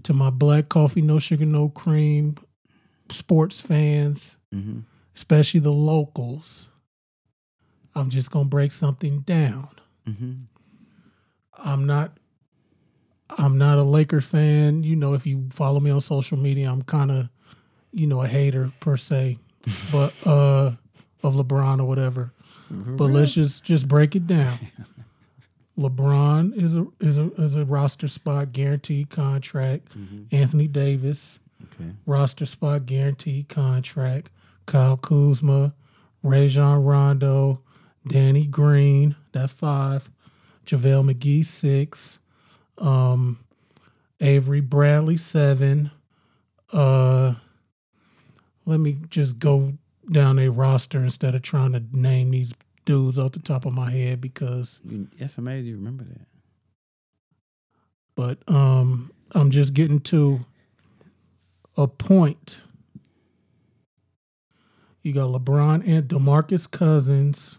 to 0.02 0.12
my 0.12 0.30
black 0.30 0.68
coffee, 0.68 1.02
no 1.02 1.18
sugar, 1.20 1.46
no 1.46 1.68
cream 1.68 2.36
sports 3.10 3.60
fans, 3.60 4.36
Mm-hmm. 4.52 4.80
especially 5.14 5.60
the 5.60 5.72
locals, 5.72 6.68
I'm 7.94 8.10
just 8.10 8.30
gonna 8.30 8.48
break 8.48 8.72
something 8.72 9.20
down. 9.20 9.68
Mm-hmm. 10.08 10.32
I'm 11.58 11.86
not 11.86 12.18
I'm 13.38 13.56
not 13.58 13.78
a 13.78 13.82
Laker 13.82 14.20
fan. 14.20 14.82
You 14.82 14.96
know, 14.96 15.14
if 15.14 15.26
you 15.26 15.48
follow 15.52 15.80
me 15.80 15.90
on 15.90 16.00
social 16.00 16.38
media, 16.38 16.70
I'm 16.70 16.82
kind 16.82 17.10
of, 17.10 17.28
you 17.92 18.06
know, 18.06 18.22
a 18.22 18.28
hater 18.28 18.72
per 18.80 18.96
se, 18.96 19.38
but 19.92 20.12
uh 20.26 20.72
of 21.22 21.34
LeBron 21.34 21.78
or 21.80 21.84
whatever. 21.84 22.32
But 22.70 23.10
let's 23.10 23.34
just 23.34 23.62
just 23.64 23.86
break 23.88 24.16
it 24.16 24.26
down. 24.26 24.58
LeBron 25.78 26.54
is 26.54 26.76
a 26.76 26.86
is 27.00 27.18
a 27.18 27.32
is 27.34 27.56
a 27.56 27.64
roster 27.64 28.06
spot 28.08 28.52
guaranteed 28.52 29.10
contract. 29.10 29.88
Anthony 30.30 30.68
Davis 30.68 31.40
Okay. 31.64 31.90
roster 32.06 32.46
spot 32.46 32.86
guaranteed 32.86 33.48
contract. 33.48 34.30
Kyle 34.66 34.96
Kuzma, 34.96 35.74
Rajon 36.22 36.84
Rondo, 36.84 37.60
Danny 38.06 38.46
Green, 38.46 39.16
that's 39.32 39.52
five. 39.52 40.10
JaVale 40.66 41.12
McGee, 41.12 41.44
six. 41.44 42.18
Um, 42.78 43.38
Avery 44.20 44.60
Bradley, 44.60 45.16
seven. 45.16 45.90
Uh, 46.72 47.34
let 48.66 48.80
me 48.80 48.98
just 49.08 49.38
go 49.38 49.74
down 50.10 50.38
a 50.38 50.48
roster 50.50 51.02
instead 51.02 51.34
of 51.34 51.42
trying 51.42 51.72
to 51.72 51.82
name 51.92 52.30
these 52.30 52.52
dudes 52.84 53.18
off 53.18 53.32
the 53.32 53.38
top 53.38 53.64
of 53.64 53.72
my 53.72 53.90
head 53.90 54.20
because 54.20 54.80
that's 55.18 55.38
amazing. 55.38 55.66
You 55.68 55.76
remember 55.76 56.04
that. 56.04 56.26
but 58.14 58.38
um 58.48 59.10
I'm 59.32 59.50
just 59.50 59.74
getting 59.74 60.00
to 60.00 60.44
a 61.76 61.88
point. 61.88 62.62
You 65.02 65.12
got 65.12 65.28
LeBron 65.30 65.86
and 65.86 66.08
DeMarcus 66.08 66.70
Cousins. 66.70 67.58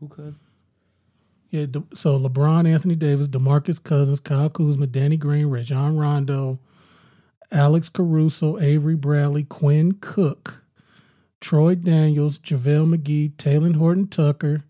Who 0.00 0.08
could? 0.08 0.36
Yeah, 1.50 1.66
so 1.94 2.18
LeBron, 2.18 2.68
Anthony 2.68 2.94
Davis, 2.96 3.28
DeMarcus 3.28 3.82
Cousins, 3.82 4.20
Kyle 4.20 4.48
Kuzma, 4.50 4.86
Danny 4.86 5.16
Green, 5.16 5.46
Rajon 5.46 5.96
Rondo, 5.96 6.58
Alex 7.50 7.88
Caruso, 7.88 8.58
Avery 8.58 8.94
Bradley, 8.94 9.42
Quinn 9.44 9.92
Cook, 10.00 10.64
Troy 11.40 11.74
Daniels, 11.74 12.38
JaVale 12.38 12.94
McGee, 12.94 13.32
Talen 13.36 13.76
Horton 13.76 14.08
Tucker, 14.08 14.64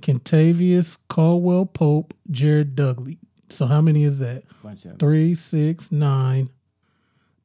Kentavious 0.00 0.98
Caldwell 1.08 1.66
Pope, 1.66 2.14
Jared 2.30 2.74
Dudley. 2.74 3.18
So 3.48 3.66
how 3.66 3.80
many 3.80 4.04
is 4.04 4.18
that? 4.18 4.44
Bunch 4.62 4.84
of 4.84 4.98
Three, 4.98 5.34
six, 5.34 5.92
nine, 5.92 6.50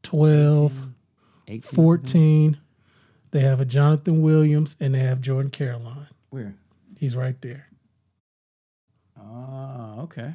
12, 0.04 0.88
18, 1.48 1.62
14. 1.62 2.58
They 3.32 3.41
have 3.41 3.60
a 3.60 3.66
Jonathan 3.66 4.22
Williams 4.22 4.76
and 4.80 4.94
they 4.94 5.00
have 5.00 5.22
Jordan 5.22 5.52
Caroline. 5.52 6.08
Where? 6.30 6.56
He's 6.98 7.16
right 7.16 7.40
there. 7.41 7.68
Oh, 9.20 10.02
okay. 10.04 10.34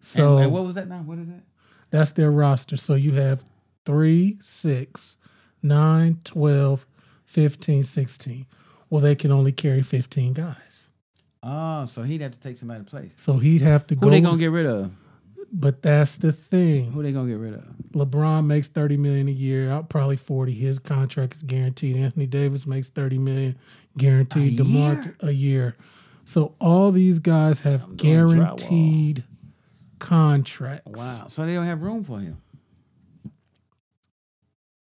So 0.00 0.36
and, 0.36 0.44
and 0.46 0.52
what 0.52 0.64
was 0.64 0.74
that 0.74 0.88
now? 0.88 0.98
What 0.98 1.18
is 1.18 1.28
that? 1.28 1.42
that's 1.90 2.12
their 2.12 2.30
roster. 2.30 2.76
So 2.76 2.94
you 2.94 3.12
have 3.12 3.44
3, 3.86 4.36
6, 4.40 5.18
9, 5.62 6.20
12, 6.24 6.86
15, 7.34 7.82
16. 7.82 8.46
Well, 8.90 9.00
they 9.00 9.16
can 9.16 9.32
only 9.32 9.50
carry 9.50 9.82
15 9.82 10.32
guys. 10.34 10.88
Oh, 11.42 11.84
so 11.84 12.02
he'd 12.02 12.20
have 12.20 12.32
to 12.32 12.38
take 12.40 12.56
somebody's 12.56 12.86
place. 12.88 13.12
So 13.16 13.34
he'd 13.34 13.60
have 13.62 13.86
to 13.88 13.94
Who 13.96 14.02
go. 14.02 14.10
they 14.10 14.20
gonna 14.20 14.38
get 14.38 14.46
rid 14.52 14.66
of? 14.66 14.92
but 15.52 15.82
that's 15.82 16.16
the 16.16 16.32
thing. 16.32 16.90
Who 16.92 17.02
they 17.02 17.12
gonna 17.12 17.28
get 17.28 17.38
rid 17.38 17.54
of? 17.54 17.64
LeBron 17.92 18.46
makes 18.46 18.68
30 18.68 18.96
million 18.96 19.28
a 19.28 19.32
year, 19.32 19.70
out 19.70 19.88
probably 19.88 20.16
40. 20.16 20.52
His 20.52 20.78
contract 20.78 21.34
is 21.34 21.42
guaranteed. 21.42 21.96
Anthony 21.96 22.26
Davis 22.26 22.66
makes 22.66 22.88
30 22.88 23.18
million 23.18 23.58
guaranteed. 23.98 24.58
A 24.60 24.62
DeMar 24.64 24.92
year? 24.94 25.16
a 25.20 25.30
year. 25.32 25.76
So 26.24 26.54
all 26.60 26.90
these 26.92 27.18
guys 27.18 27.60
have 27.60 27.96
guaranteed 27.96 29.24
contracts. 29.98 30.98
Wow. 30.98 31.26
So 31.28 31.44
they 31.46 31.54
don't 31.54 31.66
have 31.66 31.82
room 31.82 32.04
for 32.04 32.20
him. 32.20 32.38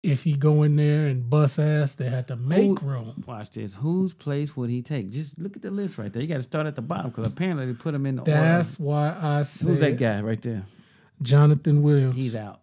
If 0.07 0.23
he 0.25 0.35
go 0.35 0.63
in 0.63 0.77
there 0.77 1.07
and 1.07 1.29
bust 1.29 1.59
ass, 1.59 1.95
they 1.95 2.09
had 2.09 2.29
to 2.29 2.37
make 2.37 2.79
Who- 2.81 2.87
room. 2.87 3.25
Watch 3.27 3.51
this. 3.51 3.75
Whose 3.75 4.13
place 4.13 4.57
would 4.57 4.71
he 4.71 4.83
take? 4.83 5.11
Just 5.11 5.39
look 5.39 5.57
at 5.57 5.63
the 5.63 5.71
list 5.71 5.99
right 5.99 6.13
there. 6.13 6.23
You 6.23 6.29
got 6.29 6.37
to 6.37 6.43
start 6.43 6.67
at 6.67 6.75
the 6.77 6.83
bottom 6.83 7.11
because 7.11 7.27
apparently 7.27 7.67
they 7.67 7.73
put 7.73 7.95
him 7.95 8.07
in 8.07 8.17
the 8.17 8.23
That's 8.23 8.79
order. 8.81 8.85
why 8.91 9.17
I 9.21 9.43
said 9.43 9.69
Who's 9.69 9.81
that 9.81 9.99
guy 9.99 10.21
right 10.21 10.41
there? 10.41 10.65
Jonathan 11.23 11.83
Williams. 11.83 12.17
He's 12.17 12.37
out. 12.37 12.61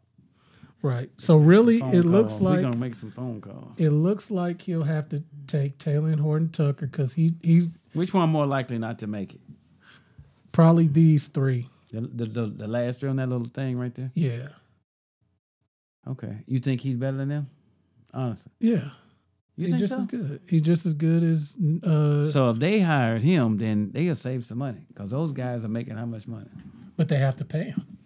Right. 0.81 1.09
So 1.17 1.37
really, 1.37 1.77
it 1.77 2.03
looks 2.03 2.33
calls. 2.33 2.41
like 2.41 2.55
we're 2.57 2.61
gonna 2.63 2.77
make 2.77 2.93
some 2.95 3.09
phone 3.11 3.39
calls. 3.39 3.79
it 3.79 3.89
looks 3.91 4.29
like 4.29 4.61
he'll 4.61 4.83
have 4.83 5.07
to 5.09 5.23
take 5.47 5.77
Taylor 5.77 6.09
and 6.09 6.19
Horton 6.19 6.49
Tucker 6.49 6.87
because 6.87 7.13
he 7.13 7.35
he's 7.41 7.69
Which 7.93 8.13
one 8.13 8.29
more 8.29 8.45
likely 8.45 8.77
not 8.77 8.99
to 8.99 9.07
make 9.07 9.33
it? 9.33 9.39
probably 10.51 10.87
these 10.87 11.27
three. 11.27 11.69
The 11.91 12.01
the, 12.01 12.25
the, 12.25 12.45
the 12.47 12.67
last 12.67 12.99
three 12.99 13.09
on 13.09 13.15
that 13.15 13.29
little 13.29 13.47
thing 13.47 13.77
right 13.77 13.95
there. 13.95 14.11
Yeah. 14.13 14.49
Okay. 16.07 16.37
You 16.47 16.59
think 16.59 16.81
he's 16.81 16.95
better 16.97 17.17
than 17.17 17.29
them? 17.29 17.49
Honestly, 18.13 18.51
Yeah. 18.59 18.89
you 19.55 19.67
he's 19.67 19.79
just 19.79 19.93
so? 19.93 19.97
as 19.99 20.05
good. 20.05 20.41
He's 20.47 20.61
just 20.61 20.85
as 20.85 20.93
good 20.93 21.23
as 21.23 21.55
uh 21.83 22.25
So 22.25 22.49
if 22.51 22.59
they 22.59 22.79
hired 22.81 23.21
him, 23.23 23.57
then 23.57 23.91
they'll 23.91 24.15
save 24.15 24.45
some 24.45 24.57
money 24.59 24.85
because 24.89 25.09
those 25.09 25.31
guys 25.31 25.63
are 25.65 25.69
making 25.69 25.95
how 25.97 26.05
much 26.05 26.27
money? 26.27 26.49
but 26.95 27.09
they 27.09 27.17
have 27.17 27.35
to 27.37 27.45
pay 27.45 27.63
him. 27.65 27.97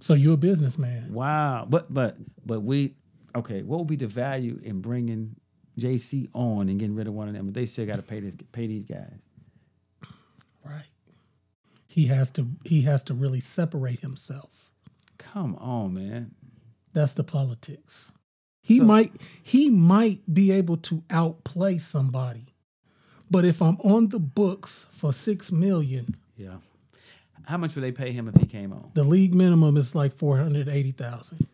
So 0.00 0.14
you're 0.14 0.34
a 0.34 0.36
businessman. 0.36 1.12
Wow. 1.12 1.66
But 1.68 1.92
but 1.94 2.16
but 2.44 2.60
we 2.62 2.94
okay. 3.36 3.62
What 3.62 3.78
would 3.78 3.86
be 3.88 3.96
the 3.96 4.08
value 4.08 4.58
in 4.64 4.80
bringing 4.80 5.36
JC 5.78 6.28
on 6.34 6.68
and 6.68 6.80
getting 6.80 6.96
rid 6.96 7.06
of 7.06 7.14
one 7.14 7.28
of 7.28 7.34
them? 7.34 7.46
But 7.46 7.54
they 7.54 7.66
still 7.66 7.86
got 7.86 7.96
to 7.96 8.02
pay 8.02 8.18
this 8.20 8.34
pay 8.50 8.66
these 8.66 8.84
guys. 8.84 9.20
Right. 10.64 10.86
He 11.86 12.06
has 12.06 12.30
to 12.32 12.48
he 12.64 12.82
has 12.82 13.02
to 13.04 13.14
really 13.14 13.40
separate 13.40 14.00
himself. 14.00 14.70
Come 15.18 15.54
on, 15.56 15.94
man. 15.94 16.34
That's 16.92 17.14
the 17.14 17.24
politics. 17.24 18.10
He 18.60 18.78
So- 18.78 18.84
might 18.84 19.12
he 19.42 19.70
might 19.70 20.22
be 20.32 20.50
able 20.52 20.76
to 20.78 21.02
outplay 21.10 21.78
somebody. 21.78 22.46
But 23.30 23.44
if 23.44 23.62
I'm 23.62 23.76
on 23.80 24.08
the 24.08 24.20
books 24.20 24.86
for 24.92 25.12
6 25.12 25.50
million, 25.52 26.16
Yeah. 26.36 26.58
How 27.46 27.56
much 27.56 27.74
would 27.74 27.82
they 27.82 27.90
pay 27.92 28.12
him 28.12 28.28
if 28.28 28.36
he 28.36 28.46
came 28.46 28.72
on? 28.72 28.90
the 28.94 29.02
league 29.04 29.34
minimum 29.34 29.76
is 29.76 29.94
like 29.94 30.12
480,000. 30.12 31.48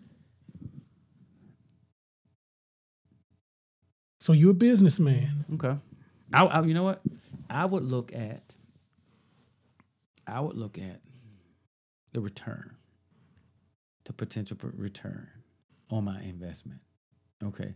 So 4.20 4.32
you're 4.32 4.50
a 4.50 4.54
businessman. 4.54 5.44
Okay. 5.54 5.76
I, 6.32 6.44
I 6.44 6.62
you 6.64 6.74
know 6.74 6.82
what? 6.84 7.00
I 7.48 7.64
would 7.64 7.84
look 7.84 8.12
at 8.14 8.54
I 10.26 10.40
would 10.40 10.56
look 10.56 10.76
at 10.78 11.00
the 12.12 12.20
return, 12.20 12.74
the 14.08 14.12
potential 14.14 14.56
return 14.74 15.28
on 15.90 16.04
my 16.04 16.20
investment. 16.22 16.80
Okay. 17.44 17.74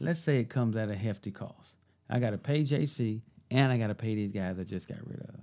Let's 0.00 0.20
say 0.20 0.38
it 0.38 0.48
comes 0.48 0.76
at 0.76 0.88
a 0.88 0.96
hefty 0.96 1.30
cost. 1.30 1.74
I 2.08 2.18
got 2.18 2.30
to 2.30 2.38
pay 2.38 2.62
JC 2.62 3.20
and 3.50 3.70
I 3.70 3.76
got 3.76 3.88
to 3.88 3.94
pay 3.94 4.14
these 4.14 4.32
guys 4.32 4.58
I 4.58 4.64
just 4.64 4.88
got 4.88 4.98
rid 5.04 5.20
of. 5.20 5.34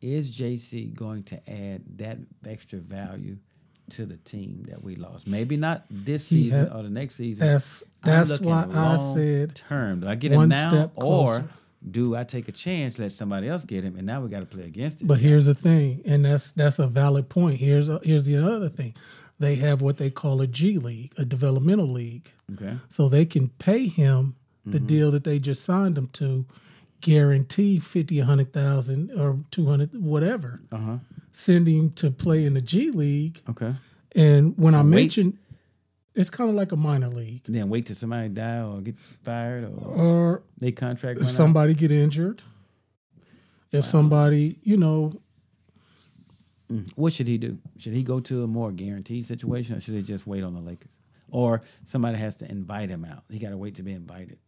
Is 0.00 0.30
JC 0.30 0.94
going 0.94 1.24
to 1.24 1.36
add 1.50 1.82
that 1.98 2.18
extra 2.48 2.78
value 2.78 3.36
to 3.90 4.06
the 4.06 4.16
team 4.18 4.64
that 4.68 4.82
we 4.82 4.94
lost? 4.96 5.26
Maybe 5.26 5.56
not 5.56 5.84
this 5.90 6.26
season 6.28 6.72
or 6.72 6.82
the 6.82 6.88
next 6.88 7.16
season. 7.16 7.46
That's 7.46 7.84
that's 8.02 8.40
why 8.40 8.66
I 8.72 8.96
said 8.96 9.54
term. 9.56 10.00
Do 10.00 10.08
I 10.08 10.14
get 10.14 10.32
him 10.32 10.48
now, 10.48 10.90
or 10.94 11.44
do 11.88 12.16
I 12.16 12.24
take 12.24 12.48
a 12.48 12.52
chance, 12.52 12.98
let 12.98 13.12
somebody 13.12 13.48
else 13.48 13.64
get 13.64 13.84
him, 13.84 13.96
and 13.96 14.06
now 14.06 14.22
we 14.22 14.30
got 14.30 14.40
to 14.40 14.46
play 14.46 14.64
against 14.64 15.02
it? 15.02 15.06
But 15.06 15.18
here's 15.18 15.46
the 15.46 15.54
thing, 15.54 16.00
and 16.06 16.24
that's 16.24 16.52
that's 16.52 16.78
a 16.78 16.86
valid 16.86 17.28
point. 17.28 17.58
Here's 17.58 17.90
a, 17.90 18.00
here's 18.02 18.24
the 18.24 18.36
other 18.36 18.70
thing. 18.70 18.94
They 19.40 19.56
have 19.56 19.80
what 19.82 19.96
they 19.96 20.10
call 20.10 20.40
a 20.40 20.46
G 20.46 20.78
League, 20.78 21.12
a 21.18 21.24
developmental 21.24 21.88
league. 21.88 22.30
okay, 22.52 22.76
So 22.88 23.08
they 23.08 23.24
can 23.24 23.48
pay 23.48 23.88
him 23.88 24.36
the 24.64 24.76
Mm-hmm. 24.78 24.86
deal 24.86 25.10
that 25.10 25.24
they 25.24 25.38
just 25.38 25.64
signed 25.64 25.96
him 25.98 26.06
to, 26.12 26.44
guarantee 27.00 27.78
50, 27.78 28.18
100,000 28.18 29.10
or 29.18 29.38
200 29.50 29.96
whatever. 30.02 30.60
uh 30.70 30.76
huh, 30.76 30.98
Send 31.32 31.66
him 31.66 31.90
to 31.92 32.10
play 32.10 32.44
in 32.44 32.52
the 32.54 32.60
G 32.60 32.90
League. 32.90 33.40
okay. 33.48 33.74
And 34.14 34.54
when 34.58 34.74
I 34.74 34.82
Wait. 34.82 34.90
mentioned 34.90 35.38
it's 36.14 36.28
kind 36.28 36.50
of 36.50 36.56
like 36.56 36.72
a 36.72 36.76
minor 36.76 37.08
league. 37.08 37.42
And 37.46 37.54
then 37.54 37.70
wait 37.70 37.86
till 37.86 37.96
somebody 37.96 38.28
die 38.28 38.60
or 38.60 38.80
get 38.82 38.96
fired 39.22 39.64
or 39.64 39.86
Or 39.96 40.42
they 40.58 40.72
contract 40.72 41.18
if 41.18 41.22
run 41.22 41.30
out. 41.30 41.36
somebody 41.36 41.72
get 41.72 41.90
injured. 41.92 42.42
If 43.72 43.84
somebody, 43.84 44.58
you 44.64 44.76
know, 44.76 45.12
Mm. 46.70 46.90
What 46.96 47.12
should 47.12 47.26
he 47.28 47.36
do? 47.38 47.58
Should 47.78 47.92
he 47.94 48.02
go 48.02 48.20
to 48.20 48.44
a 48.44 48.46
more 48.46 48.70
guaranteed 48.72 49.26
situation, 49.26 49.76
or 49.76 49.80
should 49.80 49.94
he 49.94 50.02
just 50.02 50.26
wait 50.26 50.44
on 50.44 50.54
the 50.54 50.60
Lakers? 50.60 50.92
Or 51.32 51.62
somebody 51.84 52.16
has 52.18 52.36
to 52.36 52.50
invite 52.50 52.88
him 52.90 53.04
out. 53.04 53.24
He 53.30 53.38
got 53.38 53.50
to 53.50 53.56
wait 53.56 53.76
to 53.76 53.82
be 53.82 53.92
invited. 53.92 54.38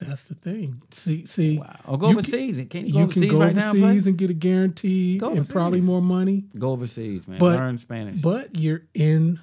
that's 0.00 0.24
the 0.24 0.34
thing. 0.34 0.82
See, 0.90 1.24
see, 1.26 1.58
Wow. 1.58 1.76
Or 1.86 1.98
go 1.98 2.06
You 2.10 2.18
overseas. 2.18 2.56
Can, 2.56 2.66
can 2.68 2.86
you 2.86 2.92
go 2.92 2.98
you 2.98 3.04
overseas 3.04 3.22
can 3.22 3.30
go 3.30 3.38
right 3.44 3.54
now? 3.54 3.70
and 3.70 3.78
play? 3.78 3.82
overseas 3.88 4.06
and 4.08 4.18
get 4.18 4.30
a 4.30 4.34
guarantee 4.34 5.20
and 5.22 5.48
probably 5.48 5.80
more 5.80 6.02
money. 6.02 6.44
Go 6.58 6.70
overseas, 6.72 7.28
man. 7.28 7.38
But- 7.38 7.56
Learn 7.58 7.78
Spanish. 7.78 8.20
But 8.20 8.56
you're 8.56 8.82
in 8.94 9.38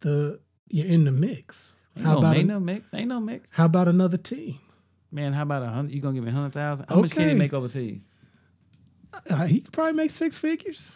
the 0.00 0.40
you're 0.68 0.86
in 0.86 1.04
the 1.04 1.12
mix. 1.12 1.72
ain't 1.96 2.04
How 2.06 2.12
no, 2.14 2.18
about 2.18 2.36
ain't 2.36 2.50
a- 2.50 2.54
no 2.54 2.60
mix? 2.60 2.92
Ain't 2.94 3.08
no 3.08 3.20
mix. 3.20 3.48
how 3.52 3.66
about 3.66 3.86
another 3.88 4.16
team? 4.16 4.58
Man, 5.12 5.32
how 5.34 5.42
about 5.42 5.62
a 5.62 5.66
hundred? 5.66 5.92
You 5.94 6.00
gonna 6.00 6.14
give 6.14 6.24
me 6.24 6.30
a 6.30 6.34
hundred 6.34 6.54
thousand? 6.54 6.86
How 6.88 6.96
much 7.00 7.12
can 7.12 7.22
he 7.22 7.28
Okay. 7.30 7.38
make 7.38 7.52
overseas? 7.52 8.02
Uh, 9.28 9.46
he 9.46 9.60
could 9.60 9.72
probably 9.72 9.92
make 9.92 10.10
six 10.10 10.38
figures 10.38 10.92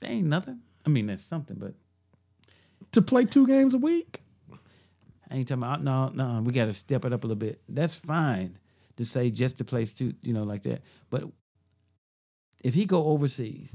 That 0.00 0.10
ain't 0.10 0.26
nothing. 0.26 0.60
I 0.86 0.90
mean, 0.90 1.06
that's 1.06 1.22
something, 1.22 1.56
but 1.58 1.74
to 2.92 3.02
play 3.02 3.24
two 3.24 3.46
games 3.46 3.74
a 3.74 3.78
week. 3.78 4.22
I 5.30 5.36
ain't 5.36 5.48
talking 5.48 5.62
about 5.62 5.82
no, 5.84 6.08
no. 6.08 6.40
We 6.42 6.52
got 6.52 6.66
to 6.66 6.72
step 6.72 7.04
it 7.04 7.12
up 7.12 7.22
a 7.24 7.26
little 7.26 7.38
bit. 7.38 7.60
That's 7.68 7.94
fine 7.94 8.58
to 8.96 9.04
say 9.04 9.30
just 9.30 9.58
to 9.58 9.64
place 9.64 9.92
two, 9.92 10.14
you 10.22 10.32
know, 10.32 10.44
like 10.44 10.62
that. 10.62 10.82
But 11.10 11.24
if 12.64 12.72
he 12.74 12.86
go 12.86 13.04
overseas, 13.06 13.74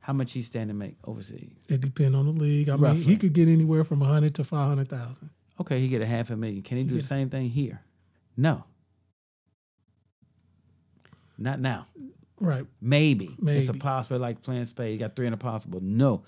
how 0.00 0.12
much 0.12 0.32
he 0.32 0.42
stand 0.42 0.68
to 0.68 0.74
make 0.74 0.96
overseas? 1.04 1.56
It 1.68 1.80
depends 1.80 2.14
on 2.16 2.26
the 2.26 2.32
league. 2.32 2.68
I 2.68 2.72
mean, 2.74 2.82
Roughly. 2.82 3.02
he 3.02 3.16
could 3.16 3.32
get 3.32 3.48
anywhere 3.48 3.84
from 3.84 4.02
a 4.02 4.04
hundred 4.04 4.34
to 4.34 4.44
five 4.44 4.68
hundred 4.68 4.88
thousand. 4.88 5.30
Okay, 5.60 5.78
he 5.80 5.88
get 5.88 6.02
a 6.02 6.06
half 6.06 6.28
a 6.30 6.36
million. 6.36 6.62
Can 6.62 6.76
he 6.76 6.84
do 6.84 6.96
the 6.96 7.02
same 7.02 7.30
thing 7.30 7.48
here? 7.48 7.80
No, 8.36 8.64
not 11.38 11.60
now. 11.60 11.86
Right. 12.40 12.66
Maybe. 12.80 13.36
It's 13.46 13.68
a 13.68 13.74
possible 13.74 14.18
like 14.18 14.42
playing 14.42 14.64
spade. 14.64 14.92
You 14.92 14.98
got 14.98 15.14
three 15.16 15.26
in 15.26 15.32
a 15.32 15.36
possible. 15.38 15.80
No. 15.82 16.24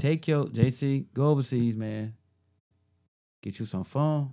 Take 0.00 0.26
your 0.26 0.44
JC, 0.44 1.06
go 1.14 1.28
overseas, 1.28 1.76
man. 1.76 2.14
Get 3.42 3.58
you 3.58 3.66
some 3.66 3.84
phone, 3.84 4.30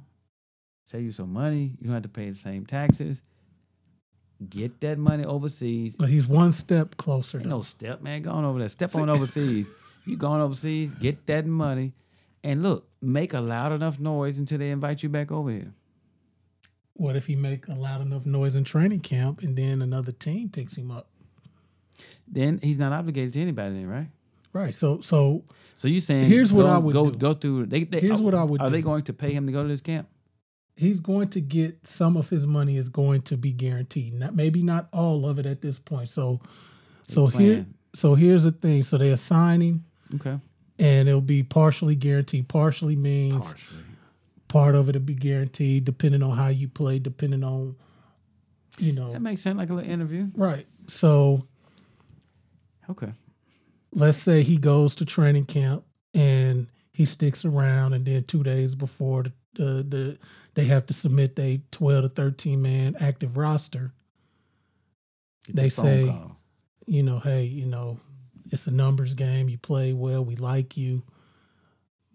save 0.85 1.03
you 1.03 1.11
some 1.11 1.33
money. 1.33 1.75
You 1.79 1.85
don't 1.85 1.93
have 1.93 2.03
to 2.03 2.09
pay 2.09 2.29
the 2.29 2.35
same 2.35 2.65
taxes. 2.65 3.21
Get 4.47 4.79
that 4.81 4.97
money 4.97 5.25
overseas. 5.25 5.97
But 5.97 6.09
he's 6.09 6.27
one 6.27 6.53
step 6.53 6.95
closer. 6.95 7.39
Ain't 7.39 7.49
Though. 7.49 7.57
no 7.57 7.61
step, 7.61 8.01
man. 8.01 8.21
Going 8.21 8.45
over 8.45 8.59
there. 8.59 8.69
Step 8.69 8.95
on 8.95 9.09
overseas. 9.09 9.69
You 10.05 10.15
going 10.15 10.41
overseas, 10.41 10.93
get 10.93 11.25
that 11.27 11.45
money, 11.45 11.93
and 12.43 12.63
look, 12.63 12.87
make 13.01 13.33
a 13.33 13.41
loud 13.41 13.73
enough 13.73 13.99
noise 13.99 14.39
until 14.39 14.57
they 14.57 14.71
invite 14.71 15.03
you 15.03 15.09
back 15.09 15.31
over 15.31 15.51
here. 15.51 15.73
What 16.99 17.15
if 17.15 17.25
he 17.27 17.35
make 17.35 17.67
a 17.67 17.73
loud 17.73 18.01
enough 18.01 18.25
noise 18.25 18.55
in 18.55 18.63
training 18.63 18.99
camp 18.99 19.41
and 19.41 19.55
then 19.55 19.81
another 19.81 20.11
team 20.11 20.49
picks 20.49 20.77
him 20.77 20.91
up? 20.91 21.07
Then 22.27 22.59
he's 22.61 22.77
not 22.77 22.91
obligated 22.91 23.33
to 23.33 23.41
anybody 23.41 23.75
then, 23.75 23.87
right? 23.87 24.07
Right. 24.53 24.75
So 24.75 24.99
so 25.01 25.43
So 25.77 25.87
you 25.87 25.99
saying 25.99 26.23
Here's 26.23 26.51
what 26.51 26.65
I 26.65 26.77
would 26.77 26.93
go 26.93 27.09
do. 27.09 27.17
go 27.17 27.33
through 27.33 27.67
they, 27.67 27.83
they 27.85 27.99
Here's 27.99 28.19
are, 28.19 28.23
what 28.23 28.35
I 28.35 28.43
would 28.43 28.61
Are 28.61 28.69
they 28.69 28.81
going 28.81 29.03
to 29.03 29.13
pay 29.13 29.31
him 29.33 29.45
to 29.47 29.51
go 29.51 29.63
to 29.63 29.69
this 29.69 29.81
camp? 29.81 30.07
he's 30.75 31.01
going 31.01 31.27
to 31.27 31.41
get 31.41 31.85
some 31.85 32.15
of 32.15 32.29
his 32.29 32.47
money 32.47 32.77
is 32.77 32.87
going 32.87 33.21
to 33.21 33.35
be 33.35 33.51
guaranteed. 33.51 34.13
Not 34.13 34.33
maybe 34.33 34.63
not 34.63 34.87
all 34.93 35.27
of 35.27 35.37
it 35.37 35.45
at 35.45 35.61
this 35.61 35.77
point. 35.77 36.07
So 36.09 36.39
so 37.07 37.27
here 37.27 37.65
so 37.93 38.15
here's 38.15 38.43
the 38.43 38.51
thing. 38.51 38.83
So 38.83 38.97
they 38.97 39.11
assign 39.11 39.61
him 39.61 39.85
Okay. 40.15 40.39
and 40.77 41.07
it'll 41.09 41.21
be 41.21 41.43
partially 41.43 41.95
guaranteed. 41.95 42.47
Partially 42.49 42.95
means 42.95 43.53
part 44.49 44.75
of 44.75 44.89
it'll 44.89 45.01
be 45.01 45.15
guaranteed 45.15 45.85
depending 45.85 46.21
on 46.21 46.35
how 46.35 46.49
you 46.49 46.67
play, 46.67 46.99
depending 46.99 47.43
on 47.45 47.77
you 48.77 48.91
know 48.91 49.13
That 49.13 49.21
makes 49.21 49.41
sense 49.41 49.57
like 49.57 49.69
a 49.69 49.73
little 49.73 49.89
interview. 49.89 50.27
right. 50.35 50.65
So 50.87 51.47
Okay. 52.89 53.13
let's 53.93 54.17
say 54.17 54.41
he 54.43 54.57
goes 54.57 54.95
to 54.95 55.05
training 55.05 55.45
camp 55.45 55.83
and 56.13 56.67
he 56.93 57.05
sticks 57.05 57.45
around, 57.45 57.93
and 57.93 58.03
then 58.05 58.23
two 58.23 58.43
days 58.43 58.75
before 58.75 59.23
the 59.23 59.31
the, 59.53 59.83
the 59.83 60.17
they 60.55 60.65
have 60.65 60.85
to 60.87 60.93
submit 60.93 61.35
their 61.35 61.57
twelve 61.71 62.03
to 62.03 62.09
thirteen 62.09 62.61
man 62.61 62.95
active 62.99 63.37
roster. 63.37 63.93
Get 65.45 65.55
They 65.55 65.63
the 65.65 65.69
say- 65.71 66.05
call. 66.07 66.35
You 66.87 67.03
know, 67.03 67.19
hey, 67.19 67.43
you 67.43 67.67
know, 67.67 67.99
it's 68.51 68.65
a 68.65 68.71
numbers 68.71 69.13
game. 69.13 69.47
You 69.47 69.59
play 69.59 69.93
well. 69.93 70.25
We 70.25 70.35
like 70.35 70.75
you. 70.75 71.03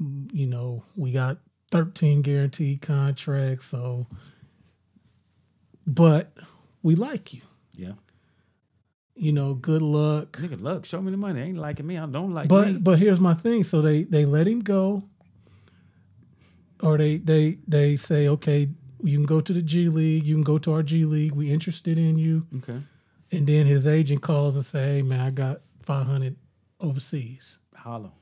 You 0.00 0.46
know, 0.48 0.82
we 0.96 1.12
got 1.12 1.38
thirteen 1.74 2.22
guaranteed 2.22 2.80
contracts. 2.82 3.66
So, 3.66 4.06
but 5.84 6.32
we 6.84 6.94
like 6.94 7.34
you. 7.34 7.42
Yeah. 7.72 7.94
You 9.16 9.32
know, 9.32 9.54
good 9.54 9.82
luck. 9.82 10.32
Nigga, 10.38 10.60
look, 10.60 10.84
show 10.84 11.02
me 11.02 11.10
the 11.10 11.16
money. 11.16 11.40
Ain't 11.40 11.58
liking 11.58 11.86
me. 11.86 11.98
I 11.98 12.06
don't 12.06 12.32
like 12.32 12.48
but 12.48 12.68
me. 12.68 12.78
but 12.78 12.98
here's 13.00 13.20
my 13.20 13.34
thing. 13.34 13.64
So 13.64 13.82
they 13.82 14.04
they 14.04 14.24
let 14.24 14.46
him 14.46 14.60
go, 14.60 15.02
or 16.80 16.96
they 16.96 17.16
they 17.16 17.58
they 17.66 17.96
say, 17.96 18.28
okay, 18.28 18.68
you 19.02 19.18
can 19.18 19.26
go 19.26 19.40
to 19.40 19.52
the 19.52 19.62
G 19.62 19.88
League. 19.88 20.24
You 20.24 20.36
can 20.36 20.44
go 20.44 20.58
to 20.58 20.72
our 20.72 20.82
G 20.84 21.04
League. 21.04 21.32
We 21.32 21.50
interested 21.50 21.98
in 21.98 22.16
you. 22.18 22.46
okay. 22.58 22.80
And 23.32 23.48
then 23.48 23.66
his 23.66 23.84
agent 23.86 24.22
calls 24.22 24.54
and 24.54 24.64
say, 24.64 24.96
hey 24.96 25.02
man, 25.02 25.20
I 25.20 25.30
got 25.30 25.60
five 25.82 26.06
hundred 26.06 26.36
overseas. 26.80 27.58
Hollow. 27.74 28.12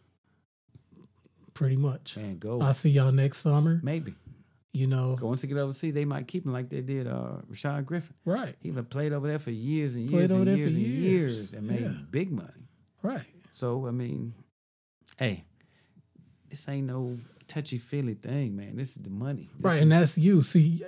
Pretty 1.62 1.76
much. 1.76 2.16
Man, 2.16 2.38
go. 2.38 2.60
I'll 2.60 2.72
see 2.74 2.90
y'all 2.90 3.12
next 3.12 3.38
summer. 3.38 3.80
Maybe. 3.82 4.14
You 4.72 4.86
know, 4.86 5.16
Go 5.16 5.26
once 5.26 5.42
they 5.42 5.48
get 5.48 5.58
overseas, 5.58 5.92
they 5.92 6.04
might 6.06 6.26
keep 6.26 6.46
him 6.46 6.52
like 6.52 6.70
they 6.70 6.80
did 6.80 7.06
uh 7.06 7.36
Rashad 7.50 7.84
Griffin. 7.84 8.14
right, 8.24 8.56
He 8.62 8.70
played 8.72 9.12
over 9.12 9.28
there 9.28 9.38
for 9.38 9.50
years 9.50 9.94
and 9.94 10.08
years 10.10 10.30
and 10.30 10.46
years 10.46 10.72
and 10.72 10.80
years. 10.82 11.38
years 11.38 11.52
and 11.52 11.66
made 11.68 11.82
Yeah. 11.82 11.94
big 12.10 12.32
money. 12.32 12.68
right. 13.02 13.24
So 13.50 13.86
I 13.86 13.90
mean, 13.90 14.32
hey, 15.18 15.44
this 16.48 16.66
ain't 16.70 16.86
no 16.86 17.18
touchy 17.48 17.76
feely 17.78 18.14
thing, 18.14 18.56
man. 18.56 18.76
This 18.76 18.96
is 18.96 19.02
the 19.02 19.10
money. 19.10 19.50
This 19.56 19.62
Right, 19.64 19.82
and 19.82 19.92
that's 19.92 20.16
you. 20.16 20.42
See, 20.42 20.82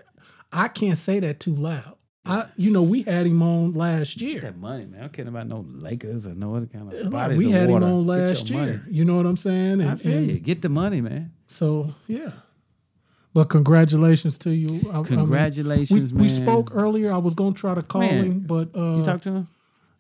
I 0.51 0.69
can't 0.69 0.97
say 0.97 1.21
that 1.21 1.39
too 1.41 1.55
loud. 1.55 1.97
I, 2.27 2.47
you 2.57 2.71
know, 2.71 2.83
we 2.83 3.03
had 3.03 3.27
him 3.27 3.43
on 3.43 3.73
last 3.75 4.21
year. 4.21 4.41
that 4.41 4.57
money, 4.57 4.87
man. 4.87 5.01
I 5.01 5.03
don't 5.03 5.13
care 5.13 5.29
about 5.29 5.47
no 5.47 5.67
Lakers 5.69 6.27
or 6.27 6.35
no 6.35 6.55
other 6.57 6.67
kind 6.67 6.91
of 6.93 7.11
bodies 7.11 7.37
we 7.37 7.47
of 7.47 7.53
had 7.53 7.71
water. 7.71 7.85
him 7.87 7.93
on 7.93 8.07
last 8.07 8.51
money. 8.51 8.73
year. 8.73 8.83
You 8.89 9.05
know 9.05 9.17
what 9.17 9.27
I'm 9.27 9.37
saying? 9.37 9.83
I 9.83 9.97
feel 9.97 10.17
and 10.19 10.31
you. 10.31 10.39
Get 10.39 10.63
the 10.63 10.71
money, 10.71 11.01
man. 11.03 11.33
so 11.49 11.95
yeah. 12.07 12.31
But 13.35 13.49
congratulations 13.51 14.39
to 14.39 14.51
you. 14.55 14.69
I- 14.89 14.93
I 14.93 14.97
mean, 14.99 15.05
Congratulations, 15.05 16.15
we, 16.15 16.23
we 16.23 16.29
spoke 16.29 16.71
earlier. 16.73 17.13
I 17.13 17.17
was 17.19 17.35
gonna 17.35 17.53
try 17.53 17.75
to 17.75 17.83
call 17.83 18.01
Man, 18.03 18.25
him, 18.25 18.41
but 18.41 18.69
uh, 18.77 18.97
You 18.99 19.05
talked 19.05 19.25
to 19.25 19.31
him? 19.33 19.49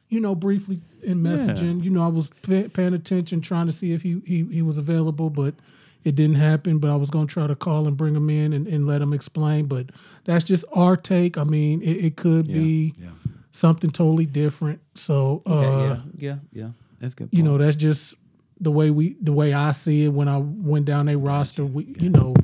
you 0.08 0.20
know, 0.20 0.34
briefly 0.36 0.80
in 1.02 1.20
messaging. 1.22 1.82
You 1.82 1.90
know, 1.90 2.04
I 2.04 2.08
was 2.08 2.30
pay, 2.42 2.68
paying 2.68 2.94
attention, 2.94 3.40
trying 3.40 3.66
to 3.66 3.72
see 3.72 3.92
if 3.92 4.02
he, 4.02 4.22
he 4.24 4.44
he 4.44 4.62
was 4.62 4.78
available, 4.78 5.28
but 5.30 5.54
it 6.04 6.14
didn't 6.14 6.36
happen. 6.36 6.78
But 6.78 6.90
I 6.90 6.96
was 6.96 7.10
gonna 7.10 7.26
try 7.26 7.46
to 7.46 7.56
call 7.56 7.86
and 7.86 7.96
bring 7.96 8.14
him 8.14 8.30
in 8.30 8.52
and, 8.52 8.66
and 8.66 8.86
let 8.86 9.02
him 9.02 9.12
explain. 9.12 9.66
But 9.66 9.90
that's 10.24 10.44
just 10.44 10.64
our 10.72 10.96
take. 10.96 11.36
I 11.38 11.44
mean, 11.44 11.82
it, 11.82 12.04
it 12.04 12.16
could 12.16 12.46
be 12.46 12.94
yeah. 12.98 13.08
something 13.50 13.90
totally 13.90 14.26
different. 14.26 14.80
So, 14.94 15.42
uh, 15.46 15.60
yeah, 15.60 15.96
yeah, 16.16 16.36
yeah. 16.52 16.68
That's 17.00 17.14
good. 17.14 17.28
you 17.32 17.42
know, 17.42 17.58
that's 17.58 17.76
just 17.76 18.14
the 18.60 18.70
way 18.70 18.90
we 18.90 19.16
the 19.20 19.32
way 19.32 19.52
I 19.52 19.72
see 19.72 20.04
it 20.04 20.12
when 20.12 20.28
I 20.28 20.38
went 20.38 20.84
down 20.86 21.08
a 21.08 21.16
roster. 21.16 21.64
We, 21.64 21.94
you 21.98 22.08
know, 22.10 22.34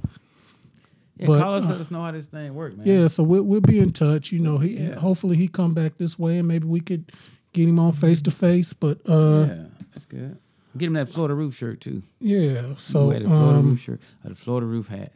yeah, 1.16 1.26
but, 1.26 1.40
call 1.40 1.54
us, 1.54 1.64
uh, 1.64 1.68
let 1.68 1.80
us 1.80 1.90
know 1.90 2.02
how 2.02 2.10
this 2.10 2.26
thing 2.26 2.54
work, 2.54 2.76
man. 2.76 2.86
yeah. 2.86 3.06
So 3.06 3.22
we'll 3.22 3.42
we'll 3.42 3.60
be 3.60 3.78
in 3.78 3.92
touch. 3.92 4.32
You 4.32 4.40
know, 4.40 4.58
he 4.58 4.78
Yeah. 4.78 4.98
hopefully 4.98 5.36
he 5.36 5.48
come 5.48 5.74
back 5.74 5.98
this 5.98 6.18
way 6.18 6.38
and 6.38 6.48
maybe 6.48 6.66
we 6.66 6.80
could 6.80 7.12
get 7.52 7.68
him 7.68 7.78
on 7.78 7.92
face 7.92 8.22
to 8.22 8.30
face. 8.30 8.72
But 8.72 8.98
uh, 9.08 9.46
yeah, 9.48 9.64
that's 9.92 10.06
good. 10.06 10.38
Get 10.76 10.86
him 10.86 10.92
that 10.94 11.08
Florida 11.08 11.34
roof 11.34 11.56
shirt 11.56 11.80
too. 11.80 12.02
yeah. 12.20 12.74
So 12.78 13.08
Wear 13.08 13.18
the 13.20 13.26
Florida 13.26 13.58
um, 13.58 13.66
roof 13.70 13.80
shirt, 13.80 14.00
or 14.24 14.30
the 14.30 14.36
Florida 14.36 14.66
roof 14.66 14.88
hat. 14.88 15.12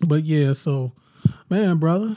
But 0.00 0.24
yeah, 0.24 0.52
so 0.52 0.92
man, 1.50 1.78
brother, 1.78 2.16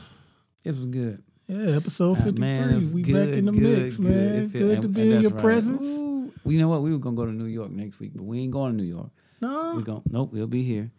It 0.63 0.71
was 0.71 0.85
good. 0.85 1.23
yeah, 1.47 1.75
episode 1.77 2.15
fifty 2.19 2.39
man, 2.41 2.93
We 2.93 3.01
good, 3.01 3.13
back 3.29 3.37
in 3.37 3.45
the 3.45 3.51
good, 3.53 3.79
mix, 3.83 3.97
good. 3.97 4.05
man. 4.05 4.47
Good 4.49 4.61
and- 4.71 4.81
to 4.83 4.87
be 4.87 5.13
in 5.13 5.21
your 5.21 5.31
right. 5.31 5.41
presence. 5.41 5.83
Ooh. 5.83 6.31
You 6.45 6.59
know 6.59 6.67
what? 6.69 6.81
We 6.81 6.91
were 6.91 6.99
gonna 6.99 7.15
go 7.15 7.25
to 7.25 7.31
New 7.31 7.45
York 7.45 7.71
next 7.71 7.99
week, 7.99 8.11
but 8.15 8.23
we 8.23 8.39
ain't 8.41 8.51
going 8.51 8.71
to 8.71 8.77
New 8.77 8.87
York. 8.87 9.09
No, 9.41 9.75
We 9.75 9.83
going 9.83 10.03
nope. 10.09 10.31
We'll 10.33 10.47
be 10.47 10.63
here, 10.63 10.91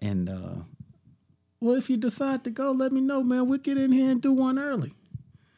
and 0.00 0.28
uh 0.28 0.54
well, 1.60 1.74
if 1.74 1.90
you 1.90 1.96
decide 1.96 2.44
to 2.44 2.50
go, 2.50 2.70
let 2.72 2.92
me 2.92 3.00
know, 3.00 3.22
man. 3.22 3.46
We'll 3.48 3.58
get 3.58 3.76
in 3.78 3.90
here 3.92 4.10
and 4.10 4.20
do 4.22 4.32
one 4.32 4.58
early. 4.58 4.92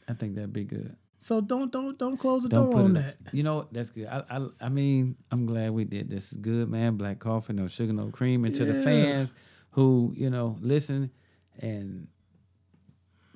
I 0.09 0.15
think 0.15 0.35
that'd 0.35 0.53
be 0.53 0.65
good. 0.65 0.97
So 1.23 1.41
don't 1.43 1.71
don't 1.71 1.99
don't 1.99 2.17
close 2.17 2.43
the 2.45 2.49
Don't 2.49 2.71
door 2.71 2.81
on 2.81 2.97
it. 2.97 3.17
that. 3.25 3.35
You 3.35 3.43
know? 3.43 3.69
That's 3.71 3.91
good. 3.91 4.07
I, 4.07 4.25
I 4.31 4.49
I 4.61 4.69
mean, 4.71 5.17
I'm 5.31 5.45
glad 5.45 5.71
we 5.73 5.85
did 5.85 6.09
this. 6.09 6.33
Good, 6.33 6.69
man. 6.71 6.97
Black 6.97 7.19
coffee, 7.19 7.53
no 7.53 7.69
sugar, 7.69 7.93
no 7.93 8.09
cream. 8.09 8.45
And 8.47 8.55
to 8.57 8.65
the 8.65 8.83
fans 8.83 9.33
who 9.73 10.13
you 10.17 10.31
know 10.31 10.57
listen 10.61 11.11
and. 11.59 12.09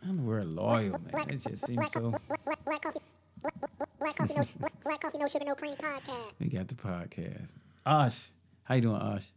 I 0.03 0.09
don't 0.09 0.27
we're 0.27 0.43
loyal, 0.45 0.99
man. 1.13 1.27
It 1.31 1.39
just 1.39 1.67
seems 1.67 1.91
so. 1.93 2.11
Black, 2.29 2.45
black, 2.45 2.65
black 2.65 2.83
coffee. 2.83 3.01
Black, 3.41 3.55
black 3.99 4.17
coffee, 4.17 4.35
no, 4.35 4.45
black, 4.61 4.85
black 4.85 5.01
coffee, 5.01 5.19
no 5.19 5.29
sugar, 5.29 5.45
no 5.47 5.55
cream 5.55 5.75
podcast. 5.77 6.33
We 6.39 6.49
got 6.49 6.69
the 6.69 6.75
podcast. 6.75 7.57
Osh, 7.87 8.31
how 8.65 8.75
you 8.75 8.81
doing, 8.83 8.97
Osh? 8.97 9.29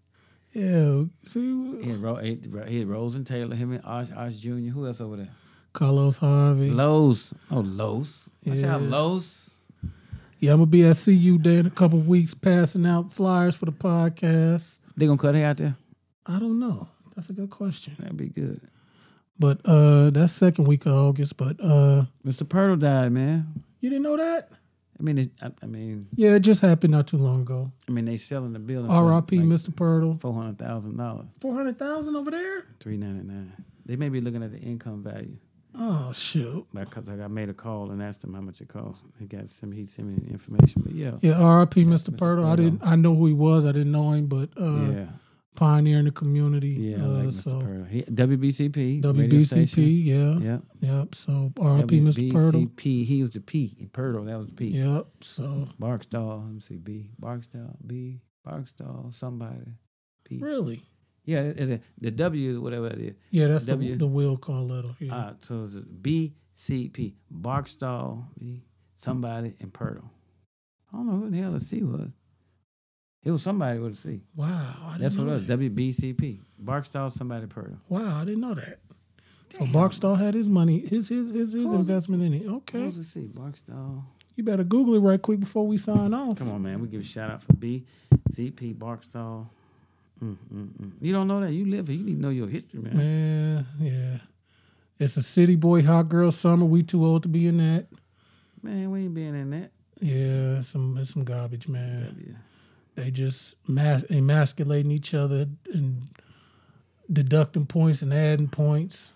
Yeah, 0.54 1.04
see, 1.26 1.82
He 1.84 1.90
had, 1.90 2.00
Ro- 2.02 2.16
he 2.16 2.30
had, 2.54 2.68
he 2.70 2.80
had 2.80 2.88
Rose 2.88 3.16
and 3.16 3.26
Taylor, 3.28 3.56
him 3.56 3.72
and 3.74 3.86
Osh, 3.86 4.08
Osh 4.16 4.36
Jr. 4.38 4.50
Who 4.72 4.88
else 4.88 5.00
over 5.02 5.16
there? 5.18 5.30
Carlos 5.78 6.18
Harvey. 6.18 6.72
Lowe's. 6.72 7.34
Oh, 7.52 7.60
Lowe's. 7.60 8.32
Watch 8.46 8.64
out, 8.64 8.82
Yeah. 8.82 8.88
Lowe's. 8.90 9.56
Yeah, 10.40 10.52
I'm 10.54 10.58
gonna 10.58 10.66
be 10.68 10.84
at 10.86 10.98
CU 10.98 11.38
Day 11.38 11.58
in 11.60 11.66
a 11.68 11.70
couple 11.72 12.00
weeks, 12.00 12.34
passing 12.34 12.86
out 12.86 13.14
flyers 13.14 13.56
for 13.56 13.66
the 13.66 13.72
podcast. 13.72 14.80
They 14.96 15.06
gonna 15.06 15.18
cut 15.18 15.36
it 15.36 15.44
out 15.44 15.58
there? 15.58 15.76
I 16.26 16.40
don't 16.40 16.60
know. 16.60 16.90
That's 17.16 17.30
a 17.30 17.34
good 17.34 17.50
question. 17.52 17.96
That'd 18.00 18.18
be 18.18 18.30
good. 18.30 18.62
But 19.40 19.62
uh 19.66 20.10
that's 20.10 20.34
second 20.34 20.66
week 20.66 20.86
of 20.88 20.94
August. 20.94 21.38
But 21.38 21.58
uh 21.62 22.06
Mr. 22.26 22.44
Purtle 22.48 22.80
died, 22.80 23.12
man. 23.12 23.64
you 23.80 23.90
didn't 23.92 24.04
know 24.04 24.18
that? 24.18 24.50
I 25.00 25.04
mean, 25.04 25.20
it, 25.20 25.32
I, 25.42 25.52
I 25.62 25.66
mean, 25.68 26.08
Yeah, 26.16 26.32
it 26.36 26.40
just 26.40 26.62
happened 26.62 26.92
not 26.94 27.06
too 27.06 27.18
long 27.18 27.42
ago. 27.42 27.72
I 27.88 27.92
mean, 27.92 28.06
they 28.06 28.18
selling 28.18 28.54
the 28.54 28.60
building. 28.60 28.90
R.I.P. 28.90 29.38
Mr. 29.42 29.70
Purtle. 29.70 30.20
Four 30.20 30.34
hundred 30.34 30.58
thousand 30.58 30.98
dollars, 30.98 31.28
Four 31.40 31.54
hundred 31.54 31.78
thousand 31.78 32.16
over 32.16 32.32
there. 32.32 32.66
three 32.80 32.98
ninety 32.98 33.24
nine. 33.24 33.54
They 33.86 33.96
may 33.96 34.10
be 34.10 34.22
looking 34.22 34.42
at 34.44 34.52
the 34.52 34.60
income 34.60 35.04
value 35.04 35.38
Oh 35.80 36.12
shoot. 36.12 36.66
because 36.74 37.10
I 37.10 37.16
got 37.16 37.30
made 37.32 37.50
a 37.50 37.54
call 37.54 37.92
and 37.92 38.02
asked 38.02 38.24
him 38.24 38.34
how 38.34 38.42
much 38.42 38.62
it 38.62 38.68
cost. 38.68 39.04
He 39.20 39.26
got 39.28 39.50
some. 39.50 39.72
He 39.72 39.86
sent 39.86 40.08
me 40.08 40.16
the 40.16 40.32
information, 40.32 40.82
but 40.84 40.94
yeah, 40.96 41.18
Yeah, 41.22 41.34
R.I.P. 41.40 41.86
Mr. 41.86 42.10
Mr. 42.10 42.18
Purtle. 42.18 42.46
I 42.46 42.56
didn't. 42.56 42.82
I 42.84 42.96
know 42.96 43.16
who 43.16 43.28
he 43.28 43.34
was. 43.34 43.66
I 43.66 43.72
didn't 43.72 43.92
know 43.92 44.12
him, 44.12 44.28
but 44.28 44.50
uh, 44.60 44.92
yeah, 44.92 45.06
pioneer 45.56 46.00
in 46.00 46.06
the 46.06 46.12
community. 46.12 46.70
yeah. 46.70 47.04
Uh, 47.04 47.08
like 47.08 47.28
Mr. 47.28 47.44
so 47.44 47.60
Purtle. 47.62 47.88
He, 47.90 48.02
WBCP. 48.04 49.02
WBCP. 49.04 50.06
Yeah. 50.06 50.40
Yeah. 50.40 50.60
Yep. 51.00 51.16
So 51.16 51.54
R.I.P. 51.60 52.00
Mr. 52.02 52.32
Purtle. 52.32 52.68
WBCP. 52.68 53.06
He 53.06 53.22
was 53.22 53.32
the 53.32 53.42
P. 53.42 53.90
Purtle, 53.94 54.26
that 54.26 54.38
was 54.38 54.48
the 54.48 54.54
P. 54.54 54.68
Yep. 54.70 55.08
So 55.22 55.70
Barksdale. 55.80 56.42
Let 56.44 56.54
me 56.54 56.60
see. 56.60 56.78
B. 56.78 57.12
Barksdale. 57.20 57.78
B. 57.86 58.22
Barksdale. 58.44 59.08
Somebody. 59.12 59.74
P. 60.26 60.40
really, 60.40 60.84
Yeah, 61.28 61.42
it- 61.42 61.84
the 62.00 62.10
W, 62.12 62.62
whatever 62.62 62.88
it 62.88 63.00
is. 63.00 63.16
yeah, 63.32 63.48
that's 63.48 63.66
W. 63.66 63.92
the 63.92 63.98
the 64.00 64.08
will 64.08 64.38
call 64.38 64.66
letter. 64.68 64.90
Yeah. 65.00 65.16
Uh, 65.16 65.34
so 65.42 65.66
it's 65.66 65.76
BCP. 65.76 67.14
Barkstall, 67.32 68.24
somebody, 68.96 69.54
and 69.60 69.72
Purtle. 69.74 70.10
I 70.92 70.98
don't 70.98 71.06
know 71.08 71.18
who 71.18 71.30
the 71.30 71.38
hell 71.38 71.52
the 71.52 71.60
C 71.60 71.84
was. 71.84 72.10
It 73.24 73.32
was 73.32 73.44
somebody 73.44 73.78
with 73.80 73.94
a 73.94 73.96
C. 73.96 74.22
wow. 74.36 74.48
I 74.86 74.92
didn't 74.94 75.02
That's 75.02 75.16
what 75.18 75.28
it 75.28 75.32
was. 75.32 75.48
that. 75.48 75.60
WBCP. 75.60 76.40
Barkstall, 76.64 77.12
somebody, 77.12 77.46
Purtle. 77.48 77.78
Wow, 77.90 78.22
I 78.22 78.26
didn't 78.26 78.40
know 78.42 78.54
that. 78.54 78.80
So 79.50 79.60
Barkstall 79.66 80.18
had 80.18 80.34
his 80.34 80.48
money, 80.50 80.80
his 80.80 81.10
his 81.10 81.30
his, 81.32 81.52
his 81.52 81.64
Who 81.64 81.68
was 81.70 81.78
it? 81.78 81.80
investment 81.82 82.24
in 82.24 82.34
it. 82.34 82.48
Okay, 82.48 82.86
was 82.86 82.98
the 82.98 83.04
C? 83.04 83.28
Barksdale. 83.34 84.06
you 84.36 84.44
better 84.44 84.64
Google 84.64 84.96
it 84.96 85.00
right 85.00 85.22
quick 85.22 85.40
before 85.42 85.68
we 85.68 85.78
sign 85.78 86.14
off. 86.14 86.38
Come 86.38 86.52
on, 86.52 86.62
man. 86.62 86.80
We 86.82 86.88
give 86.88 87.02
a 87.02 87.04
shout 87.04 87.30
out 87.32 87.42
for 87.42 87.54
BCP, 87.54 88.78
Barksdale. 88.78 89.50
Mm, 90.24 90.38
mm, 90.54 90.68
mm. 90.82 90.92
You 91.02 91.14
don't 91.14 91.28
know 91.28 91.42
that? 91.42 91.52
You 91.54 91.66
live 91.66 91.88
here. 91.88 91.98
You 91.98 92.04
need 92.04 92.16
to 92.16 92.22
know 92.22 92.30
your 92.30 92.48
history, 92.48 92.82
man. 92.82 92.96
Man, 92.98 93.68
yeah, 93.80 94.18
it's 95.00 95.16
a 95.18 95.22
city 95.24 95.56
boy 95.56 95.84
hot 95.84 96.10
girl 96.10 96.32
summer. 96.32 96.66
We 96.66 96.84
too 96.84 97.06
old 97.06 97.24
to 97.24 97.30
be 97.30 97.48
in 97.48 97.58
that. 97.58 97.88
Man, 98.64 98.90
we 98.92 99.02
ain't 99.02 99.14
being 99.14 99.36
in 99.40 99.50
that. 99.52 99.72
Yeah, 100.02 100.62
some 100.62 100.98
it's 100.98 101.12
some 101.14 101.24
garbage, 101.24 101.68
man. 101.68 102.06
W. 102.08 102.36
They 102.96 103.12
just 103.12 103.56
mas- 103.68 104.06
emasculating 104.10 104.92
each 104.92 105.14
other 105.14 105.46
and 105.72 106.02
deducting 107.12 107.66
points 107.68 108.02
and 108.02 108.12
adding 108.14 108.48
points. 108.48 109.12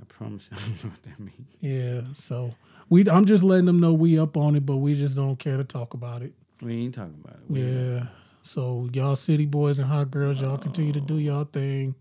I 0.00 0.04
promise 0.08 0.48
you, 0.50 0.56
I 0.60 0.60
don't 0.60 0.84
know 0.84 0.90
what 0.90 1.02
that 1.04 1.20
means. 1.20 1.48
Yeah, 1.60 2.00
so 2.14 2.54
we 2.88 3.08
I'm 3.08 3.26
just 3.26 3.44
letting 3.44 3.66
them 3.66 3.78
know 3.78 3.92
we 3.92 4.18
up 4.18 4.36
on 4.36 4.56
it, 4.56 4.66
but 4.66 4.78
we 4.78 4.94
just 4.96 5.14
don't 5.14 5.36
care 5.38 5.56
to 5.56 5.64
talk 5.64 5.94
about 5.94 6.22
it. 6.22 6.32
We 6.62 6.74
ain't 6.82 6.94
talking 6.94 7.20
about 7.24 7.36
it. 7.36 7.48
We- 7.50 7.62
Yeah. 7.62 8.06
So 8.50 8.88
y'all 8.92 9.14
city 9.14 9.46
boys 9.46 9.78
and 9.78 9.86
hot 9.86 10.10
girls, 10.10 10.40
y'all 10.40 10.58
continue 10.58 10.92
to 10.94 11.00
do 11.00 11.20
y'all 11.20 11.44
thing. 11.44 11.94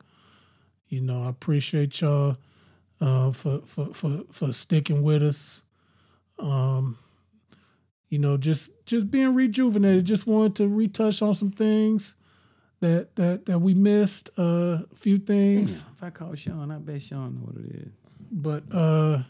You 0.88 1.00
know, 1.00 1.22
I 1.26 1.30
appreciate 1.30 2.02
y'all 2.02 2.38
uh, 3.00 3.32
for, 3.34 3.62
for 3.68 3.94
for 3.94 4.22
for 4.32 4.52
sticking 4.52 5.04
with 5.04 5.22
us. 5.22 5.62
Um, 6.40 6.98
you 8.08 8.18
know, 8.18 8.36
just 8.36 8.72
just 8.88 9.12
being 9.12 9.36
rejuvenated. 9.36 10.06
Just 10.06 10.26
wanted 10.26 10.56
to 10.56 10.68
retouch 10.68 11.22
on 11.22 11.36
some 11.36 11.52
things 11.52 12.16
that 12.80 13.16
that 13.18 13.46
that 13.46 13.60
we 13.60 13.76
missed. 13.76 14.32
Uh, 14.36 14.80
a 14.92 14.96
few 14.96 15.20
things, 15.20 15.86
If 15.94 16.02
I 16.02 16.10
call 16.10 16.34
Sean, 16.34 16.72
I 16.72 16.80
bet 16.80 17.00
Sean 17.00 17.36
know 17.36 17.42
what 17.42 17.64
it 17.64 17.76
is. 17.76 17.92
but 18.32 18.64
uh, 18.72 19.22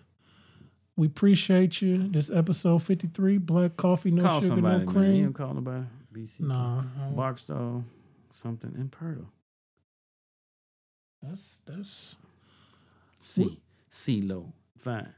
we 0.95 1.07
appreciate 1.07 1.81
you. 1.81 2.07
This 2.07 2.31
episode 2.31 2.81
fifty 2.81 3.07
three, 3.07 3.37
black 3.37 3.75
coffee, 3.75 4.11
no 4.11 4.23
call 4.23 4.39
sugar, 4.39 4.55
no 4.55 4.61
man. 4.61 4.79
You 4.79 4.87
cream. 4.87 5.23
don't 5.25 5.33
call 5.33 5.53
nobody. 5.53 5.83
BC. 6.13 6.41
Nah, 6.41 6.79
I- 6.81 7.13
Barkstall, 7.13 7.83
something, 8.31 8.73
in 8.77 8.89
Purtle. 8.89 9.27
that's 11.21 11.59
that's 11.65 12.15
C. 13.19 13.59
CeeLo. 13.91 14.51
Fine. 14.77 15.09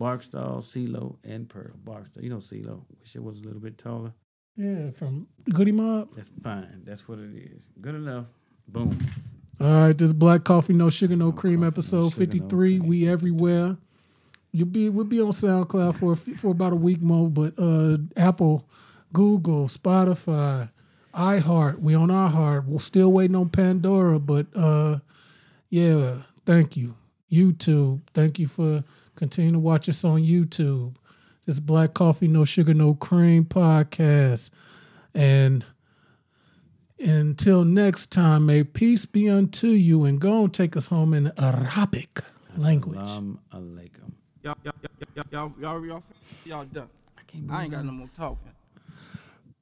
Barkstall, 0.00 0.58
CeeLo, 0.62 1.16
and 1.24 1.48
Pearl. 1.48 1.72
Barkstall. 1.84 2.22
You 2.22 2.30
know 2.30 2.36
CeeLo. 2.36 2.82
Wish 3.00 3.16
it 3.16 3.22
was 3.22 3.40
a 3.40 3.42
little 3.42 3.60
bit 3.60 3.78
taller. 3.78 4.12
yeah 4.56 4.90
from 4.92 5.26
Goodie 5.52 5.72
Mob. 5.72 6.14
That's 6.14 6.30
fine. 6.40 6.82
That's 6.84 7.08
what 7.08 7.18
it 7.18 7.34
is. 7.34 7.70
Good 7.80 7.94
enough. 7.96 8.26
Boom. 8.68 8.98
All 9.60 9.66
right, 9.68 9.96
this 9.98 10.12
black 10.12 10.44
coffee, 10.44 10.72
no 10.72 10.88
sugar, 10.90 11.14
no 11.14 11.30
cream, 11.30 11.56
coffee, 11.56 11.60
no 11.62 11.66
episode 11.68 12.02
no 12.02 12.10
fifty 12.10 12.38
three. 12.38 12.78
cream. 12.78 12.88
we 12.88 13.08
everywhere. 13.08 13.76
You'll 14.52 14.68
be 14.68 14.88
we'll 14.88 15.04
be 15.04 15.20
on 15.20 15.30
SoundCloud 15.30 15.96
for 15.96 16.12
a 16.12 16.16
few- 16.16 16.36
for 16.36 16.50
about 16.52 16.72
a 16.72 16.76
week 16.76 17.00
more, 17.02 17.28
but 17.28 17.54
uh, 17.58 17.98
Apple, 18.16 18.68
Google, 19.12 19.66
Spotify, 19.66 20.70
iHeart, 21.14 21.80
we 21.80 21.94
on 21.94 22.08
iHeart. 22.08 22.66
We're 22.66 22.78
still 22.80 23.12
waiting 23.12 23.36
on 23.36 23.48
Pandora, 23.50 24.18
but 24.18 24.46
uh, 24.54 24.98
yeah, 25.68 26.22
thank 26.46 26.76
you, 26.76 26.96
YouTube. 27.30 28.00
Thank 28.14 28.38
you 28.38 28.48
for 28.48 28.84
continuing 29.14 29.54
to 29.54 29.58
watch 29.58 29.88
us 29.88 30.04
on 30.04 30.22
YouTube. 30.22 30.94
This 31.46 31.60
Black 31.60 31.92
Coffee, 31.94 32.28
No 32.28 32.44
Sugar, 32.44 32.74
No 32.74 32.94
Cream 32.94 33.44
podcast, 33.44 34.50
and. 35.14 35.64
Until 37.04 37.64
next 37.64 38.12
time, 38.12 38.46
may 38.46 38.62
peace 38.62 39.06
be 39.06 39.28
unto 39.28 39.66
you 39.66 40.04
and 40.04 40.20
go 40.20 40.44
and 40.44 40.54
take 40.54 40.76
us 40.76 40.86
home 40.86 41.14
in 41.14 41.32
Arabic 41.36 42.20
language. 42.56 43.08
Salam 43.08 43.40
alaikum. 43.52 44.12
Y'all, 44.44 44.56
y'all, 44.62 44.74
y'all, 44.82 45.24
y'all, 45.32 45.52
y'all, 45.60 45.86
y'all, 45.86 46.02
y'all 46.44 46.64
done. 46.66 46.88
I 47.18 47.22
can't 47.26 47.50
I 47.50 47.62
ain't 47.64 47.72
got 47.72 47.84
no 47.84 47.90
more 47.90 48.08
talking. 48.16 48.52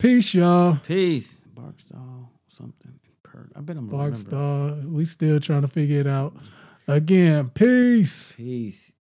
Peace, 0.01 0.35
y'all. 0.35 0.78
Peace. 0.86 1.43
Barkstall, 1.55 2.28
something. 2.48 2.98
I 3.55 3.60
bet 3.60 3.77
I'm. 3.77 3.89
Barkstar, 3.89 4.90
we 4.90 5.05
still 5.05 5.39
trying 5.40 5.62
to 5.62 5.68
figure 5.68 6.01
it 6.01 6.06
out. 6.06 6.35
Again, 6.89 7.51
peace. 7.51 8.32
Peace. 8.32 8.93